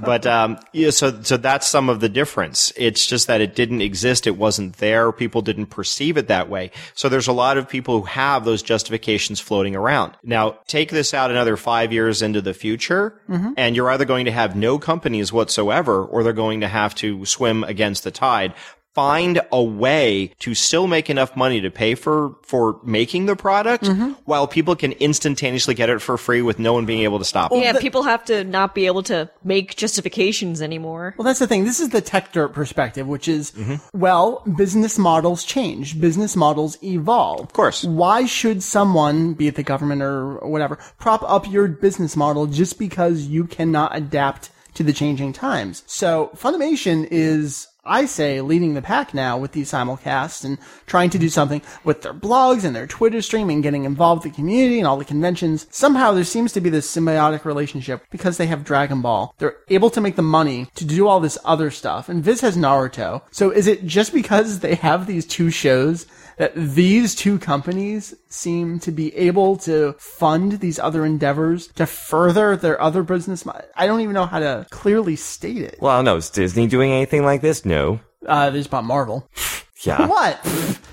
but 0.00 0.24
um, 0.26 0.58
yeah. 0.72 0.90
So, 0.90 1.22
so 1.22 1.36
that's 1.36 1.66
some 1.66 1.88
of 1.88 1.98
the 2.00 2.08
difference. 2.08 2.72
It's 2.76 3.06
just 3.06 3.26
that 3.26 3.40
it 3.40 3.56
didn't 3.56 3.80
exist. 3.80 4.26
It 4.26 4.36
wasn't 4.36 4.76
there. 4.76 5.10
People 5.10 5.42
didn't 5.42 5.66
perceive 5.66 6.16
it 6.16 6.28
that 6.28 6.48
way. 6.48 6.70
So 6.94 7.08
there's 7.08 7.26
a 7.28 7.32
lot 7.32 7.56
of 7.56 7.68
people 7.68 8.00
who 8.00 8.06
have 8.06 8.44
those 8.44 8.62
justifications 8.62 9.40
floating 9.40 9.74
around. 9.74 10.12
Now, 10.22 10.58
take 10.68 10.90
this 10.90 11.12
out 11.12 11.30
another 11.30 11.56
five 11.56 11.92
years 11.92 12.22
into 12.22 12.40
the 12.40 12.54
future, 12.54 13.20
and 13.56 13.74
you're 13.74 13.90
either 13.90 14.04
going 14.04 14.26
to 14.26 14.32
have 14.32 14.54
no 14.54 14.78
companies 14.78 15.32
whatsoever, 15.32 16.04
or 16.04 16.22
they're 16.22 16.32
going 16.32 16.60
to 16.60 16.68
have 16.68 16.94
to 16.96 17.24
swim 17.32 17.64
against 17.64 18.04
the 18.04 18.10
tide. 18.10 18.54
Find 18.94 19.40
a 19.50 19.62
way 19.62 20.34
to 20.40 20.54
still 20.54 20.86
make 20.86 21.08
enough 21.08 21.34
money 21.34 21.62
to 21.62 21.70
pay 21.70 21.94
for 21.94 22.36
for 22.42 22.78
making 22.84 23.24
the 23.24 23.34
product, 23.34 23.84
mm-hmm. 23.84 24.10
while 24.26 24.46
people 24.46 24.76
can 24.76 24.92
instantaneously 24.92 25.72
get 25.72 25.88
it 25.88 26.02
for 26.02 26.18
free 26.18 26.42
with 26.42 26.58
no 26.58 26.74
one 26.74 26.84
being 26.84 27.00
able 27.00 27.18
to 27.18 27.24
stop 27.24 27.52
them. 27.52 27.62
Yeah, 27.62 27.72
people 27.78 28.02
have 28.02 28.22
to 28.26 28.44
not 28.44 28.74
be 28.74 28.84
able 28.84 29.02
to 29.04 29.30
make 29.42 29.76
justifications 29.76 30.60
anymore. 30.60 31.14
Well, 31.16 31.24
that's 31.24 31.38
the 31.38 31.46
thing. 31.46 31.64
This 31.64 31.80
is 31.80 31.88
the 31.88 32.02
Techdirt 32.02 32.52
perspective, 32.52 33.08
which 33.08 33.28
is, 33.28 33.52
mm-hmm. 33.52 33.76
well, 33.98 34.42
business 34.58 34.98
models 34.98 35.42
change. 35.44 35.98
Business 35.98 36.36
models 36.36 36.76
evolve. 36.84 37.40
Of 37.40 37.54
course. 37.54 37.84
Why 37.84 38.26
should 38.26 38.62
someone, 38.62 39.32
be 39.32 39.48
it 39.48 39.54
the 39.54 39.62
government 39.62 40.02
or 40.02 40.36
whatever, 40.46 40.76
prop 40.98 41.22
up 41.22 41.50
your 41.50 41.66
business 41.66 42.14
model 42.14 42.46
just 42.46 42.78
because 42.78 43.22
you 43.22 43.46
cannot 43.46 43.96
adapt 43.96 44.50
to 44.74 44.82
the 44.82 44.92
changing 44.92 45.32
times? 45.32 45.82
So 45.86 46.30
Funimation 46.34 47.06
is 47.10 47.68
I 47.84 48.06
say 48.06 48.40
leading 48.40 48.74
the 48.74 48.82
pack 48.82 49.12
now 49.12 49.36
with 49.36 49.52
these 49.52 49.72
simulcasts 49.72 50.44
and 50.44 50.58
trying 50.86 51.10
to 51.10 51.18
do 51.18 51.28
something 51.28 51.62
with 51.82 52.02
their 52.02 52.14
blogs 52.14 52.64
and 52.64 52.76
their 52.76 52.86
Twitter 52.86 53.20
stream 53.20 53.50
and 53.50 53.60
getting 53.60 53.84
involved 53.84 54.22
with 54.22 54.32
the 54.32 54.36
community 54.36 54.78
and 54.78 54.86
all 54.86 54.96
the 54.96 55.04
conventions. 55.04 55.66
Somehow 55.70 56.12
there 56.12 56.22
seems 56.22 56.52
to 56.52 56.60
be 56.60 56.70
this 56.70 56.88
symbiotic 56.88 57.44
relationship 57.44 58.04
because 58.10 58.36
they 58.36 58.46
have 58.46 58.62
Dragon 58.62 59.02
Ball. 59.02 59.34
They're 59.38 59.56
able 59.68 59.90
to 59.90 60.00
make 60.00 60.14
the 60.14 60.22
money 60.22 60.68
to 60.76 60.84
do 60.84 61.08
all 61.08 61.18
this 61.18 61.38
other 61.44 61.72
stuff. 61.72 62.08
And 62.08 62.22
Viz 62.22 62.40
has 62.42 62.56
Naruto. 62.56 63.22
So 63.32 63.50
is 63.50 63.66
it 63.66 63.84
just 63.84 64.12
because 64.14 64.60
they 64.60 64.76
have 64.76 65.08
these 65.08 65.26
two 65.26 65.50
shows 65.50 66.06
that 66.42 66.52
these 66.56 67.14
two 67.14 67.38
companies 67.38 68.16
seem 68.28 68.80
to 68.80 68.90
be 68.90 69.14
able 69.14 69.56
to 69.56 69.94
fund 69.96 70.58
these 70.58 70.76
other 70.80 71.06
endeavors 71.06 71.68
to 71.68 71.86
further 71.86 72.56
their 72.56 72.80
other 72.82 73.04
business? 73.04 73.46
mo- 73.46 73.60
I 73.76 73.86
don't 73.86 74.00
even 74.00 74.14
know 74.14 74.26
how 74.26 74.40
to 74.40 74.66
clearly 74.70 75.14
state 75.14 75.58
it. 75.58 75.78
Well, 75.80 75.92
I 75.92 75.98
don't 75.98 76.04
know. 76.04 76.16
Is 76.16 76.30
Disney 76.30 76.66
doing 76.66 76.90
anything 76.90 77.24
like 77.24 77.42
this? 77.42 77.64
No. 77.64 78.00
Uh, 78.26 78.50
they 78.50 78.58
just 78.58 78.70
bought 78.70 78.84
Marvel. 78.84 79.28
Yeah. 79.84 80.06
What? 80.06 80.40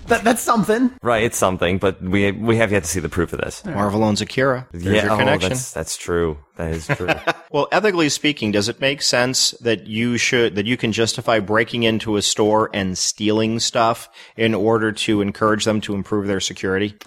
that, 0.07 0.23
that's 0.23 0.41
something. 0.41 0.89
Right, 1.03 1.21
it's 1.21 1.37
something, 1.37 1.77
but 1.77 2.01
we 2.01 2.31
we 2.31 2.55
have 2.57 2.71
yet 2.71 2.85
to 2.85 2.89
see 2.89 2.99
the 2.99 3.07
proof 3.07 3.33
of 3.33 3.39
this. 3.39 3.63
Marvel 3.63 4.03
owns 4.03 4.19
Akira. 4.19 4.67
There's 4.71 4.83
yeah, 4.83 5.03
your 5.03 5.11
oh, 5.11 5.17
connection. 5.17 5.49
that's 5.49 5.71
that's 5.71 5.95
true. 5.95 6.39
That 6.59 6.73
is 6.73 6.87
true. 6.87 7.09
Well, 7.51 7.67
ethically 7.71 8.09
speaking, 8.09 8.51
does 8.51 8.69
it 8.69 8.79
make 8.79 9.01
sense 9.01 9.51
that 9.61 9.87
you 9.87 10.19
should 10.19 10.53
that 10.53 10.67
you 10.67 10.77
can 10.77 10.91
justify 10.91 11.39
breaking 11.39 11.81
into 11.81 12.15
a 12.15 12.21
store 12.21 12.69
and 12.75 12.95
stealing 12.95 13.57
stuff 13.57 14.07
in 14.37 14.53
order 14.53 14.91
to 14.91 15.21
encourage 15.21 15.65
them 15.65 15.81
to 15.81 15.95
improve 15.95 16.27
their 16.27 16.39
security? 16.39 16.95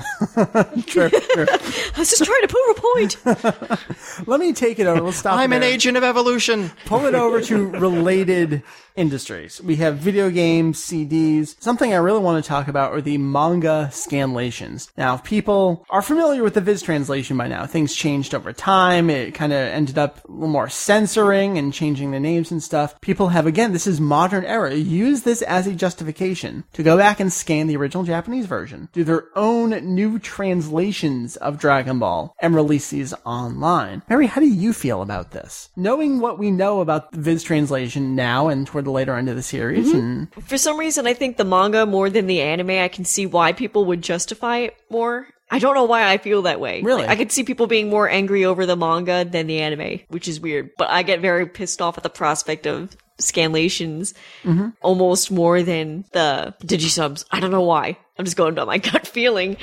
Sure, 0.86 1.08
sure. 1.08 1.46
I 1.50 1.98
was 1.98 2.10
just 2.10 2.24
trying 2.24 2.42
to 2.42 2.48
prove 2.48 2.76
a 2.76 2.80
point. 2.80 4.26
Let 4.26 4.40
me 4.40 4.52
take 4.52 4.78
it 4.78 4.86
over. 4.86 5.00
Let's 5.00 5.18
stop. 5.18 5.38
I'm 5.38 5.52
an 5.52 5.62
agent 5.62 5.96
of 5.96 6.02
evolution. 6.02 6.70
Pull 6.86 7.06
it 7.06 7.14
over 7.14 7.40
to 7.42 7.66
related 7.68 8.62
industries. 8.96 9.60
We 9.62 9.76
have 9.76 9.98
video 9.98 10.30
games, 10.30 10.80
CDs. 10.80 11.56
Something 11.60 11.92
I 11.92 11.96
really 11.96 12.18
want 12.18 12.42
to 12.42 12.48
talk 12.48 12.68
about 12.68 12.92
are 12.92 13.00
the 13.00 13.18
manga 13.18 13.88
scanlations. 13.92 14.90
Now, 14.96 15.14
if 15.14 15.24
people 15.24 15.86
are 15.90 16.02
familiar 16.02 16.42
with 16.42 16.54
the 16.54 16.60
Viz 16.60 16.82
translation 16.82 17.36
by 17.36 17.48
now, 17.48 17.66
things 17.66 17.94
changed 17.94 18.34
over 18.34 18.52
time. 18.52 19.08
It 19.08 19.34
kind 19.42 19.52
of 19.52 19.58
ended 19.58 19.98
up 19.98 20.24
a 20.24 20.30
little 20.30 20.46
more 20.46 20.68
censoring 20.68 21.58
and 21.58 21.74
changing 21.74 22.12
the 22.12 22.20
names 22.20 22.52
and 22.52 22.62
stuff. 22.62 23.00
People 23.00 23.30
have, 23.30 23.44
again, 23.44 23.72
this 23.72 23.88
is 23.88 24.00
modern 24.00 24.44
era, 24.44 24.72
use 24.72 25.22
this 25.22 25.42
as 25.42 25.66
a 25.66 25.74
justification 25.74 26.62
to 26.72 26.84
go 26.84 26.96
back 26.96 27.18
and 27.18 27.32
scan 27.32 27.66
the 27.66 27.76
original 27.76 28.04
Japanese 28.04 28.46
version, 28.46 28.88
do 28.92 29.02
their 29.02 29.24
own 29.34 29.70
new 29.96 30.20
translations 30.20 31.34
of 31.34 31.58
Dragon 31.58 31.98
Ball, 31.98 32.32
and 32.38 32.54
release 32.54 32.90
these 32.90 33.12
online. 33.24 34.02
Meri, 34.08 34.28
how 34.28 34.40
do 34.40 34.46
you 34.46 34.72
feel 34.72 35.02
about 35.02 35.32
this? 35.32 35.70
Knowing 35.74 36.20
what 36.20 36.38
we 36.38 36.52
know 36.52 36.80
about 36.80 37.10
the 37.10 37.18
Viz 37.18 37.42
translation 37.42 38.14
now 38.14 38.46
and 38.46 38.64
toward 38.64 38.84
the 38.84 38.92
later 38.92 39.16
end 39.16 39.28
of 39.28 39.34
the 39.34 39.42
series, 39.42 39.88
mm-hmm. 39.88 39.98
and 39.98 40.44
For 40.44 40.56
some 40.56 40.78
reason, 40.78 41.08
I 41.08 41.14
think 41.14 41.36
the 41.36 41.44
manga 41.44 41.84
more 41.84 42.08
than 42.08 42.28
the 42.28 42.42
anime. 42.42 42.70
I 42.70 42.86
can 42.86 43.04
see 43.04 43.26
why 43.26 43.52
people 43.52 43.86
would 43.86 44.02
justify 44.02 44.58
it 44.58 44.76
more. 44.88 45.26
I 45.52 45.58
don't 45.58 45.74
know 45.74 45.84
why 45.84 46.10
I 46.10 46.16
feel 46.18 46.42
that 46.42 46.58
way. 46.60 46.80
Really? 46.82 47.02
Like, 47.02 47.10
I 47.10 47.16
could 47.16 47.30
see 47.30 47.44
people 47.44 47.66
being 47.66 47.90
more 47.90 48.08
angry 48.08 48.44
over 48.44 48.64
the 48.66 48.74
manga 48.76 49.24
than 49.24 49.46
the 49.46 49.60
anime, 49.60 50.00
which 50.08 50.26
is 50.26 50.40
weird. 50.40 50.70
But 50.78 50.90
I 50.90 51.02
get 51.02 51.20
very 51.20 51.46
pissed 51.46 51.80
off 51.82 51.96
at 51.98 52.02
the 52.02 52.10
prospect 52.10 52.66
of 52.66 52.96
scanlations 53.20 54.14
Mm-hmm. 54.44 54.70
almost 54.80 55.30
more 55.30 55.62
than 55.62 56.04
the 56.12 56.54
digisubs. 56.64 57.24
I 57.30 57.38
don't 57.38 57.52
know 57.52 57.62
why. 57.62 57.98
I'm 58.18 58.24
just 58.24 58.36
going 58.36 58.54
by 58.54 58.64
my 58.64 58.78
gut 58.90 59.06
feeling. 59.06 59.56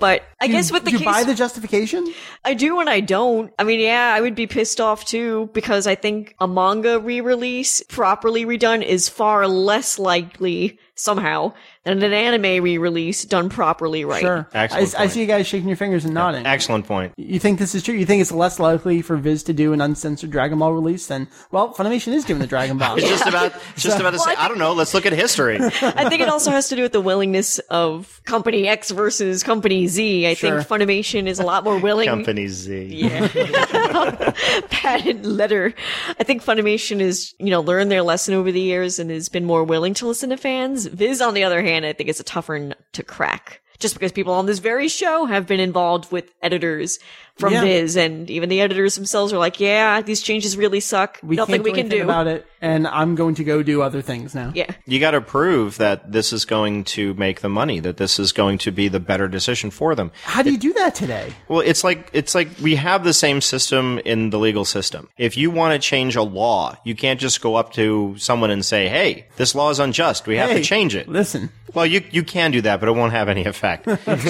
But 0.00 0.22
I 0.40 0.46
guess 0.48 0.72
with 0.72 0.84
the 0.84 0.90
do 0.90 0.96
you 0.96 1.04
case, 1.04 1.12
buy 1.12 1.24
the 1.24 1.34
justification? 1.34 2.12
I 2.44 2.54
do 2.54 2.80
and 2.80 2.88
I 2.88 3.00
don't. 3.00 3.52
I 3.58 3.64
mean, 3.64 3.80
yeah, 3.80 4.12
I 4.16 4.20
would 4.20 4.34
be 4.34 4.46
pissed 4.46 4.80
off 4.80 5.04
too 5.04 5.50
because 5.52 5.86
I 5.86 5.94
think 5.94 6.34
a 6.40 6.48
manga 6.48 6.98
re-release 6.98 7.82
properly 7.88 8.44
redone 8.46 8.82
is 8.82 9.08
far 9.08 9.46
less 9.46 9.98
likely 9.98 10.78
somehow 10.94 11.52
than 11.84 12.02
an 12.02 12.12
anime 12.12 12.62
re-release 12.62 13.24
done 13.24 13.48
properly 13.48 14.04
right. 14.04 14.20
Sure. 14.20 14.46
Excellent 14.52 14.94
I, 15.00 15.04
I 15.04 15.06
see 15.08 15.20
you 15.20 15.26
guys 15.26 15.46
shaking 15.46 15.68
your 15.68 15.76
fingers 15.76 16.04
and 16.04 16.14
nodding. 16.14 16.46
Excellent 16.46 16.86
point. 16.86 17.12
You 17.16 17.38
think 17.40 17.58
this 17.58 17.74
is 17.74 17.82
true? 17.82 17.94
You 17.94 18.06
think 18.06 18.20
it's 18.20 18.30
less 18.30 18.58
likely 18.60 19.02
for 19.02 19.16
Viz 19.16 19.42
to 19.44 19.52
do 19.52 19.72
an 19.72 19.80
uncensored 19.80 20.30
Dragon 20.30 20.58
Ball 20.58 20.72
release 20.72 21.06
than, 21.06 21.28
well, 21.50 21.74
Funimation 21.74 22.12
is 22.12 22.24
doing 22.24 22.38
the 22.40 22.46
Dragon 22.46 22.78
Ball. 22.78 22.96
It's 23.02 23.08
just 23.08 23.26
about 23.26 23.52
it's 23.74 23.82
just 23.82 23.98
about 23.98 24.10
to 24.10 24.18
say. 24.18 24.34
I 24.36 24.46
don't 24.48 24.58
know. 24.58 24.72
Let's 24.74 24.94
look 24.94 25.06
at 25.06 25.12
history. 25.12 25.58
I 25.60 26.08
think 26.08 26.20
it 26.22 26.28
also 26.28 26.50
has 26.50 26.68
to 26.68 26.76
do 26.76 26.82
with 26.82 26.92
the 26.92 27.00
willingness 27.00 27.58
of 27.70 28.20
Company 28.24 28.68
X 28.68 28.90
versus 28.90 29.42
Company 29.42 29.86
Z. 29.88 30.26
I 30.26 30.34
Sure. 30.34 30.62
think 30.62 30.68
Funimation 30.68 31.26
is 31.26 31.40
a 31.40 31.42
lot 31.42 31.64
more 31.64 31.78
willing. 31.78 32.06
Company 32.06 32.46
Z. 32.48 32.84
Yeah. 32.90 34.32
Padded 34.70 35.24
letter. 35.26 35.74
I 36.18 36.24
think 36.24 36.44
Funimation 36.44 37.00
has, 37.00 37.34
you 37.38 37.50
know, 37.50 37.60
learned 37.60 37.90
their 37.90 38.02
lesson 38.02 38.34
over 38.34 38.52
the 38.52 38.60
years 38.60 38.98
and 38.98 39.10
has 39.10 39.28
been 39.28 39.44
more 39.44 39.64
willing 39.64 39.94
to 39.94 40.06
listen 40.06 40.30
to 40.30 40.36
fans. 40.36 40.81
Viz, 40.86 41.20
on 41.20 41.34
the 41.34 41.44
other 41.44 41.62
hand, 41.62 41.86
I 41.86 41.92
think 41.92 42.10
it's 42.10 42.20
a 42.20 42.24
tougher 42.24 42.58
nut 42.58 42.78
to 42.92 43.02
crack. 43.02 43.61
Just 43.82 43.94
because 43.94 44.12
people 44.12 44.32
on 44.32 44.46
this 44.46 44.60
very 44.60 44.86
show 44.88 45.24
have 45.26 45.46
been 45.46 45.58
involved 45.60 46.12
with 46.12 46.30
editors 46.40 46.98
from 47.36 47.52
Yeah. 47.54 47.62
Viz, 47.62 47.96
and 47.96 48.30
even 48.30 48.48
the 48.48 48.60
editors 48.60 48.94
themselves 48.94 49.32
are 49.32 49.38
like, 49.38 49.58
"Yeah, 49.58 50.02
these 50.02 50.22
changes 50.22 50.56
really 50.56 50.80
suck. 50.80 51.18
we 51.22 51.34
Nothing 51.36 51.54
can't 51.56 51.64
we 51.64 51.72
can 51.72 51.88
do." 51.88 52.02
about 52.04 52.26
it, 52.28 52.46
and 52.60 52.86
I'm 52.86 53.14
going 53.16 53.34
to 53.36 53.44
go 53.44 53.62
do 53.62 53.80
other 53.82 54.02
things 54.02 54.34
now. 54.34 54.52
Yeah, 54.54 54.70
You 54.86 55.00
got 55.00 55.12
to 55.12 55.20
prove 55.22 55.78
that 55.78 56.12
this 56.12 56.32
is 56.32 56.44
going 56.44 56.84
to 56.96 57.14
make 57.14 57.40
the 57.40 57.48
money. 57.48 57.80
That 57.80 57.96
this 57.96 58.18
is 58.20 58.30
going 58.32 58.58
to 58.58 58.70
be 58.70 58.86
the 58.88 59.00
better 59.00 59.26
decision 59.28 59.70
for 59.70 59.94
them. 59.96 60.12
How 60.24 60.42
do 60.42 60.52
you 60.52 60.58
do 60.58 60.72
that 60.74 60.94
today? 60.94 61.32
Well, 61.48 61.60
it's 61.60 61.82
like 61.82 62.10
it's 62.12 62.34
like 62.36 62.48
we 62.62 62.76
have 62.76 63.02
the 63.02 63.14
same 63.14 63.40
system 63.40 63.98
in 64.04 64.30
the 64.30 64.38
legal 64.38 64.64
system. 64.66 65.08
If 65.18 65.36
you 65.36 65.50
want 65.50 65.72
to 65.74 65.78
change 65.84 66.14
a 66.16 66.22
law, 66.22 66.76
you 66.84 66.94
can't 66.94 67.18
just 67.18 67.40
go 67.40 67.56
up 67.56 67.72
to 67.72 68.14
someone 68.18 68.50
and 68.52 68.64
say, 68.64 68.88
"Hey, 68.88 69.26
this 69.38 69.54
law 69.54 69.70
is 69.70 69.80
unjust. 69.80 70.26
We 70.28 70.36
have 70.36 70.50
Hey, 70.50 70.58
to 70.58 70.62
change 70.64 70.94
it." 70.94 71.08
Listen, 71.08 71.48
Well, 71.74 71.86
you 71.86 72.02
you 72.10 72.22
can 72.22 72.50
do 72.50 72.60
that, 72.60 72.78
but 72.80 72.88
it 72.90 72.92
won't 72.92 73.12
have 73.14 73.30
any 73.30 73.46
effect. 73.46 73.71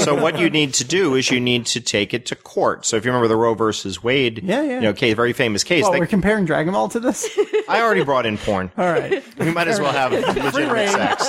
So 0.00 0.14
what 0.20 0.38
you 0.38 0.50
need 0.50 0.74
to 0.74 0.84
do 0.84 1.14
is 1.14 1.30
you 1.30 1.40
need 1.40 1.66
to 1.66 1.80
take 1.80 2.12
it 2.14 2.26
to 2.26 2.36
court. 2.36 2.84
So 2.86 2.96
if 2.96 3.04
you 3.04 3.10
remember 3.10 3.28
the 3.28 3.36
Roe 3.36 3.54
versus 3.54 4.02
Wade, 4.02 4.42
Yeah, 4.42 4.62
yeah. 4.62 4.74
you 4.76 4.80
know, 4.80 4.92
case, 4.92 5.14
very 5.14 5.32
famous 5.32 5.64
case. 5.64 5.82
well, 5.82 5.92
they- 5.92 6.00
we're 6.00 6.06
comparing 6.06 6.44
Dragon 6.44 6.72
Ball 6.72 6.88
to 6.90 7.00
this. 7.00 7.28
I 7.68 7.80
already 7.82 8.04
brought 8.04 8.26
in 8.26 8.38
porn. 8.38 8.70
All 8.76 8.84
right. 8.86 9.22
We 9.38 9.50
might 9.52 9.68
as 9.68 9.80
well 9.80 9.92
have 9.92 10.12
legitimate 10.12 10.88
sex. 10.90 11.28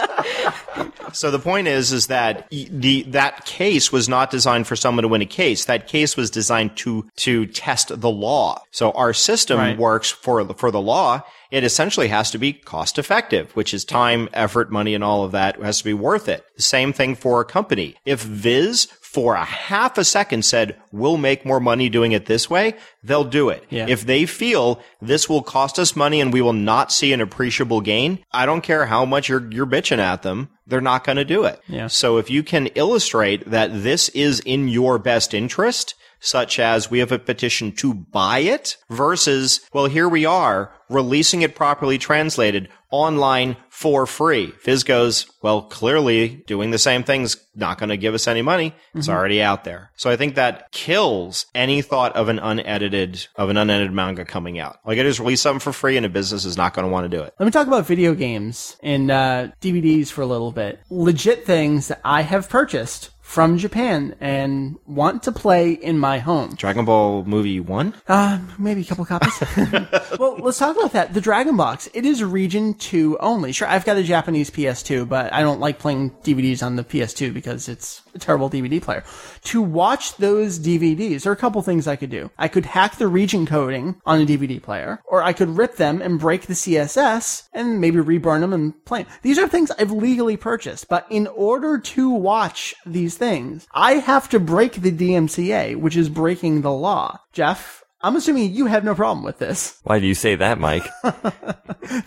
So 1.13 1.31
the 1.31 1.39
point 1.39 1.67
is, 1.67 1.91
is 1.91 2.07
that 2.07 2.47
the 2.49 3.03
that 3.03 3.45
case 3.45 3.91
was 3.91 4.09
not 4.09 4.31
designed 4.31 4.67
for 4.67 4.75
someone 4.75 5.03
to 5.03 5.07
win 5.07 5.21
a 5.21 5.25
case. 5.25 5.65
That 5.65 5.87
case 5.87 6.17
was 6.17 6.29
designed 6.29 6.75
to 6.77 7.05
to 7.17 7.45
test 7.45 7.99
the 8.01 8.09
law. 8.09 8.61
So 8.71 8.91
our 8.91 9.13
system 9.13 9.57
Right. 9.59 9.77
works 9.77 10.09
for 10.09 10.43
the- 10.43 10.53
for 10.53 10.71
the 10.71 10.81
law. 10.81 11.21
It 11.51 11.63
essentially 11.63 12.07
has 12.07 12.31
to 12.31 12.39
be 12.39 12.51
cost 12.51 12.97
effective, 12.97 13.51
which 13.55 13.73
is 13.75 13.85
time, 13.85 14.27
effort, 14.33 14.71
money, 14.71 14.95
and 14.95 15.03
all 15.03 15.23
of 15.23 15.31
that 15.33 15.61
has 15.61 15.77
to 15.79 15.83
be 15.83 15.93
worth 15.93 16.27
it. 16.27 16.43
The 16.55 16.63
same 16.63 16.93
thing 16.93 17.15
for 17.15 17.41
a 17.41 17.45
company. 17.45 17.95
If 18.05 18.21
Viz 18.21 18.87
for 19.13 19.35
a 19.35 19.45
half 19.45 19.99
a 19.99 20.03
second 20.03 20.43
said, 20.43 20.75
we'll 20.91 21.17
make 21.17 21.45
more 21.45 21.59
money 21.59 21.87
doing 21.87 22.13
it 22.13 22.25
this 22.25 22.49
way, 22.49 22.73
they'll 23.03 23.23
do 23.23 23.49
it. 23.49 23.63
Yeah. 23.69 23.85
If 23.87 24.07
they 24.07 24.25
feel 24.25 24.81
this 25.01 25.29
will 25.29 25.43
cost 25.43 25.77
us 25.77 25.95
money 25.95 26.19
and 26.19 26.33
we 26.33 26.41
will 26.41 26.51
not 26.51 26.91
see 26.91 27.13
an 27.13 27.21
appreciable 27.21 27.79
gain, 27.81 28.25
I 28.31 28.47
don't 28.47 28.61
care 28.61 28.87
how 28.87 29.05
much 29.05 29.29
you're, 29.29 29.47
you're 29.51 29.67
bitching 29.67 29.99
at 29.99 30.23
them. 30.23 30.49
They're 30.65 30.81
not 30.81 31.03
going 31.03 31.17
to 31.17 31.25
do 31.25 31.43
it. 31.43 31.61
Yeah. 31.67 31.87
So 31.87 32.17
if 32.17 32.31
you 32.31 32.41
can 32.41 32.67
illustrate 32.67 33.49
that 33.51 33.83
this 33.83 34.09
is 34.09 34.39
in 34.39 34.67
your 34.67 34.97
best 34.97 35.35
interest, 35.35 35.93
such 36.19 36.57
as 36.57 36.89
we 36.89 36.99
have 36.99 37.11
a 37.11 37.19
petition 37.19 37.73
to 37.73 37.93
buy 37.93 38.39
it 38.39 38.77
versus, 38.89 39.59
well, 39.73 39.85
here 39.85 40.07
we 40.07 40.25
are 40.25 40.73
releasing 40.89 41.41
it 41.41 41.53
properly 41.53 41.97
translated 41.97 42.69
online 42.93 43.57
for 43.69 44.05
free. 44.05 44.53
Viz 44.63 44.83
goes, 44.83 45.25
well, 45.41 45.63
clearly 45.63 46.43
doing 46.45 46.69
the 46.69 46.77
same 46.77 47.03
thing's 47.03 47.37
not 47.55 47.79
going 47.79 47.89
to 47.89 47.97
give 47.97 48.13
us 48.13 48.27
any 48.27 48.43
money. 48.43 48.73
It's 48.93 49.09
already 49.09 49.41
out 49.41 49.63
there. 49.63 49.91
So 49.95 50.11
I 50.11 50.15
think 50.15 50.35
that 50.35 50.71
kills 50.71 51.47
any 51.55 51.81
thought 51.81 52.15
of 52.15 52.29
an 52.29 52.37
unedited, 52.37 53.25
of 53.35 53.49
an 53.49 53.57
unedited 53.57 53.91
manga 53.91 54.25
coming 54.25 54.59
out. 54.59 54.79
Like 54.85 54.99
I 54.99 55.03
just 55.03 55.19
release 55.19 55.41
something 55.41 55.59
for 55.59 55.73
free 55.73 55.97
and 55.97 56.05
a 56.05 56.09
business 56.09 56.45
is 56.45 56.55
not 56.55 56.75
going 56.75 56.85
to 56.85 56.91
want 56.91 57.09
to 57.09 57.17
do 57.17 57.23
it. 57.23 57.33
Let 57.39 57.45
me 57.45 57.51
talk 57.51 57.65
about 57.65 57.87
video 57.87 58.13
games 58.13 58.77
and 58.83 59.09
uh, 59.09 59.47
DVDs 59.59 60.09
for 60.09 60.21
a 60.21 60.27
little 60.27 60.51
bit. 60.51 60.79
Legit 60.91 61.45
things 61.45 61.87
that 61.87 62.01
I 62.05 62.21
have 62.21 62.47
purchased 62.47 63.09
from 63.33 63.57
Japan 63.57 64.15
and 64.21 64.77
want 64.85 65.23
to 65.23 65.31
play 65.31 65.71
in 65.71 65.97
my 65.97 66.19
home. 66.19 66.53
Dragon 66.53 66.85
Ball 66.85 67.23
movie 67.23 67.59
one? 67.59 67.95
Uh, 68.07 68.37
maybe 68.59 68.81
a 68.81 68.85
couple 68.85 69.05
copies. 69.05 69.33
well, 70.19 70.37
let's 70.37 70.59
talk 70.59 70.77
about 70.77 70.91
that. 70.91 71.15
The 71.15 71.21
Dragon 71.21 71.57
Box. 71.57 71.89
It 71.95 72.05
is 72.05 72.23
region 72.23 72.75
2 72.75 73.17
only. 73.17 73.51
Sure, 73.51 73.67
I've 73.67 73.85
got 73.85 73.97
a 73.97 74.03
Japanese 74.03 74.51
PS2, 74.51 75.09
but 75.09 75.33
I 75.33 75.41
don't 75.41 75.59
like 75.59 75.79
playing 75.79 76.11
DVDs 76.23 76.61
on 76.61 76.75
the 76.75 76.83
PS2 76.83 77.33
because 77.33 77.67
it's 77.67 78.02
terrible 78.19 78.49
DVD 78.49 78.81
player. 78.81 79.03
To 79.45 79.61
watch 79.61 80.17
those 80.17 80.59
DVDs, 80.59 81.23
there 81.23 81.31
are 81.31 81.35
a 81.35 81.37
couple 81.37 81.61
things 81.61 81.87
I 81.87 81.95
could 81.95 82.09
do. 82.09 82.31
I 82.37 82.47
could 82.47 82.65
hack 82.65 82.97
the 82.97 83.07
region 83.07 83.45
coding 83.45 84.01
on 84.05 84.21
a 84.21 84.25
DVD 84.25 84.61
player, 84.61 85.01
or 85.05 85.23
I 85.23 85.33
could 85.33 85.57
rip 85.57 85.75
them 85.77 86.01
and 86.01 86.19
break 86.19 86.47
the 86.47 86.53
CSS 86.53 87.49
and 87.53 87.79
maybe 87.79 87.99
reburn 87.99 88.41
them 88.41 88.53
and 88.53 88.85
play 88.85 89.03
them. 89.03 89.11
These 89.21 89.39
are 89.39 89.47
things 89.47 89.71
I've 89.71 89.91
legally 89.91 90.37
purchased, 90.37 90.87
but 90.87 91.05
in 91.09 91.27
order 91.27 91.77
to 91.79 92.09
watch 92.09 92.75
these 92.85 93.17
things, 93.17 93.67
I 93.73 93.93
have 93.93 94.29
to 94.29 94.39
break 94.39 94.73
the 94.73 94.91
DMCA, 94.91 95.75
which 95.75 95.97
is 95.97 96.09
breaking 96.09 96.61
the 96.61 96.71
law. 96.71 97.19
Jeff, 97.31 97.82
I'm 98.03 98.15
assuming 98.17 98.53
you 98.53 98.65
have 98.65 98.83
no 98.83 98.93
problem 98.95 99.23
with 99.23 99.39
this. 99.39 99.79
Why 99.83 99.99
do 99.99 100.05
you 100.05 100.13
say 100.13 100.35
that, 100.35 100.59
Mike? 100.59 100.85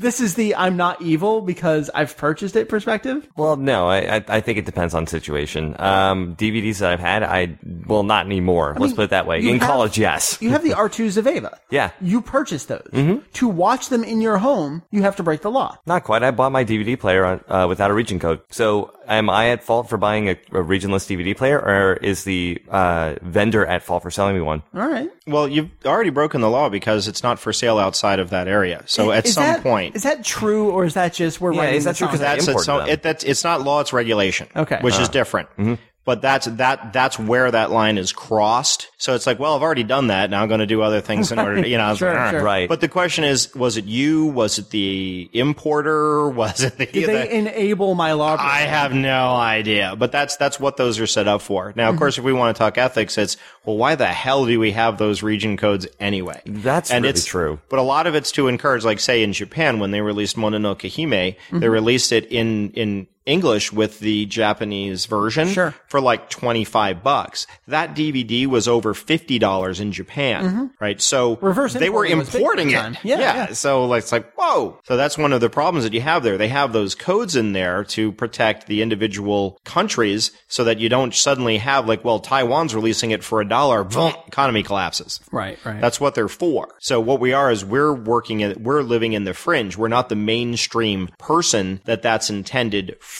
This 0.00 0.20
is 0.20 0.34
the 0.34 0.54
I'm 0.56 0.76
not 0.76 1.02
evil 1.02 1.42
because 1.42 1.90
I've 1.94 2.16
purchased 2.16 2.56
it 2.56 2.68
perspective. 2.68 3.28
well, 3.36 3.56
no, 3.56 3.88
I, 3.88 4.16
I 4.16 4.24
I 4.28 4.40
think 4.40 4.58
it 4.58 4.64
depends 4.64 4.94
on 4.94 5.06
situation. 5.06 5.76
Um, 5.78 6.34
DVDs 6.34 6.78
that 6.78 6.92
I've 6.92 7.00
had, 7.00 7.22
I 7.22 7.58
well 7.86 8.02
not 8.02 8.24
anymore. 8.24 8.74
Let's 8.78 8.92
mean, 8.92 8.96
put 8.96 9.02
it 9.04 9.10
that 9.10 9.26
way. 9.26 9.40
In 9.40 9.58
have- 9.58 9.68
college, 9.68 9.98
yes. 9.98 10.38
You 10.40 10.50
have 10.50 10.62
the 10.62 10.70
R2s 10.70 11.18
of 11.18 11.26
Eva. 11.26 11.58
Yeah. 11.70 11.90
You 12.00 12.22
purchased 12.22 12.68
those. 12.68 13.20
To 13.34 13.48
watch 13.48 13.90
them 13.90 14.02
in 14.02 14.20
your 14.20 14.38
home, 14.38 14.82
you 14.90 15.02
have 15.02 15.16
to 15.16 15.22
break 15.22 15.42
the 15.42 15.50
law. 15.50 15.76
Not 15.86 16.04
quite. 16.04 16.22
I 16.22 16.30
bought 16.30 16.52
my 16.52 16.64
DVD 16.64 16.98
player 16.98 17.24
on, 17.24 17.44
uh, 17.48 17.66
without 17.68 17.90
a 17.90 17.94
region 17.94 18.18
code. 18.18 18.40
So 18.50 18.92
am 19.06 19.28
I 19.28 19.50
at 19.50 19.62
fault 19.62 19.88
for 19.90 19.98
buying 19.98 20.28
a, 20.28 20.32
a 20.32 20.62
regionless 20.64 21.06
DVD 21.06 21.36
player, 21.36 21.58
or 21.60 21.94
is 21.94 22.24
the 22.24 22.60
uh, 22.70 23.16
vendor 23.22 23.66
at 23.66 23.82
fault 23.82 24.02
for 24.02 24.10
selling 24.10 24.34
me 24.34 24.40
one? 24.40 24.62
All 24.74 24.88
right. 24.88 25.10
Well, 25.26 25.48
you've 25.48 25.70
already 25.86 26.10
broken 26.10 26.40
the 26.40 26.50
law 26.50 26.68
because 26.68 27.08
it's 27.08 27.22
not 27.22 27.38
for 27.38 27.52
sale 27.52 27.78
outside 27.78 28.18
of 28.18 28.30
that 28.30 28.48
area. 28.48 28.82
So 28.86 29.12
at 29.12 29.24
Is 29.26 29.34
some 29.34 29.44
that- 29.44 29.62
point, 29.62 29.96
Is 29.96 30.02
that 30.02 30.24
true 30.24 30.70
or 30.70 30.84
is 30.84 30.94
that 30.94 31.14
just 31.14 31.40
we're 31.40 31.52
Yeah, 31.52 31.60
writing 31.60 31.76
is 31.76 31.84
that 31.84 31.96
true? 31.96 32.06
Because 32.08 32.20
it? 32.20 32.24
I 32.26 32.34
that's 32.34 32.44
it. 32.48 32.50
imported 32.50 32.64
So 32.64 32.78
them. 32.78 32.88
it, 32.88 33.02
that's 33.02 33.24
it's 33.24 33.44
not 33.44 33.62
law; 33.62 33.80
it's 33.80 33.92
regulation. 33.92 34.48
Okay. 34.56 34.78
which 34.80 34.94
Uh. 34.96 35.02
is 35.02 35.08
different. 35.08 35.48
But 36.06 36.22
that's 36.22 36.46
that 36.46 36.92
that's 36.94 37.18
where 37.18 37.50
that 37.50 37.70
line 37.72 37.98
is 37.98 38.12
crossed. 38.12 38.88
So 38.96 39.14
it's 39.14 39.26
like, 39.26 39.38
well, 39.38 39.54
I've 39.56 39.62
already 39.62 39.82
done 39.82 40.06
that. 40.06 40.30
Now 40.30 40.40
I'm 40.40 40.48
going 40.48 40.60
to 40.60 40.66
do 40.66 40.80
other 40.80 41.00
things 41.02 41.32
in 41.32 41.38
order 41.38 41.60
to, 41.62 41.68
you 41.68 41.76
know. 41.76 41.94
Sure, 41.96 42.14
like, 42.14 42.30
sure. 42.30 42.42
Right. 42.44 42.68
But 42.68 42.80
the 42.80 42.88
question 42.88 43.24
is, 43.24 43.52
was 43.54 43.76
it 43.76 43.84
you? 43.86 44.26
Was 44.26 44.58
it 44.58 44.70
the 44.70 45.28
importer? 45.32 46.28
Was 46.36 46.62
it 46.62 46.78
the? 46.78 46.86
Did 46.86 47.02
the- 47.08 47.12
they 47.12 47.30
enable 47.32 47.94
my 47.94 48.12
law? 48.12 48.36
I 48.38 48.60
have 48.60 48.92
no 48.94 49.34
idea, 49.34 49.96
but 49.96 50.12
that's 50.12 50.36
that's 50.36 50.60
what 50.60 50.76
those 50.76 51.00
are 51.00 51.06
set 51.06 51.26
up 51.28 51.42
for. 51.42 51.72
Now, 51.74 51.86
Mm-hmm. 51.88 51.94
of 51.94 51.98
course, 51.98 52.18
if 52.18 52.24
we 52.24 52.32
want 52.32 52.54
to 52.56 52.58
talk 52.58 52.78
ethics, 52.78 53.18
it's 53.18 53.36
well, 53.64 53.76
why 53.76 53.94
the 53.96 54.06
hell 54.06 54.46
do 54.46 54.58
we 54.60 54.72
have 54.72 54.98
those 54.98 55.22
region 55.22 55.56
codes 55.56 55.86
anyway? 55.98 56.40
That's 56.46 56.90
and 56.90 57.02
really 57.02 57.10
it's 57.10 57.24
true. 57.24 57.58
But 57.68 57.78
a 57.78 57.82
lot 57.82 58.06
of 58.06 58.14
it's 58.14 58.30
to 58.32 58.46
encourage, 58.48 58.84
like 58.84 59.00
say 59.00 59.22
in 59.22 59.32
Japan 59.32 59.80
when 59.80 59.90
they 59.90 60.00
released 60.02 60.36
Mononoke 60.36 60.88
Hime, 60.88 61.34
Mm-hmm. 61.36 61.58
they 61.58 61.68
released 61.68 62.12
it 62.12 62.26
in 62.30 62.70
in 62.72 63.06
English 63.26 63.72
with 63.72 63.98
the 64.00 64.24
Japanese 64.26 65.06
version 65.06 65.48
Sure. 65.48 65.74
for 65.88 66.00
like 66.00 66.30
25 66.30 67.02
bucks. 67.02 67.46
That 67.68 67.94
DVD 67.94 68.46
was 68.46 68.68
over 68.68 68.94
$50 68.94 69.80
in 69.80 69.92
Japan, 69.92 70.70
right? 70.80 71.00
So 71.00 71.36
Mm-hmm. 71.36 71.44
Reverse 71.46 71.72
they 71.74 71.90
were 71.90 72.04
importing 72.04 72.18
was 72.18 72.30
big 72.30 72.40
importing 72.40 72.68
for 72.70 72.74
it. 72.76 72.80
time. 72.80 72.96
Yeah, 73.02 73.18
yeah. 73.18 73.52
So 73.52 73.84
like, 73.86 74.02
it's 74.04 74.12
like, 74.12 74.32
whoa. 74.34 74.78
So 74.84 74.96
that's 74.96 75.18
one 75.18 75.32
of 75.32 75.40
the 75.40 75.50
problems 75.50 75.84
that 75.84 75.92
you 75.92 76.00
have 76.00 76.22
there. 76.22 76.38
They 76.38 76.48
have 76.48 76.72
those 76.72 76.94
codes 76.94 77.34
in 77.36 77.52
there 77.52 77.82
to 77.84 78.12
protect 78.12 78.66
the 78.66 78.80
individual 78.82 79.58
countries 79.64 80.30
so 80.48 80.64
that 80.64 80.78
you 80.78 80.88
don't 80.88 81.14
suddenly 81.14 81.58
have 81.58 81.88
like, 81.88 82.04
well, 82.04 82.20
Taiwan's 82.20 82.74
releasing 82.74 83.10
it 83.10 83.24
for 83.24 83.40
a 83.40 83.48
dollar, 83.48 83.82
boom, 83.84 84.12
economy 84.28 84.62
collapses. 84.62 85.20
Right, 85.32 85.58
right. 85.64 85.80
That's 85.80 86.00
what 86.00 86.14
they're 86.14 86.28
for. 86.28 86.68
So 86.78 87.00
what 87.00 87.18
we 87.20 87.32
are 87.32 87.50
is 87.50 87.64
we're 87.64 87.92
working 87.92 88.40
in, 88.40 88.62
we're 88.62 88.82
living 88.82 89.12
in 89.14 89.24
the 89.24 89.34
fringe. 89.34 89.76
We're 89.76 89.88
not 89.88 90.08
the 90.08 90.16
mainstream 90.16 91.08
person 91.18 91.80
that 91.86 92.02
that's 92.02 92.30
intended 92.30 92.96
for. 93.00 93.15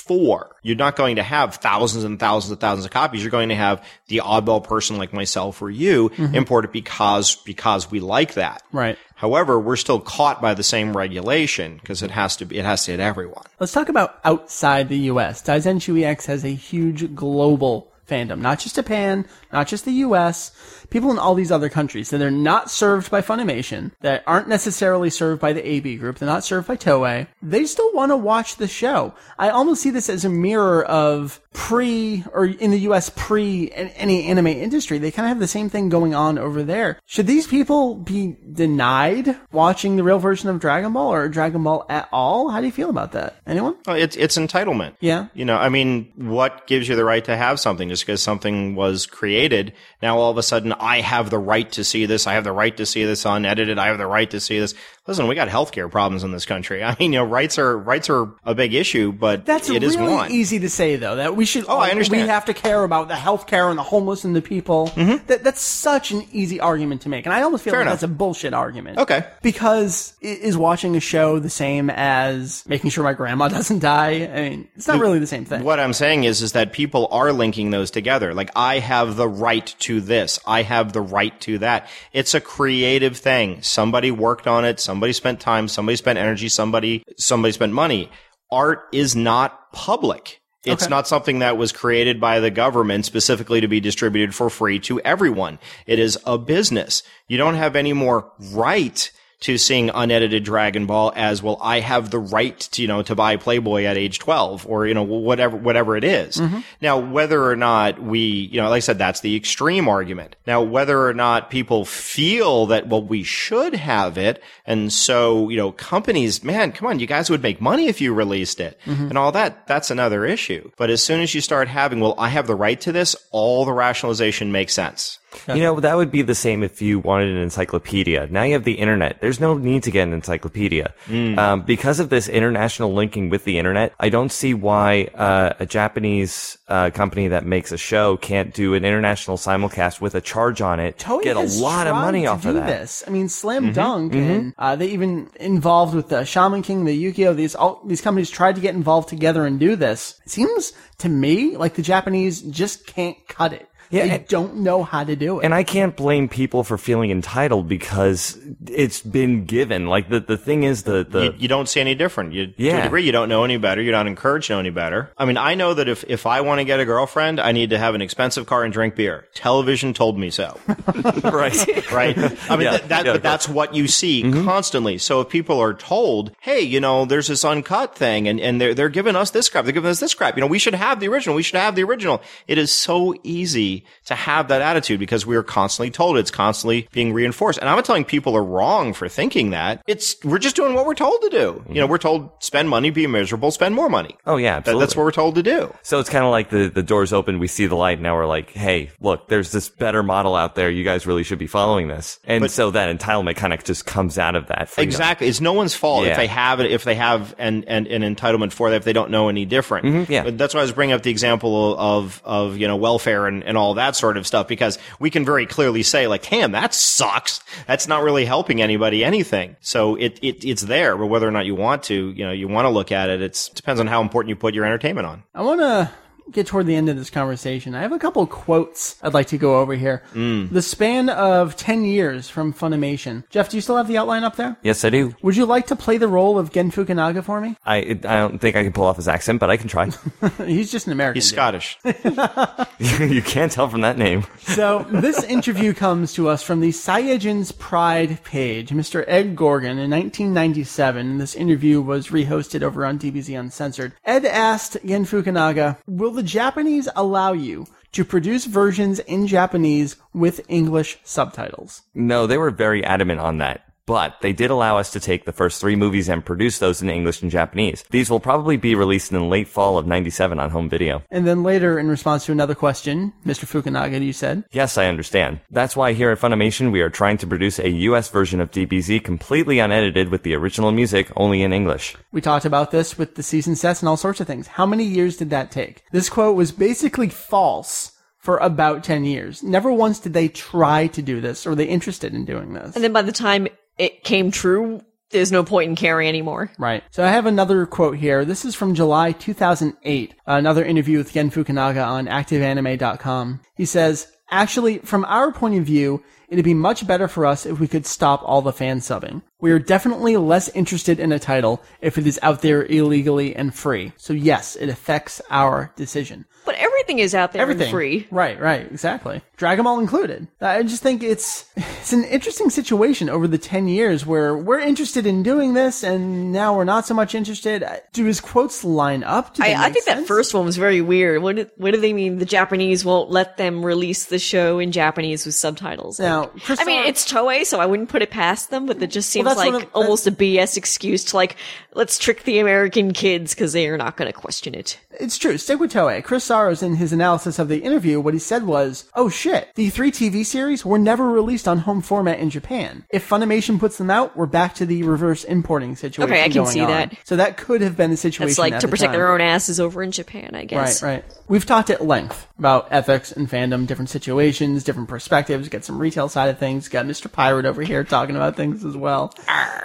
You're 0.62 0.76
not 0.76 0.96
going 0.96 1.16
to 1.16 1.22
have 1.22 1.56
thousands 1.56 2.04
and 2.04 2.18
thousands 2.18 2.52
and 2.52 2.60
thousands 2.60 2.84
of 2.84 2.90
copies. 2.90 3.22
You're 3.22 3.30
going 3.30 3.48
to 3.48 3.54
have 3.54 3.84
the 4.08 4.18
oddball 4.18 4.62
person 4.62 4.98
like 4.98 5.12
myself 5.12 5.60
or 5.62 5.70
you 5.70 6.10
mm-hmm. 6.10 6.34
import 6.34 6.64
it 6.64 6.72
because, 6.72 7.36
because 7.36 7.90
we 7.90 8.00
like 8.00 8.34
that. 8.34 8.62
Right. 8.72 8.98
However, 9.14 9.58
we're 9.58 9.76
still 9.76 10.00
caught 10.00 10.42
by 10.42 10.54
the 10.54 10.62
same 10.62 10.96
regulation 10.96 11.76
because 11.76 12.02
it 12.02 12.10
has 12.10 12.36
to 12.36 12.44
be, 12.44 12.58
it 12.58 12.64
has 12.64 12.84
to 12.84 12.92
hit 12.92 13.00
everyone. 13.00 13.44
Let's 13.58 13.72
talk 13.72 13.88
about 13.88 14.18
outside 14.24 14.88
the 14.88 14.98
U.S. 14.98 15.42
Daizenshuu 15.42 16.02
EX 16.02 16.26
has 16.26 16.44
a 16.44 16.54
huge 16.54 17.14
global 17.14 17.92
fandom, 18.06 18.40
not 18.40 18.58
just 18.58 18.74
Japan, 18.76 19.26
not 19.52 19.66
just 19.66 19.84
the 19.84 19.92
U.S., 19.92 20.52
people 20.90 21.10
in 21.10 21.18
all 21.18 21.34
these 21.34 21.52
other 21.52 21.68
countries 21.68 22.10
that 22.10 22.22
are 22.22 22.30
not 22.30 22.70
served 22.70 23.10
by 23.10 23.22
Funimation, 23.22 23.92
that 24.00 24.22
aren't 24.26 24.48
necessarily 24.48 25.10
served 25.10 25.40
by 25.40 25.52
the 25.52 25.66
AB 25.66 25.96
group, 25.96 26.18
they're 26.18 26.28
not 26.28 26.44
served 26.44 26.68
by 26.68 26.76
Toei. 26.76 27.26
They 27.42 27.64
still 27.66 27.92
want 27.92 28.12
to 28.12 28.16
watch 28.16 28.56
the 28.56 28.68
show. 28.68 29.14
I 29.38 29.50
almost 29.50 29.82
see 29.82 29.90
this 29.90 30.08
as 30.08 30.24
a 30.24 30.28
mirror 30.30 30.84
of 30.84 31.40
pre, 31.52 32.22
or 32.32 32.44
in 32.44 32.70
the 32.70 32.80
U.S. 32.80 33.10
pre 33.16 33.70
any 33.72 34.26
anime 34.26 34.46
industry. 34.48 34.98
They 34.98 35.10
kind 35.10 35.26
of 35.26 35.30
have 35.30 35.40
the 35.40 35.46
same 35.48 35.68
thing 35.70 35.88
going 35.88 36.14
on 36.14 36.38
over 36.38 36.62
there. 36.62 37.00
Should 37.06 37.26
these 37.26 37.46
people 37.46 37.94
be 37.94 38.36
denied 38.52 39.36
watching 39.52 39.96
the 39.96 40.02
real 40.02 40.18
version 40.18 40.50
of 40.50 40.60
Dragon 40.60 40.92
Ball 40.92 41.12
or 41.12 41.28
Dragon 41.28 41.62
Ball 41.62 41.86
at 41.88 42.08
all? 42.12 42.50
How 42.50 42.60
do 42.60 42.66
you 42.66 42.72
feel 42.72 42.90
about 42.90 43.12
that? 43.12 43.40
Anyone? 43.46 43.76
Well, 43.86 43.96
It's, 43.96 44.16
it's 44.16 44.36
entitlement. 44.36 44.96
Yeah. 45.00 45.28
You 45.34 45.44
know, 45.44 45.56
I 45.56 45.68
mean, 45.70 46.12
what 46.16 46.66
gives 46.66 46.88
you 46.88 46.94
the 46.96 47.04
right 47.04 47.24
to 47.24 47.36
have 47.36 47.58
something 47.58 47.88
just 47.88 48.04
because 48.04 48.22
something 48.22 48.74
was 48.74 49.06
created? 49.06 49.72
Now 50.02 50.18
all 50.18 50.30
of 50.30 50.38
a 50.38 50.42
sudden 50.42 50.74
I 50.80 51.00
have 51.00 51.30
the 51.30 51.38
right 51.38 51.70
to 51.72 51.84
see 51.84 52.06
this. 52.06 52.26
I 52.26 52.34
have 52.34 52.44
the 52.44 52.52
right 52.52 52.76
to 52.76 52.86
see 52.86 53.04
this 53.04 53.24
unedited. 53.24 53.78
I 53.78 53.86
have 53.86 53.98
the 53.98 54.06
right 54.06 54.30
to 54.30 54.40
see 54.40 54.58
this. 54.58 54.74
Listen, 55.06 55.28
we 55.28 55.34
got 55.34 55.48
healthcare 55.48 55.90
problems 55.90 56.24
in 56.24 56.32
this 56.32 56.44
country. 56.44 56.82
I 56.84 56.96
mean, 56.98 57.12
you 57.12 57.20
know, 57.20 57.24
rights 57.24 57.58
are, 57.58 57.78
rights 57.78 58.10
are 58.10 58.28
a 58.44 58.54
big 58.54 58.74
issue, 58.74 59.12
but 59.12 59.46
That's 59.46 59.70
it 59.70 59.82
is 59.82 59.96
really 59.96 60.12
one. 60.12 60.30
easy 60.32 60.58
to 60.60 60.68
say, 60.68 60.96
though. 60.96 61.16
That 61.16 61.36
we 61.36 61.44
should. 61.44 61.64
Oh, 61.68 61.78
I 61.78 61.90
understand. 61.90 62.22
We 62.22 62.28
have 62.28 62.44
to 62.46 62.54
care 62.54 62.82
about 62.82 63.08
the 63.08 63.14
healthcare 63.14 63.68
and 63.70 63.78
the 63.78 63.82
homeless 63.84 64.24
and 64.24 64.34
the 64.34 64.42
people. 64.42 64.86
That 64.96 65.44
that's 65.44 65.60
such 65.60 66.10
an 66.10 66.26
easy 66.32 66.58
argument 66.60 67.02
to 67.02 67.08
make, 67.08 67.24
and 67.26 67.32
I 67.32 67.42
almost 67.42 67.62
feel 67.62 67.72
Mm-hmm. 67.72 67.76
Fair 67.76 67.80
like 67.80 67.86
enough. 67.92 68.00
that's 68.00 68.10
a 68.10 68.14
bullshit 68.14 68.54
argument. 68.54 68.98
Okay. 68.98 69.26
Because 69.42 70.14
is 70.20 70.56
watching 70.56 70.96
a 70.96 71.00
show 71.00 71.38
the 71.38 71.50
same 71.50 71.90
as 71.90 72.64
making 72.66 72.90
sure 72.90 73.04
my 73.04 73.12
grandma 73.12 73.48
doesn't 73.58 73.80
die? 73.80 74.24
I 74.32 74.48
mean, 74.50 74.68
it's 74.76 74.88
not 74.88 74.98
really 74.98 75.18
the 75.18 75.26
same 75.26 75.44
thing. 75.44 75.62
What 75.62 75.78
I'm 75.78 75.92
saying 75.92 76.24
is, 76.24 76.42
is 76.42 76.52
that 76.52 76.72
people 76.72 77.08
are 77.10 77.32
linking 77.32 77.70
those 77.70 77.90
together. 77.90 78.34
Like, 78.34 78.50
I 78.56 78.78
have 78.80 79.16
the 79.16 79.28
right 79.28 79.66
to 79.80 80.00
this. 80.00 80.40
I 80.46 80.62
have 80.62 80.92
the 80.92 81.00
right 81.02 81.38
to 81.42 81.58
that. 81.58 81.88
It's 82.12 82.34
a 82.34 82.40
creative 82.40 83.16
thing. 83.16 83.62
Somebody 83.62 84.10
worked 84.10 84.46
on 84.46 84.64
it. 84.64 84.80
Somebody 84.80 84.95
spent 85.12 85.40
time. 85.40 85.68
Somebody 85.68 85.96
spent 85.96 86.18
energy. 86.18 86.48
Somebody, 86.48 87.02
somebody 87.18 87.52
spent 87.52 87.72
money. 87.72 88.10
Art 88.50 88.84
is 88.92 89.16
not 89.16 89.72
public. 89.72 90.40
It's 90.64 90.84
Okay. 90.84 90.90
not 90.90 91.06
something 91.06 91.38
that 91.38 91.56
was 91.56 91.70
created 91.70 92.20
by 92.20 92.40
the 92.40 92.50
government 92.50 93.04
specifically 93.04 93.60
to 93.60 93.68
be 93.68 93.78
distributed 93.78 94.34
for 94.34 94.50
free 94.50 94.80
to 94.80 95.00
everyone. 95.00 95.58
It 95.86 95.98
is 96.00 96.18
a 96.26 96.38
business. 96.38 97.02
You 97.28 97.38
don't 97.38 97.54
have 97.54 97.76
any 97.76 97.92
more 97.92 98.32
right 98.52 99.10
to 99.38 99.58
seeing 99.58 99.90
unedited 99.90 100.44
Dragon 100.44 100.86
Ball 100.86 101.12
as 101.14 101.42
well. 101.42 101.58
I 101.60 101.80
have 101.80 102.10
the 102.10 102.18
right 102.18 102.58
to, 102.58 102.80
you 102.80 102.88
know, 102.88 103.02
to 103.02 103.14
buy 103.14 103.36
Playboy 103.36 103.84
at 103.84 103.98
age 103.98 104.18
12 104.18 104.66
or, 104.66 104.86
you 104.86 104.94
know, 104.94 105.02
whatever, 105.02 105.56
whatever 105.56 105.96
it 105.96 106.04
is. 106.04 106.38
Mm-hmm. 106.38 106.60
Now, 106.80 106.98
whether 106.98 107.44
or 107.44 107.54
not 107.54 108.00
we, 108.00 108.18
you 108.20 108.60
know, 108.60 108.70
like 108.70 108.78
I 108.78 108.80
said, 108.80 108.98
that's 108.98 109.20
the 109.20 109.36
extreme 109.36 109.88
argument. 109.88 110.36
Now, 110.46 110.62
whether 110.62 111.06
or 111.06 111.12
not 111.12 111.50
people 111.50 111.84
feel 111.84 112.66
that, 112.66 112.88
well, 112.88 113.02
we 113.02 113.22
should 113.22 113.74
have 113.74 114.16
it. 114.16 114.42
And 114.64 114.90
so, 114.90 115.50
you 115.50 115.58
know, 115.58 115.70
companies, 115.70 116.42
man, 116.42 116.72
come 116.72 116.88
on, 116.88 116.98
you 116.98 117.06
guys 117.06 117.28
would 117.28 117.42
make 117.42 117.60
money 117.60 117.88
if 117.88 118.00
you 118.00 118.14
released 118.14 118.58
it 118.58 118.80
mm-hmm. 118.86 119.08
and 119.08 119.18
all 119.18 119.32
that. 119.32 119.66
That's 119.66 119.90
another 119.90 120.24
issue. 120.24 120.70
But 120.78 120.88
as 120.88 121.02
soon 121.02 121.20
as 121.20 121.34
you 121.34 121.42
start 121.42 121.68
having, 121.68 122.00
well, 122.00 122.14
I 122.16 122.30
have 122.30 122.46
the 122.46 122.54
right 122.54 122.80
to 122.80 122.92
this, 122.92 123.14
all 123.32 123.66
the 123.66 123.72
rationalization 123.74 124.50
makes 124.50 124.72
sense. 124.72 125.18
You 125.48 125.62
know, 125.62 125.80
that 125.80 125.96
would 125.96 126.10
be 126.10 126.22
the 126.22 126.34
same 126.34 126.62
if 126.62 126.80
you 126.80 126.98
wanted 126.98 127.30
an 127.30 127.38
encyclopedia. 127.38 128.26
Now 128.28 128.44
you 128.44 128.54
have 128.54 128.64
the 128.64 128.74
internet. 128.74 129.20
There's 129.20 129.40
no 129.40 129.56
need 129.56 129.82
to 129.84 129.90
get 129.90 130.02
an 130.04 130.12
encyclopedia. 130.12 130.94
Um, 131.10 131.62
because 131.62 132.00
of 132.00 132.08
this 132.10 132.28
international 132.28 132.94
linking 132.94 133.28
with 133.28 133.44
the 133.44 133.58
internet, 133.58 133.92
I 134.00 134.08
don't 134.08 134.32
see 134.32 134.54
why 134.54 135.08
uh, 135.14 135.54
a 135.58 135.66
Japanese 135.66 136.58
uh, 136.68 136.90
company 136.90 137.28
that 137.28 137.44
makes 137.44 137.70
a 137.72 137.76
show 137.76 138.16
can't 138.16 138.52
do 138.52 138.74
an 138.74 138.84
international 138.84 139.36
simulcast 139.36 140.00
with 140.00 140.14
a 140.14 140.20
charge 140.20 140.60
on 140.60 140.80
it, 140.80 140.98
Toei 140.98 141.22
get 141.22 141.36
a 141.36 141.40
lot 141.40 141.86
of 141.86 141.94
money 141.94 142.26
off 142.26 142.44
of 142.44 142.54
that. 142.54 142.66
This, 142.66 143.04
I 143.06 143.10
mean, 143.10 143.28
Slam 143.28 143.72
Dunk, 143.72 144.14
and 144.14 144.54
uh, 144.58 144.74
they 144.76 144.88
even 144.88 145.30
involved 145.36 145.94
with 145.94 146.08
the 146.08 146.24
Shaman 146.24 146.62
King, 146.62 146.84
the 146.84 147.04
Yukio. 147.04 147.34
These 147.36 147.54
all 147.54 147.80
these 147.84 148.00
companies 148.00 148.30
tried 148.30 148.56
to 148.56 148.60
get 148.60 148.74
involved 148.74 149.08
together 149.08 149.46
and 149.46 149.60
do 149.60 149.76
this. 149.76 150.20
It 150.24 150.30
seems 150.30 150.72
to 150.98 151.08
me 151.08 151.56
like 151.56 151.74
the 151.74 151.82
Japanese 151.82 152.42
just 152.42 152.86
can't 152.86 153.16
cut 153.28 153.52
it. 153.52 153.68
Yeah, 153.90 154.04
they 154.06 154.10
and- 154.16 154.28
don't 154.28 154.56
know 154.58 154.82
how 154.82 155.04
to 155.04 155.16
do 155.16 155.40
it. 155.40 155.44
And 155.44 155.54
I 155.54 155.62
can't 155.64 155.96
blame 155.96 156.28
people 156.28 156.64
for 156.64 156.76
feeling 156.78 157.10
entitled 157.10 157.68
because 157.68 158.38
it's 158.66 159.00
been 159.00 159.44
given. 159.44 159.86
Like 159.86 160.08
the, 160.08 160.20
the 160.20 160.36
thing 160.36 160.62
is 160.64 160.82
the, 160.84 161.04
the 161.08 161.24
you, 161.24 161.34
you 161.38 161.48
don't 161.48 161.68
see 161.68 161.80
any 161.80 161.94
different. 161.94 162.32
You, 162.32 162.46
To 162.48 162.68
a 162.68 162.82
degree, 162.82 163.04
you 163.04 163.12
don't 163.12 163.28
know 163.28 163.44
any 163.44 163.56
better. 163.58 163.80
You're 163.82 163.92
not 163.92 164.06
encouraged 164.06 164.48
to 164.48 164.54
know 164.54 164.60
any 164.60 164.70
better. 164.70 165.12
I 165.16 165.24
mean, 165.24 165.36
I 165.36 165.54
know 165.54 165.74
that 165.74 165.88
if, 165.88 166.04
if 166.08 166.26
I 166.26 166.40
want 166.40 166.58
to 166.60 166.64
get 166.64 166.80
a 166.80 166.84
girlfriend, 166.84 167.40
I 167.40 167.52
need 167.52 167.70
to 167.70 167.78
have 167.78 167.94
an 167.94 168.02
expensive 168.02 168.46
car 168.46 168.64
and 168.64 168.72
drink 168.72 168.96
beer. 168.96 169.26
Television 169.34 169.94
told 169.94 170.18
me 170.18 170.30
so. 170.30 170.58
right. 171.24 171.92
right? 171.92 172.16
I 172.50 172.56
mean, 172.56 172.64
Yeah, 172.66 172.72
that, 172.72 172.88
that, 172.88 173.06
yeah, 173.06 173.12
but 173.12 173.22
that's 173.22 173.48
what 173.48 173.74
you 173.74 173.86
see 173.88 174.06
Mm-hmm. 174.22 174.44
constantly. 174.44 174.98
So 174.98 175.20
if 175.20 175.28
people 175.28 175.60
are 175.60 175.74
told, 175.74 176.32
hey, 176.40 176.60
you 176.60 176.80
know, 176.80 177.04
there's 177.04 177.26
this 177.28 177.44
uncut 177.44 177.94
thing 177.96 178.26
and, 178.28 178.40
and 178.40 178.60
they're, 178.60 178.74
they're 178.74 178.88
giving 178.88 179.14
us 179.14 179.30
this 179.30 179.48
crap, 179.48 179.64
they're 179.64 179.72
giving 179.72 179.90
us 179.90 180.00
this 180.00 180.14
crap, 180.14 180.36
you 180.36 180.40
know, 180.40 180.46
we 180.46 180.58
should 180.58 180.74
have 180.74 181.00
the 181.00 181.08
original, 181.08 181.34
we 181.36 181.42
should 181.42 181.58
have 181.60 181.74
the 181.74 181.82
original. 181.84 182.22
It 182.48 182.56
is 182.58 182.72
so 182.72 183.14
easy 183.22 183.75
to 184.06 184.14
have 184.14 184.48
that 184.48 184.62
attitude 184.62 185.00
because 185.00 185.26
we 185.26 185.36
are 185.36 185.42
constantly 185.42 185.90
told 185.90 186.16
it's 186.16 186.30
constantly 186.30 186.88
being 186.92 187.12
reinforced. 187.12 187.58
And 187.58 187.68
I'm 187.68 187.76
not 187.76 187.84
telling 187.84 188.04
people 188.04 188.36
are 188.36 188.44
wrong 188.44 188.92
for 188.92 189.08
thinking 189.08 189.50
that. 189.50 189.82
It's, 189.86 190.16
we're 190.24 190.38
just 190.38 190.56
doing 190.56 190.74
what 190.74 190.86
we're 190.86 190.94
told 190.94 191.20
to 191.22 191.30
do. 191.30 191.64
You 191.68 191.80
know, 191.80 191.86
we're 191.86 191.98
told 191.98 192.30
spend 192.40 192.68
money, 192.68 192.90
be 192.90 193.06
miserable, 193.06 193.50
spend 193.50 193.74
more 193.74 193.88
money. 193.88 194.16
Oh 194.26 194.36
yeah, 194.36 194.56
absolutely. 194.56 194.82
that's 194.82 194.96
what 194.96 195.04
we're 195.04 195.12
told 195.12 195.34
to 195.36 195.42
do. 195.42 195.72
So 195.82 195.98
it's 195.98 196.10
kind 196.10 196.24
of 196.24 196.30
like 196.30 196.50
the, 196.50 196.68
the 196.68 196.82
doors 196.82 197.12
open, 197.12 197.38
we 197.38 197.48
see 197.48 197.66
the 197.66 197.76
light, 197.76 198.00
now 198.00 198.14
we're 198.14 198.26
like, 198.26 198.50
hey, 198.50 198.90
look, 199.00 199.28
there's 199.28 199.52
this 199.52 199.68
better 199.68 200.02
model 200.02 200.34
out 200.34 200.54
there. 200.54 200.70
You 200.70 200.84
guys 200.84 201.06
really 201.06 201.22
should 201.22 201.38
be 201.38 201.46
following 201.46 201.88
this. 201.88 202.18
And 202.24 202.50
so 202.50 202.70
that 202.70 202.96
entitlement 202.96 203.36
kind 203.36 203.52
of 203.52 203.64
just 203.64 203.86
comes 203.86 204.18
out 204.18 204.36
of 204.36 204.46
that. 204.48 204.68
freedom. 204.68 204.88
Exactly. 204.88 205.28
It's 205.28 205.40
no 205.40 205.52
one's 205.52 205.74
fault 205.74 206.06
if 206.06 206.16
they 206.16 206.26
have 206.26 206.60
it, 206.60 206.70
if 206.70 206.84
they 206.84 206.94
have 206.94 207.34
an, 207.38 207.64
an, 207.64 207.86
an 207.86 208.14
entitlement 208.14 208.52
for 208.52 208.70
that, 208.70 208.76
if 208.76 208.84
they 208.84 208.92
don't 208.92 209.10
know 209.10 209.28
any 209.28 209.44
different. 209.44 209.86
Mm-hmm, 209.86 210.12
yeah. 210.12 210.24
But 210.24 210.38
that's 210.38 210.54
why 210.54 210.60
I 210.60 210.62
was 210.62 210.72
bringing 210.72 210.94
up 210.94 211.02
the 211.02 211.10
example 211.10 211.76
of, 211.78 212.22
of, 212.24 212.56
you 212.56 212.66
know, 212.68 212.76
welfare 212.76 213.26
and, 213.26 213.42
and 213.44 213.56
all 213.56 213.65
that 213.74 213.96
sort 213.96 214.16
of 214.16 214.26
stuff 214.26 214.48
because 214.48 214.78
we 214.98 215.10
can 215.10 215.24
very 215.24 215.46
clearly 215.46 215.82
say 215.82 216.06
like, 216.06 216.28
damn, 216.28 216.52
that 216.52 216.74
sucks. 216.74 217.40
That's 217.66 217.88
not 217.88 218.02
really 218.02 218.24
helping 218.24 218.62
anybody 218.62 219.04
anything. 219.04 219.56
So 219.60 219.96
it, 219.96 220.18
it, 220.22 220.44
it's 220.44 220.62
there, 220.62 220.96
but 220.96 221.06
whether 221.06 221.26
or 221.26 221.30
not 221.30 221.46
you 221.46 221.54
want 221.54 221.84
to, 221.84 222.10
you 222.10 222.24
know, 222.24 222.32
you 222.32 222.48
want 222.48 222.66
to 222.66 222.70
look 222.70 222.92
at 222.92 223.10
it, 223.10 223.22
it's 223.22 223.48
depends 223.48 223.80
on 223.80 223.86
how 223.86 224.02
important 224.02 224.30
you 224.30 224.36
put 224.36 224.54
your 224.54 224.64
entertainment 224.64 225.06
on. 225.06 225.22
I 225.34 225.42
want 225.42 225.60
to 225.60 225.90
get 226.30 226.46
toward 226.46 226.66
the 226.66 226.74
end 226.74 226.88
of 226.88 226.96
this 226.96 227.10
conversation. 227.10 227.74
I 227.74 227.80
have 227.82 227.92
a 227.92 227.98
couple 227.98 228.26
quotes 228.26 228.96
I'd 229.02 229.14
like 229.14 229.28
to 229.28 229.38
go 229.38 229.60
over 229.60 229.74
here. 229.74 230.02
Mm. 230.14 230.50
The 230.50 230.62
span 230.62 231.08
of 231.08 231.56
10 231.56 231.84
years 231.84 232.28
from 232.28 232.52
Funimation. 232.52 233.24
Jeff, 233.30 233.48
do 233.48 233.56
you 233.56 233.60
still 233.60 233.76
have 233.76 233.88
the 233.88 233.98
outline 233.98 234.24
up 234.24 234.36
there? 234.36 234.56
Yes, 234.62 234.84
I 234.84 234.90
do. 234.90 235.14
Would 235.22 235.36
you 235.36 235.46
like 235.46 235.66
to 235.68 235.76
play 235.76 235.98
the 235.98 236.08
role 236.08 236.38
of 236.38 236.52
Gen 236.52 236.70
Fukunaga 236.70 237.22
for 237.22 237.40
me? 237.40 237.56
I, 237.64 237.76
I 237.76 237.94
don't 237.94 238.38
think 238.38 238.56
I 238.56 238.62
can 238.62 238.72
pull 238.72 238.84
off 238.84 238.96
his 238.96 239.08
accent, 239.08 239.40
but 239.40 239.50
I 239.50 239.56
can 239.56 239.68
try. 239.68 239.90
He's 240.44 240.70
just 240.70 240.86
an 240.86 240.92
American. 240.92 241.16
He's 241.16 241.30
dude. 241.30 241.36
Scottish. 241.36 241.78
you 242.78 243.22
can't 243.22 243.52
tell 243.52 243.68
from 243.68 243.82
that 243.82 243.98
name. 243.98 244.24
So 244.38 244.86
this 244.90 245.22
interview 245.24 245.72
comes 245.74 246.12
to 246.14 246.28
us 246.28 246.42
from 246.42 246.60
the 246.60 246.70
Saiyajin's 246.70 247.52
Pride 247.52 248.22
page. 248.24 248.70
Mr. 248.70 249.04
Ed 249.06 249.36
Gorgon 249.36 249.78
in 249.78 249.90
1997. 249.90 251.18
This 251.18 251.34
interview 251.34 251.80
was 251.80 252.08
rehosted 252.08 252.62
over 252.62 252.84
on 252.84 252.98
DBZ 252.98 253.38
Uncensored. 253.38 253.92
Ed 254.04 254.24
asked 254.24 254.76
Gen 254.84 255.04
Fukunaga, 255.04 255.78
"Will 255.86 256.15
the 256.16 256.22
Japanese 256.22 256.88
allow 256.96 257.32
you 257.32 257.66
to 257.92 258.04
produce 258.04 258.46
versions 258.46 258.98
in 258.98 259.26
Japanese 259.26 259.96
with 260.12 260.40
English 260.48 260.98
subtitles?" 261.04 261.82
No, 261.94 262.26
they 262.26 262.38
were 262.38 262.50
very 262.50 262.82
adamant 262.82 263.20
on 263.20 263.38
that. 263.38 263.65
But 263.86 264.16
they 264.20 264.32
did 264.32 264.50
allow 264.50 264.78
us 264.78 264.90
to 264.90 265.00
take 265.00 265.24
the 265.24 265.32
first 265.32 265.60
three 265.60 265.76
movies 265.76 266.08
and 266.08 266.24
produce 266.24 266.58
those 266.58 266.82
in 266.82 266.90
English 266.90 267.22
and 267.22 267.30
Japanese. 267.30 267.84
These 267.90 268.10
will 268.10 268.20
probably 268.20 268.56
be 268.56 268.74
released 268.74 269.12
in 269.12 269.18
the 269.18 269.24
late 269.24 269.48
fall 269.48 269.78
of 269.78 269.86
97 269.86 270.38
on 270.38 270.50
home 270.50 270.68
video. 270.68 271.02
And 271.10 271.26
then 271.26 271.42
later, 271.42 271.78
in 271.78 271.88
response 271.88 272.26
to 272.26 272.32
another 272.32 272.54
question, 272.54 273.12
Mr. 273.24 273.46
Fukunaga, 273.46 274.04
you 274.04 274.12
said, 274.12 274.44
Yes, 274.50 274.76
I 274.76 274.86
understand. 274.86 275.40
That's 275.50 275.76
why 275.76 275.92
here 275.92 276.10
at 276.10 276.18
Funimation 276.18 276.72
we 276.72 276.80
are 276.80 276.90
trying 276.90 277.18
to 277.18 277.26
produce 277.26 277.58
a 277.58 277.70
US 277.70 278.08
version 278.08 278.40
of 278.40 278.50
DBZ 278.50 279.04
completely 279.04 279.58
unedited 279.58 280.10
with 280.10 280.22
the 280.22 280.34
original 280.34 280.72
music 280.72 281.10
only 281.16 281.42
in 281.42 281.52
English. 281.52 281.96
We 282.12 282.20
talked 282.20 282.44
about 282.44 282.70
this 282.70 282.98
with 282.98 283.14
the 283.14 283.22
season 283.22 283.56
sets 283.56 283.80
and 283.80 283.88
all 283.88 283.96
sorts 283.96 284.20
of 284.20 284.26
things. 284.26 284.48
How 284.48 284.66
many 284.66 284.84
years 284.84 285.16
did 285.16 285.30
that 285.30 285.50
take? 285.50 285.82
This 285.92 286.08
quote 286.08 286.36
was 286.36 286.52
basically 286.52 287.08
false 287.08 287.92
for 288.18 288.38
about 288.38 288.82
10 288.82 289.04
years. 289.04 289.42
Never 289.44 289.72
once 289.72 290.00
did 290.00 290.12
they 290.12 290.26
try 290.26 290.88
to 290.88 291.00
do 291.00 291.20
this 291.20 291.46
or 291.46 291.50
were 291.50 291.56
they 291.56 291.66
interested 291.66 292.12
in 292.12 292.24
doing 292.24 292.54
this. 292.54 292.74
And 292.74 292.82
then 292.82 292.92
by 292.92 293.02
the 293.02 293.12
time 293.12 293.46
it 293.78 294.04
came 294.04 294.30
true, 294.30 294.80
there's 295.10 295.32
no 295.32 295.44
point 295.44 295.70
in 295.70 295.76
caring 295.76 296.08
anymore. 296.08 296.50
Right. 296.58 296.82
So 296.90 297.04
I 297.04 297.08
have 297.08 297.26
another 297.26 297.64
quote 297.66 297.96
here. 297.96 298.24
This 298.24 298.44
is 298.44 298.54
from 298.54 298.74
July 298.74 299.12
2008. 299.12 300.14
Another 300.26 300.64
interview 300.64 300.98
with 300.98 301.12
Gen 301.12 301.30
Fukunaga 301.30 301.86
on 301.86 302.06
ActiveAnime.com. 302.06 303.40
He 303.54 303.64
says, 303.64 304.12
Actually, 304.28 304.78
from 304.78 305.04
our 305.04 305.30
point 305.30 305.56
of 305.56 305.64
view, 305.64 306.02
it'd 306.28 306.44
be 306.44 306.54
much 306.54 306.84
better 306.84 307.06
for 307.06 307.24
us 307.24 307.46
if 307.46 307.60
we 307.60 307.68
could 307.68 307.86
stop 307.86 308.20
all 308.24 308.42
the 308.42 308.52
fan 308.52 308.80
subbing. 308.80 309.22
We 309.40 309.52
are 309.52 309.60
definitely 309.60 310.16
less 310.16 310.48
interested 310.48 310.98
in 310.98 311.12
a 311.12 311.18
title 311.20 311.62
if 311.80 311.96
it 311.96 312.08
is 312.08 312.18
out 312.22 312.42
there 312.42 312.66
illegally 312.66 313.36
and 313.36 313.54
free. 313.54 313.92
So 313.96 314.12
yes, 314.12 314.56
it 314.56 314.68
affects 314.68 315.22
our 315.30 315.72
decision. 315.76 316.24
But 316.44 316.56
everything 316.86 317.04
is 317.04 317.14
out 317.14 317.32
there 317.32 317.42
Everything. 317.42 317.70
free. 317.70 318.06
Right, 318.10 318.40
right, 318.40 318.70
exactly. 318.70 319.20
Dragon 319.36 319.64
Ball 319.64 319.80
included. 319.80 320.28
I 320.40 320.62
just 320.62 320.82
think 320.82 321.02
it's 321.02 321.44
it's 321.56 321.92
an 321.92 322.04
interesting 322.04 322.48
situation 322.48 323.10
over 323.10 323.26
the 323.26 323.38
10 323.38 323.68
years 323.68 324.06
where 324.06 324.36
we're 324.36 324.60
interested 324.60 325.04
in 325.04 325.22
doing 325.22 325.52
this 325.54 325.82
and 325.82 326.32
now 326.32 326.56
we're 326.56 326.64
not 326.64 326.86
so 326.86 326.94
much 326.94 327.14
interested. 327.14 327.64
Do 327.92 328.04
his 328.04 328.20
quotes 328.20 328.64
line 328.64 329.02
up? 329.04 329.36
I, 329.40 329.54
I 329.66 329.70
think 329.70 329.84
that 329.86 330.06
first 330.06 330.32
one 330.32 330.44
was 330.46 330.56
very 330.56 330.80
weird. 330.80 331.22
What 331.22 331.36
do, 331.36 331.50
what 331.56 331.74
do 331.74 331.80
they 331.80 331.92
mean? 331.92 332.18
The 332.18 332.24
Japanese 332.24 332.84
won't 332.84 333.10
let 333.10 333.36
them 333.36 333.64
release 333.64 334.06
the 334.06 334.18
show 334.18 334.58
in 334.58 334.72
Japanese 334.72 335.26
with 335.26 335.34
subtitles. 335.34 335.98
Now, 335.98 336.26
Chris 336.44 336.60
I 336.60 336.64
mean, 336.64 336.86
it's 336.86 337.10
Toei, 337.10 337.44
so 337.44 337.60
I 337.60 337.66
wouldn't 337.66 337.88
put 337.88 338.02
it 338.02 338.10
past 338.10 338.50
them, 338.50 338.66
but 338.66 338.80
it 338.82 338.90
just 338.90 339.10
seems 339.10 339.26
that's 339.26 339.38
like 339.38 339.64
of- 339.64 339.70
almost 339.74 340.06
a 340.06 340.12
BS 340.12 340.56
excuse 340.56 341.04
to 341.06 341.16
like, 341.16 341.36
let's 341.74 341.98
trick 341.98 342.22
the 342.22 342.38
American 342.38 342.92
kids 342.92 343.34
because 343.34 343.52
they 343.52 343.68
are 343.68 343.76
not 343.76 343.96
going 343.96 344.10
to 344.10 344.18
question 344.18 344.54
it. 344.54 344.78
It's 344.98 345.18
true. 345.18 345.36
Stick 345.36 345.60
with 345.60 345.72
Toei. 345.72 346.02
Chris 346.02 346.26
Psaros, 346.26 346.62
in 346.62 346.75
his 346.76 346.92
analysis 346.92 347.38
of 347.38 347.48
the 347.48 347.58
interview, 347.58 348.00
what 348.00 348.14
he 348.14 348.20
said 348.20 348.44
was, 348.44 348.90
"Oh 348.94 349.08
shit, 349.08 349.48
the 349.54 349.70
three 349.70 349.90
TV 349.90 350.24
series 350.24 350.64
were 350.64 350.78
never 350.78 351.08
released 351.08 351.48
on 351.48 351.58
home 351.58 351.82
format 351.82 352.18
in 352.18 352.30
Japan. 352.30 352.84
If 352.90 353.08
Funimation 353.08 353.58
puts 353.58 353.78
them 353.78 353.90
out, 353.90 354.16
we're 354.16 354.26
back 354.26 354.54
to 354.56 354.66
the 354.66 354.82
reverse 354.82 355.24
importing 355.24 355.76
situation." 355.76 356.12
Okay, 356.12 356.24
I 356.24 356.28
can 356.28 356.46
see 356.46 356.60
on. 356.60 356.68
that. 356.68 356.94
So 357.04 357.16
that 357.16 357.36
could 357.36 357.60
have 357.60 357.76
been 357.76 357.90
the 357.90 357.96
situation. 357.96 358.30
It's 358.30 358.38
like 358.38 358.58
to 358.60 358.68
protect 358.68 358.92
their 358.92 359.12
own 359.12 359.20
asses 359.20 359.60
over 359.60 359.82
in 359.82 359.90
Japan, 359.90 360.30
I 360.34 360.44
guess. 360.44 360.82
Right, 360.82 360.94
right. 360.96 361.04
We've 361.28 361.46
talked 361.46 361.70
at 361.70 361.84
length 361.84 362.26
about 362.38 362.68
ethics 362.70 363.12
and 363.12 363.28
fandom, 363.28 363.66
different 363.66 363.90
situations, 363.90 364.64
different 364.64 364.88
perspectives. 364.88 365.48
Got 365.48 365.64
some 365.64 365.78
retail 365.78 366.08
side 366.08 366.28
of 366.28 366.38
things. 366.38 366.68
Got 366.68 366.86
Mr. 366.86 367.10
Pirate 367.10 367.46
over 367.46 367.62
here 367.62 367.84
talking 367.84 368.16
about 368.16 368.36
things 368.36 368.64
as 368.64 368.76
well. 368.76 369.14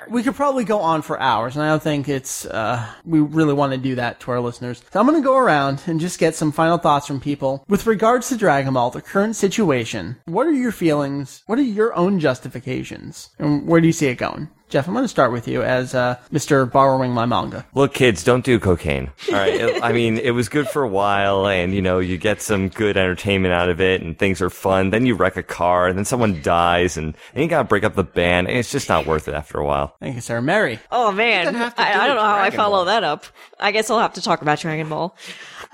We 0.09 0.23
could 0.23 0.35
probably 0.35 0.63
go 0.63 0.79
on 0.79 1.01
for 1.01 1.19
hours, 1.19 1.55
and 1.55 1.63
I 1.63 1.69
don't 1.69 1.83
think 1.83 2.09
it's 2.09 2.45
uh, 2.45 2.85
we 3.05 3.19
really 3.19 3.53
want 3.53 3.73
to 3.73 3.77
do 3.77 3.95
that 3.95 4.19
to 4.21 4.31
our 4.31 4.39
listeners. 4.39 4.81
So 4.91 4.99
I'm 4.99 5.07
going 5.07 5.21
to 5.21 5.25
go 5.25 5.37
around 5.37 5.81
and 5.87 5.99
just 5.99 6.19
get 6.19 6.35
some 6.35 6.51
final 6.51 6.77
thoughts 6.77 7.00
from 7.07 7.19
people 7.19 7.63
with 7.67 7.87
regards 7.87 8.29
to 8.29 8.37
Dragon 8.37 8.73
Ball, 8.73 8.91
the 8.91 9.01
current 9.01 9.35
situation. 9.35 10.17
What 10.25 10.47
are 10.47 10.53
your 10.53 10.71
feelings? 10.71 11.43
What 11.47 11.59
are 11.59 11.63
your 11.63 11.93
own 11.95 12.19
justifications, 12.19 13.29
and 13.39 13.67
where 13.67 13.81
do 13.81 13.87
you 13.87 13.93
see 13.93 14.07
it 14.07 14.15
going? 14.15 14.49
Jeff, 14.71 14.87
I'm 14.87 14.93
going 14.93 15.03
to 15.03 15.09
start 15.09 15.33
with 15.33 15.49
you 15.49 15.61
as 15.63 15.93
uh, 15.93 16.15
Mr. 16.31 16.69
Borrowing 16.71 17.11
My 17.11 17.25
Manga. 17.25 17.65
Look, 17.75 17.93
kids, 17.93 18.23
don't 18.23 18.43
do 18.45 18.57
cocaine. 18.57 19.11
All 19.27 19.33
right. 19.35 19.53
It- 19.53 19.83
I 19.83 19.91
mean, 19.91 20.17
it 20.17 20.31
was 20.31 20.47
good 20.47 20.67
for 20.69 20.81
a 20.81 20.87
while, 20.87 21.45
and 21.45 21.73
you 21.75 21.81
know, 21.81 21.99
you 21.99 22.17
get 22.17 22.41
some 22.41 22.69
good 22.69 22.95
entertainment 22.95 23.53
out 23.53 23.67
of 23.69 23.81
it, 23.81 24.01
and 24.01 24.17
things 24.17 24.41
are 24.41 24.49
fun. 24.49 24.89
Then 24.91 25.05
you 25.05 25.13
wreck 25.15 25.35
a 25.35 25.43
car, 25.43 25.87
and 25.87 25.97
then 25.97 26.05
someone 26.05 26.41
dies, 26.41 26.95
and 26.95 27.13
then 27.33 27.43
you 27.43 27.49
gotta 27.49 27.67
break 27.67 27.83
up 27.83 27.95
the 27.95 28.03
band, 28.05 28.47
and 28.47 28.57
it's 28.57 28.71
just 28.71 28.87
not 28.87 29.05
worth 29.05 29.27
it 29.27 29.33
after 29.33 29.57
a 29.59 29.65
while. 29.65 29.95
Thank 29.99 30.15
you, 30.15 30.21
sir. 30.21 30.39
Meri. 30.41 30.79
Oh 30.89 31.11
man, 31.11 31.45
doesn't 31.47 31.59
have 31.59 31.75
to 31.75 31.81
I, 31.81 31.93
do 31.93 31.99
I 31.99 32.07
don't 32.07 32.15
know 32.15 32.21
how 32.23 32.35
I 32.37 32.49
follow 32.51 32.77
Ball. 32.77 32.85
that 32.85 33.03
up. 33.03 33.25
I 33.59 33.71
guess 33.71 33.89
I'll 33.89 33.99
have 33.99 34.13
to 34.13 34.21
talk 34.21 34.41
about 34.41 34.59
Dragon 34.59 34.87
Ball. 34.87 35.13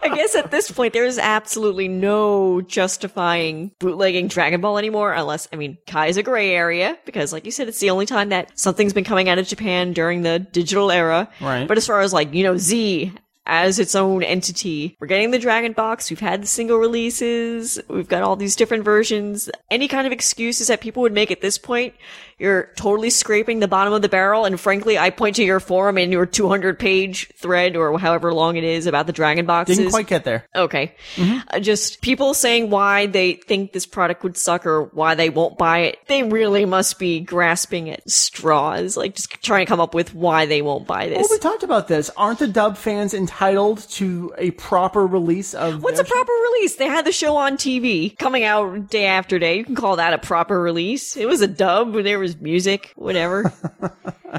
I 0.00 0.12
guess 0.14 0.34
at 0.34 0.50
this 0.50 0.70
point 0.70 0.92
there 0.92 1.04
is 1.04 1.18
absolutely 1.18 1.88
no 1.88 2.60
justifying 2.62 3.70
bootlegging 3.78 4.28
Dragon 4.28 4.60
Ball 4.60 4.78
anymore, 4.78 5.12
unless 5.28 5.46
I 5.52 5.56
mean 5.56 5.76
Kai 5.86 6.06
is 6.06 6.16
a 6.16 6.22
gray 6.22 6.54
area 6.54 6.98
because, 7.04 7.32
like 7.32 7.44
you 7.44 7.50
said, 7.50 7.68
it's 7.68 7.80
the 7.80 7.90
only 7.90 8.06
time 8.06 8.30
that 8.30 8.58
something's 8.58 8.94
been 8.94 9.04
coming 9.04 9.28
out 9.28 9.38
of 9.38 9.46
Japan 9.46 9.92
during 9.92 10.22
the 10.22 10.38
digital 10.38 10.90
era. 10.90 11.28
Right. 11.40 11.68
But 11.68 11.76
as 11.76 11.86
far 11.86 12.00
as 12.00 12.12
like 12.12 12.32
you 12.32 12.42
know 12.42 12.56
Z. 12.56 13.12
As 13.50 13.78
its 13.78 13.94
own 13.94 14.22
entity. 14.22 14.94
We're 15.00 15.06
getting 15.06 15.30
the 15.30 15.38
Dragon 15.38 15.72
Box. 15.72 16.10
We've 16.10 16.20
had 16.20 16.42
the 16.42 16.46
single 16.46 16.76
releases. 16.76 17.80
We've 17.88 18.06
got 18.06 18.22
all 18.22 18.36
these 18.36 18.54
different 18.54 18.84
versions. 18.84 19.48
Any 19.70 19.88
kind 19.88 20.06
of 20.06 20.12
excuses 20.12 20.66
that 20.66 20.82
people 20.82 21.00
would 21.00 21.14
make 21.14 21.30
at 21.30 21.40
this 21.40 21.56
point, 21.56 21.94
you're 22.38 22.70
totally 22.76 23.10
scraping 23.10 23.58
the 23.60 23.68
bottom 23.68 23.92
of 23.92 24.02
the 24.02 24.08
barrel. 24.08 24.44
And 24.44 24.58
frankly, 24.60 24.96
I 24.98 25.10
point 25.10 25.36
to 25.36 25.44
your 25.44 25.60
forum 25.60 25.98
and 25.98 26.12
your 26.12 26.26
200 26.26 26.78
page 26.78 27.32
thread 27.36 27.76
or 27.76 27.98
however 27.98 28.32
long 28.32 28.56
it 28.56 28.64
is 28.64 28.86
about 28.86 29.06
the 29.06 29.12
Dragon 29.12 29.44
Boxes. 29.46 29.76
Didn't 29.76 29.90
quite 29.90 30.06
get 30.06 30.24
there. 30.24 30.46
Okay. 30.54 30.94
Uh, 31.18 31.60
just 31.60 32.00
people 32.00 32.34
saying 32.34 32.70
why 32.70 33.06
they 33.06 33.34
think 33.34 33.72
this 33.72 33.86
product 33.86 34.22
would 34.22 34.36
suck 34.36 34.66
or 34.66 34.84
why 34.84 35.14
they 35.14 35.30
won't 35.30 35.58
buy 35.58 35.80
it. 35.80 35.98
They 36.06 36.22
really 36.22 36.64
must 36.64 36.98
be 36.98 37.20
grasping 37.20 37.90
at 37.90 38.08
straws, 38.08 38.96
like 38.96 39.16
just 39.16 39.30
trying 39.42 39.66
to 39.66 39.68
come 39.68 39.80
up 39.80 39.94
with 39.94 40.14
why 40.14 40.46
they 40.46 40.62
won't 40.62 40.86
buy 40.86 41.08
this. 41.08 41.18
Well, 41.18 41.28
we 41.30 41.38
talked 41.38 41.62
about 41.62 41.88
this. 41.88 42.10
Aren't 42.16 42.38
the 42.38 42.48
dub 42.48 42.76
fans 42.76 43.14
entitled 43.14 43.78
to 43.90 44.32
a 44.38 44.52
proper 44.52 45.06
release 45.06 45.54
of 45.54 45.82
What's 45.82 45.98
a 45.98 46.04
show? 46.04 46.12
proper 46.14 46.32
release? 46.52 46.76
They 46.76 46.86
had 46.86 47.04
the 47.04 47.12
show 47.12 47.36
on 47.36 47.56
TV 47.56 48.16
coming 48.18 48.44
out 48.44 48.90
day 48.90 49.06
after 49.06 49.38
day. 49.38 49.56
You 49.56 49.64
can 49.64 49.74
call 49.74 49.96
that 49.96 50.12
a 50.12 50.18
proper 50.18 50.60
release. 50.60 51.16
It 51.16 51.26
was 51.26 51.40
a 51.40 51.48
dub, 51.48 51.94
there 51.94 52.18
was 52.18 52.27
music, 52.36 52.92
whatever. 52.96 53.52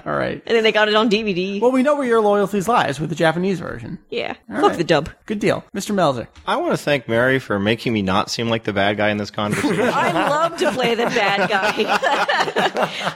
All 0.05 0.13
right. 0.13 0.41
and 0.45 0.55
then 0.55 0.63
they 0.63 0.71
got 0.71 0.87
it 0.87 0.93
on 0.95 1.09
DVD. 1.09 1.59
Well, 1.59 1.71
we 1.71 1.81
know 1.81 1.95
where 1.95 2.05
your 2.05 2.21
loyalties 2.21 2.67
lies 2.67 2.99
with 2.99 3.09
the 3.09 3.15
Japanese 3.15 3.59
version. 3.59 3.97
yeah. 4.09 4.35
All 4.49 4.57
Fuck 4.57 4.63
right. 4.69 4.77
the 4.77 4.83
dub. 4.83 5.09
Good 5.25 5.39
deal. 5.39 5.63
Mr. 5.75 5.95
Melzer. 5.95 6.27
I 6.45 6.57
want 6.57 6.71
to 6.73 6.77
thank 6.77 7.07
Meri 7.07 7.39
for 7.39 7.59
making 7.59 7.93
me 7.93 8.01
not 8.03 8.29
seem 8.29 8.49
like 8.49 8.63
the 8.65 8.73
bad 8.73 8.97
guy 8.97 9.09
in 9.09 9.17
this 9.17 9.31
conversation. 9.31 9.81
I 9.93 10.11
love 10.11 10.57
to 10.57 10.71
play 10.71 10.93
the 10.95 11.05
bad 11.05 11.49
guy. 11.49 11.73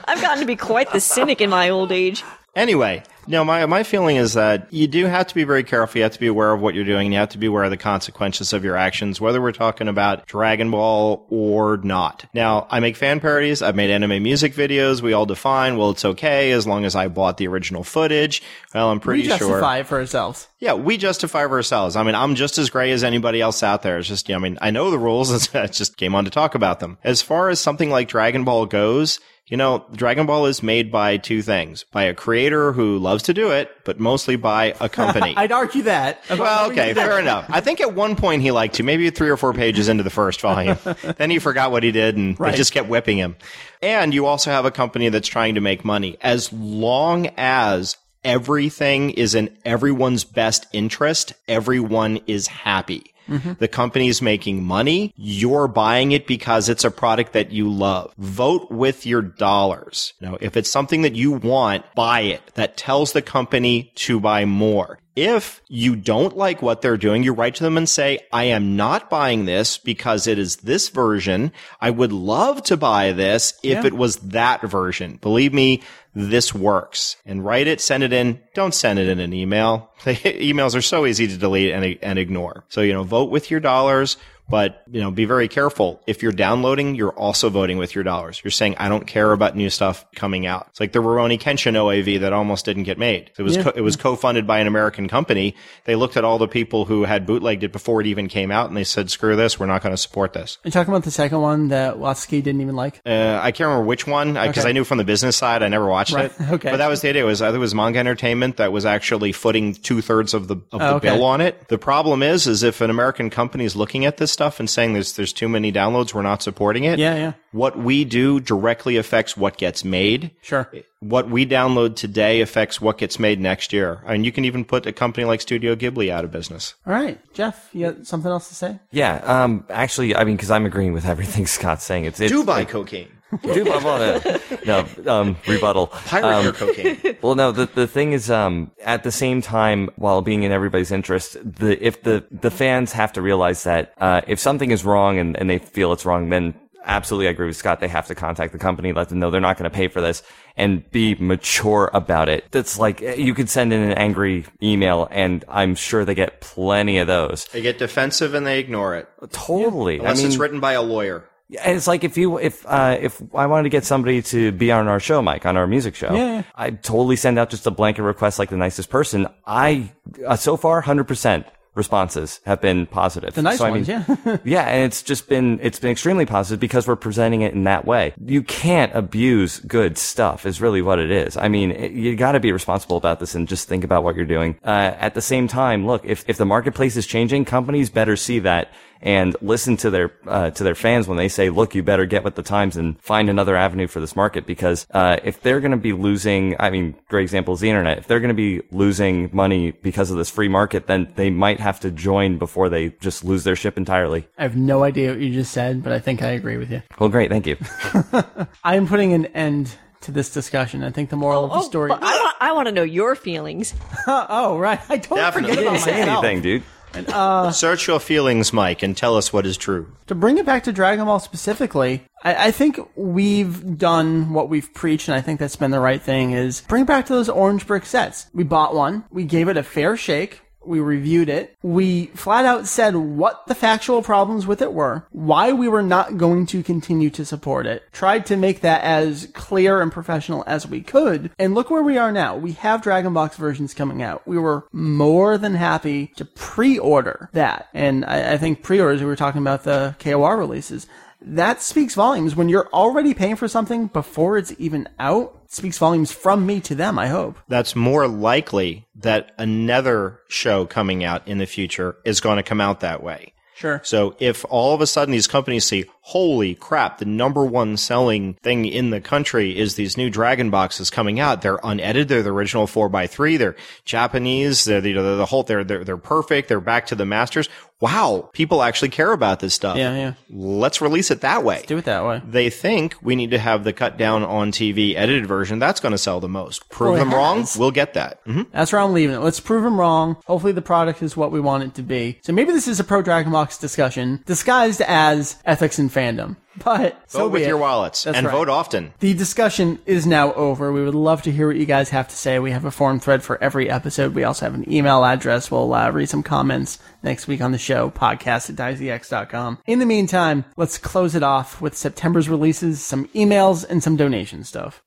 I've 0.06 0.20
gotten 0.20 0.40
to 0.40 0.46
be 0.46 0.56
quite 0.56 0.90
the 0.92 1.00
cynic 1.00 1.40
in 1.40 1.48
my 1.50 1.70
old 1.70 1.92
age. 1.92 2.24
Anyway, 2.56 3.02
no, 3.26 3.44
my 3.44 3.66
my 3.66 3.82
feeling 3.82 4.16
is 4.16 4.34
that 4.34 4.72
you 4.72 4.86
do 4.86 5.06
have 5.06 5.26
to 5.26 5.34
be 5.34 5.44
very 5.44 5.64
careful. 5.64 5.98
You 5.98 6.04
have 6.04 6.12
to 6.12 6.20
be 6.20 6.26
aware 6.26 6.52
of 6.52 6.60
what 6.60 6.74
you're 6.74 6.84
doing, 6.84 7.06
and 7.06 7.14
you 7.14 7.18
have 7.18 7.30
to 7.30 7.38
be 7.38 7.46
aware 7.46 7.64
of 7.64 7.70
the 7.70 7.76
consequences 7.76 8.52
of 8.52 8.64
your 8.64 8.76
actions, 8.76 9.20
whether 9.20 9.40
we're 9.40 9.52
talking 9.52 9.88
about 9.88 10.26
Dragon 10.26 10.70
Ball 10.70 11.26
or 11.30 11.78
not. 11.78 12.26
Now, 12.34 12.66
I 12.70 12.80
make 12.80 12.96
fan 12.96 13.20
parodies. 13.20 13.62
I've 13.62 13.76
made 13.76 13.90
anime 13.90 14.22
music 14.22 14.54
videos. 14.54 15.02
We 15.02 15.12
all 15.14 15.26
define, 15.26 15.76
well, 15.76 15.90
it's 15.90 16.04
okay 16.04 16.52
as 16.52 16.66
long 16.66 16.84
as 16.84 16.94
I 16.94 17.08
bought 17.08 17.38
the 17.38 17.48
original 17.48 17.82
footage. 17.82 18.42
Well, 18.74 18.90
I'm 18.90 19.00
pretty 19.00 19.24
sure. 19.24 19.34
We 19.34 19.38
sure. 19.38 19.48
justify 19.48 19.78
it 19.78 19.86
for 19.86 19.98
ourselves. 19.98 20.48
Yeah, 20.60 20.74
we 20.74 20.96
justify 20.96 21.46
for 21.46 21.56
ourselves. 21.56 21.96
I 21.96 22.02
mean, 22.02 22.14
I'm 22.14 22.34
just 22.34 22.58
as 22.58 22.70
gray 22.70 22.92
as 22.92 23.04
anybody 23.04 23.40
else 23.40 23.62
out 23.62 23.82
there. 23.82 23.98
It's 23.98 24.08
just, 24.08 24.30
I 24.30 24.38
mean, 24.38 24.58
I 24.62 24.70
know 24.70 24.90
the 24.90 24.98
rules. 24.98 25.54
I 25.54 25.66
just 25.66 25.96
came 25.96 26.14
on 26.14 26.24
to 26.24 26.30
talk 26.30 26.54
about 26.54 26.80
them. 26.80 26.98
As 27.02 27.22
far 27.22 27.48
as 27.48 27.60
something 27.60 27.90
like 27.90 28.08
Dragon 28.08 28.44
Ball 28.44 28.66
goes, 28.66 29.18
you 29.46 29.56
know, 29.58 29.84
Dragon 29.94 30.24
Ball 30.26 30.46
is 30.46 30.62
made 30.62 30.90
by 30.90 31.18
two 31.18 31.42
things. 31.42 31.84
By 31.92 32.04
a 32.04 32.14
creator 32.14 32.72
who 32.72 32.98
loves 32.98 33.24
to 33.24 33.34
do 33.34 33.50
it, 33.50 33.70
but 33.84 34.00
mostly 34.00 34.36
by 34.36 34.74
a 34.80 34.88
company. 34.88 35.34
I'd 35.36 35.52
argue 35.52 35.82
that. 35.82 36.22
well, 36.30 36.70
okay, 36.70 36.94
fair 36.94 37.18
enough. 37.20 37.46
I 37.50 37.60
think 37.60 37.80
at 37.80 37.94
one 37.94 38.16
point 38.16 38.40
he 38.42 38.50
liked 38.50 38.76
to, 38.76 38.82
maybe 38.82 39.10
three 39.10 39.28
or 39.28 39.36
four 39.36 39.52
pages 39.52 39.88
into 39.88 40.02
the 40.02 40.10
first 40.10 40.40
volume. 40.40 40.78
then 41.18 41.30
he 41.30 41.38
forgot 41.38 41.70
what 41.72 41.82
he 41.82 41.92
did 41.92 42.16
and 42.16 42.38
Right. 42.40 42.54
just 42.54 42.72
kept 42.72 42.88
whipping 42.88 43.18
him. 43.18 43.36
And 43.82 44.14
you 44.14 44.24
also 44.26 44.50
have 44.50 44.64
a 44.64 44.70
company 44.70 45.10
that's 45.10 45.28
trying 45.28 45.56
to 45.56 45.60
make 45.60 45.84
money. 45.84 46.16
As 46.22 46.50
long 46.52 47.28
as 47.36 47.96
everything 48.24 49.10
is 49.10 49.34
in 49.34 49.54
everyone's 49.66 50.24
best 50.24 50.66
interest, 50.72 51.34
everyone 51.46 52.18
is 52.26 52.46
happy. 52.46 53.13
Mm-hmm. 53.28 53.52
The 53.58 53.68
company's 53.68 54.20
making 54.22 54.64
money. 54.64 55.12
You're 55.16 55.68
buying 55.68 56.12
it 56.12 56.26
because 56.26 56.68
it's 56.68 56.84
a 56.84 56.90
product 56.90 57.32
that 57.32 57.52
you 57.52 57.70
love. 57.70 58.12
Vote 58.18 58.70
with 58.70 59.06
your 59.06 59.22
dollars. 59.22 60.14
You 60.20 60.28
know, 60.28 60.38
if 60.40 60.56
it's 60.56 60.70
something 60.70 61.02
that 61.02 61.14
you 61.14 61.32
want, 61.32 61.84
buy 61.94 62.20
it. 62.20 62.42
That 62.54 62.76
tells 62.76 63.12
the 63.12 63.22
company 63.22 63.92
to 63.96 64.20
buy 64.20 64.44
more. 64.44 64.98
If 65.16 65.62
you 65.68 65.94
don't 65.94 66.36
like 66.36 66.60
what 66.60 66.82
they're 66.82 66.96
doing, 66.96 67.22
you 67.22 67.32
write 67.32 67.54
to 67.56 67.62
them 67.62 67.76
and 67.76 67.88
say, 67.88 68.18
I 68.32 68.44
am 68.44 68.74
not 68.74 69.08
buying 69.08 69.44
this 69.44 69.78
because 69.78 70.26
it 70.26 70.40
is 70.40 70.56
this 70.56 70.88
version. 70.88 71.52
I 71.80 71.90
would 71.90 72.12
love 72.12 72.64
to 72.64 72.76
buy 72.76 73.12
this 73.12 73.54
if 73.62 73.84
it 73.84 73.92
was 73.92 74.16
that 74.16 74.62
version. 74.62 75.18
Believe 75.22 75.54
me, 75.54 75.82
this 76.14 76.54
works. 76.54 77.16
And 77.26 77.44
write 77.44 77.66
it, 77.66 77.80
send 77.80 78.02
it 78.02 78.12
in. 78.12 78.40
Don't 78.54 78.74
send 78.74 78.98
it 78.98 79.08
in 79.08 79.18
an 79.20 79.32
email. 79.32 79.90
Emails 80.00 80.74
are 80.76 80.82
so 80.82 81.06
easy 81.06 81.26
to 81.26 81.36
delete 81.36 81.72
and, 81.72 81.98
and 82.02 82.18
ignore. 82.18 82.64
So, 82.68 82.80
you 82.80 82.92
know, 82.92 83.02
vote 83.02 83.30
with 83.30 83.50
your 83.50 83.60
dollars. 83.60 84.16
But, 84.46 84.82
you 84.90 85.00
know, 85.00 85.10
be 85.10 85.24
very 85.24 85.48
careful. 85.48 86.02
If 86.06 86.22
you're 86.22 86.30
downloading, 86.30 86.94
you're 86.94 87.12
also 87.12 87.48
voting 87.48 87.78
with 87.78 87.94
your 87.94 88.04
dollars. 88.04 88.42
You're 88.44 88.50
saying, 88.50 88.76
I 88.78 88.90
don't 88.90 89.06
care 89.06 89.32
about 89.32 89.56
new 89.56 89.70
stuff 89.70 90.04
coming 90.14 90.44
out. 90.46 90.66
It's 90.68 90.80
like 90.80 90.92
the 90.92 90.98
Rurouni 90.98 91.40
Kenshin 91.40 91.72
OAV 91.74 92.20
that 92.20 92.34
almost 92.34 92.66
didn't 92.66 92.82
get 92.82 92.98
made. 92.98 93.30
It 93.38 93.42
was, 93.42 93.56
co- 93.56 93.72
it 93.74 93.80
was 93.80 93.96
co-funded 93.96 94.46
by 94.46 94.58
an 94.58 94.66
American 94.66 95.08
company. 95.08 95.54
They 95.86 95.94
looked 95.96 96.18
at 96.18 96.24
all 96.24 96.36
the 96.36 96.46
people 96.46 96.84
who 96.84 97.04
had 97.04 97.24
bootlegged 97.26 97.64
it 97.64 97.72
before 97.72 98.02
it 98.02 98.06
even 98.06 98.28
came 98.28 98.50
out 98.50 98.68
and 98.68 98.76
they 98.76 98.84
said, 98.84 99.10
screw 99.10 99.34
this. 99.34 99.58
We're 99.58 99.64
not 99.64 99.82
going 99.82 99.94
to 99.94 99.96
support 99.96 100.34
this. 100.34 100.58
Are 100.62 100.68
you 100.68 100.72
talking 100.72 100.92
about 100.92 101.04
the 101.04 101.10
second 101.10 101.40
one 101.40 101.68
that 101.68 101.94
Watsuki 101.96 102.42
didn't 102.42 102.60
even 102.60 102.76
like? 102.76 103.00
Uh, 103.06 103.40
I 103.42 103.50
can't 103.50 103.68
remember 103.68 103.86
which 103.86 104.06
one 104.06 104.34
because 104.34 104.58
Okay. 104.58 104.68
I 104.68 104.72
knew 104.72 104.84
from 104.84 104.98
the 104.98 105.04
business 105.04 105.36
side. 105.38 105.62
I 105.62 105.68
never 105.68 105.86
watched 105.86 106.12
Right. 106.12 106.26
it. 106.26 106.34
Okay. 106.54 106.70
But 106.70 106.76
that 106.76 106.88
was 106.88 107.00
the 107.00 107.08
idea. 107.08 107.22
It 107.22 107.26
was 107.26 107.40
it 107.40 107.56
was 107.58 107.74
Manga 107.74 107.98
Entertainment 107.98 108.58
that 108.58 108.72
was 108.72 108.84
actually 108.84 109.32
footing 109.32 109.72
two 109.74 110.02
thirds 110.02 110.34
of 110.34 110.48
the 110.48 110.56
of 110.70 110.78
the 110.80 110.86
Oh, 110.90 110.94
okay. 110.96 111.08
bill 111.08 111.24
on 111.24 111.40
it. 111.40 111.68
The 111.68 111.78
problem 111.78 112.22
is, 112.22 112.46
is 112.46 112.62
if 112.62 112.80
an 112.82 112.90
American 112.90 113.30
company 113.30 113.64
is 113.64 113.74
looking 113.74 114.04
at 114.04 114.18
this 114.18 114.33
stuff 114.34 114.60
and 114.60 114.68
saying 114.68 114.92
there's 114.92 115.14
there's 115.14 115.32
too 115.32 115.48
many 115.48 115.72
downloads, 115.72 116.12
we're 116.12 116.20
not 116.20 116.42
supporting 116.42 116.84
it. 116.84 116.98
Yeah, 116.98 117.14
yeah. 117.14 117.32
What 117.52 117.78
we 117.78 118.04
do 118.04 118.40
directly 118.40 118.98
affects 118.98 119.36
what 119.36 119.56
gets 119.56 119.84
made. 119.84 120.32
Sure. 120.42 120.70
What 121.00 121.30
we 121.30 121.46
download 121.46 121.96
today 121.96 122.42
affects 122.42 122.80
what 122.80 122.98
gets 122.98 123.18
made 123.18 123.40
next 123.40 123.72
year. 123.72 124.02
I 124.06 124.12
mean, 124.12 124.24
you 124.24 124.32
can 124.32 124.44
even 124.44 124.64
put 124.64 124.86
a 124.86 124.92
company 124.92 125.24
like 125.24 125.40
Studio 125.40 125.74
Ghibli 125.74 126.10
out 126.10 126.24
of 126.24 126.30
business. 126.30 126.74
All 126.86 126.92
right. 126.92 127.18
Jeff, 127.32 127.70
you 127.72 127.90
got 127.90 128.06
something 128.06 128.30
else 128.30 128.48
to 128.48 128.54
say? 128.54 128.78
Yeah, 128.90 129.16
um, 129.24 129.64
actually, 129.70 130.14
I 130.16 130.24
mean, 130.24 130.36
because 130.36 130.50
I'm 130.50 130.66
agreeing 130.66 130.92
with 130.92 131.06
everything 131.06 131.46
Scott's 131.56 131.84
saying. 131.84 132.04
It's, 132.04 132.20
it's 132.20 132.32
Do 132.32 132.44
buy 132.44 132.64
cocaine. 132.64 133.08
Do 133.42 133.64
buy 133.64 133.78
well, 133.78 134.22
no, 134.66 134.86
um, 135.12 135.36
rebuttal. 135.46 135.88
Pirate 135.88 136.42
your 136.42 136.52
cocaine. 136.52 137.16
Well, 137.22 137.34
no, 137.34 137.52
the, 137.52 137.66
the 137.66 137.86
thing 137.86 138.12
is, 138.12 138.30
um, 138.30 138.70
at 138.84 139.02
the 139.02 139.12
same 139.12 139.42
time, 139.42 139.90
while 139.96 140.22
being 140.22 140.42
in 140.42 140.52
everybody's 140.52 140.92
interest, 140.92 141.36
the, 141.42 141.84
if 141.84 142.02
the, 142.02 142.24
the 142.30 142.50
fans 142.50 142.92
have 142.92 143.12
to 143.14 143.22
realize 143.22 143.64
that, 143.64 143.94
uh, 143.98 144.20
if 144.26 144.38
something 144.38 144.70
is 144.70 144.84
wrong 144.84 145.18
and, 145.18 145.36
and 145.36 145.48
they 145.48 145.58
feel 145.58 145.92
it's 145.92 146.04
wrong, 146.04 146.28
then 146.28 146.54
absolutely 146.84 147.28
I 147.28 147.30
agree 147.30 147.46
with 147.46 147.56
Scott. 147.56 147.80
They 147.80 147.88
have 147.88 148.06
to 148.08 148.14
contact 148.14 148.52
the 148.52 148.58
company, 148.58 148.92
let 148.92 149.08
them 149.08 149.18
know 149.18 149.30
they're 149.30 149.40
not 149.40 149.56
going 149.56 149.70
to 149.70 149.74
pay 149.74 149.88
for 149.88 150.00
this 150.00 150.22
and 150.56 150.88
be 150.90 151.14
mature 151.14 151.90
about 151.94 152.28
it. 152.28 152.44
That's 152.50 152.78
like, 152.78 153.00
you 153.00 153.34
could 153.34 153.48
send 153.48 153.72
in 153.72 153.80
an 153.80 153.92
angry 153.92 154.44
email 154.62 155.08
and 155.10 155.44
I'm 155.48 155.74
sure 155.74 156.04
they 156.04 156.14
get 156.14 156.40
plenty 156.40 156.98
of 156.98 157.06
those. 157.06 157.46
They 157.46 157.62
get 157.62 157.78
defensive 157.78 158.34
and 158.34 158.46
they 158.46 158.58
ignore 158.58 158.94
it. 158.96 159.08
Totally. 159.30 159.98
Unless 159.98 160.18
I 160.18 160.22
mean, 160.22 160.26
it's 160.26 160.36
written 160.36 160.60
by 160.60 160.74
a 160.74 160.82
lawyer. 160.82 161.24
And 161.62 161.76
it's 161.76 161.86
like 161.86 162.04
if 162.04 162.16
you 162.16 162.38
if 162.38 162.64
uh 162.66 162.96
if 163.00 163.22
I 163.34 163.46
wanted 163.46 163.64
to 163.64 163.68
get 163.68 163.84
somebody 163.84 164.22
to 164.22 164.50
be 164.52 164.72
on 164.72 164.88
our 164.88 164.98
show, 165.00 165.20
Mike, 165.22 165.44
on 165.46 165.56
our 165.56 165.66
music 165.66 165.94
show, 165.94 166.14
Yeah. 166.14 166.42
I'd 166.54 166.82
totally 166.82 167.16
send 167.16 167.38
out 167.38 167.50
just 167.50 167.66
a 167.66 167.70
blanket 167.70 168.02
request 168.02 168.38
like 168.38 168.48
the 168.50 168.56
nicest 168.56 168.88
person. 168.90 169.28
I 169.46 169.92
uh, 170.26 170.36
so 170.36 170.56
far 170.56 170.80
hundred 170.80 171.04
percent 171.04 171.46
responses 171.74 172.40
have 172.46 172.60
been 172.60 172.86
positive. 172.86 173.34
The 173.34 173.42
nice 173.42 173.58
So, 173.58 173.64
I 173.66 173.70
ones, 173.70 173.88
mean, 173.88 174.04
yeah. 174.24 174.36
yeah, 174.44 174.62
and 174.68 174.84
it's 174.84 175.02
just 175.02 175.28
been 175.28 175.58
it's 175.60 175.78
been 175.80 175.90
extremely 175.90 176.24
positive 176.24 176.60
because 176.60 176.86
we're 176.86 176.96
presenting 176.96 177.42
it 177.42 177.52
in 177.52 177.64
that 177.64 177.84
way. 177.84 178.14
You 178.24 178.42
can't 178.42 178.94
abuse 178.94 179.58
good 179.60 179.98
stuff 179.98 180.46
is 180.46 180.60
really 180.60 180.82
what 180.82 180.98
it 180.98 181.10
is. 181.10 181.36
I 181.36 181.48
mean, 181.48 181.72
it, 181.72 181.90
you 181.92 182.16
got 182.16 182.32
to 182.32 182.40
be 182.40 182.52
responsible 182.52 182.96
about 182.96 183.20
this 183.20 183.34
and 183.34 183.46
just 183.48 183.68
think 183.68 183.84
about 183.84 184.02
what 184.04 184.14
you're 184.16 184.24
doing. 184.24 184.56
Uh, 184.64 184.94
at 184.98 185.14
the 185.14 185.20
same 185.22 185.48
time, 185.48 185.84
look, 185.86 186.04
if 186.04 186.24
if 186.28 186.36
the 186.36 186.46
marketplace 186.46 186.96
is 186.96 187.06
changing, 187.06 187.44
companies 187.44 187.90
better 187.90 188.16
see 188.16 188.38
that 188.38 188.70
and 189.04 189.36
listen 189.42 189.76
to 189.76 189.90
their 189.90 190.10
uh, 190.26 190.50
to 190.50 190.64
their 190.64 190.74
fans 190.74 191.06
when 191.06 191.18
they 191.18 191.28
say, 191.28 191.50
"Look, 191.50 191.74
you 191.76 191.82
better 191.84 192.06
get 192.06 192.24
with 192.24 192.34
the 192.34 192.42
times 192.42 192.76
and 192.76 192.98
find 193.00 193.28
another 193.30 193.54
avenue 193.54 193.86
for 193.86 194.00
this 194.00 194.16
market." 194.16 194.46
Because 194.46 194.86
uh, 194.92 195.18
if 195.22 195.40
they're 195.42 195.60
going 195.60 195.70
to 195.72 195.76
be 195.76 195.92
losing, 195.92 196.56
I 196.58 196.70
mean, 196.70 196.96
great 197.08 197.22
example 197.22 197.54
is 197.54 197.60
the 197.60 197.68
internet. 197.68 197.98
If 197.98 198.06
they're 198.08 198.18
going 198.20 198.30
to 198.30 198.34
be 198.34 198.62
losing 198.72 199.28
money 199.32 199.70
because 199.72 200.10
of 200.10 200.16
this 200.16 200.30
free 200.30 200.48
market, 200.48 200.86
then 200.86 201.12
they 201.14 201.30
might 201.30 201.60
have 201.60 201.78
to 201.80 201.90
join 201.90 202.38
before 202.38 202.68
they 202.68 202.88
just 203.00 203.24
lose 203.24 203.44
their 203.44 203.56
ship 203.56 203.76
entirely. 203.76 204.26
I 204.38 204.42
have 204.42 204.56
no 204.56 204.82
idea 204.82 205.10
what 205.10 205.20
you 205.20 205.32
just 205.32 205.52
said, 205.52 205.82
but 205.84 205.92
I 205.92 205.98
think 206.00 206.22
I 206.22 206.30
agree 206.30 206.56
with 206.56 206.70
you. 206.72 206.82
Well, 206.98 207.10
great, 207.10 207.30
thank 207.30 207.46
you. 207.46 207.56
I 208.64 208.76
am 208.76 208.86
putting 208.88 209.12
an 209.12 209.26
end 209.26 209.74
to 210.02 210.12
this 210.12 210.30
discussion. 210.32 210.82
I 210.82 210.90
think 210.90 211.10
the 211.10 211.16
moral 211.16 211.44
of 211.44 211.50
the 211.50 211.60
story. 211.62 211.88
But 211.88 212.02
I, 212.02 212.16
want, 212.16 212.36
I 212.40 212.52
want 212.52 212.68
to 212.68 212.72
know 212.72 212.82
your 212.82 213.14
feelings. 213.14 213.74
oh, 214.06 214.58
right. 214.58 214.80
I 214.88 214.96
don't 214.98 215.16
Definitely. 215.18 215.50
forget 215.50 215.62
You 215.62 215.68
about 215.68 215.72
Didn't 215.72 215.84
say 215.84 216.00
myself. 216.00 216.24
anything, 216.24 216.42
dude. 216.42 216.62
Uh, 216.94 217.50
Search 217.50 217.86
your 217.86 218.00
feelings, 218.00 218.52
Mike, 218.52 218.82
and 218.82 218.96
tell 218.96 219.16
us 219.16 219.32
what 219.32 219.46
is 219.46 219.56
true. 219.56 219.94
To 220.06 220.14
bring 220.14 220.38
it 220.38 220.46
back 220.46 220.64
to 220.64 220.72
Dragon 220.72 221.04
Ball 221.06 221.20
specifically, 221.20 222.04
I, 222.22 222.46
I 222.46 222.50
think 222.50 222.78
we've 222.96 223.78
done 223.78 224.32
what 224.32 224.48
we've 224.48 224.72
preached, 224.74 225.08
and 225.08 225.16
I 225.16 225.20
think 225.20 225.40
that's 225.40 225.56
been 225.56 225.70
the 225.70 225.80
right 225.80 226.00
thing, 226.00 226.32
is 226.32 226.60
bring 226.62 226.82
it 226.82 226.86
back 226.88 227.06
to 227.06 227.14
those 227.14 227.28
orange 227.28 227.66
brick 227.66 227.86
sets. 227.86 228.26
We 228.32 228.44
bought 228.44 228.74
one, 228.74 229.04
we 229.10 229.24
gave 229.24 229.48
it 229.48 229.56
a 229.56 229.62
fair 229.62 229.96
shake, 229.96 230.40
we 230.66 230.80
reviewed 230.80 231.28
it, 231.28 231.56
we 231.62 232.06
flat 232.06 232.44
out 232.44 232.66
said 232.66 232.96
what 232.96 233.46
the 233.46 233.54
factual 233.54 234.02
problems 234.02 234.46
with 234.46 234.62
it 234.62 234.72
were, 234.72 235.06
why 235.10 235.52
we 235.52 235.68
were 235.68 235.82
not 235.82 236.16
going 236.16 236.46
to 236.46 236.62
continue 236.62 237.10
to 237.10 237.24
support 237.24 237.66
it, 237.66 237.82
tried 237.92 238.26
to 238.26 238.36
make 238.36 238.60
that 238.60 238.82
as 238.82 239.28
clear 239.34 239.80
and 239.80 239.92
professional 239.92 240.44
as 240.46 240.66
we 240.66 240.80
could, 240.80 241.30
and 241.38 241.54
look 241.54 241.70
where 241.70 241.82
we 241.82 241.98
are 241.98 242.12
now. 242.12 242.36
We 242.36 242.52
have 242.52 242.82
Dragon 242.82 243.12
Box 243.12 243.36
versions 243.36 243.74
coming 243.74 244.02
out. 244.02 244.26
We 244.26 244.38
were 244.38 244.66
more 244.72 245.38
than 245.38 245.54
happy 245.54 246.08
to 246.16 246.24
pre-order 246.24 247.28
that, 247.32 247.68
and 247.74 248.04
I, 248.04 248.34
I 248.34 248.38
think 248.38 248.62
pre-orders, 248.62 249.00
we 249.00 249.06
were 249.06 249.16
talking 249.16 249.40
about 249.40 249.64
the 249.64 249.96
KOR 249.98 250.36
releases, 250.36 250.86
that 251.24 251.62
speaks 251.62 251.94
volumes 251.94 252.36
when 252.36 252.48
you're 252.48 252.68
already 252.68 253.14
paying 253.14 253.36
for 253.36 253.48
something 253.48 253.86
before 253.88 254.38
it's 254.38 254.54
even 254.58 254.88
out. 254.98 255.40
Speaks 255.48 255.78
volumes 255.78 256.10
from 256.12 256.46
me 256.46 256.60
to 256.60 256.74
them, 256.74 256.98
I 256.98 257.06
hope. 257.06 257.38
That's 257.48 257.76
more 257.76 258.08
likely 258.08 258.86
that 258.96 259.32
another 259.38 260.20
show 260.28 260.66
coming 260.66 261.04
out 261.04 261.26
in 261.28 261.38
the 261.38 261.46
future 261.46 261.96
is 262.04 262.20
going 262.20 262.36
to 262.36 262.42
come 262.42 262.60
out 262.60 262.80
that 262.80 263.02
way. 263.02 263.32
Sure. 263.54 263.80
So 263.84 264.16
if 264.18 264.44
all 264.48 264.74
of 264.74 264.80
a 264.80 264.86
sudden 264.86 265.12
these 265.12 265.28
companies 265.28 265.64
see, 265.64 265.84
holy 266.06 266.54
crap, 266.54 266.98
the 266.98 267.04
number 267.06 267.44
one 267.46 267.78
selling 267.78 268.34
thing 268.42 268.66
in 268.66 268.90
the 268.90 269.00
country 269.00 269.58
is 269.58 269.74
these 269.74 269.96
new 269.96 270.10
Dragon 270.10 270.50
boxes 270.50 270.90
coming 270.90 271.18
out. 271.18 271.40
They're 271.40 271.58
unedited. 271.64 272.08
They're 272.08 272.22
the 272.22 272.30
original 272.32 272.66
four 272.66 272.94
x 272.94 273.14
three. 273.14 273.38
They're 273.38 273.56
Japanese. 273.86 274.64
They're 274.66 274.82
the, 274.82 274.90
you 274.90 274.94
know, 274.94 275.02
they're 275.02 275.16
the 275.16 275.26
whole, 275.26 275.44
they're, 275.44 275.64
they're, 275.64 275.82
they're 275.82 275.96
perfect. 275.96 276.48
They're 276.48 276.60
back 276.60 276.86
to 276.88 276.94
the 276.94 277.06
masters. 277.06 277.48
Wow. 277.80 278.30
People 278.32 278.62
actually 278.62 278.88
care 278.90 279.12
about 279.12 279.40
this 279.40 279.52
stuff. 279.52 279.76
Yeah, 279.76 279.94
yeah. 279.94 280.14
Let's 280.30 280.80
release 280.80 281.10
it 281.10 281.20
that 281.22 281.42
way. 281.44 281.64
Do 281.66 281.76
it 281.76 281.84
that 281.84 282.04
way. 282.04 282.22
They 282.24 282.48
think 282.48 282.96
we 283.02 283.16
need 283.16 283.32
to 283.32 283.38
have 283.38 283.64
the 283.64 283.72
cut 283.72 283.96
down 283.98 284.22
on 284.22 284.52
TV 284.52 284.94
edited 284.94 285.26
version. 285.26 285.58
That's 285.58 285.80
going 285.80 285.92
to 285.92 285.98
sell 285.98 286.20
the 286.20 286.28
most. 286.28 286.68
Prove 286.70 286.96
it 286.96 286.98
them 287.00 287.12
wrong. 287.12 287.46
We'll 287.58 287.72
get 287.72 287.94
that. 287.94 288.24
Mhm. 288.24 288.46
That's 288.52 288.72
where 288.72 288.80
I'm 288.80 288.92
leaving 288.92 289.16
it. 289.16 289.20
Let's 289.20 289.40
prove 289.40 289.64
them 289.64 289.78
wrong. 289.78 290.16
Hopefully 290.26 290.52
the 290.52 290.62
product 290.62 291.02
is 291.02 291.16
what 291.16 291.30
we 291.32 291.40
want 291.40 291.64
it 291.64 291.74
to 291.74 291.82
be. 291.82 292.18
So 292.22 292.32
maybe 292.32 292.52
this 292.52 292.68
is 292.68 292.78
a 292.80 292.84
pro 292.84 293.02
Dragon 293.02 293.32
Box 293.32 293.58
discussion 293.58 294.22
disguised 294.24 294.80
as 294.82 295.36
ethics 295.44 295.78
and 295.78 295.92
fandom. 295.94 296.36
But 296.62 297.10
Vote 297.10 297.28
be 297.30 297.32
with 297.32 297.42
it. 297.42 297.48
your 297.48 297.58
wallets 297.58 298.04
That's 298.04 298.16
and 298.16 298.26
right. 298.26 298.32
vote 298.32 298.48
often. 298.48 298.92
The 299.00 299.12
discussion 299.14 299.80
is 299.86 300.06
now 300.06 300.32
over. 300.34 300.72
We 300.72 300.84
would 300.84 300.94
love 300.94 301.22
to 301.22 301.32
hear 301.32 301.48
what 301.48 301.56
you 301.56 301.66
guys 301.66 301.90
have 301.90 302.06
to 302.08 302.14
say. 302.16 302.38
We 302.38 302.52
have 302.52 302.64
a 302.64 302.70
forum 302.70 303.00
thread 303.00 303.22
for 303.24 303.42
every 303.42 303.68
episode. 303.68 304.14
We 304.14 304.22
also 304.22 304.46
have 304.46 304.54
an 304.54 304.70
email 304.72 305.04
address. 305.04 305.50
We'll 305.50 305.74
uh, 305.74 305.90
read 305.90 306.08
some 306.08 306.22
comments 306.22 306.78
next 307.02 307.26
week 307.26 307.40
on 307.40 307.50
the 307.52 307.58
show, 307.58 307.90
podcast 307.90 308.50
at 308.50 308.56
daizex.com. 308.56 309.58
In 309.66 309.78
the 309.80 309.86
meantime, 309.86 310.44
let's 310.56 310.78
close 310.78 311.14
it 311.16 311.22
off 311.24 311.60
with 311.60 311.76
September's 311.76 312.28
releases, 312.28 312.80
some 312.84 313.06
emails, 313.08 313.64
and 313.68 313.82
some 313.82 313.96
donation 313.96 314.44
stuff. 314.44 314.82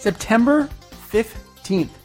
September 0.00 0.68
15th. 1.10 1.43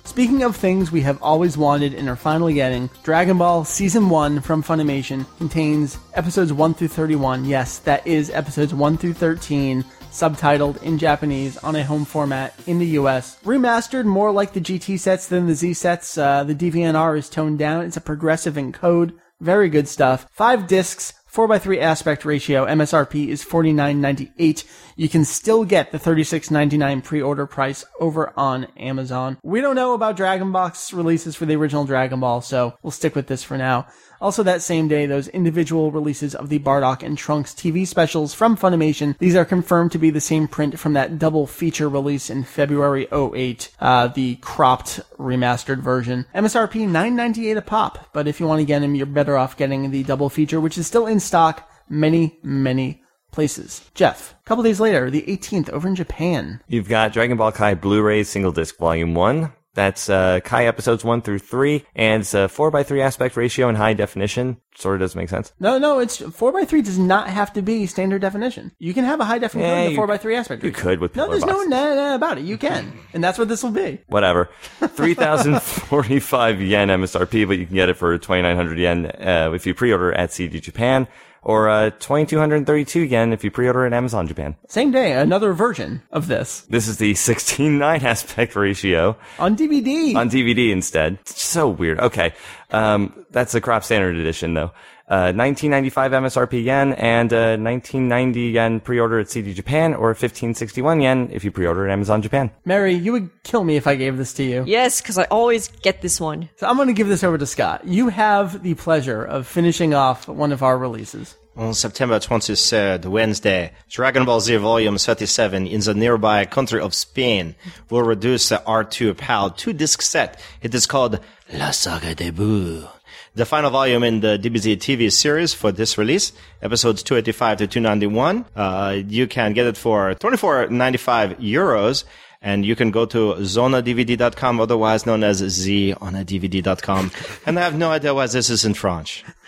Speaking 0.06 0.44
of 0.44 0.56
things 0.56 0.90
we 0.90 1.02
have 1.02 1.22
always 1.22 1.58
wanted 1.58 1.94
and 1.94 2.08
are 2.08 2.16
finally 2.16 2.54
getting, 2.54 2.90
Dragon 3.04 3.38
Ball 3.38 3.66
Season 3.66 4.10
1 4.10 4.40
from 4.40 4.64
Funimation 4.64 5.26
contains 5.38 5.98
episodes 6.14 6.54
1 6.54 6.74
through 6.74 6.88
31. 6.88 7.44
Yes, 7.44 7.80
that 7.80 8.08
is 8.08 8.30
episodes 8.30 8.74
1 8.74 8.98
through 8.98 9.16
13, 9.16 9.84
subtitled 10.12 10.82
in 10.82 10.98
Japanese 10.98 11.58
on 11.58 11.76
a 11.76 11.84
home 11.84 12.06
format 12.06 12.58
in 12.68 12.80
the 12.80 12.88
US. 13.00 13.38
Remastered 13.44 14.06
more 14.06 14.32
like 14.32 14.54
the 14.54 14.62
GT 14.62 14.98
sets 14.98 15.28
than 15.28 15.48
the 15.48 15.56
Z 15.56 15.74
sets. 15.74 16.18
Uh, 16.18 16.46
the 16.46 16.56
DVNR 16.56 17.18
is 17.18 17.30
toned 17.30 17.60
down. 17.60 17.84
It's 17.84 17.98
a 17.98 18.02
progressive 18.02 18.54
encode. 18.54 19.12
Very 19.42 19.68
good 19.68 19.90
stuff. 19.90 20.26
Five 20.32 20.68
discs, 20.68 21.14
4x3 21.32 21.80
aspect 21.82 22.26
ratio. 22.26 22.66
MSRP 22.66 23.28
is 23.28 23.44
$49.98. 23.44 24.64
You 25.00 25.08
can 25.08 25.24
still 25.24 25.64
get 25.64 25.94
the 25.94 25.98
$36.99 25.98 27.06
pre-order 27.06 27.46
price 27.46 27.86
over 28.02 28.34
on 28.36 28.66
Amazon. 28.76 29.38
We 29.44 29.62
don't 29.62 29.76
know 29.76 29.94
about 29.94 30.18
Dragon 30.18 30.52
Box 30.52 30.92
releases 30.92 31.38
for 31.38 31.46
the 31.46 31.56
original 31.56 31.86
Dragon 31.86 32.20
Ball, 32.20 32.42
so 32.42 32.78
we'll 32.84 32.92
stick 32.92 33.16
with 33.16 33.28
this 33.28 33.42
for 33.42 33.58
now. 33.58 33.88
Also 34.20 34.44
that 34.44 34.62
same 34.62 34.90
day, 34.90 35.06
those 35.06 35.30
individual 35.30 35.90
releases 35.90 36.36
of 36.36 36.50
the 36.50 36.60
Bardock 36.60 37.02
and 37.02 37.18
Trunks 37.18 37.54
TV 37.54 37.88
specials 37.88 38.34
from 38.34 38.58
Funimation. 38.58 39.18
These 39.20 39.38
are 39.38 39.46
confirmed 39.46 39.94
to 39.94 39.98
be 39.98 40.10
the 40.10 40.20
same 40.20 40.50
print 40.50 40.78
from 40.78 40.92
that 40.96 41.18
double 41.18 41.48
feature 41.48 41.88
release 41.88 42.30
in 42.30 42.44
February 42.44 43.08
08, 43.10 43.72
uh, 43.80 44.08
the 44.10 44.36
cropped 44.42 45.00
remastered 45.18 45.80
version. 45.80 46.26
MSRP 46.36 46.90
9.98 46.90 47.56
a 47.56 47.62
pop, 47.62 48.10
but 48.12 48.28
if 48.28 48.42
you 48.42 48.48
want 48.48 48.60
to 48.60 48.66
get 48.66 48.80
them, 48.80 48.96
you're 48.96 49.06
better 49.06 49.38
off 49.38 49.56
getting 49.56 49.92
the 49.92 50.04
double 50.04 50.30
feature, 50.30 50.60
which 50.60 50.78
is 50.78 50.88
still 50.88 51.08
in 51.08 51.22
stock 51.22 51.72
many, 51.88 52.38
many 52.44 53.02
places. 53.32 53.90
Jeff, 53.94 54.34
a 54.34 54.48
couple 54.48 54.64
days 54.64 54.80
later, 54.80 55.10
the 55.10 55.22
18th, 55.24 55.70
over 55.70 55.88
in 55.88 55.96
Japan. 55.96 56.62
You've 56.68 56.90
got 56.90 57.14
Dragon 57.14 57.38
Ball 57.38 57.52
Kai 57.52 57.74
Blu-ray 57.76 58.24
single 58.24 58.52
disc 58.52 58.78
volume 58.78 59.14
1. 59.14 59.54
That's 59.76 60.10
uh, 60.10 60.40
Kai 60.44 60.66
episodes 60.66 61.06
one 61.06 61.22
through 61.22 61.40
three, 61.40 61.86
and 61.96 62.22
it's 62.22 62.34
a 62.34 62.50
four 62.50 62.70
by 62.72 62.82
three 62.84 63.02
aspect 63.02 63.38
ratio 63.38 63.70
in 63.70 63.76
high 63.76 63.94
definition. 63.94 64.58
Sort 64.76 64.96
of 64.96 65.02
doesn't 65.02 65.18
make 65.18 65.30
sense. 65.30 65.54
No, 65.60 65.78
no, 65.78 66.00
it's 66.00 66.18
four 66.18 66.52
by 66.52 66.66
three 66.66 66.82
does 66.82 66.98
not 66.98 67.30
have 67.30 67.54
to 67.54 67.62
be 67.62 67.86
standard 67.86 68.20
definition. 68.20 68.72
You 68.80 68.94
can 68.96 69.06
have 69.06 69.22
a 69.22 69.26
high 69.26 69.38
definition 69.38 69.70
Yeah, 69.70 69.88
you- 69.90 69.96
four 69.96 70.08
by 70.08 70.18
three 70.18 70.36
aspect. 70.36 70.64
you 70.64 70.72
ratio. 70.72 70.84
could 70.84 71.00
with 71.00 71.16
no. 71.16 71.30
There's 71.30 71.46
no 71.46 71.54
Box. 71.60 71.70
nah, 71.70 71.94
nah 71.94 72.16
about 72.16 72.40
it. 72.40 72.46
You 72.46 72.58
can, 72.58 72.92
and 73.14 73.24
that's 73.24 73.38
what 73.38 73.48
this 73.48 73.64
will 73.64 73.72
be. 73.72 74.02
Whatever. 74.08 74.50
3,045 74.80 76.62
yen 76.62 76.88
MSRP, 76.90 77.48
but 77.48 77.58
you 77.58 77.66
can 77.66 77.76
get 77.76 77.90
it 77.90 77.94
for 77.96 78.18
2,900 78.18 78.78
yen 78.80 79.06
uh, 79.06 79.52
if 79.54 79.66
you 79.66 79.74
pre-order 79.74 80.12
at 80.14 80.34
CD 80.34 80.60
Japan, 80.60 81.08
or 81.50 81.68
uh, 81.68 81.90
2,232 81.90 83.02
yen 83.02 83.34
if 83.34 83.44
you 83.44 83.50
pre-order 83.50 83.84
at 83.86 83.92
Amazon 83.92 84.28
Japan. 84.28 84.56
Same 84.68 84.92
day, 84.92 85.14
another 85.14 85.52
version 85.54 86.02
of 86.12 86.28
this 86.28 86.62
This 86.70 86.88
is 86.88 86.98
the 86.98 87.14
16:9 87.16 88.04
aspect 88.04 88.56
ratio 88.56 89.18
on 89.40 89.58
DVD. 89.58 90.16
on 90.16 90.30
DVD 90.30 90.72
instead. 90.72 91.18
It's 91.22 91.42
so 91.42 91.68
weird. 91.68 92.00
Okay, 92.00 92.34
um, 92.70 93.26
that's 93.32 93.54
the 93.54 93.62
crop 93.62 93.84
standard 93.84 94.16
edition 94.16 94.54
though. 94.54 94.72
Uh, 95.10 95.34
1995 95.34 96.12
MSRP 96.12 96.64
yen 96.64 96.94
and 96.94 97.34
uh, 97.34 97.58
1990 97.58 98.42
yen 98.42 98.80
pre-order 98.80 99.18
at 99.18 99.28
CD 99.28 99.56
Japan, 99.56 99.96
or 99.96 100.10
1561 100.10 101.02
yen 101.02 101.30
if 101.32 101.44
you 101.44 101.50
pre-order 101.50 101.88
at 101.88 101.92
Amazon 101.92 102.22
Japan. 102.22 102.52
Meri, 102.64 102.94
you 102.94 103.12
would 103.14 103.32
kill 103.44 103.64
me 103.64 103.76
if 103.76 103.88
I 103.88 103.96
gave 103.96 104.18
this 104.18 104.34
to 104.34 104.44
you. 104.44 104.64
Yes, 104.68 105.02
because 105.02 105.18
I 105.18 105.24
always 105.26 105.68
get 105.68 106.04
this 106.04 106.22
one. 106.22 106.50
So 106.58 106.68
I'm 106.68 106.76
going 106.76 106.90
to 106.90 106.94
give 106.94 107.08
this 107.08 107.24
over 107.24 107.40
to 107.40 107.48
Scott. 107.48 107.88
You 107.88 108.10
have 108.10 108.62
the 108.62 108.76
pleasure 108.76 109.24
of 109.24 109.48
finishing 109.48 109.96
off 109.96 110.28
one 110.28 110.52
of 110.52 110.62
our 110.62 110.78
releases. 110.78 111.36
On 111.56 111.74
September 111.74 112.20
23rd, 112.20 113.06
Wednesday, 113.08 113.74
Dragon 113.90 114.26
Ball 114.26 114.40
Z 114.40 114.58
Volume 114.58 114.98
37 114.98 115.66
in 115.66 115.82
the 115.82 115.94
nearby 115.96 116.46
country 116.46 116.80
of 116.80 116.94
Spain 116.94 117.56
will 117.90 118.04
reduce 118.04 118.50
the 118.50 118.62
R2 118.66 119.18
PAL 119.18 119.50
two 119.50 119.74
disc 119.74 120.04
set. 120.04 120.40
It 120.62 120.76
is 120.76 120.86
called 120.86 121.20
La 121.52 121.72
Saga 121.72 122.14
de 122.14 122.32
Buu. 122.32 122.88
The 123.36 123.46
final 123.46 123.70
volume 123.70 124.04
in 124.04 124.22
the 124.22 124.40
DBZ 124.40 124.78
TV 124.78 125.12
series 125.12 125.54
for 125.54 125.72
this 125.72 125.98
release, 125.98 126.34
episodes 126.62 127.04
285 127.04 127.58
to 127.60 127.68
291. 127.68 128.46
Uh, 128.56 129.02
you 129.08 129.28
can 129.28 129.54
get 129.54 129.68
it 129.68 129.78
for 129.78 130.16
24.95 130.16 131.36
euros. 131.36 132.04
And 132.42 132.66
you 132.66 132.74
can 132.74 132.90
go 132.92 133.06
to 133.06 133.34
zonadvd.com, 133.34 134.62
otherwise 134.62 135.06
known 135.06 135.26
as 135.26 135.42
zonadvd.com. 135.42 137.12
and 137.46 137.60
I 137.60 137.62
have 137.62 137.78
no 137.78 137.92
idea 137.92 138.14
why 138.14 138.28
this 138.28 138.50
is 138.50 138.64
in 138.64 138.76
French. 138.76 139.26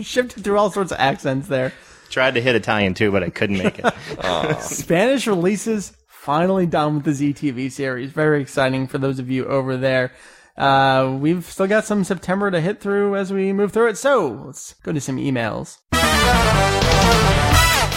Shifted 0.00 0.44
through 0.44 0.56
all 0.58 0.70
sorts 0.70 0.92
of 0.92 0.98
accents 1.00 1.48
there. 1.48 1.72
Tried 2.08 2.34
to 2.34 2.40
hit 2.40 2.54
Italian 2.54 2.94
too, 2.94 3.10
but 3.10 3.24
I 3.24 3.30
couldn't 3.30 3.58
make 3.58 3.80
it. 3.80 4.62
Spanish 4.62 5.26
releases 5.26 5.92
finally 6.06 6.66
done 6.66 7.02
with 7.02 7.04
the 7.18 7.32
ZTV 7.32 7.72
series. 7.72 8.12
Very 8.12 8.40
exciting 8.40 8.86
for 8.86 8.98
those 8.98 9.18
of 9.18 9.28
you 9.28 9.44
over 9.46 9.76
there. 9.76 10.12
Uh, 10.58 11.16
we've 11.20 11.44
still 11.44 11.68
got 11.68 11.84
some 11.84 12.02
September 12.02 12.50
to 12.50 12.60
hit 12.60 12.80
through 12.80 13.14
as 13.16 13.32
we 13.32 13.52
move 13.52 13.72
through 13.72 13.88
it. 13.88 13.96
So 13.96 14.42
let's 14.44 14.74
go 14.82 14.92
to 14.92 15.00
some 15.00 15.16
emails. 15.16 15.78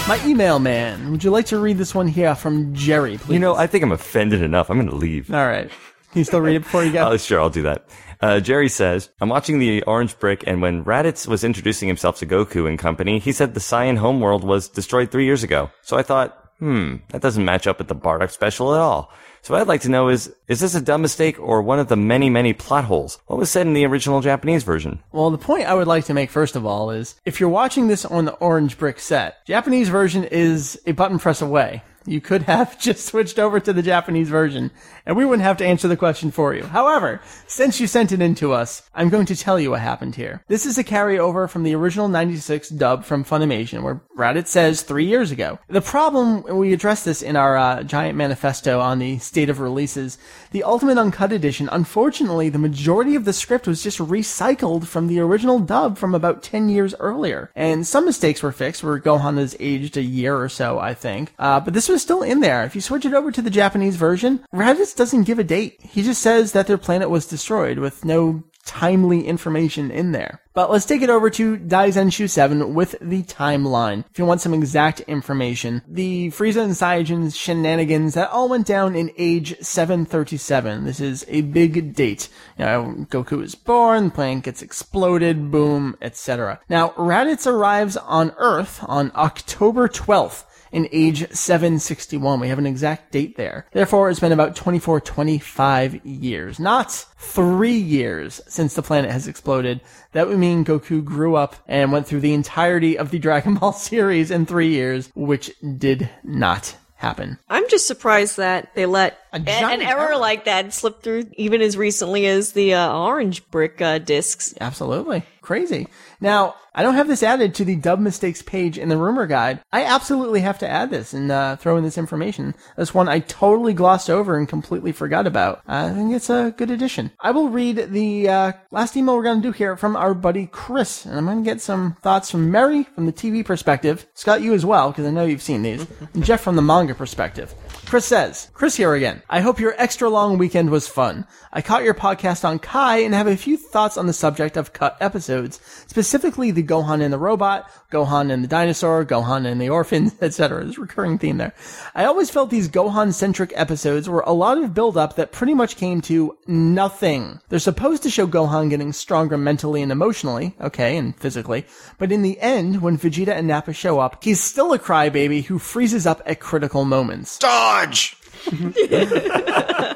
My 0.08 0.22
email 0.26 0.60
man, 0.60 1.12
would 1.12 1.24
you 1.24 1.32
like 1.32 1.48
to 1.48 1.58
read 1.58 1.78
this 1.78 1.96
one 1.96 2.08
here 2.08 2.36
from 2.36 2.74
Jerry, 2.76 3.18
please? 3.18 3.34
You 3.34 3.40
know, 3.40 3.56
I 3.56 3.66
think 3.68 3.84
I'm 3.84 3.92
offended 3.92 4.42
enough. 4.42 4.70
I'm 4.70 4.78
going 4.78 4.90
to 4.90 4.96
leave. 4.96 5.34
all 5.34 5.46
right. 5.46 5.70
Can 6.12 6.20
you 6.20 6.26
still 6.26 6.42
read 6.42 6.58
it 6.58 6.64
before 6.64 6.84
you 6.84 6.92
go? 6.92 7.10
Oh, 7.10 7.18
sure, 7.18 7.40
I'll 7.40 7.50
do 7.50 7.62
that. 7.64 7.88
Uh, 8.20 8.40
Jerry 8.40 8.68
says, 8.68 9.10
I'm 9.22 9.30
watching 9.30 9.60
the 9.60 9.82
Orange 9.84 10.20
Brick, 10.20 10.44
and 10.46 10.62
when 10.62 10.84
Raditz 10.84 11.28
was 11.28 11.44
introducing 11.44 11.88
himself 11.88 12.20
to 12.20 12.28
Goku 12.28 12.68
and 12.68 12.78
company, 12.78 13.18
he 13.20 13.32
said 13.32 13.54
the 13.54 13.60
Saiyan 13.62 13.98
homeworld 13.98 14.44
was 14.44 14.68
destroyed 14.68 15.10
three 15.10 15.26
years 15.26 15.44
ago. 15.44 15.72
So 15.82 15.98
I 15.98 16.04
thought, 16.04 16.38
hmm, 16.60 16.98
that 17.10 17.22
doesn't 17.22 17.46
match 17.46 17.66
up 17.66 17.78
with 17.80 17.88
the 17.88 17.96
Bardock 17.96 18.32
special 18.32 18.76
at 18.76 18.82
all. 18.82 19.12
So 19.44 19.56
what 19.56 19.62
I'd 19.62 19.68
like 19.68 19.82
to 19.82 19.90
know 19.90 20.10
is, 20.10 20.32
is 20.48 20.60
this 20.60 20.76
a 20.76 20.82
dumb 20.82 21.02
mistake 21.02 21.40
or 21.40 21.64
one 21.64 21.80
of 21.80 21.88
the 21.88 21.96
many, 21.96 22.30
many 22.30 22.54
plot 22.54 22.84
holes? 22.84 23.18
What 23.26 23.40
was 23.40 23.50
said 23.50 23.66
in 23.66 23.74
the 23.74 23.86
original 23.86 24.22
Japanese 24.22 24.64
version? 24.64 25.00
Well, 25.12 25.32
the 25.32 25.40
point 25.40 25.66
I 25.66 25.74
would 25.74 25.88
like 25.88 26.06
to 26.06 26.14
make 26.14 26.30
first 26.30 26.56
of 26.56 26.64
all 26.64 26.92
is 26.92 27.16
if 27.26 27.40
you're 27.40 27.50
watching 27.50 27.88
this 27.88 28.06
on 28.06 28.26
the 28.26 28.34
orange 28.34 28.78
brick 28.78 29.00
set, 29.00 29.44
Japanese 29.48 29.90
version 29.90 30.26
is 30.26 30.80
a 30.86 30.92
button 30.92 31.18
press 31.18 31.42
away. 31.42 31.82
You 32.06 32.22
could 32.22 32.44
have 32.44 32.80
just 32.80 33.06
switched 33.06 33.40
over 33.40 33.60
to 33.60 33.74
the 33.74 33.82
Japanese 33.82 34.30
version 34.30 34.72
and 35.06 35.18
we 35.18 35.26
wouldn't 35.26 35.44
have 35.44 35.58
to 35.58 35.66
answer 35.66 35.88
the 35.88 35.98
question 35.98 36.32
for 36.32 36.54
you. 36.54 36.64
However, 36.64 37.22
since 37.48 37.80
you 37.80 37.88
sent 37.88 38.12
it 38.12 38.22
in 38.22 38.36
to 38.36 38.54
us, 38.54 38.84
I'm 38.94 39.10
going 39.10 39.26
to 39.28 39.36
tell 39.36 39.60
you 39.60 39.72
what 39.72 39.82
happened 39.82 40.16
here. 40.16 40.44
This 40.48 40.66
is 40.66 40.78
a 40.78 40.84
carryover 40.84 41.50
from 41.50 41.64
the 41.64 41.76
original 41.76 42.08
96 42.08 42.70
dub 42.70 43.04
from 43.04 43.26
Funimation 43.26 43.82
where 43.82 44.02
Raditz 44.18 44.48
says 44.48 44.84
three 44.84 45.06
years 45.06 45.32
ago. 45.32 45.60
The 45.68 45.82
problem, 45.82 46.44
we 46.44 46.74
addressed 46.74 47.06
this 47.06 47.22
in 47.22 47.36
our 47.36 47.58
uh, 47.58 47.84
giant 47.84 48.18
manifesto 48.18 48.80
on 48.80 49.00
the 49.00 49.18
state 49.20 49.50
of 49.50 49.60
releases, 49.60 50.18
the 50.52 50.64
Ultimate 50.64 50.98
Uncut 50.98 51.32
Edition, 51.32 51.70
unfortunately, 51.72 52.50
the 52.50 52.60
majority 52.60 53.16
of 53.16 53.26
the 53.26 53.34
script 53.34 53.68
was 53.68 53.82
just 53.82 54.00
recycled 54.00 54.86
from 54.86 55.08
the 55.08 55.20
original 55.20 55.60
dub 55.60 55.98
from 55.98 56.14
about 56.14 56.44
10 56.44 56.70
years 56.70 56.94
earlier. 57.00 57.50
And 57.56 57.88
some 57.88 58.06
mistakes 58.06 58.44
were 58.44 58.52
fixed 58.52 58.84
where 58.84 59.00
Gohan 59.00 59.38
has 59.38 59.56
aged 59.60 59.98
a 59.98 60.02
year 60.02 60.38
or 60.38 60.50
so, 60.50 60.78
I 60.78 60.94
think. 60.94 61.34
Uh, 61.40 61.60
but 61.60 61.74
this 61.74 61.90
was 61.92 62.02
still 62.02 62.24
in 62.24 62.40
there. 62.40 62.64
If 62.64 62.76
you 62.76 62.82
switch 62.82 63.06
it 63.06 63.14
over 63.14 63.32
to 63.32 63.42
the 63.42 63.50
Japanese 63.50 63.96
version, 63.96 64.44
Raditz 64.54 64.96
doesn't 64.96 65.24
give 65.24 65.40
a 65.40 65.44
date. 65.44 65.80
He 65.82 66.02
just 66.02 66.22
says 66.22 66.54
that 66.54 66.68
their 66.68 66.78
planet 66.78 67.10
was 67.10 67.28
destroyed 67.28 67.80
with 67.80 68.06
no 68.06 68.44
timely 68.66 69.28
information 69.28 69.92
in 69.92 70.12
there. 70.12 70.42
But 70.54 70.70
let's 70.70 70.86
take 70.86 71.02
it 71.02 71.10
over 71.10 71.30
to 71.32 71.58
Daizenshuu 71.58 72.30
7 72.30 72.74
with 72.74 72.96
the 73.02 73.24
timeline. 73.24 74.04
If 74.12 74.20
you 74.20 74.26
want 74.26 74.42
some 74.42 74.54
exact 74.54 75.00
information, 75.02 75.82
the 75.88 76.28
Frieza 76.28 76.62
and 76.62 76.74
Saiyajin's 76.74 77.38
shenanigans 77.38 78.14
that 78.16 78.30
all 78.30 78.50
went 78.50 78.68
down 78.68 78.96
in 78.96 79.12
age 79.18 79.58
737. 79.62 80.84
This 80.84 81.00
is 81.00 81.26
a 81.30 81.42
big 81.42 81.96
date. 81.96 82.30
You 82.58 82.66
know, 82.66 82.96
Goku 83.10 83.42
is 83.44 83.56
born, 83.56 84.06
the 84.06 84.12
planet 84.12 84.44
gets 84.44 84.62
exploded, 84.62 85.52
boom, 85.52 85.98
etc. 86.02 86.60
Now, 86.70 86.90
Raditz 86.92 87.48
arrives 87.48 87.96
on 87.98 88.34
Earth 88.38 88.84
on 88.88 89.12
October 89.16 89.88
12th 89.88 90.46
in 90.72 90.88
age 90.92 91.30
761. 91.32 92.40
We 92.40 92.48
have 92.50 92.60
an 92.60 92.66
exact 92.66 93.12
date 93.12 93.38
there. 93.38 93.66
Therefore, 93.72 94.10
it's 94.10 94.20
been 94.20 94.32
about 94.32 94.56
24, 94.56 95.02
25 95.02 96.06
years. 96.06 96.60
Not 96.60 96.92
three 97.18 97.78
years 97.78 98.42
since 98.48 98.74
the 98.74 98.82
planet 98.82 99.12
has 99.12 99.28
exploded. 99.28 99.82
That 100.14 100.28
would 100.28 100.40
mean 100.40 100.66
Goku 100.66 101.04
grew 101.04 101.36
up 101.36 101.56
and 101.68 101.92
went 101.92 102.08
through 102.08 102.22
the 102.22 102.34
entirety 102.34 102.98
of 102.98 103.12
the 103.12 103.20
Dragon 103.32 103.56
Ball 103.56 103.74
series 103.74 104.32
in 104.32 104.46
three 104.46 104.70
years, 104.70 105.12
which 105.16 105.52
did 105.78 106.10
not 106.24 106.76
happen. 106.96 107.40
I'm 107.50 107.68
just 107.68 107.88
surprised 107.88 108.38
that 108.38 108.76
they 108.76 108.86
let 108.86 109.18
A 109.34 109.38
an 109.38 109.82
error 109.82 110.10
error. 110.10 110.18
like 110.18 110.46
that 110.46 110.72
slip 110.72 111.02
through 111.02 111.32
even 111.36 111.60
as 111.62 111.76
recently 111.76 112.28
as 112.28 112.52
the 112.52 112.76
uh, 112.76 112.96
orange 112.96 113.50
brick 113.50 113.82
uh, 113.82 113.98
discs. 113.98 114.54
Absolutely. 114.62 115.24
Crazy. 115.42 115.88
Now, 116.20 116.56
I 116.74 116.84
don't 116.84 116.96
have 116.96 117.08
this 117.08 117.24
added 117.24 117.56
to 117.56 117.66
the 117.66 117.76
dub 117.76 118.00
mistakes 118.00 118.42
page 118.42 118.78
in 118.78 118.90
the 118.90 118.98
rumor 118.98 119.26
guide. 119.26 119.60
I 119.74 119.84
absolutely 119.84 120.42
have 120.42 120.60
to 120.60 120.70
add 120.70 120.92
this 120.92 121.14
and 121.14 121.32
uh, 121.32 121.56
throw 121.56 121.78
in 121.78 121.84
this 121.84 121.98
information. 121.98 122.54
This 122.78 122.94
one 122.94 123.10
I 123.10 123.20
totally 123.20 123.74
glossed 123.74 124.10
over 124.10 124.38
and 124.38 124.48
completely 124.48 124.92
forgot 124.92 125.26
about. 125.26 125.62
I 125.68 125.90
think 125.90 126.14
it's 126.14 126.30
a 126.30 126.54
good 126.56 126.70
addition. 126.70 127.12
I 127.20 127.32
will 127.32 127.50
read 127.50 127.92
the 127.92 128.30
uh, 128.30 128.52
last 128.70 128.96
email 128.96 129.18
we're 129.18 129.24
going 129.24 129.42
to 129.42 129.48
do 129.48 129.52
here 129.52 129.76
from 129.76 129.96
our 129.96 130.14
buddy 130.14 130.48
Chris, 130.52 131.06
and 131.06 131.18
I'm 131.18 131.26
going 131.26 131.44
to 131.44 131.50
get 131.50 131.60
some 131.60 131.98
thoughts 132.02 132.30
from 132.30 132.52
Meri 132.52 132.84
from 132.84 133.08
the 133.08 133.14
TV 133.14 133.44
perspective, 133.44 134.06
Scott, 134.14 134.42
you 134.42 134.54
as 134.54 134.66
well, 134.66 134.92
because 134.92 135.08
I 135.08 135.12
know 135.12 135.26
you've 135.26 135.42
seen 135.42 135.64
these, 135.64 135.86
and 136.14 136.24
Jeff 136.24 136.42
from 136.42 136.56
the 136.56 136.62
manga 136.62 136.94
perspective. 136.94 137.54
Chris 137.92 138.06
says, 138.06 138.50
Chris 138.54 138.78
here 138.78 138.94
again. 138.94 139.22
I 139.30 139.42
hope 139.42 139.60
your 139.60 139.76
extra 139.78 140.08
long 140.08 140.38
weekend 140.38 140.70
was 140.70 140.88
fun. 140.88 141.28
I 141.52 141.62
caught 141.62 141.84
your 141.84 141.94
podcast 141.94 142.46
on 142.46 142.58
Kai 142.58 143.00
and 143.00 143.14
have 143.14 143.28
a 143.28 143.36
few 143.36 143.58
thoughts 143.58 143.98
on 143.98 144.08
the 144.08 144.14
subject 144.14 144.56
of 144.56 144.72
cut 144.72 144.96
episodes, 145.02 145.60
specifically 145.88 146.52
the 146.52 146.64
Gohan 146.64 147.04
and 147.04 147.12
the 147.12 147.18
robot, 147.18 147.70
Gohan 147.92 148.32
and 148.32 148.46
the 148.46 148.48
dinosaur, 148.48 149.04
Gohan 149.04 149.46
and 149.46 149.60
the 149.60 149.68
orphans, 149.68 150.16
etc. 150.22 150.64
There's 150.64 150.78
a 150.78 150.82
recurring 150.82 151.18
theme 151.18 151.36
there. 151.36 151.54
I 151.94 152.06
always 152.06 152.30
felt 152.30 152.50
these 152.50 152.70
Gohan 152.70 153.14
centric 153.14 153.52
episodes 153.58 154.08
were 154.08 154.24
a 154.26 154.32
lot 154.32 154.58
of 154.58 154.74
build 154.74 154.96
up 154.96 155.18
that 155.18 155.34
pretty 155.34 155.54
much 155.54 155.76
came 155.76 156.00
to 156.04 156.38
nothing. 156.48 157.42
They're 157.50 157.60
supposed 157.60 158.04
to 158.04 158.10
show 158.10 158.26
Gohan 158.26 158.70
getting 158.70 158.94
stronger 158.94 159.38
mentally 159.38 159.82
and 159.82 159.92
emotionally, 159.92 160.56
okay, 160.62 160.96
and 160.96 161.14
physically, 161.18 161.66
but 161.98 162.14
in 162.14 162.22
the 162.22 162.40
end, 162.40 162.82
when 162.82 162.98
Vegeta 162.98 163.34
and 163.34 163.48
Nappa 163.48 163.74
show 163.74 164.00
up, 164.00 164.24
he's 164.24 164.42
still 164.42 164.72
a 164.72 164.80
crybaby 164.80 165.44
who 165.44 165.60
freezes 165.60 166.08
up 166.08 166.22
at 166.26 166.40
critical 166.40 166.86
moments. 166.86 167.38
Dodge! 167.82 168.16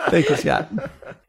Thank 0.09 0.29
you, 0.29 0.35
Scott. 0.35 0.69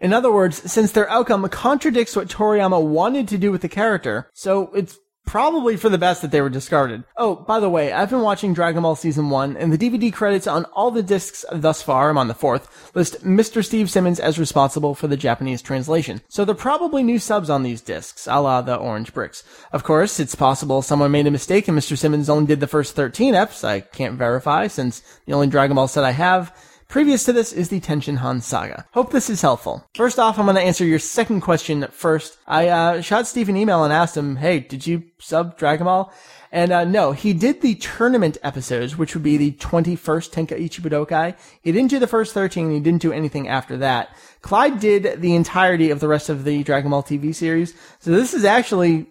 In 0.00 0.12
other 0.12 0.30
words, 0.30 0.70
since 0.70 0.92
their 0.92 1.08
outcome 1.10 1.48
contradicts 1.48 2.14
what 2.14 2.28
Toriyama 2.28 2.82
wanted 2.82 3.28
to 3.28 3.38
do 3.38 3.50
with 3.50 3.62
the 3.62 3.68
character, 3.68 4.30
so 4.34 4.70
it's 4.74 4.98
probably 5.26 5.76
for 5.76 5.88
the 5.88 5.98
best 5.98 6.22
that 6.22 6.30
they 6.30 6.40
were 6.40 6.48
discarded. 6.48 7.04
Oh, 7.16 7.34
by 7.34 7.60
the 7.60 7.68
way, 7.68 7.92
I've 7.92 8.10
been 8.10 8.22
watching 8.22 8.54
Dragon 8.54 8.82
Ball 8.82 8.96
Season 8.96 9.28
1, 9.28 9.56
and 9.56 9.72
the 9.72 9.78
DVD 9.78 10.12
credits 10.12 10.46
on 10.46 10.64
all 10.66 10.90
the 10.90 11.02
discs 11.02 11.44
thus 11.52 11.82
far, 11.82 12.08
I'm 12.08 12.16
on 12.16 12.28
the 12.28 12.34
fourth, 12.34 12.90
list 12.94 13.22
Mr. 13.24 13.62
Steve 13.64 13.90
Simmons 13.90 14.20
as 14.20 14.38
responsible 14.38 14.94
for 14.94 15.08
the 15.08 15.16
Japanese 15.16 15.60
translation. 15.60 16.22
So 16.28 16.44
there 16.44 16.54
are 16.54 16.56
probably 16.56 17.02
new 17.02 17.18
subs 17.18 17.50
on 17.50 17.64
these 17.64 17.82
discs, 17.82 18.26
a 18.26 18.40
la 18.40 18.62
the 18.62 18.76
Orange 18.76 19.12
Bricks. 19.12 19.44
Of 19.72 19.84
course, 19.84 20.18
it's 20.20 20.34
possible 20.34 20.80
someone 20.80 21.10
made 21.10 21.26
a 21.26 21.30
mistake 21.30 21.68
and 21.68 21.76
Mr. 21.76 21.98
Simmons 21.98 22.30
only 22.30 22.46
did 22.46 22.60
the 22.60 22.66
first 22.66 22.94
13 22.94 23.34
eps. 23.34 23.64
I 23.64 23.80
can't 23.80 24.16
verify, 24.16 24.68
since 24.68 25.02
the 25.26 25.34
only 25.34 25.48
Dragon 25.48 25.74
Ball 25.74 25.88
set 25.88 26.04
I 26.04 26.12
have 26.12 26.56
Previous 26.88 27.24
to 27.24 27.32
this 27.32 27.52
is 27.52 27.68
the 27.68 27.80
Tenshinhan 27.80 28.40
saga. 28.42 28.86
Hope 28.92 29.10
this 29.10 29.28
is 29.28 29.42
helpful. 29.42 29.84
First 29.96 30.20
off, 30.20 30.38
I'm 30.38 30.46
going 30.46 30.54
to 30.54 30.62
answer 30.62 30.84
your 30.84 31.00
second 31.00 31.40
question 31.40 31.86
first. 31.90 32.38
I 32.46 32.68
uh, 32.68 33.00
shot 33.00 33.26
Steve 33.26 33.48
an 33.48 33.56
email 33.56 33.82
and 33.82 33.92
asked 33.92 34.16
him, 34.16 34.36
hey, 34.36 34.60
did 34.60 34.86
you 34.86 35.02
sub 35.18 35.58
Dragon 35.58 35.86
Ball? 35.86 36.12
And 36.52 36.72
uh, 36.72 36.84
no, 36.84 37.10
he 37.10 37.32
did 37.32 37.60
the 37.60 37.74
tournament 37.74 38.38
episodes, 38.44 38.96
which 38.96 39.14
would 39.14 39.24
be 39.24 39.36
the 39.36 39.52
21st 39.52 40.30
Tenkaichi 40.30 40.80
Budokai. 40.80 41.36
He 41.60 41.72
didn't 41.72 41.90
do 41.90 41.98
the 41.98 42.06
first 42.06 42.32
13, 42.32 42.70
he 42.70 42.80
didn't 42.80 43.02
do 43.02 43.12
anything 43.12 43.48
after 43.48 43.76
that. 43.78 44.16
Clyde 44.42 44.78
did 44.78 45.20
the 45.20 45.34
entirety 45.34 45.90
of 45.90 45.98
the 45.98 46.08
rest 46.08 46.28
of 46.28 46.44
the 46.44 46.62
Dragon 46.62 46.92
Ball 46.92 47.02
TV 47.02 47.34
series. 47.34 47.74
So 47.98 48.12
this 48.12 48.32
is 48.32 48.44
actually 48.44 49.06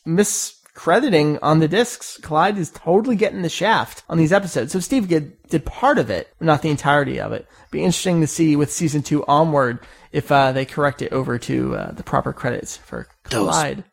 miscrediting 0.75 1.39
on 1.41 1.59
the 1.59 1.67
discs. 1.67 2.17
Clyde 2.17 2.57
is 2.57 2.71
totally 2.71 3.15
getting 3.15 3.41
the 3.41 3.49
shaft 3.49 4.03
on 4.09 4.17
these 4.17 4.33
episodes. 4.33 4.71
So 4.71 4.79
Steve 4.79 5.07
did, 5.07 5.41
did 5.47 5.65
part 5.65 5.97
of 5.97 6.09
it, 6.09 6.33
not 6.39 6.61
the 6.61 6.69
entirety 6.69 7.19
of 7.19 7.31
it. 7.31 7.47
Be 7.71 7.79
interesting 7.79 8.21
to 8.21 8.27
see 8.27 8.55
with 8.55 8.71
season 8.71 9.01
two 9.01 9.25
onward 9.25 9.79
if 10.11 10.31
uh, 10.31 10.51
they 10.51 10.65
correct 10.65 11.01
it 11.01 11.11
over 11.11 11.37
to 11.39 11.75
uh, 11.75 11.91
the 11.91 12.03
proper 12.03 12.33
credits 12.33 12.77
for 12.77 13.07
Clyde. 13.23 13.83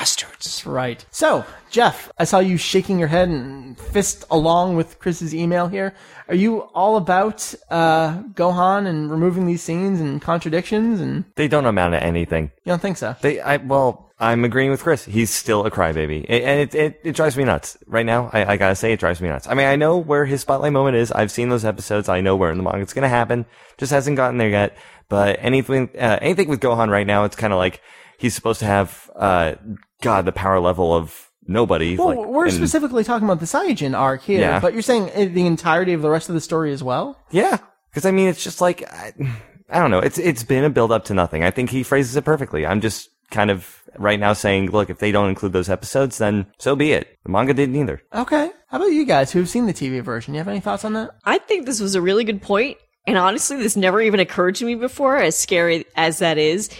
Bastards. 0.00 0.64
Right. 0.64 1.04
So, 1.10 1.44
Jeff, 1.70 2.10
I 2.18 2.24
saw 2.24 2.38
you 2.38 2.56
shaking 2.56 2.98
your 2.98 3.08
head 3.08 3.28
and 3.28 3.78
fist 3.78 4.24
along 4.30 4.76
with 4.76 4.98
Chris's 4.98 5.34
email 5.34 5.68
here. 5.68 5.92
Are 6.26 6.34
you 6.34 6.60
all 6.74 6.96
about 6.96 7.54
uh, 7.68 8.22
Gohan 8.32 8.86
and 8.86 9.10
removing 9.10 9.44
these 9.46 9.62
scenes 9.62 10.00
and 10.00 10.22
contradictions? 10.22 11.02
And 11.02 11.24
They 11.36 11.48
don't 11.48 11.66
amount 11.66 11.92
to 11.92 12.02
anything. 12.02 12.44
you 12.64 12.70
don't 12.72 12.80
think 12.80 12.96
so? 12.96 13.14
They, 13.20 13.40
I, 13.40 13.58
well, 13.58 14.10
I'm 14.18 14.42
agreeing 14.42 14.70
with 14.70 14.82
Chris. 14.82 15.04
He's 15.04 15.28
still 15.28 15.66
a 15.66 15.70
crybaby. 15.70 16.24
A- 16.30 16.44
And 16.46 16.60
it, 16.60 16.74
it, 16.74 17.00
it 17.04 17.12
drives 17.14 17.36
me 17.36 17.44
nuts. 17.44 17.76
Right 17.86 18.06
now, 18.06 18.30
I, 18.32 18.52
I 18.54 18.56
gotta 18.56 18.76
say, 18.76 18.94
it 18.94 19.00
drives 19.00 19.20
me 19.20 19.28
nuts. 19.28 19.46
I 19.48 19.52
mean, 19.52 19.66
I 19.66 19.76
know 19.76 19.98
where 19.98 20.24
his 20.24 20.40
spotlight 20.40 20.72
moment 20.72 20.96
is. 20.96 21.12
I've 21.12 21.30
seen 21.30 21.50
those 21.50 21.66
episodes. 21.66 22.08
I 22.08 22.22
know 22.22 22.36
where 22.36 22.50
in 22.50 22.56
the 22.56 22.64
manga 22.64 22.80
it's 22.80 22.94
gonna 22.94 23.10
happen. 23.10 23.44
Just 23.76 23.92
hasn't 23.92 24.16
gotten 24.16 24.38
there 24.38 24.48
yet. 24.48 24.78
But 25.10 25.36
anything, 25.40 25.90
uh, 25.98 26.18
anything 26.22 26.48
with 26.48 26.60
Gohan 26.60 26.88
right 26.88 27.06
now, 27.06 27.24
it's 27.24 27.36
kind 27.36 27.52
of 27.52 27.58
like 27.58 27.82
he's 28.16 28.34
supposed 28.34 28.60
to 28.60 28.66
have, 28.66 29.10
uh, 29.14 29.56
God, 30.00 30.24
the 30.24 30.32
power 30.32 30.60
level 30.60 30.94
of 30.94 31.30
nobody. 31.46 31.96
Well, 31.96 32.08
like, 32.08 32.26
we're 32.26 32.44
and- 32.46 32.52
specifically 32.54 33.04
talking 33.04 33.26
about 33.26 33.40
the 33.40 33.46
Saiyajin 33.46 33.98
arc 33.98 34.22
here, 34.22 34.40
Yeah. 34.40 34.60
but 34.60 34.72
you're 34.72 34.82
saying 34.82 35.10
uh, 35.14 35.32
the 35.32 35.46
entirety 35.46 35.92
of 35.92 36.02
the 36.02 36.10
rest 36.10 36.28
of 36.28 36.34
the 36.34 36.40
story 36.40 36.72
as 36.72 36.82
well? 36.82 37.18
Yeah, 37.30 37.58
because 37.90 38.06
I 38.06 38.10
mean, 38.10 38.28
it's 38.28 38.42
just 38.42 38.60
like 38.60 38.82
I, 38.92 39.12
I 39.68 39.78
don't 39.78 39.90
know. 39.90 39.98
It's 40.00 40.18
it's 40.18 40.42
been 40.44 40.64
a 40.64 40.70
build 40.70 40.92
up 40.92 41.04
to 41.06 41.14
nothing. 41.14 41.44
I 41.44 41.50
think 41.50 41.70
he 41.70 41.82
phrases 41.82 42.16
it 42.16 42.24
perfectly. 42.24 42.66
I'm 42.66 42.80
just 42.80 43.08
kind 43.30 43.50
of 43.50 43.82
right 43.96 44.18
now 44.18 44.32
saying, 44.32 44.70
look, 44.70 44.90
if 44.90 44.98
they 44.98 45.12
don't 45.12 45.28
include 45.28 45.52
those 45.52 45.68
episodes, 45.68 46.18
then 46.18 46.46
so 46.58 46.74
be 46.74 46.92
it. 46.92 47.16
The 47.24 47.30
manga 47.30 47.54
didn't 47.54 47.76
either. 47.76 48.02
Okay. 48.12 48.50
How 48.68 48.76
about 48.78 48.86
you 48.92 49.04
guys 49.04 49.30
who've 49.32 49.48
seen 49.48 49.66
the 49.66 49.72
TV 49.74 50.02
version? 50.02 50.34
You 50.34 50.38
have 50.38 50.48
any 50.48 50.60
thoughts 50.60 50.84
on 50.84 50.92
that? 50.94 51.10
I 51.24 51.38
think 51.38 51.66
this 51.66 51.80
was 51.80 51.94
a 51.94 52.00
really 52.02 52.24
good 52.24 52.40
point, 52.42 52.78
and 53.06 53.16
honestly, 53.18 53.56
this 53.56 53.76
never 53.76 54.00
even 54.00 54.20
occurred 54.20 54.54
to 54.56 54.64
me 54.64 54.74
before, 54.76 55.16
as 55.16 55.36
scary 55.38 55.84
as 55.96 56.18
that 56.20 56.38
is. 56.38 56.70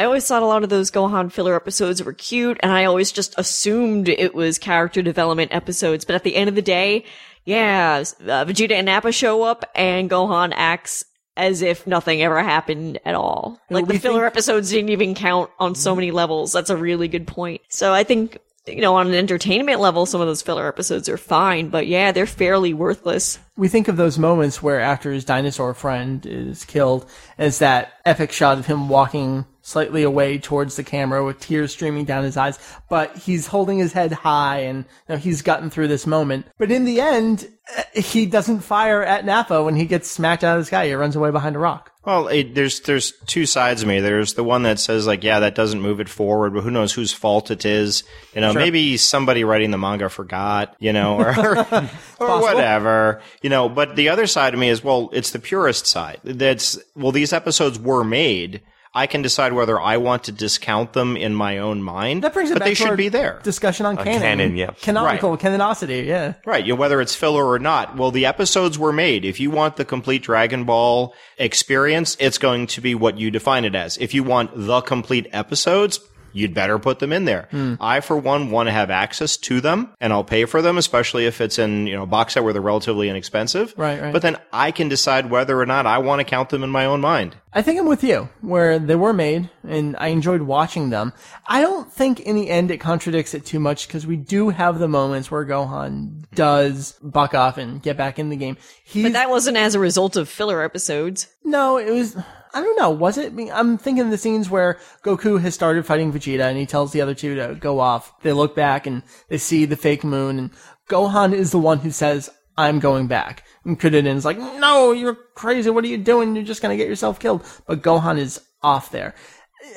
I 0.00 0.04
always 0.04 0.26
thought 0.26 0.42
a 0.42 0.46
lot 0.46 0.62
of 0.62 0.70
those 0.70 0.90
Gohan 0.90 1.30
filler 1.30 1.54
episodes 1.54 2.02
were 2.02 2.14
cute, 2.14 2.58
and 2.62 2.72
I 2.72 2.86
always 2.86 3.12
just 3.12 3.34
assumed 3.36 4.08
it 4.08 4.34
was 4.34 4.56
character 4.56 5.02
development 5.02 5.52
episodes. 5.52 6.06
But 6.06 6.14
at 6.14 6.24
the 6.24 6.36
end 6.36 6.48
of 6.48 6.54
the 6.54 6.62
day, 6.62 7.04
yeah, 7.44 8.02
uh, 8.22 8.46
Vegeta 8.46 8.70
and 8.70 8.86
Nappa 8.86 9.12
show 9.12 9.42
up, 9.42 9.66
and 9.74 10.08
Gohan 10.08 10.54
acts 10.56 11.04
as 11.36 11.60
if 11.60 11.86
nothing 11.86 12.22
ever 12.22 12.42
happened 12.42 12.98
at 13.04 13.14
all. 13.14 13.60
Like 13.68 13.88
the 13.88 13.98
filler 13.98 14.20
think- 14.20 14.32
episodes 14.32 14.70
didn't 14.70 14.88
even 14.88 15.14
count 15.14 15.50
on 15.58 15.74
so 15.74 15.94
many 15.94 16.12
levels. 16.12 16.50
That's 16.54 16.70
a 16.70 16.78
really 16.78 17.06
good 17.06 17.26
point. 17.26 17.60
So 17.68 17.92
I 17.92 18.02
think. 18.02 18.38
You 18.66 18.82
know, 18.82 18.94
on 18.94 19.08
an 19.08 19.14
entertainment 19.14 19.80
level, 19.80 20.04
some 20.04 20.20
of 20.20 20.26
those 20.26 20.42
filler 20.42 20.68
episodes 20.68 21.08
are 21.08 21.16
fine, 21.16 21.70
but 21.70 21.86
yeah, 21.86 22.12
they're 22.12 22.26
fairly 22.26 22.74
worthless. 22.74 23.38
we 23.56 23.68
think 23.68 23.88
of 23.88 23.96
those 23.96 24.18
moments 24.18 24.62
where 24.62 24.80
after 24.80 25.10
his 25.12 25.24
dinosaur 25.24 25.72
friend 25.72 26.24
is 26.26 26.66
killed 26.66 27.08
as 27.38 27.58
that 27.60 27.94
epic 28.04 28.32
shot 28.32 28.58
of 28.58 28.66
him 28.66 28.90
walking 28.90 29.46
slightly 29.62 30.02
away 30.02 30.38
towards 30.38 30.76
the 30.76 30.84
camera 30.84 31.24
with 31.24 31.40
tears 31.40 31.72
streaming 31.72 32.04
down 32.04 32.24
his 32.24 32.36
eyes, 32.36 32.58
but 32.88 33.16
he's 33.16 33.46
holding 33.46 33.78
his 33.78 33.92
head 33.92 34.12
high 34.12 34.60
and 34.60 34.84
you 35.08 35.14
know, 35.14 35.16
he's 35.16 35.42
gotten 35.42 35.70
through 35.70 35.88
this 35.88 36.06
moment. 36.06 36.46
But 36.58 36.70
in 36.70 36.84
the 36.84 37.00
end, 37.00 37.48
eh, 37.74 38.00
he 38.00 38.26
doesn't 38.26 38.60
fire 38.60 39.02
at 39.02 39.24
Nappa 39.24 39.62
when 39.62 39.76
he 39.76 39.84
gets 39.84 40.10
smacked 40.10 40.44
out 40.44 40.56
of 40.56 40.62
the 40.62 40.66
sky. 40.66 40.86
He 40.86 40.94
runs 40.94 41.16
away 41.16 41.30
behind 41.30 41.56
a 41.56 41.58
rock. 41.58 41.90
Well, 42.02 42.28
it, 42.28 42.54
there's 42.54 42.80
there's 42.80 43.12
two 43.26 43.44
sides 43.44 43.82
of 43.82 43.88
me. 43.88 44.00
There's 44.00 44.32
the 44.32 44.42
one 44.42 44.62
that 44.62 44.78
says 44.78 45.06
like, 45.06 45.22
yeah, 45.22 45.40
that 45.40 45.54
doesn't 45.54 45.82
move 45.82 46.00
it 46.00 46.08
forward, 46.08 46.54
but 46.54 46.62
who 46.62 46.70
knows 46.70 46.94
whose 46.94 47.12
fault 47.12 47.50
it 47.50 47.66
is? 47.66 48.04
You 48.34 48.40
know, 48.40 48.54
maybe 48.54 48.96
somebody 48.96 49.44
writing 49.44 49.70
the 49.70 49.76
manga 49.76 50.08
forgot, 50.08 50.74
you 50.78 50.94
know, 50.94 51.18
or 51.18 51.58
or 52.18 52.40
whatever, 52.40 53.20
you 53.42 53.50
know. 53.50 53.68
But 53.68 53.96
the 53.96 54.08
other 54.08 54.26
side 54.26 54.54
of 54.54 54.60
me 54.60 54.70
is, 54.70 54.82
well, 54.82 55.10
it's 55.12 55.30
the 55.30 55.38
purist 55.38 55.86
side. 55.86 56.20
That's 56.24 56.78
well, 56.96 57.12
these 57.12 57.34
episodes 57.34 57.78
were 57.78 58.02
made. 58.02 58.62
I 58.92 59.06
can 59.06 59.22
decide 59.22 59.52
whether 59.52 59.80
I 59.80 59.98
want 59.98 60.24
to 60.24 60.32
discount 60.32 60.94
them 60.94 61.16
in 61.16 61.32
my 61.32 61.58
own 61.58 61.80
mind, 61.80 62.24
That 62.24 62.32
brings 62.32 62.50
it 62.50 62.54
but 62.54 62.60
back 62.60 62.68
they 62.68 62.74
to 62.74 62.82
our 62.84 62.88
should 62.90 62.96
be 62.96 63.08
there. 63.08 63.38
Discussion 63.44 63.86
on 63.86 63.96
canon. 63.96 64.20
canon, 64.20 64.56
yeah. 64.56 64.70
Canonical, 64.82 65.38
canonicity, 65.38 66.06
yeah. 66.06 66.34
Right, 66.44 66.64
you 66.64 66.72
know, 66.72 66.80
whether 66.80 67.00
it's 67.00 67.14
filler 67.14 67.46
or 67.46 67.60
not. 67.60 67.96
Well, 67.96 68.10
the 68.10 68.26
episodes 68.26 68.80
were 68.80 68.92
made. 68.92 69.24
If 69.24 69.38
you 69.38 69.50
want 69.52 69.76
the 69.76 69.84
complete 69.84 70.24
Dragon 70.24 70.64
Ball 70.64 71.14
experience, 71.38 72.16
it's 72.18 72.38
going 72.38 72.66
to 72.68 72.80
be 72.80 72.96
what 72.96 73.16
you 73.16 73.30
define 73.30 73.64
it 73.64 73.76
as. 73.76 73.96
If 73.98 74.12
you 74.12 74.24
want 74.24 74.50
the 74.54 74.80
complete 74.80 75.28
episodes, 75.30 76.00
you'd 76.32 76.54
better 76.54 76.78
put 76.78 76.98
them 76.98 77.12
in 77.12 77.24
there. 77.24 77.48
Hmm. 77.50 77.74
I, 77.80 78.00
for 78.00 78.16
one, 78.16 78.50
want 78.50 78.68
to 78.68 78.72
have 78.72 78.90
access 78.90 79.36
to 79.38 79.60
them, 79.60 79.92
and 80.00 80.12
I'll 80.12 80.24
pay 80.24 80.44
for 80.44 80.62
them, 80.62 80.78
especially 80.78 81.26
if 81.26 81.40
it's 81.40 81.58
in 81.58 81.86
you 81.86 81.96
know 81.96 82.02
a 82.02 82.06
box 82.06 82.34
set 82.34 82.44
where 82.44 82.52
they're 82.52 82.62
relatively 82.62 83.08
inexpensive. 83.08 83.74
Right, 83.76 84.00
right. 84.00 84.12
But 84.12 84.22
then 84.22 84.36
I 84.52 84.70
can 84.70 84.88
decide 84.88 85.30
whether 85.30 85.58
or 85.58 85.66
not 85.66 85.86
I 85.86 85.98
want 85.98 86.20
to 86.20 86.24
count 86.24 86.50
them 86.50 86.62
in 86.62 86.70
my 86.70 86.84
own 86.84 87.00
mind. 87.00 87.36
I 87.52 87.62
think 87.62 87.80
I'm 87.80 87.86
with 87.86 88.04
you, 88.04 88.28
where 88.42 88.78
they 88.78 88.94
were 88.94 89.12
made, 89.12 89.50
and 89.66 89.96
I 89.98 90.08
enjoyed 90.08 90.42
watching 90.42 90.90
them. 90.90 91.12
I 91.48 91.60
don't 91.60 91.92
think 91.92 92.20
in 92.20 92.36
the 92.36 92.48
end 92.48 92.70
it 92.70 92.78
contradicts 92.78 93.34
it 93.34 93.44
too 93.44 93.58
much, 93.58 93.88
because 93.88 94.06
we 94.06 94.16
do 94.16 94.50
have 94.50 94.78
the 94.78 94.86
moments 94.86 95.30
where 95.30 95.44
Gohan 95.44 96.24
does 96.32 96.92
buck 97.02 97.34
off 97.34 97.58
and 97.58 97.82
get 97.82 97.96
back 97.96 98.20
in 98.20 98.28
the 98.28 98.36
game. 98.36 98.56
He's, 98.84 99.02
But 99.02 99.14
that 99.14 99.30
wasn't 99.30 99.56
as 99.56 99.74
a 99.74 99.80
result 99.80 100.16
of 100.16 100.28
filler 100.28 100.62
episodes. 100.62 101.26
no, 101.44 101.76
it 101.78 101.90
was, 101.90 102.16
I 102.52 102.60
don't 102.60 102.78
know, 102.78 102.90
was 102.90 103.18
it? 103.18 103.26
I 103.26 103.34
mean, 103.34 103.50
I'm 103.52 103.78
thinking 103.78 104.10
the 104.10 104.18
scenes 104.18 104.50
where 104.50 104.78
Goku 105.04 105.40
has 105.40 105.54
started 105.54 105.86
fighting 105.86 106.12
Vegeta, 106.12 106.42
and 106.42 106.58
he 106.58 106.66
tells 106.66 106.92
the 106.92 107.00
other 107.00 107.14
two 107.14 107.34
to 107.36 107.54
go 107.54 107.80
off. 107.80 108.20
They 108.22 108.32
look 108.32 108.54
back, 108.54 108.86
and 108.86 109.02
they 109.28 109.38
see 109.38 109.64
the 109.64 109.76
fake 109.76 110.04
moon, 110.04 110.38
and 110.38 110.50
Gohan 110.88 111.32
is 111.32 111.52
the 111.52 111.58
one 111.58 111.78
who 111.78 111.90
says, 111.90 112.30
I'm 112.56 112.78
going 112.78 113.06
back. 113.06 113.44
And 113.64 113.78
Kuririn's 113.78 114.24
like, 114.24 114.38
no, 114.38 114.92
you're 114.92 115.14
crazy. 115.34 115.70
What 115.70 115.84
are 115.84 115.88
you 115.88 115.98
doing? 115.98 116.34
You're 116.34 116.44
just 116.44 116.62
going 116.62 116.76
to 116.76 116.82
get 116.82 116.88
yourself 116.88 117.18
killed. 117.18 117.44
But 117.66 117.82
Gohan 117.82 118.18
is 118.18 118.40
off 118.62 118.90
there. 118.90 119.14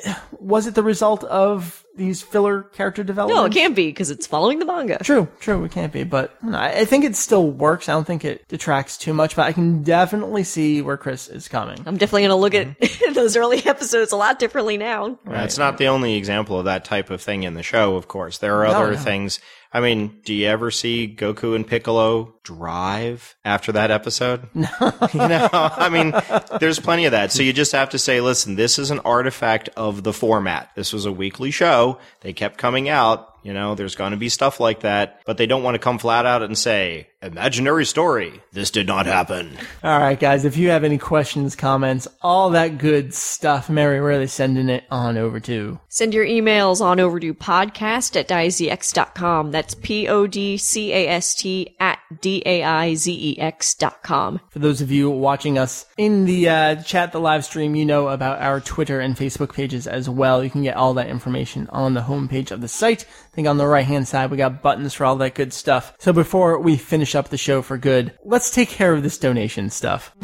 Was 0.32 0.66
it 0.66 0.74
the 0.74 0.82
result 0.82 1.24
of 1.24 1.83
these 1.96 2.22
filler 2.22 2.62
character 2.62 3.04
development? 3.04 3.38
No, 3.38 3.44
it 3.46 3.52
can't 3.52 3.74
be 3.74 3.86
because 3.86 4.10
it's 4.10 4.26
following 4.26 4.58
the 4.58 4.64
manga. 4.64 4.98
True, 5.02 5.28
true, 5.40 5.64
it 5.64 5.72
can't 5.72 5.92
be, 5.92 6.04
but 6.04 6.36
you 6.42 6.50
know, 6.50 6.58
I 6.58 6.80
I 6.80 6.84
think 6.84 7.04
it 7.04 7.16
still 7.16 7.50
works. 7.50 7.88
I 7.88 7.92
don't 7.92 8.06
think 8.06 8.24
it 8.24 8.46
detracts 8.48 8.98
too 8.98 9.14
much, 9.14 9.36
but 9.36 9.46
I 9.46 9.52
can 9.52 9.82
definitely 9.82 10.44
see 10.44 10.82
where 10.82 10.96
Chris 10.96 11.28
is 11.28 11.48
coming. 11.48 11.78
I'm 11.86 11.96
definitely 11.96 12.22
going 12.22 12.30
to 12.30 12.36
look 12.36 12.54
at 12.54 13.14
those 13.14 13.36
early 13.36 13.64
episodes 13.64 14.12
a 14.12 14.16
lot 14.16 14.38
differently 14.38 14.76
now. 14.76 15.18
That's 15.24 15.58
not 15.58 15.78
the 15.78 15.88
only 15.88 16.14
example 16.14 16.58
of 16.58 16.66
that 16.66 16.84
type 16.84 17.10
of 17.10 17.20
thing 17.20 17.44
in 17.44 17.54
the 17.54 17.62
show, 17.62 17.96
of 17.96 18.08
course. 18.08 18.38
There 18.38 18.56
are 18.56 18.66
other 18.66 18.92
no. 18.92 18.98
things. 18.98 19.40
I 19.74 19.80
mean, 19.80 20.20
do 20.24 20.32
you 20.32 20.46
ever 20.46 20.70
see 20.70 21.12
Goku 21.14 21.56
and 21.56 21.66
Piccolo 21.66 22.32
drive 22.44 23.34
after 23.44 23.72
that 23.72 23.90
episode? 23.90 24.48
No. 24.54 24.68
you 25.12 25.18
know, 25.28 25.48
I 25.52 25.88
mean, 25.88 26.14
there's 26.60 26.78
plenty 26.78 27.06
of 27.06 27.12
that. 27.12 27.32
So 27.32 27.42
you 27.42 27.52
just 27.52 27.72
have 27.72 27.90
to 27.90 27.98
say, 27.98 28.20
listen, 28.20 28.54
this 28.54 28.78
is 28.78 28.92
an 28.92 29.00
artifact 29.00 29.68
of 29.76 30.04
the 30.04 30.12
format. 30.12 30.70
This 30.76 30.92
was 30.92 31.06
a 31.06 31.12
weekly 31.12 31.50
show. 31.50 31.98
They 32.20 32.32
kept 32.32 32.56
coming 32.56 32.88
out. 32.88 33.33
You 33.44 33.52
know, 33.52 33.74
there's 33.74 33.94
going 33.94 34.10
to 34.10 34.16
be 34.16 34.30
stuff 34.30 34.58
like 34.58 34.80
that, 34.80 35.20
but 35.26 35.36
they 35.36 35.46
don't 35.46 35.62
want 35.62 35.74
to 35.74 35.78
come 35.78 35.98
flat 35.98 36.24
out 36.26 36.42
and 36.42 36.56
say, 36.56 37.08
imaginary 37.22 37.84
story. 37.84 38.42
This 38.52 38.70
did 38.70 38.86
not 38.86 39.06
happen. 39.06 39.56
All 39.82 39.98
right, 39.98 40.18
guys, 40.18 40.44
if 40.44 40.56
you 40.56 40.70
have 40.70 40.82
any 40.82 40.98
questions, 40.98 41.54
comments, 41.54 42.08
all 42.22 42.50
that 42.50 42.78
good 42.78 43.12
stuff, 43.14 43.68
Meri, 43.68 44.00
where 44.00 44.12
are 44.12 44.18
they 44.18 44.26
sending 44.26 44.68
it 44.68 44.84
on 44.90 45.18
over 45.18 45.40
to? 45.40 45.78
Send 45.88 46.14
your 46.14 46.24
emails 46.24 46.80
on 46.80 46.98
over 46.98 47.20
to 47.20 47.34
podcast 47.34 48.18
at 48.18 48.28
daizex.com. 48.28 49.50
That's 49.50 49.74
P 49.74 50.08
O 50.08 50.26
D 50.26 50.56
C 50.56 50.92
A 50.92 51.08
S 51.08 51.34
T 51.34 51.76
at 51.78 51.98
D 52.20 52.42
A 52.46 52.62
I 52.62 52.94
Z 52.94 53.12
E 53.12 53.38
X 53.38 53.74
dot 53.74 54.02
com. 54.02 54.40
For 54.50 54.58
those 54.58 54.80
of 54.80 54.90
you 54.90 55.10
watching 55.10 55.58
us 55.58 55.86
in 55.96 56.24
the 56.24 56.48
uh, 56.48 56.82
chat, 56.82 57.12
the 57.12 57.20
live 57.20 57.44
stream, 57.44 57.74
you 57.74 57.84
know 57.84 58.08
about 58.08 58.40
our 58.40 58.60
Twitter 58.60 59.00
and 59.00 59.16
Facebook 59.16 59.54
pages 59.54 59.86
as 59.86 60.08
well. 60.08 60.42
You 60.42 60.50
can 60.50 60.62
get 60.62 60.76
all 60.76 60.94
that 60.94 61.08
information 61.08 61.68
on 61.70 61.94
the 61.94 62.02
homepage 62.02 62.50
of 62.50 62.60
the 62.60 62.68
site. 62.68 63.04
I 63.04 63.34
think 63.34 63.48
on 63.48 63.58
the 63.58 63.66
right 63.66 63.86
hand 63.86 64.08
side, 64.08 64.30
we 64.30 64.36
got 64.36 64.62
buttons 64.62 64.94
for 64.94 65.04
all 65.04 65.16
that 65.16 65.34
good 65.34 65.52
stuff. 65.52 65.94
So 65.98 66.12
before 66.12 66.58
we 66.58 66.76
finish 66.76 67.14
up 67.14 67.28
the 67.28 67.36
show 67.36 67.62
for 67.62 67.78
good, 67.78 68.16
let's 68.24 68.50
take 68.50 68.68
care 68.68 68.92
of 68.92 69.02
this 69.02 69.18
donation 69.18 69.70
stuff. 69.70 70.14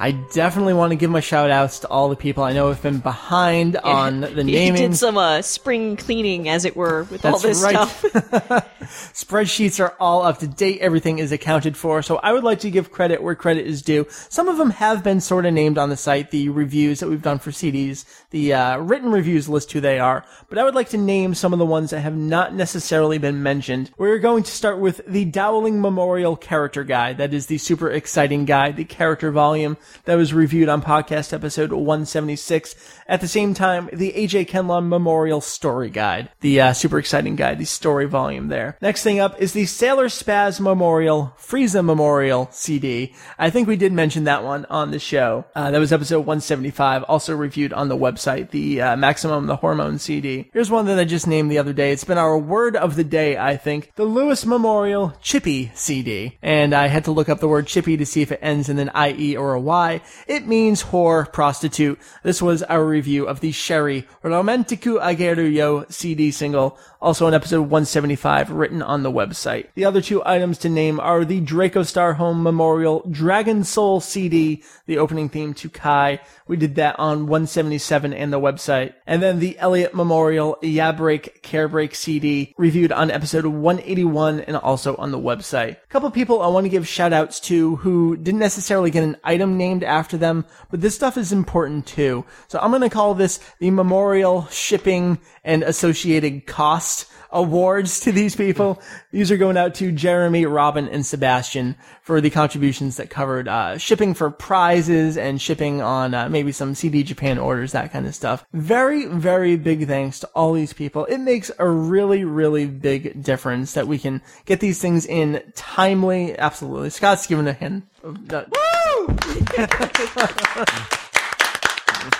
I 0.00 0.12
definitely 0.12 0.74
want 0.74 0.92
to 0.92 0.96
give 0.96 1.10
my 1.10 1.18
shout 1.18 1.50
outs 1.50 1.80
to 1.80 1.88
all 1.88 2.08
the 2.08 2.14
people 2.14 2.44
I 2.44 2.52
know 2.52 2.68
have 2.68 2.80
been 2.80 3.00
behind 3.00 3.76
on 3.78 4.20
the 4.20 4.28
He 4.44 4.52
naming. 4.52 4.90
did 4.90 4.96
some 4.96 5.18
uh, 5.18 5.42
spring 5.42 5.96
cleaning, 5.96 6.48
as 6.48 6.64
it 6.64 6.76
were, 6.76 7.02
with 7.04 7.24
all 7.24 7.40
this 7.40 7.60
right. 7.64 7.88
stuff. 7.88 8.02
Spreadsheets 9.12 9.80
are 9.80 9.96
all 9.98 10.22
up 10.22 10.38
to 10.38 10.46
date. 10.46 10.78
Everything 10.80 11.18
is 11.18 11.32
accounted 11.32 11.76
for. 11.76 12.00
So 12.02 12.18
I 12.18 12.32
would 12.32 12.44
like 12.44 12.60
to 12.60 12.70
give 12.70 12.92
credit 12.92 13.24
where 13.24 13.34
credit 13.34 13.66
is 13.66 13.82
due. 13.82 14.06
Some 14.28 14.48
of 14.48 14.56
them 14.56 14.70
have 14.70 15.02
been 15.02 15.20
sort 15.20 15.46
of 15.46 15.52
named 15.52 15.78
on 15.78 15.88
the 15.88 15.96
site, 15.96 16.30
the 16.30 16.48
reviews 16.48 17.00
that 17.00 17.08
we've 17.08 17.20
done 17.20 17.40
for 17.40 17.50
CDs. 17.50 18.04
The 18.30 18.54
uh, 18.54 18.78
written 18.78 19.10
reviews 19.10 19.48
list 19.48 19.72
who 19.72 19.80
they 19.80 19.98
are. 19.98 20.24
But 20.48 20.58
I 20.58 20.64
would 20.64 20.76
like 20.76 20.90
to 20.90 20.96
name 20.96 21.34
some 21.34 21.52
of 21.52 21.58
the 21.58 21.66
ones 21.66 21.90
that 21.90 22.00
have 22.00 22.16
not 22.16 22.54
necessarily 22.54 23.18
been 23.18 23.42
mentioned. 23.42 23.90
We're 23.98 24.18
going 24.18 24.44
to 24.44 24.52
start 24.52 24.78
with 24.78 25.00
the 25.08 25.24
Dowling 25.24 25.80
Memorial 25.80 26.36
Character 26.36 26.84
Guide. 26.84 27.18
That 27.18 27.34
is 27.34 27.46
the 27.46 27.58
super 27.58 27.90
exciting 27.90 28.44
guide, 28.44 28.76
the 28.76 28.84
character 28.84 29.32
volume 29.32 29.76
that 30.04 30.16
was 30.16 30.34
reviewed 30.34 30.68
on 30.68 30.82
podcast 30.82 31.32
episode 31.32 31.72
176. 31.72 32.74
At 33.06 33.20
the 33.20 33.28
same 33.28 33.54
time, 33.54 33.88
the 33.92 34.12
AJ 34.12 34.48
Kenlon 34.48 34.88
Memorial 34.88 35.40
Story 35.40 35.90
Guide, 35.90 36.30
the 36.40 36.60
uh, 36.60 36.72
super 36.72 36.98
exciting 36.98 37.36
guide, 37.36 37.58
the 37.58 37.64
story 37.64 38.06
volume 38.06 38.48
there. 38.48 38.76
Next 38.80 39.02
thing 39.02 39.18
up 39.18 39.40
is 39.40 39.52
the 39.52 39.66
Sailor 39.66 40.06
Spaz 40.06 40.60
Memorial 40.60 41.34
Frieza 41.38 41.84
Memorial 41.84 42.48
CD. 42.52 43.14
I 43.38 43.50
think 43.50 43.66
we 43.66 43.76
did 43.76 43.92
mention 43.92 44.24
that 44.24 44.44
one 44.44 44.66
on 44.66 44.90
the 44.90 44.98
show. 44.98 45.44
Uh, 45.54 45.70
that 45.70 45.78
was 45.78 45.92
episode 45.92 46.20
175, 46.20 47.02
also 47.04 47.34
reviewed 47.34 47.72
on 47.72 47.88
the 47.88 47.96
website, 47.96 48.50
the 48.50 48.80
uh, 48.80 48.96
Maximum 48.96 49.46
the 49.46 49.56
Hormone 49.56 49.98
CD. 49.98 50.50
Here's 50.52 50.70
one 50.70 50.86
that 50.86 50.98
I 50.98 51.04
just 51.04 51.26
named 51.26 51.50
the 51.50 51.58
other 51.58 51.72
day. 51.72 51.92
It's 51.92 52.04
been 52.04 52.18
our 52.18 52.38
word 52.38 52.76
of 52.76 52.96
the 52.96 53.04
day, 53.04 53.36
I 53.36 53.56
think. 53.56 53.92
The 53.96 54.04
Lewis 54.04 54.44
Memorial 54.46 55.14
Chippy 55.20 55.70
CD. 55.74 56.38
And 56.42 56.74
I 56.74 56.88
had 56.88 57.04
to 57.04 57.12
look 57.12 57.28
up 57.28 57.40
the 57.40 57.48
word 57.48 57.66
chippy 57.66 57.96
to 57.96 58.06
see 58.06 58.22
if 58.22 58.32
it 58.32 58.40
ends 58.42 58.68
in 58.68 58.78
an 58.78 58.90
IE 58.94 59.36
or 59.36 59.54
a 59.54 59.60
Y. 59.60 59.77
It 60.26 60.46
means 60.46 60.84
whore, 60.84 61.32
prostitute. 61.32 61.98
This 62.22 62.42
was 62.42 62.62
our 62.64 62.84
review 62.84 63.26
of 63.26 63.40
the 63.40 63.52
Sherry 63.52 64.06
Romantiku 64.22 65.00
Ageru 65.00 65.52
Yo 65.52 65.84
CD 65.88 66.30
single, 66.30 66.78
also 67.00 67.28
in 67.28 67.34
episode 67.34 67.62
175, 67.62 68.50
written 68.50 68.82
on 68.82 69.02
the 69.02 69.12
website. 69.12 69.68
The 69.74 69.84
other 69.84 70.00
two 70.00 70.24
items 70.26 70.58
to 70.58 70.68
name 70.68 70.98
are 70.98 71.24
the 71.24 71.40
Draco 71.40 71.82
Star 71.82 72.14
Home 72.14 72.42
Memorial 72.42 73.06
Dragon 73.08 73.62
Soul 73.62 74.00
CD, 74.00 74.64
the 74.86 74.98
opening 74.98 75.28
theme 75.28 75.54
to 75.54 75.68
Kai. 75.68 76.20
We 76.48 76.56
did 76.56 76.74
that 76.74 76.98
on 76.98 77.26
177 77.26 78.12
and 78.12 78.32
the 78.32 78.40
website. 78.40 78.94
And 79.06 79.22
then 79.22 79.38
the 79.38 79.58
Elliott 79.58 79.94
Memorial 79.94 80.58
Yabreak 80.62 81.42
Carebreak 81.42 81.94
CD, 81.94 82.54
reviewed 82.58 82.90
on 82.90 83.10
episode 83.10 83.46
181 83.46 84.40
and 84.40 84.56
also 84.56 84.96
on 84.96 85.12
the 85.12 85.18
website. 85.18 85.76
A 85.82 85.86
couple 85.88 86.10
people 86.10 86.42
I 86.42 86.48
want 86.48 86.64
to 86.64 86.70
give 86.70 86.88
shout 86.88 87.12
outs 87.12 87.38
to 87.40 87.76
who 87.76 88.16
didn't 88.16 88.40
necessarily 88.40 88.90
get 88.90 89.04
an 89.04 89.16
item 89.22 89.56
named 89.56 89.84
after 89.84 90.16
them, 90.16 90.44
but 90.70 90.80
this 90.80 90.94
stuff 90.94 91.16
is 91.16 91.32
important 91.32 91.86
too. 91.86 92.24
So 92.48 92.58
I'm 92.58 92.70
going 92.70 92.82
to 92.82 92.90
call 92.90 93.14
this 93.14 93.38
the 93.60 93.70
Memorial 93.70 94.46
Shipping 94.46 95.18
and 95.44 95.62
Associated 95.62 96.46
Cost 96.46 96.87
awards 97.30 98.00
to 98.00 98.12
these 98.12 98.34
people. 98.36 98.80
These 99.12 99.30
are 99.30 99.36
going 99.36 99.56
out 99.56 99.74
to 99.76 99.92
Jeremy, 99.92 100.46
Robin, 100.46 100.88
and 100.88 101.04
Sebastian 101.04 101.76
for 102.02 102.20
the 102.20 102.30
contributions 102.30 102.96
that 102.96 103.10
covered 103.10 103.48
uh, 103.48 103.78
shipping 103.78 104.14
for 104.14 104.30
prizes 104.30 105.16
and 105.16 105.40
shipping 105.40 105.80
on 105.80 106.14
uh, 106.14 106.28
maybe 106.28 106.52
some 106.52 106.74
CD 106.74 107.02
Japan 107.02 107.38
orders, 107.38 107.72
that 107.72 107.92
kind 107.92 108.06
of 108.06 108.14
stuff. 108.14 108.44
Very, 108.52 109.06
very 109.06 109.56
big 109.56 109.86
thanks 109.86 110.20
to 110.20 110.26
all 110.28 110.52
these 110.52 110.72
people. 110.72 111.04
It 111.06 111.18
makes 111.18 111.50
a 111.58 111.68
really, 111.68 112.24
really 112.24 112.66
big 112.66 113.22
difference 113.22 113.74
that 113.74 113.86
we 113.88 113.98
can 113.98 114.22
get 114.44 114.60
these 114.60 114.80
things 114.80 115.06
in 115.06 115.42
timely. 115.54 116.38
Absolutely. 116.38 116.90
Scott's 116.90 117.26
giving 117.26 117.46
a 117.46 117.52
hand. 117.52 117.82
Woo! 118.02 118.14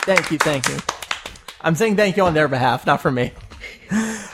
thank 0.05 0.31
you, 0.31 0.39
thank 0.39 0.69
you. 0.69 0.77
I'm 1.61 1.75
saying 1.75 1.97
thank 1.97 2.17
you 2.17 2.25
on 2.25 2.35
their 2.35 2.49
behalf, 2.49 2.87
not 2.87 3.01
for 3.01 3.11
me. 3.11 3.33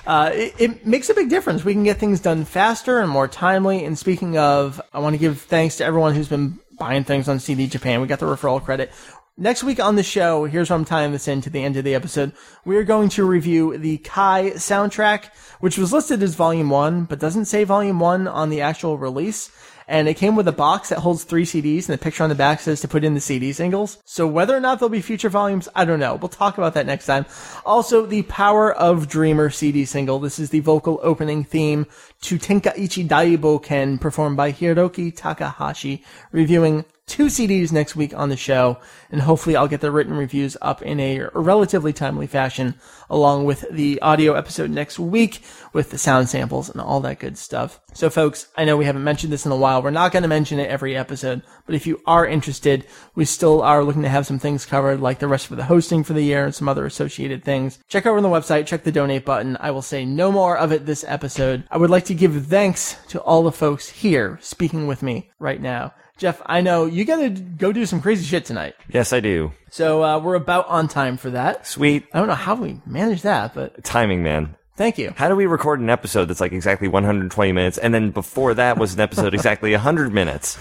Uh, 0.06 0.30
it, 0.34 0.54
it 0.58 0.86
makes 0.86 1.08
a 1.08 1.14
big 1.14 1.30
difference. 1.30 1.64
We 1.64 1.72
can 1.72 1.84
get 1.84 1.98
things 1.98 2.20
done 2.20 2.44
faster 2.44 3.00
and 3.00 3.08
more 3.08 3.26
timely. 3.26 3.84
And 3.84 3.98
speaking 3.98 4.36
of, 4.36 4.80
I 4.92 4.98
want 4.98 5.14
to 5.14 5.18
give 5.18 5.40
thanks 5.40 5.76
to 5.76 5.84
everyone 5.84 6.14
who's 6.14 6.28
been 6.28 6.58
buying 6.78 7.04
things 7.04 7.26
on 7.28 7.38
CD 7.38 7.66
Japan. 7.66 8.02
We 8.02 8.06
got 8.06 8.18
the 8.18 8.26
referral 8.26 8.62
credit. 8.62 8.92
Next 9.36 9.64
week 9.64 9.80
on 9.80 9.96
the 9.96 10.04
show, 10.04 10.44
here's 10.44 10.70
where 10.70 10.76
I'm 10.76 10.84
tying 10.84 11.10
this 11.10 11.26
in 11.26 11.40
to 11.40 11.50
the 11.50 11.64
end 11.64 11.76
of 11.76 11.84
the 11.84 11.94
episode. 11.94 12.32
We 12.64 12.76
are 12.76 12.84
going 12.84 13.08
to 13.10 13.24
review 13.24 13.76
the 13.76 13.98
Kai 13.98 14.52
soundtrack, 14.54 15.24
which 15.58 15.76
was 15.76 15.92
listed 15.92 16.22
as 16.22 16.36
Volume 16.36 16.70
1, 16.70 17.06
but 17.06 17.18
doesn't 17.18 17.46
say 17.46 17.64
Volume 17.64 17.98
1 17.98 18.28
on 18.28 18.50
the 18.50 18.60
actual 18.60 18.96
release. 18.96 19.50
And 19.86 20.08
it 20.08 20.14
came 20.14 20.36
with 20.36 20.48
a 20.48 20.52
box 20.52 20.88
that 20.88 21.00
holds 21.00 21.24
three 21.24 21.44
CDs, 21.44 21.88
and 21.88 21.94
the 21.94 22.02
picture 22.02 22.24
on 22.24 22.30
the 22.30 22.34
back 22.34 22.60
says 22.60 22.80
to 22.80 22.88
put 22.88 23.04
in 23.04 23.14
the 23.14 23.20
CD 23.20 23.52
singles. 23.52 23.98
So 24.04 24.26
whether 24.26 24.56
or 24.56 24.60
not 24.60 24.78
there'll 24.78 24.90
be 24.90 25.02
future 25.02 25.28
volumes, 25.28 25.68
I 25.74 25.84
don't 25.84 26.00
know. 26.00 26.14
We'll 26.14 26.28
talk 26.28 26.56
about 26.56 26.74
that 26.74 26.86
next 26.86 27.06
time. 27.06 27.26
Also, 27.66 28.06
the 28.06 28.22
Power 28.22 28.72
of 28.72 29.08
Dreamer 29.08 29.50
CD 29.50 29.84
single. 29.84 30.18
This 30.18 30.38
is 30.38 30.50
the 30.50 30.60
vocal 30.60 31.00
opening 31.02 31.44
theme 31.44 31.86
to 32.22 32.38
Tenkaichi 32.38 33.06
Daibouken, 33.06 34.00
performed 34.00 34.36
by 34.36 34.52
Hiroki 34.52 35.14
Takahashi, 35.14 36.02
reviewing 36.32 36.84
two 37.06 37.26
CDs 37.26 37.70
next 37.70 37.94
week 37.94 38.14
on 38.14 38.28
the 38.28 38.36
show, 38.36 38.78
and 39.10 39.20
hopefully 39.20 39.56
I'll 39.56 39.68
get 39.68 39.80
the 39.80 39.90
written 39.90 40.14
reviews 40.14 40.56
up 40.62 40.82
in 40.82 40.98
a 41.00 41.28
relatively 41.34 41.92
timely 41.92 42.26
fashion, 42.26 42.74
along 43.10 43.44
with 43.44 43.64
the 43.70 44.00
audio 44.00 44.34
episode 44.34 44.70
next 44.70 44.98
week 44.98 45.42
with 45.72 45.90
the 45.90 45.98
sound 45.98 46.28
samples 46.28 46.70
and 46.70 46.80
all 46.80 47.00
that 47.00 47.18
good 47.18 47.36
stuff. 47.36 47.80
So 47.92 48.10
folks, 48.10 48.48
I 48.56 48.64
know 48.64 48.76
we 48.76 48.86
haven't 48.86 49.04
mentioned 49.04 49.32
this 49.32 49.46
in 49.46 49.52
a 49.52 49.56
while. 49.56 49.82
We're 49.82 49.90
not 49.90 50.12
going 50.12 50.22
to 50.22 50.28
mention 50.28 50.58
it 50.58 50.70
every 50.70 50.96
episode, 50.96 51.42
but 51.66 51.74
if 51.74 51.86
you 51.86 52.00
are 52.06 52.26
interested, 52.26 52.86
we 53.14 53.24
still 53.24 53.62
are 53.62 53.84
looking 53.84 54.02
to 54.02 54.08
have 54.08 54.26
some 54.26 54.38
things 54.38 54.66
covered, 54.66 55.00
like 55.00 55.18
the 55.18 55.28
rest 55.28 55.50
of 55.50 55.56
the 55.56 55.64
hosting 55.64 56.04
for 56.04 56.14
the 56.14 56.22
year 56.22 56.46
and 56.46 56.54
some 56.54 56.68
other 56.68 56.86
associated 56.86 57.44
things. 57.44 57.78
Check 57.88 58.06
over 58.06 58.16
on 58.16 58.22
the 58.22 58.28
website, 58.28 58.66
check 58.66 58.82
the 58.82 58.90
donate 58.90 59.24
button. 59.24 59.56
I 59.60 59.70
will 59.70 59.82
say 59.82 60.04
no 60.04 60.32
more 60.32 60.56
of 60.56 60.72
it 60.72 60.86
this 60.86 61.04
episode. 61.06 61.64
I 61.70 61.76
would 61.76 61.90
like 61.90 62.06
to 62.06 62.14
give 62.14 62.46
thanks 62.46 62.96
to 63.08 63.20
all 63.20 63.42
the 63.42 63.52
folks 63.52 63.88
here 63.88 64.38
speaking 64.40 64.86
with 64.86 65.02
me 65.02 65.30
right 65.38 65.60
now. 65.60 65.92
Jeff, 66.16 66.40
I 66.46 66.60
know 66.60 66.86
you 66.86 67.04
got 67.04 67.16
to 67.16 67.30
go 67.30 67.72
do 67.72 67.86
some 67.86 68.00
crazy 68.00 68.24
shit 68.24 68.44
tonight. 68.44 68.76
Yes, 68.88 69.12
I 69.12 69.18
do. 69.18 69.52
So 69.70 70.04
uh, 70.04 70.18
we're 70.20 70.36
about 70.36 70.68
on 70.68 70.86
time 70.86 71.16
for 71.16 71.30
that. 71.30 71.66
Sweet 71.66 72.06
I 72.12 72.18
don't 72.18 72.28
know 72.28 72.34
how 72.34 72.54
we 72.54 72.80
managed 72.86 73.24
that, 73.24 73.54
but 73.54 73.82
timing, 73.82 74.22
man. 74.22 74.54
Thank 74.76 74.98
you. 74.98 75.12
How 75.16 75.28
do 75.28 75.36
we 75.36 75.46
record 75.46 75.78
an 75.78 75.88
episode 75.88 76.24
that's 76.24 76.40
like 76.40 76.50
exactly 76.50 76.88
120 76.88 77.52
minutes, 77.52 77.78
and 77.78 77.94
then 77.94 78.10
before 78.10 78.54
that 78.54 78.76
was 78.76 78.94
an 78.94 79.00
episode 79.00 79.32
exactly 79.34 79.70
100 79.70 80.12
minutes? 80.12 80.58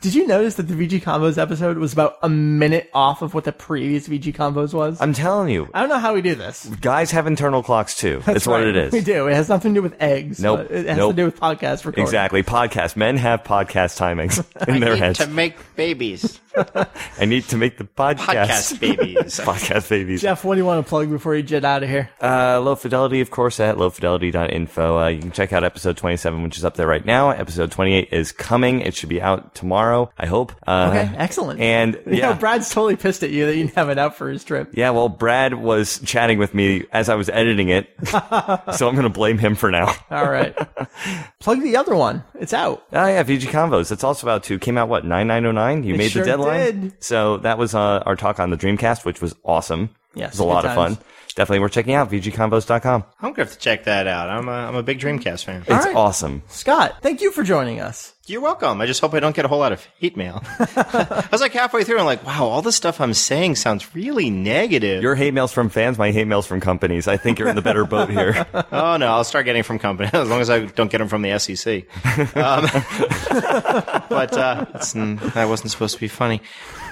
Did 0.00 0.14
you 0.14 0.26
notice 0.26 0.54
that 0.54 0.62
the 0.62 0.72
VG 0.74 1.02
Convos 1.02 1.36
episode 1.36 1.76
was 1.76 1.92
about 1.92 2.16
a 2.22 2.28
minute 2.30 2.88
off 2.94 3.20
of 3.20 3.34
what 3.34 3.44
the 3.44 3.52
previous 3.52 4.08
VG 4.08 4.34
Convos 4.34 4.72
was? 4.72 4.98
I'm 4.98 5.12
telling 5.12 5.50
you, 5.50 5.68
I 5.74 5.80
don't 5.80 5.90
know 5.90 5.98
how 5.98 6.14
we 6.14 6.22
do 6.22 6.34
this. 6.34 6.64
guys 6.80 7.10
have 7.10 7.26
internal 7.26 7.62
clocks 7.62 7.94
too. 7.94 8.22
That's, 8.24 8.46
what 8.46 8.60
right. 8.60 8.68
it 8.68 8.76
is. 8.76 8.92
We 8.94 9.02
do. 9.02 9.26
It 9.26 9.34
has 9.34 9.50
nothing 9.50 9.74
to 9.74 9.78
do 9.80 9.82
with 9.82 10.00
eggs. 10.00 10.40
Nope. 10.40 10.60
but 10.68 10.70
It 10.74 10.86
has 10.86 10.96
Nope. 10.96 11.12
to 11.12 11.16
do 11.16 11.24
with 11.26 11.38
podcast 11.38 11.84
recording. 11.84 12.04
Exactly. 12.04 12.42
Podcast. 12.42 12.96
Men 12.96 13.18
have 13.18 13.44
podcast 13.44 13.98
timings 14.00 14.42
in 14.68 14.80
their 14.80 14.94
Need 14.94 14.98
heads. 15.00 15.18
to 15.18 15.26
make 15.26 15.56
babies, 15.76 16.40
I 16.56 17.24
need 17.24 17.44
to 17.48 17.56
make 17.56 17.78
the 17.78 17.84
podcast. 17.84 18.18
podcast 18.18 18.80
babies. 18.80 19.38
podcast 19.40 19.88
babies. 19.88 20.22
Jeff, 20.22 20.44
what 20.44 20.54
do 20.54 20.60
you 20.60 20.64
want 20.66 20.84
to 20.84 20.88
plug 20.88 21.08
before 21.10 21.34
you 21.34 21.42
jet 21.42 21.64
out 21.64 21.82
of 21.82 21.88
here? 21.88 22.10
Uh, 22.22 22.60
low 22.60 22.74
fidelity, 22.74 23.20
of 23.20 23.30
course, 23.30 23.60
at 23.60 23.76
lowfidelity.info. 23.76 24.98
Uh, 24.98 25.08
you 25.08 25.20
can 25.20 25.30
check 25.32 25.52
out 25.52 25.64
episode 25.64 25.96
27, 25.96 26.42
which 26.42 26.56
is 26.58 26.64
up 26.64 26.74
there 26.74 26.86
right 26.86 27.04
now. 27.04 27.30
Episode 27.30 27.70
28 27.70 28.08
is 28.12 28.32
coming. 28.32 28.80
It 28.80 28.94
should 28.94 29.08
be 29.08 29.20
out 29.22 29.54
tomorrow, 29.54 30.10
I 30.18 30.26
hope. 30.26 30.52
Uh, 30.66 30.88
Okay, 30.90 31.10
excellent. 31.16 31.60
And 31.60 31.94
You 32.06 32.14
yeah. 32.16 32.30
know, 32.30 32.34
Brad's 32.34 32.68
totally 32.70 32.96
pissed 32.96 33.22
at 33.22 33.30
you 33.30 33.46
that 33.46 33.54
you 33.56 33.64
didn't 33.64 33.76
have 33.76 33.88
it 33.90 33.98
out 33.98 34.16
for 34.16 34.28
his 34.28 34.42
trip. 34.44 34.70
Yeah, 34.74 34.90
well, 34.90 35.08
Brad 35.08 35.54
was 35.54 36.00
chatting 36.00 36.38
with 36.38 36.54
me 36.54 36.84
as 36.92 37.08
I 37.08 37.14
was 37.14 37.28
editing 37.28 37.68
it, 37.68 37.88
so 38.06 38.88
I'm 38.88 38.94
going 38.94 39.02
to 39.02 39.08
blame 39.08 39.38
him 39.38 39.54
for 39.54 39.70
now. 39.70 39.94
All 40.10 40.28
right. 40.28 40.56
Plug 41.38 41.62
the 41.62 41.76
other 41.76 41.94
one. 41.94 42.24
It's 42.38 42.52
out. 42.54 42.84
Oh 42.92 43.06
yeah, 43.06 43.22
VG 43.22 43.42
Convos. 43.42 43.92
It's 43.92 44.02
also 44.02 44.28
out 44.28 44.42
too. 44.42 44.58
Came 44.58 44.78
out 44.78 44.88
what 44.88 45.04
nine 45.04 45.26
nine 45.26 45.44
oh 45.46 45.52
nine. 45.52 45.84
You 45.84 45.94
It 45.94 45.98
made 45.98 46.10
sure 46.10 46.22
the 46.22 46.30
deadline. 46.30 46.39
Did. 46.44 47.02
So 47.02 47.38
that 47.38 47.58
was 47.58 47.74
uh, 47.74 48.02
our 48.06 48.16
talk 48.16 48.40
on 48.40 48.50
the 48.50 48.56
Dreamcast, 48.56 49.04
which 49.04 49.20
was 49.20 49.34
awesome. 49.44 49.90
Yes, 50.14 50.28
it 50.28 50.32
was 50.32 50.40
a 50.40 50.44
lot 50.44 50.62
good 50.62 50.70
of 50.70 50.74
fun. 50.74 50.98
Definitely 51.34 51.60
worth 51.60 51.72
checking 51.72 51.94
out. 51.94 52.10
VGConvos.com. 52.10 53.04
I'm 53.20 53.32
gonna 53.32 53.44
have 53.44 53.52
to 53.52 53.58
check 53.58 53.84
that 53.84 54.06
out. 54.06 54.28
I'm 54.28 54.48
a, 54.48 54.52
I'm 54.52 54.74
a 54.74 54.82
big 54.82 54.98
Dreamcast 54.98 55.44
fan. 55.44 55.62
It's 55.62 55.86
right. 55.86 55.94
awesome. 55.94 56.42
Scott, 56.48 56.96
thank 57.02 57.20
you 57.20 57.30
for 57.30 57.42
joining 57.44 57.80
us. 57.80 58.14
You're 58.30 58.40
welcome. 58.40 58.80
I 58.80 58.86
just 58.86 59.00
hope 59.00 59.12
I 59.14 59.18
don't 59.18 59.34
get 59.34 59.44
a 59.44 59.48
whole 59.48 59.58
lot 59.58 59.72
of 59.72 59.84
hate 59.98 60.16
mail. 60.16 60.40
I 60.60 61.28
was 61.32 61.40
like 61.40 61.52
halfway 61.52 61.82
through, 61.82 61.98
I'm 61.98 62.04
like, 62.04 62.24
wow, 62.24 62.44
all 62.44 62.62
the 62.62 62.70
stuff 62.70 63.00
I'm 63.00 63.12
saying 63.12 63.56
sounds 63.56 63.92
really 63.92 64.30
negative. 64.30 65.02
Your 65.02 65.16
hate 65.16 65.34
mails 65.34 65.52
from 65.52 65.68
fans, 65.68 65.98
my 65.98 66.12
hate 66.12 66.28
mails 66.28 66.46
from 66.46 66.60
companies. 66.60 67.08
I 67.08 67.16
think 67.16 67.40
you're 67.40 67.48
in 67.48 67.56
the 67.56 67.62
better 67.62 67.84
boat 67.84 68.08
here. 68.08 68.46
oh 68.70 68.96
no, 68.98 69.08
I'll 69.08 69.24
start 69.24 69.46
getting 69.46 69.64
from 69.64 69.80
companies 69.80 70.10
as 70.14 70.28
long 70.28 70.40
as 70.40 70.48
I 70.48 70.60
don't 70.66 70.92
get 70.92 70.98
them 70.98 71.08
from 71.08 71.22
the 71.22 71.36
SEC. 71.40 71.86
Um, 72.36 72.68
but 74.08 74.32
uh, 74.36 74.66
it's, 74.76 74.92
that 74.92 75.46
wasn't 75.48 75.72
supposed 75.72 75.96
to 75.96 76.00
be 76.00 76.06
funny. 76.06 76.40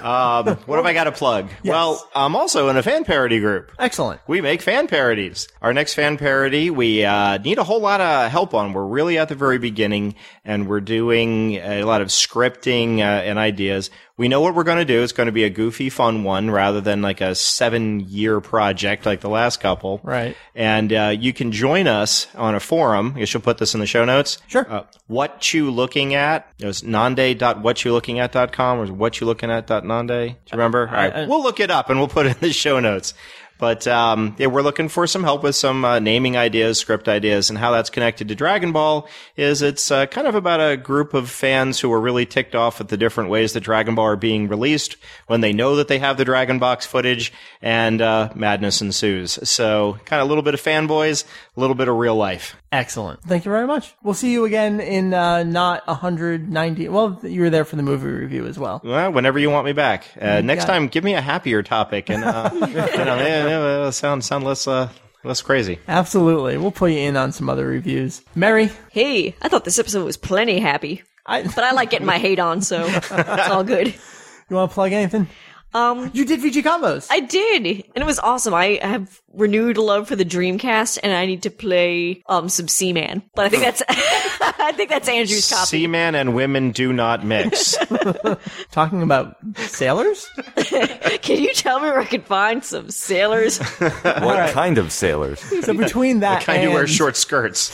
Um, 0.01 0.57
what 0.65 0.75
have 0.75 0.85
I 0.85 0.93
got 0.93 1.05
to 1.05 1.11
plug? 1.13 1.49
Well, 1.63 2.05
I'm 2.13 2.35
also 2.35 2.67
in 2.67 2.75
a 2.75 2.83
fan 2.83 3.05
parody 3.05 3.39
group. 3.39 3.71
Excellent. 3.79 4.19
We 4.27 4.41
make 4.41 4.61
fan 4.61 4.87
parodies. 4.87 5.47
Our 5.61 5.73
next 5.73 5.93
fan 5.93 6.17
parody, 6.17 6.69
we 6.69 7.05
uh, 7.05 7.37
need 7.37 7.59
a 7.59 7.63
whole 7.63 7.79
lot 7.79 8.01
of 8.01 8.29
help 8.29 8.53
on. 8.53 8.73
We're 8.73 8.85
really 8.85 9.17
at 9.17 9.29
the 9.29 9.35
very 9.35 9.57
beginning, 9.57 10.15
and 10.43 10.67
we're 10.67 10.81
doing 10.81 11.28
editing, 11.29 11.57
a 11.57 11.83
lot 11.83 12.01
of 12.01 12.07
scripting, 12.09 12.99
uh, 12.99 13.01
and 13.01 13.37
ideas. 13.39 13.89
We 14.17 14.27
know 14.27 14.41
what 14.41 14.53
we're 14.53 14.63
going 14.65 14.79
to 14.79 14.85
do. 14.85 15.01
It's 15.01 15.13
going 15.13 15.27
to 15.27 15.31
be 15.33 15.45
a 15.45 15.49
goofy, 15.49 15.89
fun 15.89 16.23
one 16.23 16.51
rather 16.51 16.81
than 16.81 17.01
like 17.01 17.21
a 17.21 17.33
seven 17.35 18.01
year 18.01 18.41
project 18.41 19.05
like 19.05 19.21
the 19.21 19.29
last 19.29 19.61
couple. 19.61 20.01
Right. 20.03 20.35
And 20.55 20.91
uh, 20.91 21.15
you 21.17 21.31
can 21.31 21.51
join 21.53 21.87
us 21.87 22.27
on 22.35 22.53
a 22.53 22.59
forum. 22.59 23.13
I 23.15 23.19
guess 23.19 23.33
you'll 23.33 23.43
put 23.43 23.59
this 23.59 23.73
in 23.73 23.79
the 23.79 23.85
show 23.87 24.03
notes. 24.03 24.39
Sure. 24.47 24.69
Uh, 24.69 24.83
what 25.07 25.53
you 25.53 25.71
looking 25.71 26.15
at? 26.15 26.51
It 26.59 26.65
was 26.65 26.81
nande.whatyoulookingat.com 26.81 28.79
or 28.79 28.87
what 28.93 29.21
you 29.21 29.27
looking 29.27 29.51
at.nande. 29.51 30.07
Do 30.07 30.13
you 30.25 30.35
remember? 30.51 30.87
All 30.87 30.93
right. 30.93 31.13
I- 31.13 31.25
we'll 31.27 31.43
look 31.43 31.59
it 31.61 31.71
up 31.71 31.89
and 31.89 31.97
we'll 31.99 32.09
put 32.09 32.25
it 32.25 32.35
in 32.41 32.41
the 32.41 32.53
show 32.53 32.79
notes. 32.81 33.13
But 33.59 33.85
um, 33.87 34.35
yeah, 34.39 34.47
we're 34.47 34.61
looking 34.61 34.87
for 34.87 35.05
some 35.05 35.23
help 35.23 35.43
with 35.43 35.55
some 35.55 35.83
uh, 35.83 35.99
naming 35.99 36.37
ideas, 36.37 36.79
script 36.79 37.09
ideas, 37.09 37.49
and 37.49 37.59
how 37.59 37.71
that's 37.71 37.89
connected 37.89 38.29
to 38.29 38.35
Dragon 38.35 38.71
Ball. 38.71 39.07
Is 39.35 39.61
it's 39.61 39.91
uh, 39.91 40.05
kind 40.05 40.27
of 40.27 40.33
about 40.33 40.61
a 40.61 40.77
group 40.77 41.13
of 41.13 41.29
fans 41.29 41.79
who 41.79 41.91
are 41.91 41.99
really 41.99 42.25
ticked 42.25 42.55
off 42.55 42.79
at 42.79 42.87
the 42.87 42.95
different 42.95 43.29
ways 43.29 43.51
that 43.53 43.59
Dragon 43.59 43.95
Ball 43.95 44.05
are 44.05 44.15
being 44.15 44.47
released 44.47 44.95
when 45.27 45.41
they 45.41 45.51
know 45.51 45.75
that 45.75 45.89
they 45.89 45.99
have 45.99 46.17
the 46.17 46.25
Dragon 46.25 46.57
Box 46.57 46.85
footage, 46.85 47.33
and 47.61 48.01
uh, 48.01 48.31
madness 48.33 48.81
ensues. 48.81 49.37
So, 49.47 49.99
kind 50.05 50.21
of 50.21 50.27
a 50.27 50.29
little 50.29 50.43
bit 50.43 50.53
of 50.53 50.61
fanboys, 50.61 51.25
a 51.55 51.59
little 51.59 51.75
bit 51.75 51.89
of 51.89 51.97
real 51.97 52.15
life. 52.15 52.55
Excellent. 52.71 53.23
Thank 53.23 53.45
you 53.45 53.51
very 53.51 53.65
much. 53.65 53.95
We'll 54.03 54.13
see 54.13 54.31
you 54.31 54.45
again 54.45 54.79
in 54.79 55.13
uh, 55.13 55.41
not 55.43 55.87
190. 55.87 56.87
Well, 56.89 57.19
you 57.23 57.41
were 57.41 57.49
there 57.49 57.65
for 57.65 57.75
the 57.75 57.81
movie 57.83 58.07
review 58.07 58.45
as 58.45 58.59
well. 58.59 58.79
Well, 58.83 59.11
whenever 59.11 59.39
you 59.39 59.49
want 59.49 59.65
me 59.65 59.73
back. 59.73 60.05
Uh, 60.19 60.41
next 60.41 60.65
got 60.65 60.71
it. 60.71 60.73
time, 60.73 60.87
give 60.87 61.03
me 61.03 61.15
a 61.15 61.21
happier 61.21 61.63
topic 61.63 62.09
and 62.11 62.23
uh, 62.23 62.49
you 62.53 62.59
know, 62.59 63.17
yeah, 63.17 63.47
yeah, 63.85 63.89
sound 63.89 64.23
sound 64.23 64.43
less 64.43 64.67
uh, 64.67 64.89
less 65.23 65.41
crazy. 65.41 65.79
Absolutely. 65.87 66.57
We'll 66.57 66.71
put 66.71 66.91
you 66.91 66.99
in 66.99 67.17
on 67.17 67.31
some 67.31 67.49
other 67.49 67.65
reviews. 67.65 68.21
Meri, 68.35 68.69
Hey, 68.91 69.35
I 69.41 69.47
thought 69.49 69.65
this 69.65 69.79
episode 69.79 70.05
was 70.05 70.17
plenty 70.17 70.59
happy, 70.59 71.01
I, 71.25 71.43
but 71.43 71.63
I 71.63 71.71
like 71.71 71.89
getting 71.89 72.07
my 72.07 72.19
hate 72.19 72.39
on, 72.39 72.61
so 72.61 72.85
it's 72.87 73.11
all 73.49 73.63
good. 73.63 73.87
you 73.87 74.55
want 74.55 74.69
to 74.69 74.73
plug 74.75 74.91
anything? 74.91 75.27
Um, 75.73 76.09
You 76.13 76.25
did 76.25 76.39
VG 76.39 76.63
Convos. 76.63 77.07
I 77.11 77.19
did, 77.19 77.65
and 77.95 78.01
it 78.01 78.05
was 78.05 78.19
awesome. 78.19 78.53
I 78.53 78.79
have 78.81 79.21
renewed 79.33 79.77
love 79.77 80.07
for 80.07 80.15
the 80.15 80.25
Dreamcast, 80.25 80.99
and 81.03 81.13
I 81.13 81.25
need 81.25 81.43
to 81.43 81.49
play 81.51 82.23
um 82.27 82.49
some 82.49 82.67
Seaman. 82.67 83.23
But 83.35 83.45
I 83.45 83.49
think 83.49 83.63
that's 83.63 83.83
I 84.61 84.71
think 84.73 84.89
that's 84.89 85.07
Andrew's 85.07 85.49
copy. 85.49 85.65
Seaman 85.65 86.15
and 86.15 86.35
women 86.35 86.71
do 86.71 86.91
not 86.91 87.25
mix. 87.25 87.77
Talking 88.71 89.01
about 89.01 89.37
sailors? 89.55 90.29
Can 91.21 91.41
you 91.41 91.53
tell 91.53 91.79
me 91.79 91.87
where 91.87 91.99
I 91.99 92.05
can 92.05 92.21
find 92.21 92.63
some 92.63 92.89
sailors? 92.89 93.59
What 93.79 94.51
kind 94.51 94.77
of 94.77 94.91
sailors? 94.91 95.39
So 95.63 95.73
between 95.73 96.19
that 96.21 96.41
the 96.41 96.45
kind 96.45 96.59
and 96.59 96.67
of 96.69 96.73
wear 96.73 96.87
short 96.87 97.15
skirts. 97.15 97.71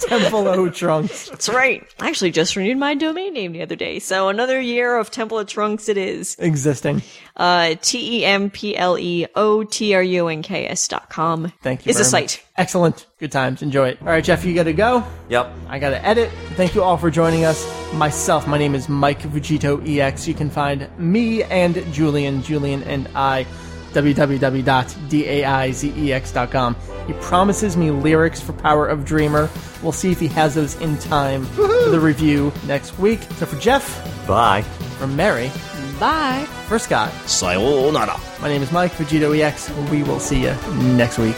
Temple 0.00 0.46
O 0.48 0.68
trunks. 0.68 1.28
That's 1.28 1.48
right. 1.48 1.86
I 2.00 2.08
actually 2.08 2.32
just 2.32 2.56
renewed 2.56 2.78
my 2.78 2.94
domain 2.94 3.32
name 3.34 3.52
the 3.52 3.62
other 3.62 3.76
day, 3.76 3.98
so 3.98 4.28
another 4.28 4.60
year 4.60 4.96
of 4.96 5.10
Temple 5.10 5.38
of 5.38 5.46
Trunks 5.46 5.88
it 5.88 5.96
is. 5.96 6.36
Existing. 6.38 7.02
Uh, 7.36 7.74
T 7.80 8.20
E 8.20 8.24
M 8.24 8.50
P 8.50 8.76
L 8.76 8.98
E 8.98 9.26
O 9.34 9.64
T 9.64 9.94
R 9.94 10.02
U 10.02 10.28
N 10.28 10.42
K 10.42 10.66
S 10.66 10.88
dot 10.88 11.08
com. 11.10 11.52
Thank 11.62 11.86
you. 11.86 11.90
Is 11.90 12.00
a 12.00 12.04
site. 12.04 12.22
much. 12.22 12.45
Excellent. 12.58 13.06
Good 13.18 13.32
times. 13.32 13.60
Enjoy 13.62 13.88
it. 13.88 13.98
All 14.00 14.06
right, 14.08 14.24
Jeff, 14.24 14.42
you 14.44 14.54
got 14.54 14.62
to 14.64 14.72
go. 14.72 15.04
Yep. 15.28 15.52
I 15.68 15.78
got 15.78 15.90
to 15.90 16.02
edit. 16.04 16.30
Thank 16.54 16.74
you 16.74 16.82
all 16.82 16.96
for 16.96 17.10
joining 17.10 17.44
us. 17.44 17.64
Myself, 17.94 18.46
my 18.48 18.56
name 18.56 18.74
is 18.74 18.88
Mike 18.88 19.20
VegettoEX. 19.20 20.26
You 20.26 20.32
can 20.34 20.48
find 20.48 20.88
me 20.98 21.42
and 21.44 21.74
Julian, 21.92 22.42
Julian 22.42 22.82
and 22.84 23.08
I, 23.14 23.44
www.daizex.com. 23.92 26.76
He 27.06 27.12
promises 27.14 27.76
me 27.76 27.90
lyrics 27.90 28.40
for 28.40 28.52
Power 28.54 28.86
of 28.86 29.04
Dreamer. 29.04 29.50
We'll 29.82 29.92
see 29.92 30.10
if 30.10 30.18
he 30.18 30.28
has 30.28 30.54
those 30.54 30.76
in 30.80 30.96
time 30.98 31.44
for 31.46 31.66
the 31.90 32.00
review 32.00 32.52
next 32.66 32.98
week. 32.98 33.20
So 33.36 33.44
for 33.46 33.58
Jeff, 33.60 33.86
Bye. 34.26 34.62
from 34.98 35.14
Meri, 35.14 35.50
Bye. 35.98 36.46
for 36.68 36.78
Scott, 36.78 37.10
Sayonara. 37.26 38.20
my 38.42 38.48
name 38.48 38.62
is 38.62 38.70
Mike 38.70 38.92
VegettoEX. 38.92 39.90
We 39.90 40.02
will 40.02 40.20
see 40.20 40.42
you 40.42 40.54
next 40.96 41.18
week. 41.18 41.36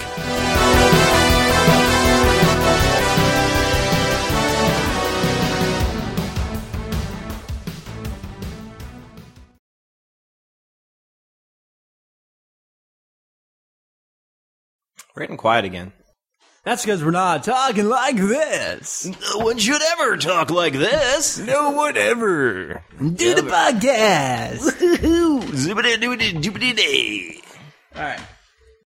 We're 15.15 15.23
getting 15.23 15.37
quiet 15.37 15.65
again. 15.65 15.93
That's 16.69 16.85
because 16.85 17.03
we're 17.03 17.13
not 17.13 17.45
talking 17.45 17.89
like 17.89 18.17
this. 18.17 19.07
No 19.07 19.39
one 19.39 19.57
should 19.57 19.81
ever 19.93 20.19
talk 20.19 20.51
like 20.51 20.75
this. 20.75 21.39
No 21.39 21.71
one 21.71 21.97
ever. 21.97 22.83
Do 23.01 23.35
the 23.35 23.41
podcast. 23.41 24.59
Zippity 24.69 25.95
doobity 25.97 26.43
doobity 26.43 26.77
day. 26.77 27.41
All 27.97 28.03
right. 28.03 28.21